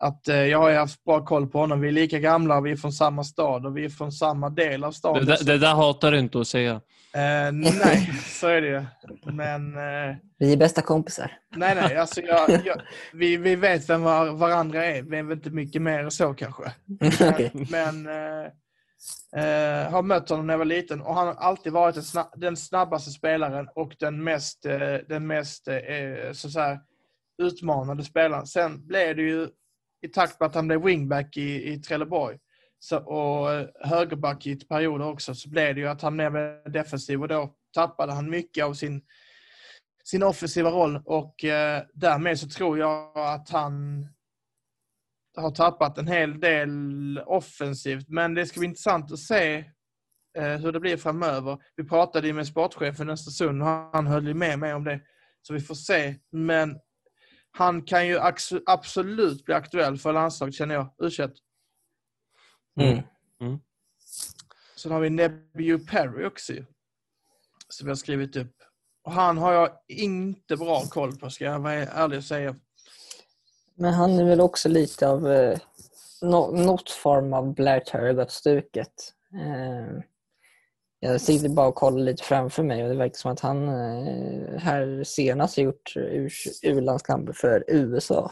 att 0.02 0.28
eh, 0.28 0.36
jag 0.36 0.58
har 0.60 0.72
haft 0.74 1.04
bra 1.04 1.26
koll 1.26 1.48
på 1.48 1.60
honom. 1.60 1.82
Vi 1.82 1.88
är 1.88 1.92
lika 1.92 2.20
gamla, 2.20 2.62
vi 2.62 2.72
är 2.72 2.76
från 2.76 2.92
samma 2.94 3.24
stad 3.24 3.66
och 3.66 3.78
vi 3.78 3.86
är 3.86 3.90
från 3.90 4.12
samma 4.12 4.50
del 4.50 4.84
av 4.84 4.92
Det, 4.92 4.96
staden. 4.98 5.26
där- 5.26 5.46
det 5.46 5.58
där 5.58 5.74
hatar 5.76 6.12
du 6.12 6.20
inte 6.20 6.40
att 6.40 6.48
säga. 6.48 6.72
Eh, 7.14 7.52
nej, 7.52 8.12
så 8.26 8.48
är 8.48 8.62
det 8.62 8.68
ju. 8.68 8.84
Men 9.32 9.76
eh, 9.78 10.16
Vi 10.40 10.54
är 10.54 10.58
bästa 10.58 10.82
kompisar. 10.82 11.32
nej, 11.56 11.76
nej. 11.76 11.98
Alltså 11.98 12.22
jag, 12.22 12.50
jag, 12.66 12.82
vi, 13.14 13.38
vi 13.38 13.56
vet 13.56 13.90
vem 13.90 14.02
var, 14.04 14.32
varandra 14.32 14.86
är. 14.86 15.02
Vi 15.02 15.18
är 15.18 15.24
väl 15.24 15.38
inte 15.38 15.50
mycket 15.50 15.82
mer 15.82 16.00
än 16.00 16.12
så 16.12 16.34
kanske. 16.34 16.64
Okej. 17.30 17.52
Men 17.70 18.08
eh, 18.08 18.46
eh, 19.44 19.92
har 19.92 20.02
mött 20.04 20.30
honom 20.30 20.48
när 20.48 20.54
jag 20.54 20.58
var 20.58 20.66
liten 20.66 21.02
och 21.02 21.16
han 21.16 21.28
har 21.28 21.34
alltid 21.36 21.74
varit 21.74 21.96
den, 21.96 22.04
sna- 22.04 22.32
den 22.36 22.58
snabbaste 22.58 23.12
spelaren 23.12 23.68
och 23.76 23.96
den 24.00 24.24
mest, 24.24 24.66
eh, 24.66 24.80
den 25.10 25.28
mest 25.28 25.68
eh, 25.68 25.76
så 26.34 26.48
att 26.48 26.54
säga, 26.54 26.80
utmanande 27.42 28.04
spelaren. 28.04 28.48
Sen 28.48 28.88
blev 28.88 29.16
det 29.16 29.22
ju 29.22 29.48
i 30.02 30.08
takt 30.08 30.40
med 30.40 30.48
att 30.48 30.56
han 30.56 30.68
blev 30.68 30.84
wingback 30.84 31.38
i, 31.38 31.74
i 31.74 31.78
Trelleborg 31.78 32.38
så, 32.80 32.98
och 32.98 33.68
högerback 33.88 34.48
i 34.48 34.52
ett 34.52 34.70
perioder 34.70 35.06
också 35.06 35.36
så 35.36 35.50
blev 35.50 35.76
det 35.76 35.82
ju 35.82 35.88
att 35.88 36.02
han 36.02 36.18
blev 36.18 36.34
defensiv 36.72 37.22
och 37.22 37.28
då 37.28 37.56
tappade 37.74 38.14
han 38.14 38.30
mycket 38.30 38.66
av 38.66 38.74
sin, 38.74 39.02
sin 40.04 40.24
offensiva 40.24 40.70
roll 40.70 41.02
och 41.06 41.44
eh, 41.44 41.84
därmed 41.94 42.40
så 42.40 42.50
tror 42.50 42.80
jag 42.80 43.18
att 43.18 43.50
han 43.50 44.06
har 45.38 45.52
tappat 45.52 45.98
en 45.98 46.08
hel 46.08 46.40
del 46.40 47.20
offensivt. 47.26 48.10
Men 48.10 48.34
det 48.34 48.46
ska 48.46 48.60
bli 48.60 48.68
intressant 48.68 49.12
att 49.12 49.20
se 49.20 49.66
eh, 50.38 50.58
hur 50.58 50.72
det 50.72 50.80
blir 50.80 50.98
framöver. 50.98 51.58
Vi 51.76 51.84
pratade 51.84 52.28
ju 52.28 52.34
med 52.34 52.48
sportchefen 52.48 53.10
i 53.10 53.12
Östersund 53.12 53.62
och 53.62 53.68
han 53.68 54.08
höll 54.08 54.28
ju 54.28 54.34
med 54.34 54.60
mig 54.60 54.74
om 54.74 54.84
det. 54.84 55.02
Så 55.42 55.54
vi 55.54 55.60
får 55.60 55.76
se. 55.76 56.16
Men 56.32 56.80
han 57.52 57.82
kan 57.82 58.08
ju 58.08 58.20
absolut 58.66 59.46
bli 59.46 59.54
aktuell 59.54 59.98
för 59.98 60.14
landslaget 60.14 60.56
känner 60.56 60.76
jag. 60.76 60.88
u 60.98 61.10
Mm. 62.80 63.60
Sen 64.76 64.92
har 64.92 65.00
vi 65.00 65.10
Nebby 65.10 65.86
Perry 65.86 66.26
också 66.26 66.54
Som 67.70 67.86
vi 67.86 67.92
har 67.92 67.96
skrivit 67.96 68.36
upp. 68.36 68.56
Och 69.04 69.12
han 69.12 69.38
har 69.38 69.54
jag 69.54 69.70
inte 69.88 70.58
bra 70.58 70.82
koll 70.82 71.16
på 71.18 71.30
ska 71.30 71.46
jag 71.46 71.60
vara 71.60 71.74
ärlig 71.74 72.18
och 72.18 72.24
säga. 72.24 72.56
Men 73.76 73.94
han 73.94 74.20
är 74.20 74.26
väl 74.26 74.42
också 74.42 74.70
lite 74.70 75.08
av 75.08 75.32
eh, 75.32 75.60
nå- 76.22 76.52
något 76.52 76.90
form 76.90 77.34
av 77.34 77.54
Blair 77.54 77.80
Turgott-stuket. 77.80 79.14
Eh, 79.34 80.02
jag 81.04 81.22
sitter 81.22 81.50
bara 81.50 81.68
och 81.68 81.76
kollar 81.76 82.00
lite 82.00 82.24
framför 82.24 82.64
mig 82.64 82.84
och 82.84 82.90
det 82.90 82.96
verkar 82.96 83.16
som 83.16 83.32
att 83.32 83.40
han 83.40 83.68
eh, 83.68 84.58
här 84.60 85.04
senast 85.04 85.58
har 85.58 85.64
gjort 85.64 85.94
ur- 85.96 86.32
U-landskamper 86.64 87.34
för 87.34 87.64
USA. 87.68 88.32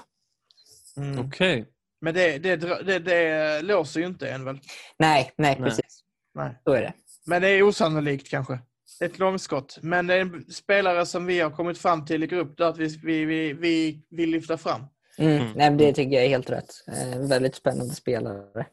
Mm. 0.97 1.27
Okej. 1.27 1.65
Men 2.01 2.13
det, 2.13 2.37
det, 2.37 2.55
det, 2.85 2.99
det 2.99 3.61
låser 3.61 3.99
ju 3.99 4.05
inte 4.05 4.29
än 4.29 4.45
väl? 4.45 4.59
Nej, 4.99 5.31
nej, 5.37 5.55
Nej. 5.59 5.69
precis. 5.69 6.03
Nej. 6.33 6.61
Så 6.63 6.71
är 6.73 6.81
det. 6.81 6.93
Men 7.25 7.41
det 7.41 7.47
är 7.49 7.63
osannolikt 7.63 8.29
kanske. 8.29 8.59
Ett 9.03 9.19
långskott. 9.19 9.77
Men 9.81 10.07
det 10.07 10.13
är 10.13 10.21
en 10.21 10.45
spelare 10.51 11.05
som 11.05 11.25
vi 11.25 11.39
har 11.39 11.49
kommit 11.51 11.77
fram 11.77 12.05
till 12.05 12.23
i 12.23 12.27
grupp 12.27 12.57
där 12.57 12.65
att 12.65 12.77
vi, 12.77 12.87
vi, 13.03 13.25
vi, 13.25 13.53
vi 13.53 14.01
vill 14.09 14.29
lyfta 14.29 14.57
fram. 14.57 14.81
Mm. 15.17 15.31
Mm. 15.31 15.43
Nej, 15.55 15.69
men 15.69 15.77
det 15.77 15.93
tycker 15.93 16.11
jag 16.15 16.25
är 16.25 16.29
helt 16.29 16.49
rätt. 16.49 16.69
Eh, 16.87 17.19
väldigt 17.19 17.55
spännande 17.55 17.95
spelare. 17.95 18.65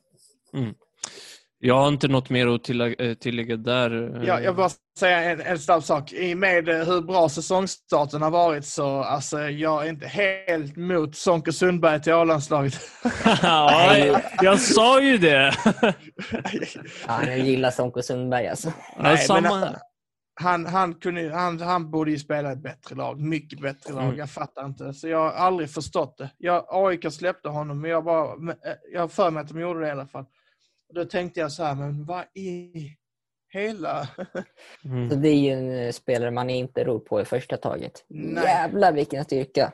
Jag 1.59 1.75
har 1.75 1.89
inte 1.89 2.09
något 2.09 2.31
mer 2.31 2.47
att 2.47 2.65
tillägga, 2.65 3.05
eh, 3.05 3.15
tillägga 3.15 3.57
där. 3.57 4.17
eh. 4.23 4.25
Jag, 4.45 4.57
bara 4.57 4.71
säga 4.99 5.23
en, 5.23 5.41
en 5.41 5.59
snabb 5.59 5.83
sak. 5.85 6.13
I 6.13 6.35
och 6.35 6.39
med 6.39 6.69
eh, 6.69 6.77
hur 6.87 7.01
bra 7.01 7.29
säsongstarten 7.29 8.23
har 8.23 8.31
varit 8.31 8.65
så 8.65 8.99
alltså, 9.03 9.41
jag 9.41 9.85
är 9.85 9.89
inte 9.89 10.07
helt 10.07 10.77
mot 10.77 11.17
Sonke 11.17 11.53
Sundberg 11.53 12.03
till 12.03 12.13
A-landslaget. 12.13 12.75
ja, 13.43 13.97
jag, 13.99 14.21
jag 14.43 14.61
sa 14.61 15.01
ju 15.03 15.19
det! 15.19 15.55
Ja, 17.07 17.27
jag 17.27 17.39
gillar 17.39 17.71
Sonko 17.71 18.03
Sundberg 18.03 18.49
alltså. 18.49 18.73
Ja, 18.97 19.03
men 19.03 19.19
samma... 19.19 19.49
han- 19.49 19.75
han, 20.41 20.67
han, 20.67 20.95
kunde, 20.95 21.35
han, 21.35 21.61
han 21.61 21.91
borde 21.91 22.11
ju 22.11 22.19
spela 22.19 22.53
ett 22.53 22.63
bättre 22.63 22.95
lag. 22.95 23.21
Mycket 23.21 23.61
bättre 23.61 23.95
lag. 23.95 24.05
Mm. 24.05 24.17
Jag 24.17 24.31
fattar 24.31 24.67
inte. 24.67 24.93
Så 24.95 25.09
jag 25.09 25.19
har 25.19 25.31
aldrig 25.31 25.71
förstått 25.71 26.19
det. 26.19 26.31
Jag, 26.39 26.65
AIK 26.69 27.13
släppte 27.13 27.49
honom, 27.49 27.81
men 27.81 27.91
jag, 27.91 28.05
bara, 28.05 28.37
men, 28.37 28.57
jag 28.93 29.01
har 29.01 29.09
för 29.09 29.31
mig 29.31 29.41
att 29.41 29.49
de 29.49 29.61
gjorde 29.61 29.81
det 29.81 29.87
i 29.87 29.91
alla 29.91 30.07
fall. 30.07 30.25
Och 30.89 30.95
då 30.95 31.05
tänkte 31.05 31.41
jag 31.41 31.53
så 31.53 31.65
här, 31.65 31.75
men 31.75 32.05
vad 32.05 32.25
i 32.35 32.73
hela... 33.49 34.09
Mm. 34.85 35.11
Så 35.11 35.17
det 35.17 35.29
är 35.29 35.35
ju 35.35 35.51
en 35.51 35.87
eh, 35.87 35.93
spelare 35.93 36.31
man 36.31 36.51
inte 36.51 36.85
ror 36.85 36.99
på 36.99 37.21
i 37.21 37.25
första 37.25 37.57
taget. 37.57 38.05
Nej. 38.09 38.45
Jävlar 38.45 38.93
vilken 38.93 39.25
styrka. 39.25 39.73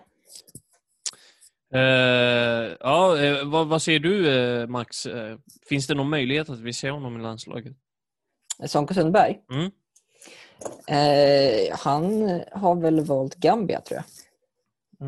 Eh, 1.74 2.76
ja, 2.80 3.18
eh, 3.18 3.44
vad, 3.44 3.68
vad 3.68 3.82
säger 3.82 4.00
du 4.00 4.66
Max? 4.66 5.06
Finns 5.68 5.86
det 5.86 5.94
någon 5.94 6.10
möjlighet 6.10 6.50
att 6.50 6.60
vi 6.60 6.72
ser 6.72 6.90
honom 6.90 7.20
i 7.20 7.22
landslaget? 7.22 7.76
Sonko 8.66 8.94
Sundberg? 8.94 9.40
Mm. 9.50 9.70
Eh, 10.86 11.76
han 11.78 12.30
har 12.52 12.74
väl 12.74 13.00
valt 13.00 13.34
Gambia 13.34 13.80
tror 13.80 14.00
jag. 14.00 14.04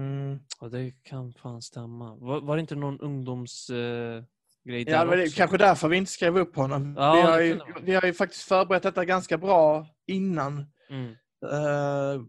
Mm. 0.00 0.40
Ja, 0.60 0.68
det 0.68 0.92
kan 1.02 1.32
fan 1.32 1.62
stämma. 1.62 2.14
Var, 2.14 2.40
var 2.40 2.56
det 2.56 2.60
inte 2.60 2.74
någon 2.74 3.00
ungdomsgrej 3.00 4.16
eh, 4.16 4.24
grej 4.64 4.84
Ja, 4.88 5.04
det 5.04 5.14
är 5.22 5.22
också? 5.24 5.36
kanske 5.36 5.58
därför 5.58 5.88
vi 5.88 5.96
inte 5.96 6.12
skrev 6.12 6.38
upp 6.38 6.56
honom. 6.56 6.94
Ja, 6.98 7.14
vi, 7.14 7.20
har 7.22 7.40
ju, 7.40 7.60
vi 7.82 7.94
har 7.94 8.02
ju 8.02 8.12
faktiskt 8.12 8.42
förberett 8.42 8.82
detta 8.82 9.04
ganska 9.04 9.38
bra 9.38 9.86
innan. 10.06 10.66
Mm. 10.90 11.10
Eh, 11.52 12.22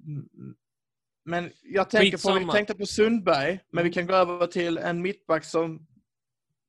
men 1.25 1.51
jag 1.63 1.89
tänker 1.89 2.17
på, 2.17 2.39
vi 2.39 2.51
tänkte 2.51 2.75
på 2.75 2.85
Sundberg, 2.85 3.59
men 3.71 3.83
vi 3.83 3.89
Mm. 3.89 3.93
kan 3.93 4.07
gå 4.07 4.13
över 4.13 4.47
till 4.47 4.77
en 4.77 5.01
mittback 5.01 5.45
som 5.45 5.87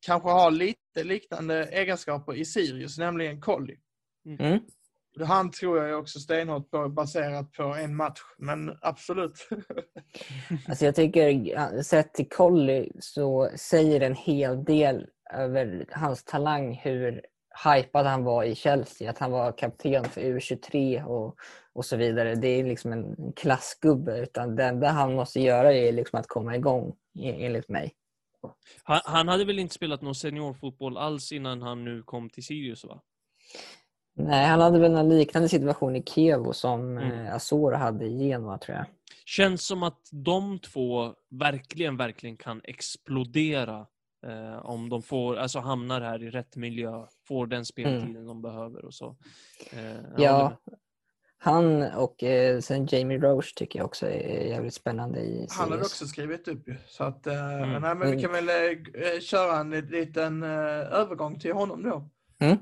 kanske 0.07 0.29
har 0.29 0.51
lite 0.51 1.05
liknande 1.05 1.65
egenskaper 1.65 2.35
i 2.35 2.45
Sirius, 2.45 2.99
nämligen 2.99 3.41
Colli. 3.41 3.77
Mm. 4.41 4.61
Han 5.27 5.51
tror 5.51 5.85
jag 5.85 6.01
också 6.01 6.19
stenhårt 6.21 6.71
på 6.71 6.89
baserat 6.89 7.53
på 7.53 7.63
en 7.63 7.97
match, 7.97 8.21
men 8.39 8.79
absolut. 8.81 9.49
Alltså 10.69 10.85
jag 10.85 10.95
tycker, 10.95 11.83
sett 11.83 12.15
till 12.15 12.29
Colly 12.29 12.91
så 13.01 13.51
säger 13.57 14.01
en 14.01 14.15
hel 14.15 14.65
del 14.65 15.07
över 15.35 15.87
hans 15.93 16.25
talang 16.25 16.75
hur 16.75 17.23
hypad 17.65 18.07
han 18.07 18.25
var 18.25 18.45
i 18.45 18.55
Chelsea. 18.55 19.11
Att 19.11 19.19
han 19.19 19.31
var 19.31 19.53
kapten 19.59 20.05
för 20.05 20.21
U23 20.21 21.05
och, 21.05 21.37
och 21.73 21.85
så 21.85 21.97
vidare. 21.97 22.35
Det 22.35 22.49
är 22.49 22.65
liksom 22.65 22.93
en 22.93 23.33
klassgubbe. 23.37 24.19
Utan 24.19 24.57
det 24.57 24.65
enda 24.65 24.89
han 24.89 25.15
måste 25.15 25.41
göra 25.41 25.73
är 25.73 25.93
liksom 25.93 26.21
att 26.21 26.27
komma 26.27 26.57
igång, 26.57 26.95
e- 27.19 27.45
enligt 27.47 27.69
mig. 27.69 27.93
Han, 28.85 29.01
han 29.05 29.29
hade 29.29 29.45
väl 29.45 29.59
inte 29.59 29.75
spelat 29.75 30.03
någon 30.03 30.15
seniorfotboll 30.15 30.97
alls 30.97 31.33
innan 31.33 31.63
han 31.63 31.85
nu 31.85 32.03
kom 32.03 32.31
till 32.31 32.45
Sirius 32.45 32.85
va? 32.85 33.03
Nej, 34.19 34.47
han 34.47 34.61
hade 34.61 34.79
väl 34.79 34.95
en 34.95 35.09
liknande 35.19 35.49
situation 35.49 35.97
i 35.97 36.03
Kiev 36.03 36.53
som 36.53 36.99
Mm. 36.99 37.27
eh, 37.27 37.35
Azor 37.35 37.73
hade 37.73 38.05
i 38.05 38.19
Genoa, 38.29 38.59
tror 38.59 38.77
jag. 38.77 38.87
Känns 39.27 39.67
som 39.67 39.83
att 39.83 40.01
de 40.13 40.59
två 40.59 41.15
verkligen, 41.31 41.97
verkligen 41.97 42.37
kan 42.37 42.61
explodera 42.65 43.87
eh, 44.27 44.67
om 44.67 44.89
de 44.89 45.03
får, 45.03 45.37
alltså 45.37 45.59
hamnar 45.59 46.01
här 46.01 46.23
i 46.23 46.31
rätt 46.31 46.57
miljö, 46.57 47.07
får 47.29 47.47
den 47.47 47.65
speltiden 47.65 48.27
de 48.27 48.43
behöver 48.43 48.85
och 48.85 48.95
så. 48.95 49.17
Eh, 49.73 49.95
jag 50.17 50.21
Ja, 50.21 50.57
han 51.39 51.83
och 51.83 52.23
eh, 52.23 52.61
sen 52.61 52.87
Jamie 52.91 53.19
Roche 53.19 53.53
tycker 53.57 53.79
jag 53.79 53.87
också 53.87 54.07
är 54.07 54.47
jävligt 54.47 54.75
spännande 54.75 55.21
i 55.21 55.47
Han 55.51 55.73
har 55.73 55.79
också 55.79 56.07
skrivit 56.07 56.49
upp 56.49 56.69
ju. 56.69 56.77
Så 56.87 57.05
att, 57.05 57.27
eh, 57.27 57.55
Mm. 57.55 57.71
nej, 57.71 57.81
men 57.81 58.01
vi 58.01 58.07
Mm. 58.07 58.21
kan 58.21 58.33
väl 58.33 58.49
eh, 58.49 59.21
köra 59.21 59.59
en 59.59 59.71
liten 59.71 60.43
eh, 60.43 60.49
övergång 60.93 61.39
till 61.39 61.53
honom 61.53 61.83
då. 61.83 62.09
Mm. 62.39 62.57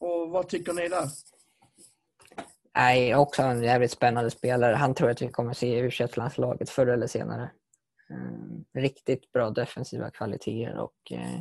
Och 0.00 0.30
vad 0.30 0.48
tycker 0.48 0.72
ni 0.72 0.88
där? 0.88 1.08
Nej, 2.76 3.14
också 3.16 3.42
en 3.42 3.62
jävligt 3.62 3.90
spännande 3.90 4.30
spelare. 4.30 4.74
Han 4.74 4.94
tror 4.94 5.10
att 5.10 5.22
vi 5.22 5.28
kommer 5.28 5.52
se 5.52 5.66
i 5.66 5.78
u 5.78 5.90
förr 6.66 6.86
eller 6.86 7.06
senare. 7.06 7.50
Eh, 8.10 8.80
riktigt 8.80 9.32
bra 9.32 9.50
defensiva 9.50 10.10
kvaliteter 10.10 10.78
och 10.78 11.12
eh, 11.12 11.34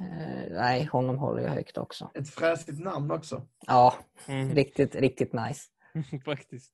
eh, 0.00 0.50
nej, 0.50 0.84
honom 0.84 1.18
håller 1.18 1.42
jag 1.42 1.50
högt 1.50 1.78
också. 1.78 2.10
Ett 2.14 2.30
fräsigt 2.30 2.80
namn 2.80 3.10
också. 3.10 3.46
Ja, 3.66 3.94
Mm. 4.28 4.54
riktigt, 4.54 4.94
riktigt 4.94 5.32
nice. 5.32 5.62
Faktiskt. 6.24 6.72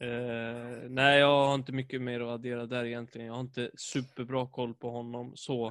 Eh, 0.00 0.88
nej, 0.90 1.18
jag 1.18 1.46
har 1.46 1.54
inte 1.54 1.72
mycket 1.72 2.02
mer 2.02 2.20
att 2.20 2.28
addera 2.28 2.66
där 2.66 2.84
egentligen. 2.84 3.26
Jag 3.26 3.34
har 3.34 3.40
inte 3.40 3.70
superbra 3.76 4.46
koll 4.46 4.74
på 4.74 4.90
honom. 4.90 5.32
så. 5.36 5.68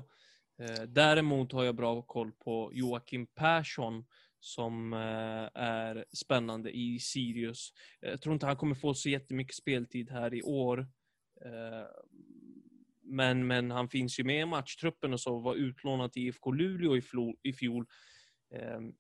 Eh, 0.61 0.82
däremot 0.88 1.52
har 1.52 1.64
jag 1.64 1.76
bra 1.76 2.02
koll 2.02 2.32
på 2.32 2.72
Joakim 2.74 3.28
Persson 3.28 4.06
som 4.40 4.94
är 5.53 6.06
spännande 6.15 6.72
i 6.78 6.99
Sirius. 6.99 7.74
Jag 7.99 8.22
tror 8.22 8.34
inte 8.34 8.45
han 8.45 8.56
kommer 8.57 8.76
få 8.76 8.94
så 8.94 9.10
jättemycket 9.10 9.56
speltid 9.56 10.10
här 10.11 10.34
i 10.34 10.44
år. 10.44 10.88
Eh, 11.45 11.88
men, 13.03 13.48
men 13.48 13.72
han 13.72 13.90
finns 13.90 14.20
ju 14.20 14.24
med 14.24 14.41
i 14.41 14.45
matchtruppen 14.45 15.14
och 15.14 15.20
så 15.20 15.40
var 15.40 15.56
utlånad 15.56 16.11
till 16.11 16.28
IFK 16.28 16.52
Luleå 16.52 16.98
i, 16.98 17.02
flo, 17.02 17.36
i 17.44 17.53
fjol. 17.53 17.86
Ehm, 18.53 18.94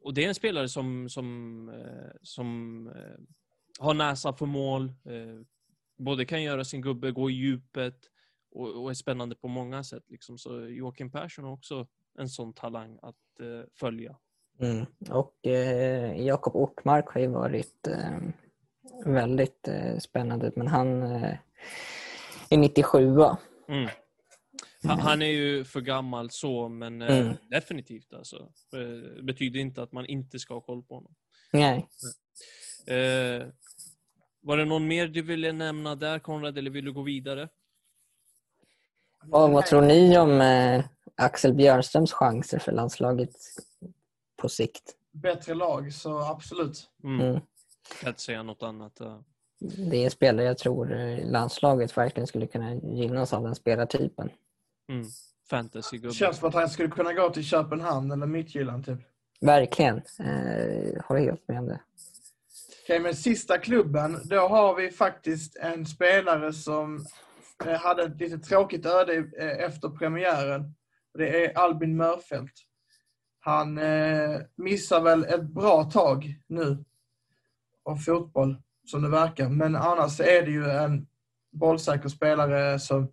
och 0.00 0.14
det 0.14 0.24
är 0.24 0.28
en 0.28 0.34
spelare 0.34 0.68
som, 0.68 1.08
som, 1.08 1.68
eh, 1.68 2.10
som 2.22 2.86
eh, 2.88 3.20
har 3.78 3.94
näsa 3.94 4.32
för 4.32 4.46
mål, 4.46 4.92
både 5.98 6.24
kan 6.24 6.42
göra 6.42 6.64
sin 6.64 6.82
gubbe, 6.82 7.10
gå 7.10 7.30
i 7.30 7.32
djupet 7.32 8.10
och, 8.50 8.82
och 8.82 8.90
är 8.90 8.94
spännande 8.94 9.34
på 9.34 9.48
många 9.48 9.84
sätt. 9.84 10.04
Liksom. 10.08 10.38
Så 10.38 10.68
Joakim 10.68 11.10
Persson 11.10 11.44
har 11.44 11.52
också 11.52 11.86
en 12.18 12.28
sån 12.28 12.52
talang 12.52 12.98
att 13.02 13.16
följa. 13.74 14.16
Mm. 14.60 14.86
Och 15.10 15.46
eh, 15.46 16.26
Jakob 16.26 16.56
Ortmark 16.56 17.08
har 17.08 17.20
ju 17.20 17.26
varit 17.26 17.86
eh, 17.86 18.18
väldigt 19.04 19.68
eh, 19.68 19.98
spännande, 19.98 20.52
men 20.56 20.66
han 20.66 21.02
är 22.50 22.56
97 22.56 23.14
va? 23.14 23.38
Mm. 23.68 23.90
Han, 24.82 24.98
han 25.00 25.22
är 25.22 25.26
ju 25.26 25.64
för 25.64 25.80
gammal 25.80 26.30
så, 26.30 26.68
men 26.68 27.02
eh, 27.02 27.18
Mm. 27.18 27.36
definitivt 27.50 28.12
alltså. 28.12 28.52
Eh, 28.76 29.22
betyder 29.22 29.60
inte 29.60 29.82
att 29.82 29.92
man 29.92 30.06
inte 30.06 30.38
ska 30.38 30.54
ha 30.54 30.60
koll 30.60 30.82
på 30.82 30.94
honom. 30.94 31.14
Nej. 31.52 31.88
Eh, 32.86 33.46
var 34.42 34.56
det 34.56 34.64
någon 34.64 34.86
mer 34.86 35.08
du 35.08 35.22
ville 35.22 35.52
nämna 35.52 35.94
där 35.94 36.18
Konrad, 36.18 36.58
eller 36.58 36.70
vill 36.70 36.84
du 36.84 36.92
gå 36.92 37.02
vidare? 37.02 37.48
Och 39.32 39.50
vad 39.50 39.66
tror 39.66 39.82
ni 39.82 40.18
om 40.18 40.40
eh, 40.40 40.84
Axel 41.14 41.54
Björnströms 41.54 42.12
chanser 42.12 42.58
för 42.58 42.72
landslaget 42.72 43.30
på 44.36 44.48
sikt? 44.48 44.96
Bättre 45.12 45.54
lag, 45.54 45.92
så 45.92 46.18
absolut. 46.18 46.90
Mm. 47.04 47.20
Mm. 47.20 47.32
Jag 47.90 47.98
kan 48.00 48.08
inte 48.08 48.20
säga 48.22 48.42
något 48.42 48.62
annat. 48.62 49.00
eh. 49.00 49.20
Det 49.60 49.96
är 49.96 50.04
en 50.04 50.10
spelare 50.10 50.46
jag 50.46 50.58
tror 50.58 50.92
eh, 50.92 51.30
landslaget 51.30 51.96
verkligen 51.96 52.26
skulle 52.26 52.46
kunna 52.46 52.74
gynnas 52.74 53.32
av 53.32 53.42
den 53.42 53.54
spelartypen. 53.54 54.30
Mm. 54.88 55.06
Fantasy-gubbe. 55.50 56.14
Känns 56.14 56.38
som 56.38 56.48
att 56.48 56.54
han 56.54 56.68
skulle 56.68 56.88
kunna 56.88 57.12
gå 57.12 57.30
till 57.30 57.44
Köpenhamn 57.44 58.12
eller 58.12 58.26
Midtjylland 58.26 58.86
typ. 58.86 58.98
Verkligen. 59.40 59.96
Eh, 59.96 61.02
håller 61.04 61.20
helt 61.20 61.48
med 61.48 61.58
om 61.58 61.66
det. 61.66 61.80
Okej, 62.84 63.00
men 63.00 63.16
sista 63.16 63.58
klubben. 63.58 64.20
Då 64.24 64.40
har 64.48 64.74
vi 64.74 64.90
faktiskt 64.90 65.56
en 65.56 65.86
spelare 65.86 66.52
som 66.52 67.06
eh, 67.64 67.80
hade 67.80 68.02
ett 68.02 68.20
lite 68.20 68.38
tråkigt 68.38 68.86
öde 68.86 69.14
eh, 69.38 69.64
efter 69.64 69.88
premiären. 69.88 70.74
Det 71.18 71.44
är 71.44 71.58
Albin 71.58 71.96
Mörfelt. 71.96 72.52
Han 73.42 73.80
missar 74.56 75.00
väl 75.00 75.24
ett 75.24 75.42
bra 75.42 75.84
tag 75.84 76.34
nu 76.46 76.84
av 77.84 77.96
fotboll, 77.96 78.56
som 78.86 79.02
det 79.02 79.08
verkar. 79.08 79.48
Men 79.48 79.76
annars 79.76 80.20
är 80.20 80.42
det 80.42 80.50
ju 80.50 80.70
en 80.70 81.06
bollsäker 81.52 82.08
spelare 82.08 82.78
som, 82.78 83.12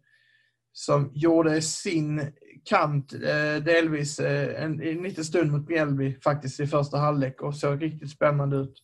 som 0.72 1.12
gjorde 1.14 1.62
sin 1.62 2.32
kant 2.66 3.14
eh, 3.14 3.64
delvis 3.64 4.20
eh, 4.20 4.64
en, 4.64 4.82
en 4.82 5.04
liten 5.04 5.26
stund 5.26 5.52
mot 5.52 5.70
Mjällby 5.70 6.20
faktiskt 6.20 6.60
i 6.60 6.68
första 6.68 6.98
halvlek 6.98 7.42
och 7.42 7.56
såg 7.56 7.84
riktigt 7.84 8.12
spännande 8.12 8.58
ut. 8.58 8.84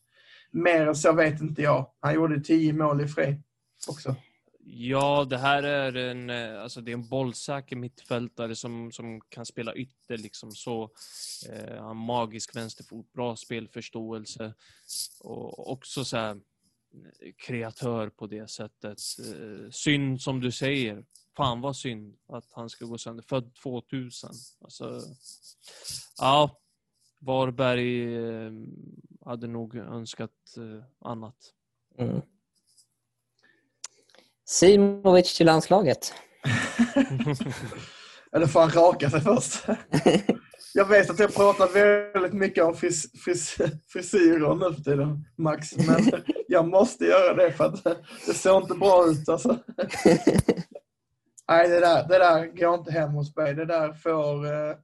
Mer 0.51 0.87
än 0.87 0.95
så 0.95 1.13
vet 1.13 1.41
inte 1.41 1.61
jag. 1.61 1.91
Han 1.99 2.13
gjorde 2.13 2.41
tio 2.41 2.73
mål 2.73 3.01
i 3.01 3.07
fri 3.07 3.41
också. 3.87 4.15
Ja, 4.65 5.25
det 5.29 5.37
här 5.37 5.63
är 5.63 5.95
en, 5.95 6.29
eh, 6.29 6.61
alltså 6.61 6.81
det 6.81 6.91
är 6.91 6.93
en 6.93 7.07
bollsäker 7.07 7.75
mittfältare 7.75 8.55
som, 8.55 8.91
som 8.91 9.21
kan 9.21 9.45
spela 9.45 9.75
ytter. 9.75 10.17
Liksom 10.17 10.51
så. 10.51 10.83
Eh, 11.49 11.75
han 11.75 11.85
har 11.85 11.93
magisk 11.93 12.55
vänsterfot, 12.55 13.13
bra 13.13 13.35
spelförståelse 13.35 14.53
och 15.19 15.71
också 15.71 16.05
så 16.05 16.17
här, 16.17 16.37
kreatör 17.37 18.09
på 18.09 18.27
det 18.27 18.49
sättet. 18.49 18.99
Eh, 19.19 19.69
synd 19.71 20.21
som 20.21 20.39
du 20.39 20.51
säger. 20.51 21.05
Fan 21.37 21.61
vad 21.61 21.75
synd 21.75 22.15
att 22.27 22.47
han 22.51 22.69
ska 22.69 22.85
gå 22.85 22.97
sönder. 22.97 23.23
Född 23.23 23.55
2000. 23.55 24.29
Alltså, 24.61 25.01
ja, 26.17 26.59
Varberg 27.19 28.15
eh, 28.15 28.51
hade 29.25 29.47
nog 29.47 29.75
önskat 29.75 30.31
eh, 30.57 31.09
annat. 31.09 31.35
Mm. 31.97 32.21
Simovic 34.45 35.37
till 35.37 35.45
landslaget. 35.45 36.13
Eller 38.31 38.47
får 38.47 38.59
han 38.59 38.69
raka 38.69 39.09
sig 39.09 39.21
först? 39.21 39.65
Jag 40.75 40.85
vet 40.85 41.09
att 41.09 41.19
jag 41.19 41.35
pratar 41.35 41.67
väldigt 42.13 42.33
mycket 42.33 42.63
om 42.63 42.75
fris, 42.75 43.23
fris, 43.25 43.57
frisyrer 43.87 44.55
nu 44.55 44.75
för 44.75 44.81
tiden, 44.83 45.25
Max. 45.37 45.77
Men 45.77 46.23
jag 46.47 46.67
måste 46.67 47.05
göra 47.05 47.33
det 47.33 47.51
för 47.51 47.65
att 47.65 47.83
det 48.25 48.33
ser 48.33 48.57
inte 48.57 48.73
bra 48.73 49.07
ut. 49.07 49.29
Alltså. 49.29 49.49
Nej, 51.47 51.69
det 51.69 51.79
där, 51.79 52.07
det 52.07 52.17
där 52.17 52.45
går 52.45 52.75
inte 52.75 52.91
hem 52.91 53.11
hos 53.11 53.35
mig. 53.35 53.53
Det 53.53 53.65
där 53.65 53.93
får... 53.93 54.45
Eh, 54.45 54.75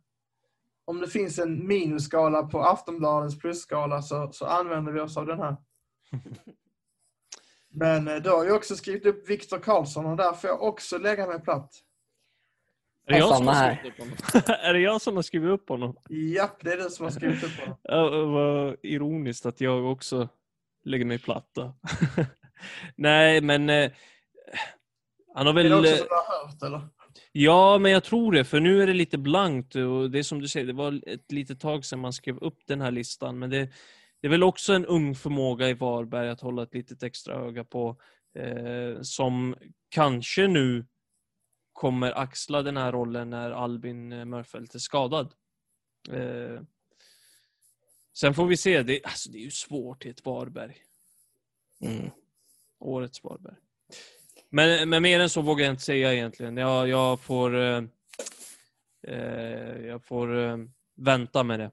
om 0.86 1.00
det 1.00 1.08
finns 1.08 1.40
en 1.40 1.68
minusskala 1.68 2.44
på 2.44 2.64
Aftonbladets 2.64 3.40
plusskala 3.40 4.02
så, 4.02 4.30
så 4.32 4.46
använder 4.46 4.92
vi 4.92 5.00
oss 5.00 5.18
av 5.18 5.26
den 5.26 5.40
här. 5.40 5.58
Men 7.72 8.08
eh, 8.08 8.16
då 8.16 8.30
har 8.30 8.46
jag 8.46 8.56
också 8.56 8.76
skrivit 8.76 9.06
upp 9.06 9.30
Viktor 9.30 9.60
Karlsson 9.60 10.06
och 10.06 10.18
där 10.18 10.34
får 10.34 10.50
jag 10.50 10.64
också 10.64 10.98
lägga 10.98 11.28
mig 11.28 11.42
platt. 11.42 11.72
Är 13.10 13.14
det, 13.14 13.20
Ja, 13.20 13.28
jag 13.28 13.38
som 13.38 13.48
har 13.48 13.56
är 14.70 14.74
det 14.74 14.80
jag 14.80 15.02
som 15.02 15.16
har 15.16 15.24
skrivit 15.24 15.50
upp 15.50 15.70
honom? 15.70 15.96
Japp, 16.10 16.64
det 16.64 16.74
är 16.74 16.78
du 16.78 16.90
som 16.90 17.04
har 17.04 17.12
skrivit 17.12 17.44
upp 17.44 17.60
honom. 17.60 17.78
Ja, 17.84 18.26
Vad 18.26 18.76
ironiskt 18.84 19.46
att 19.46 19.62
jag 19.62 19.92
också 19.92 20.30
lägger 20.84 21.06
mig 21.06 21.20
platta. 21.20 21.74
Nej, 22.96 23.42
men 23.42 23.70
eh, 23.70 23.92
han 25.34 25.48
har 25.48 25.60
Är 25.60 25.64
det 25.64 25.70
väl... 25.70 25.80
också 25.80 25.92
eh, 25.92 25.98
som 25.98 26.08
du 26.08 26.16
har 26.16 26.48
hört 26.48 26.64
eller? 26.64 26.88
Ja, 27.32 27.78
men 27.78 27.92
jag 27.92 28.04
tror 28.04 28.32
det, 28.32 28.46
för 28.46 28.60
nu 28.60 28.84
är 28.84 28.88
det 28.88 28.94
lite 28.94 29.18
blankt 29.18 29.76
och 29.76 30.12
det 30.12 30.20
är 30.20 30.24
som 30.24 30.42
du 30.42 30.48
säger, 30.48 30.68
det 30.68 30.74
var 30.74 31.02
ett 31.08 31.32
litet 31.32 31.60
tag 31.60 31.86
sedan 31.86 32.00
man 32.00 32.14
skrev 32.14 32.38
upp 32.38 32.60
den 32.68 32.82
här 32.82 32.92
listan, 32.92 33.40
men 33.40 33.50
det, 33.50 33.70
det 34.22 34.28
är 34.28 34.32
väl 34.32 34.44
också 34.44 34.74
en 34.74 34.86
ung 34.86 35.16
förmåga 35.16 35.70
i 35.70 35.74
Varberg 35.74 36.30
att 36.30 36.42
hålla 36.42 36.64
ett 36.64 36.74
litet 36.74 37.04
extra 37.04 37.36
öga 37.36 37.64
på, 37.64 37.98
eh, 38.40 39.02
som 39.02 39.56
kanske 39.90 40.48
nu 40.48 40.86
kommer 41.80 42.12
axla 42.12 42.62
den 42.62 42.78
här 42.78 42.92
rollen 42.92 43.30
när 43.30 43.52
Albin 43.52 44.12
eh, 44.12 44.26
Mörfelt 44.26 44.76
är 44.76 44.80
skadad. 44.80 45.34
Eh, 46.10 46.62
sen 48.14 48.34
får 48.34 48.46
vi 48.46 48.58
se, 48.58 48.84
det, 48.84 49.04
alltså, 49.04 49.32
det 49.32 49.38
är 49.38 49.44
ju 49.44 49.52
svårt 49.52 50.06
i 50.06 50.10
ett 50.10 50.26
Varberg, 50.26 50.78
Mm. 51.82 52.10
årets 52.80 53.24
Varberg. 53.24 53.56
Men, 54.50 54.90
men 54.90 55.04
mer 55.04 55.20
än 55.20 55.30
så 55.30 55.42
vågar 55.42 55.66
jag 55.66 55.74
inte 55.74 55.84
säga 55.84 56.14
egentligen. 56.14 56.58
Jag, 56.58 56.88
jag 56.88 57.20
får, 57.20 57.56
eh, 57.56 57.84
eh, 59.08 59.78
jag 59.86 60.04
får 60.04 60.38
eh, 60.38 60.58
vänta 60.96 61.44
med 61.44 61.60
det. 61.60 61.72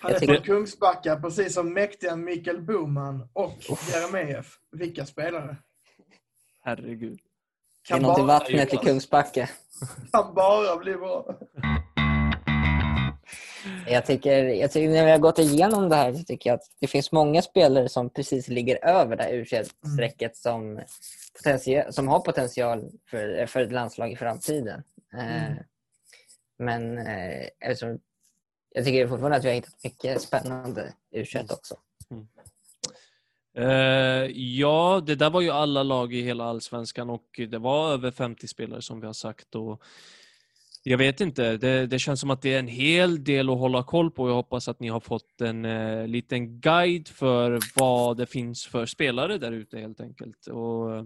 Han 0.00 0.12
är 0.12 0.18
från 0.18 0.42
Kungsbacka, 0.42 1.16
precis 1.16 1.54
som 1.54 1.72
mäktiga 1.72 2.16
Mikael 2.16 2.62
Boman 2.62 3.28
och 3.32 3.58
Jeremejeff. 3.92 4.58
Vilka 4.70 5.06
spelare. 5.06 5.56
Herregud. 6.60 7.27
Det 7.88 7.94
är 7.94 7.98
Kan 7.98 8.02
något 8.02 8.18
i 8.18 8.22
bara, 8.22 8.26
vattnet 8.26 8.74
i 8.74 8.76
Kungsbacka. 8.76 9.48
kan 10.12 10.34
bara 10.34 10.76
bli 10.76 10.94
bra. 10.94 11.38
Jag 13.86 14.06
tycker, 14.06 14.44
jag 14.44 14.72
tycker 14.72 14.88
när 14.88 15.04
vi 15.04 15.10
har 15.10 15.18
gått 15.18 15.38
igenom 15.38 15.88
det 15.88 15.96
här 15.96 16.12
så 16.12 16.24
tycker 16.24 16.50
jag 16.50 16.54
att 16.54 16.70
det 16.80 16.86
finns 16.86 17.12
många 17.12 17.42
spelare 17.42 17.88
som 17.88 18.10
precis 18.10 18.48
ligger 18.48 18.84
över 18.84 19.16
det 19.16 19.22
här 19.22 19.32
U21-strecket 19.32 20.36
som, 20.36 20.80
potential, 21.36 21.92
som 21.92 22.08
har 22.08 22.20
potential 22.20 22.90
för, 23.10 23.46
för 23.46 23.60
ett 23.60 23.72
landslag 23.72 24.12
i 24.12 24.16
framtiden. 24.16 24.82
Eh, 25.14 25.56
men 26.58 26.98
eh, 26.98 27.46
eftersom, 27.60 27.98
jag 28.74 28.84
tycker 28.84 29.08
fortfarande 29.08 29.36
att 29.36 29.44
vi 29.44 29.48
har 29.48 29.54
hittat 29.54 29.84
mycket 29.84 30.22
spännande 30.22 30.92
U21 31.14 31.52
också. 31.52 31.76
Eh, 33.58 34.30
ja, 34.34 35.02
det 35.06 35.14
där 35.14 35.30
var 35.30 35.40
ju 35.40 35.50
alla 35.50 35.82
lag 35.82 36.14
i 36.14 36.22
hela 36.22 36.44
allsvenskan 36.44 37.10
och 37.10 37.40
det 37.48 37.58
var 37.58 37.92
över 37.92 38.10
50 38.10 38.48
spelare 38.48 38.82
som 38.82 39.00
vi 39.00 39.06
har 39.06 39.12
sagt. 39.12 39.54
Och 39.54 39.82
jag 40.82 40.98
vet 40.98 41.20
inte, 41.20 41.56
det, 41.56 41.86
det 41.86 41.98
känns 41.98 42.20
som 42.20 42.30
att 42.30 42.42
det 42.42 42.54
är 42.54 42.58
en 42.58 42.68
hel 42.68 43.24
del 43.24 43.50
att 43.50 43.58
hålla 43.58 43.82
koll 43.82 44.10
på. 44.10 44.28
Jag 44.28 44.34
hoppas 44.34 44.68
att 44.68 44.80
ni 44.80 44.88
har 44.88 45.00
fått 45.00 45.40
en 45.40 45.64
eh, 45.64 46.06
liten 46.06 46.60
guide 46.60 47.08
för 47.08 47.58
vad 47.76 48.16
det 48.16 48.26
finns 48.26 48.66
för 48.66 48.86
spelare 48.86 49.38
där 49.38 49.52
ute 49.52 49.78
helt 49.78 50.00
enkelt. 50.00 50.46
Och, 50.46 50.96
eh, 50.96 51.04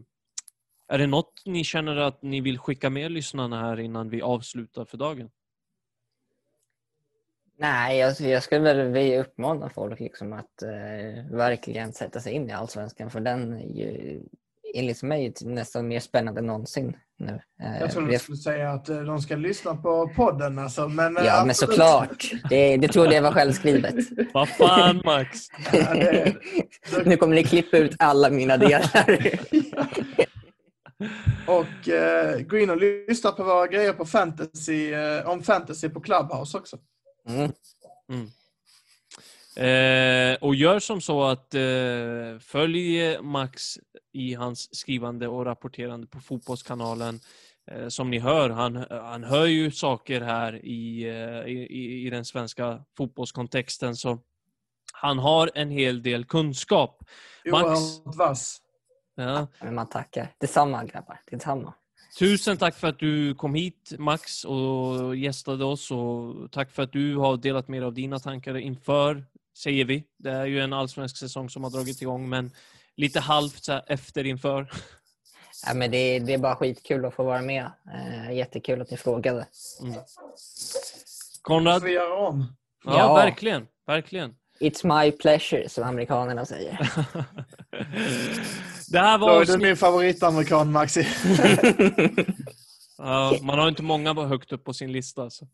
är 0.89 0.99
det 0.99 1.07
något 1.07 1.43
ni 1.45 1.65
känner 1.65 1.97
att 1.97 2.23
ni 2.23 2.41
vill 2.41 2.59
skicka 2.59 2.91
med 2.91 3.13
lyssnarna 3.13 3.61
här 3.61 3.81
innan 3.81 4.09
vi 4.09 4.23
avslutar 4.23 4.85
för 4.85 4.97
dagen? 4.97 5.31
Nej, 7.63 7.99
jag, 7.99 8.21
jag 8.21 8.43
skulle 8.43 8.61
väl 8.75 8.89
vilja 8.93 9.21
uppmana 9.21 9.71
folk 9.71 10.01
liksom 10.01 10.33
att 10.33 10.63
eh, 10.63 11.37
verkligen 11.37 11.93
sätta 11.93 12.21
sig 12.21 12.33
in 12.33 12.51
i 12.51 12.53
allsvenskan 12.53 13.11
för 13.11 13.21
den 13.21 13.53
är 13.53 13.67
ju 13.77 14.21
enligt 14.75 15.03
mig 15.03 15.33
nästan 15.41 15.89
mer 15.89 16.01
spännande 16.01 16.41
än 16.41 16.47
någonsin 16.47 16.97
nu. 17.19 17.41
Eh, 17.63 17.81
Jag 17.81 17.91
trodde 17.93 18.13
du 18.13 18.19
skulle 18.19 18.37
säga 18.39 18.71
att 18.71 18.89
eh, 18.89 19.01
de 19.01 19.21
ska 19.21 19.37
lyssna 19.37 19.77
på 19.77 20.09
podden. 20.17 20.59
Alltså, 20.59 20.89
men, 20.89 21.17
eh, 21.17 21.25
Ja, 21.25 21.41
men 21.41 21.51
absolut. 21.51 21.75
såklart. 21.75 22.31
Det, 22.51 22.77
det 22.77 22.89
trodde 22.89 23.15
jag 23.15 23.23
var 23.23 23.33
självskrivet. 23.33 23.95
Vad 24.35 24.49
fan 24.49 25.03
Max! 25.05 25.39
Ja, 25.73 25.95
det- 25.95 26.35
Nu 27.05 27.17
kommer 27.17 27.35
ni 27.35 27.45
klippa 27.45 27.77
ut 27.79 27.95
alla 27.99 28.31
mina 28.31 28.57
delar. 28.57 29.19
Och 31.47 31.89
eh, 31.89 32.41
gå 32.41 32.59
in 32.59 32.71
och 32.71 32.77
lyssna 32.77 33.31
på 33.33 33.45
våra 33.45 33.67
grejer 33.67 33.93
på 33.93 34.05
fantasy, 34.05 34.93
eh, 34.93 35.29
om 35.29 35.43
fantasy 35.43 35.89
på 35.89 36.01
Clubhouse 36.01 36.59
också. 36.59 36.79
Mm. 37.29 37.53
Eh, 39.57 40.37
och 40.41 40.55
gör 40.55 40.79
som 40.79 41.01
så 41.01 41.25
att 41.25 41.55
eh, 41.55 42.39
följ 42.41 43.19
Max 43.23 43.79
i 44.13 44.35
hans 44.35 44.75
skrivande 44.77 45.29
och 45.29 45.45
rapporterande 45.45 46.07
på 46.07 46.21
Fotbollskanalen. 46.21 47.21
Eh, 47.71 47.89
som 47.89 48.11
ni 48.11 48.19
hör, 48.19 48.51
han, 48.51 48.87
han 48.91 49.25
hör 49.25 49.47
ju 49.47 49.71
saker 49.71 50.21
här 50.21 50.65
i, 50.65 51.03
eh, 51.03 51.53
i, 51.53 52.07
i 52.07 52.11
den 52.11 52.25
svenska 52.25 52.85
fotbollskontexten. 52.97 53.97
Så 53.97 54.19
han 54.93 55.19
har 55.19 55.51
en 55.55 55.71
hel 55.71 56.03
del 56.03 56.25
kunskap. 56.25 57.05
Max. 57.51 57.65
Oerhört 57.67 58.17
vass. 58.17 58.63
Ja. 59.15 59.47
Men 59.61 59.75
man 59.75 59.89
tackar. 59.89 60.35
Detsamma 60.39 60.85
grabbar. 60.85 61.21
Detsamma. 61.31 61.75
Tusen 62.19 62.57
tack 62.57 62.75
för 62.75 62.89
att 62.89 62.99
du 62.99 63.35
kom 63.35 63.55
hit 63.55 63.93
Max 63.99 64.45
och 64.45 65.17
gästade 65.17 65.65
oss 65.65 65.91
och 65.91 66.53
tack 66.53 66.71
för 66.71 66.83
att 66.83 66.93
du 66.93 67.17
har 67.17 67.37
delat 67.37 67.69
med 67.69 67.83
dig 67.83 67.87
av 67.87 67.95
dina 67.95 68.19
tankar 68.19 68.57
inför, 68.57 69.25
säger 69.59 69.85
vi. 69.85 70.05
Det 70.19 70.31
är 70.31 70.47
ju 70.47 70.61
en 70.61 70.73
allsvensk 70.73 71.17
säsong 71.17 71.51
som 71.51 71.65
har 71.65 71.71
dragit 71.71 72.03
igång 72.03 72.29
men 72.29 72.51
lite 72.97 73.21
halvt 73.21 73.69
efter 73.87 74.25
inför. 74.27 74.71
Ja, 75.67 75.75
men 75.75 75.91
det, 75.91 76.19
det 76.19 76.35
är 76.35 76.39
bara 76.39 76.57
skitkul 76.57 77.05
att 77.05 77.15
få 77.15 77.25
vara 77.25 77.43
med. 77.43 77.71
Eh, 77.95 78.33
jättekul 78.37 78.81
att 78.83 78.91
ni 78.91 78.97
frågade. 78.97 79.47
Mm. 79.83 79.95
Konrad? 81.43 81.83
vi 81.83 81.93
gör 81.93 82.13
om. 82.17 82.57
Ja, 82.85 82.99
Ja. 82.99 83.15
verkligen. 83.15 83.67
Verkligen. 83.87 84.35
It's 84.61 85.05
my 85.05 85.13
pleasure, 85.13 85.69
som 85.69 85.85
amerikanerna 85.85 86.47
säger. 86.47 86.91
Det 88.93 88.99
här 88.99 89.19
Då 89.19 89.27
var 89.27 89.41
är 89.41 89.47
du 89.47 89.59
min 89.59 89.77
favoritamerikan, 89.77 90.73
Maxi. 90.73 91.07
Ja, 92.99 93.37
man 93.43 93.59
har 93.59 93.69
inte 93.69 93.83
många 93.83 94.15
högt 94.15 94.53
upp 94.53 94.65
på 94.65 94.73
sin 94.73 94.93
lista. 94.93 95.31
Så. 95.31 95.47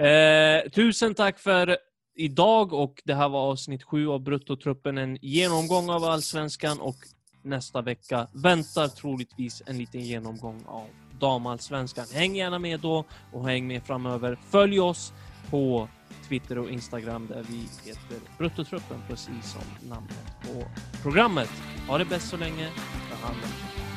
Eh, 0.00 0.70
tusen 0.70 1.14
tack 1.14 1.38
för 1.38 1.76
idag 2.16 2.72
och 2.72 3.02
det 3.04 3.14
här 3.14 3.28
var 3.28 3.40
avsnitt 3.40 3.82
sju 3.82 4.08
av 4.08 4.20
Bruttotruppen. 4.20 4.98
En 4.98 5.18
genomgång 5.22 5.90
av 5.90 6.04
Allsvenskan 6.04 6.80
och 6.80 6.96
nästa 7.42 7.82
vecka 7.82 8.26
väntar 8.32 8.88
troligtvis 8.88 9.62
en 9.66 9.78
liten 9.78 10.00
genomgång 10.00 10.64
av 10.66 10.86
Damallsvenskan. 11.20 12.06
Häng 12.12 12.36
gärna 12.36 12.58
med 12.58 12.80
då 12.80 13.04
och 13.32 13.48
häng 13.48 13.66
med 13.66 13.82
framöver. 13.82 14.38
Följ 14.50 14.80
oss 14.80 15.12
på 15.50 15.88
Twitter 16.28 16.58
och 16.58 16.70
Instagram 16.70 17.26
där 17.26 17.46
vi 17.48 17.88
heter 17.88 18.28
Bruttotruppen 18.38 19.02
precis 19.08 19.52
som 19.52 19.88
namnet 19.88 20.26
på 20.42 20.64
programmet. 21.02 21.50
Ha 21.88 21.98
det 21.98 22.04
bäst 22.04 22.28
så 22.28 22.36
länge. 22.36 22.70
Ta 23.10 23.26
hand 23.26 23.36
om 23.36 23.82
er. 23.82 23.87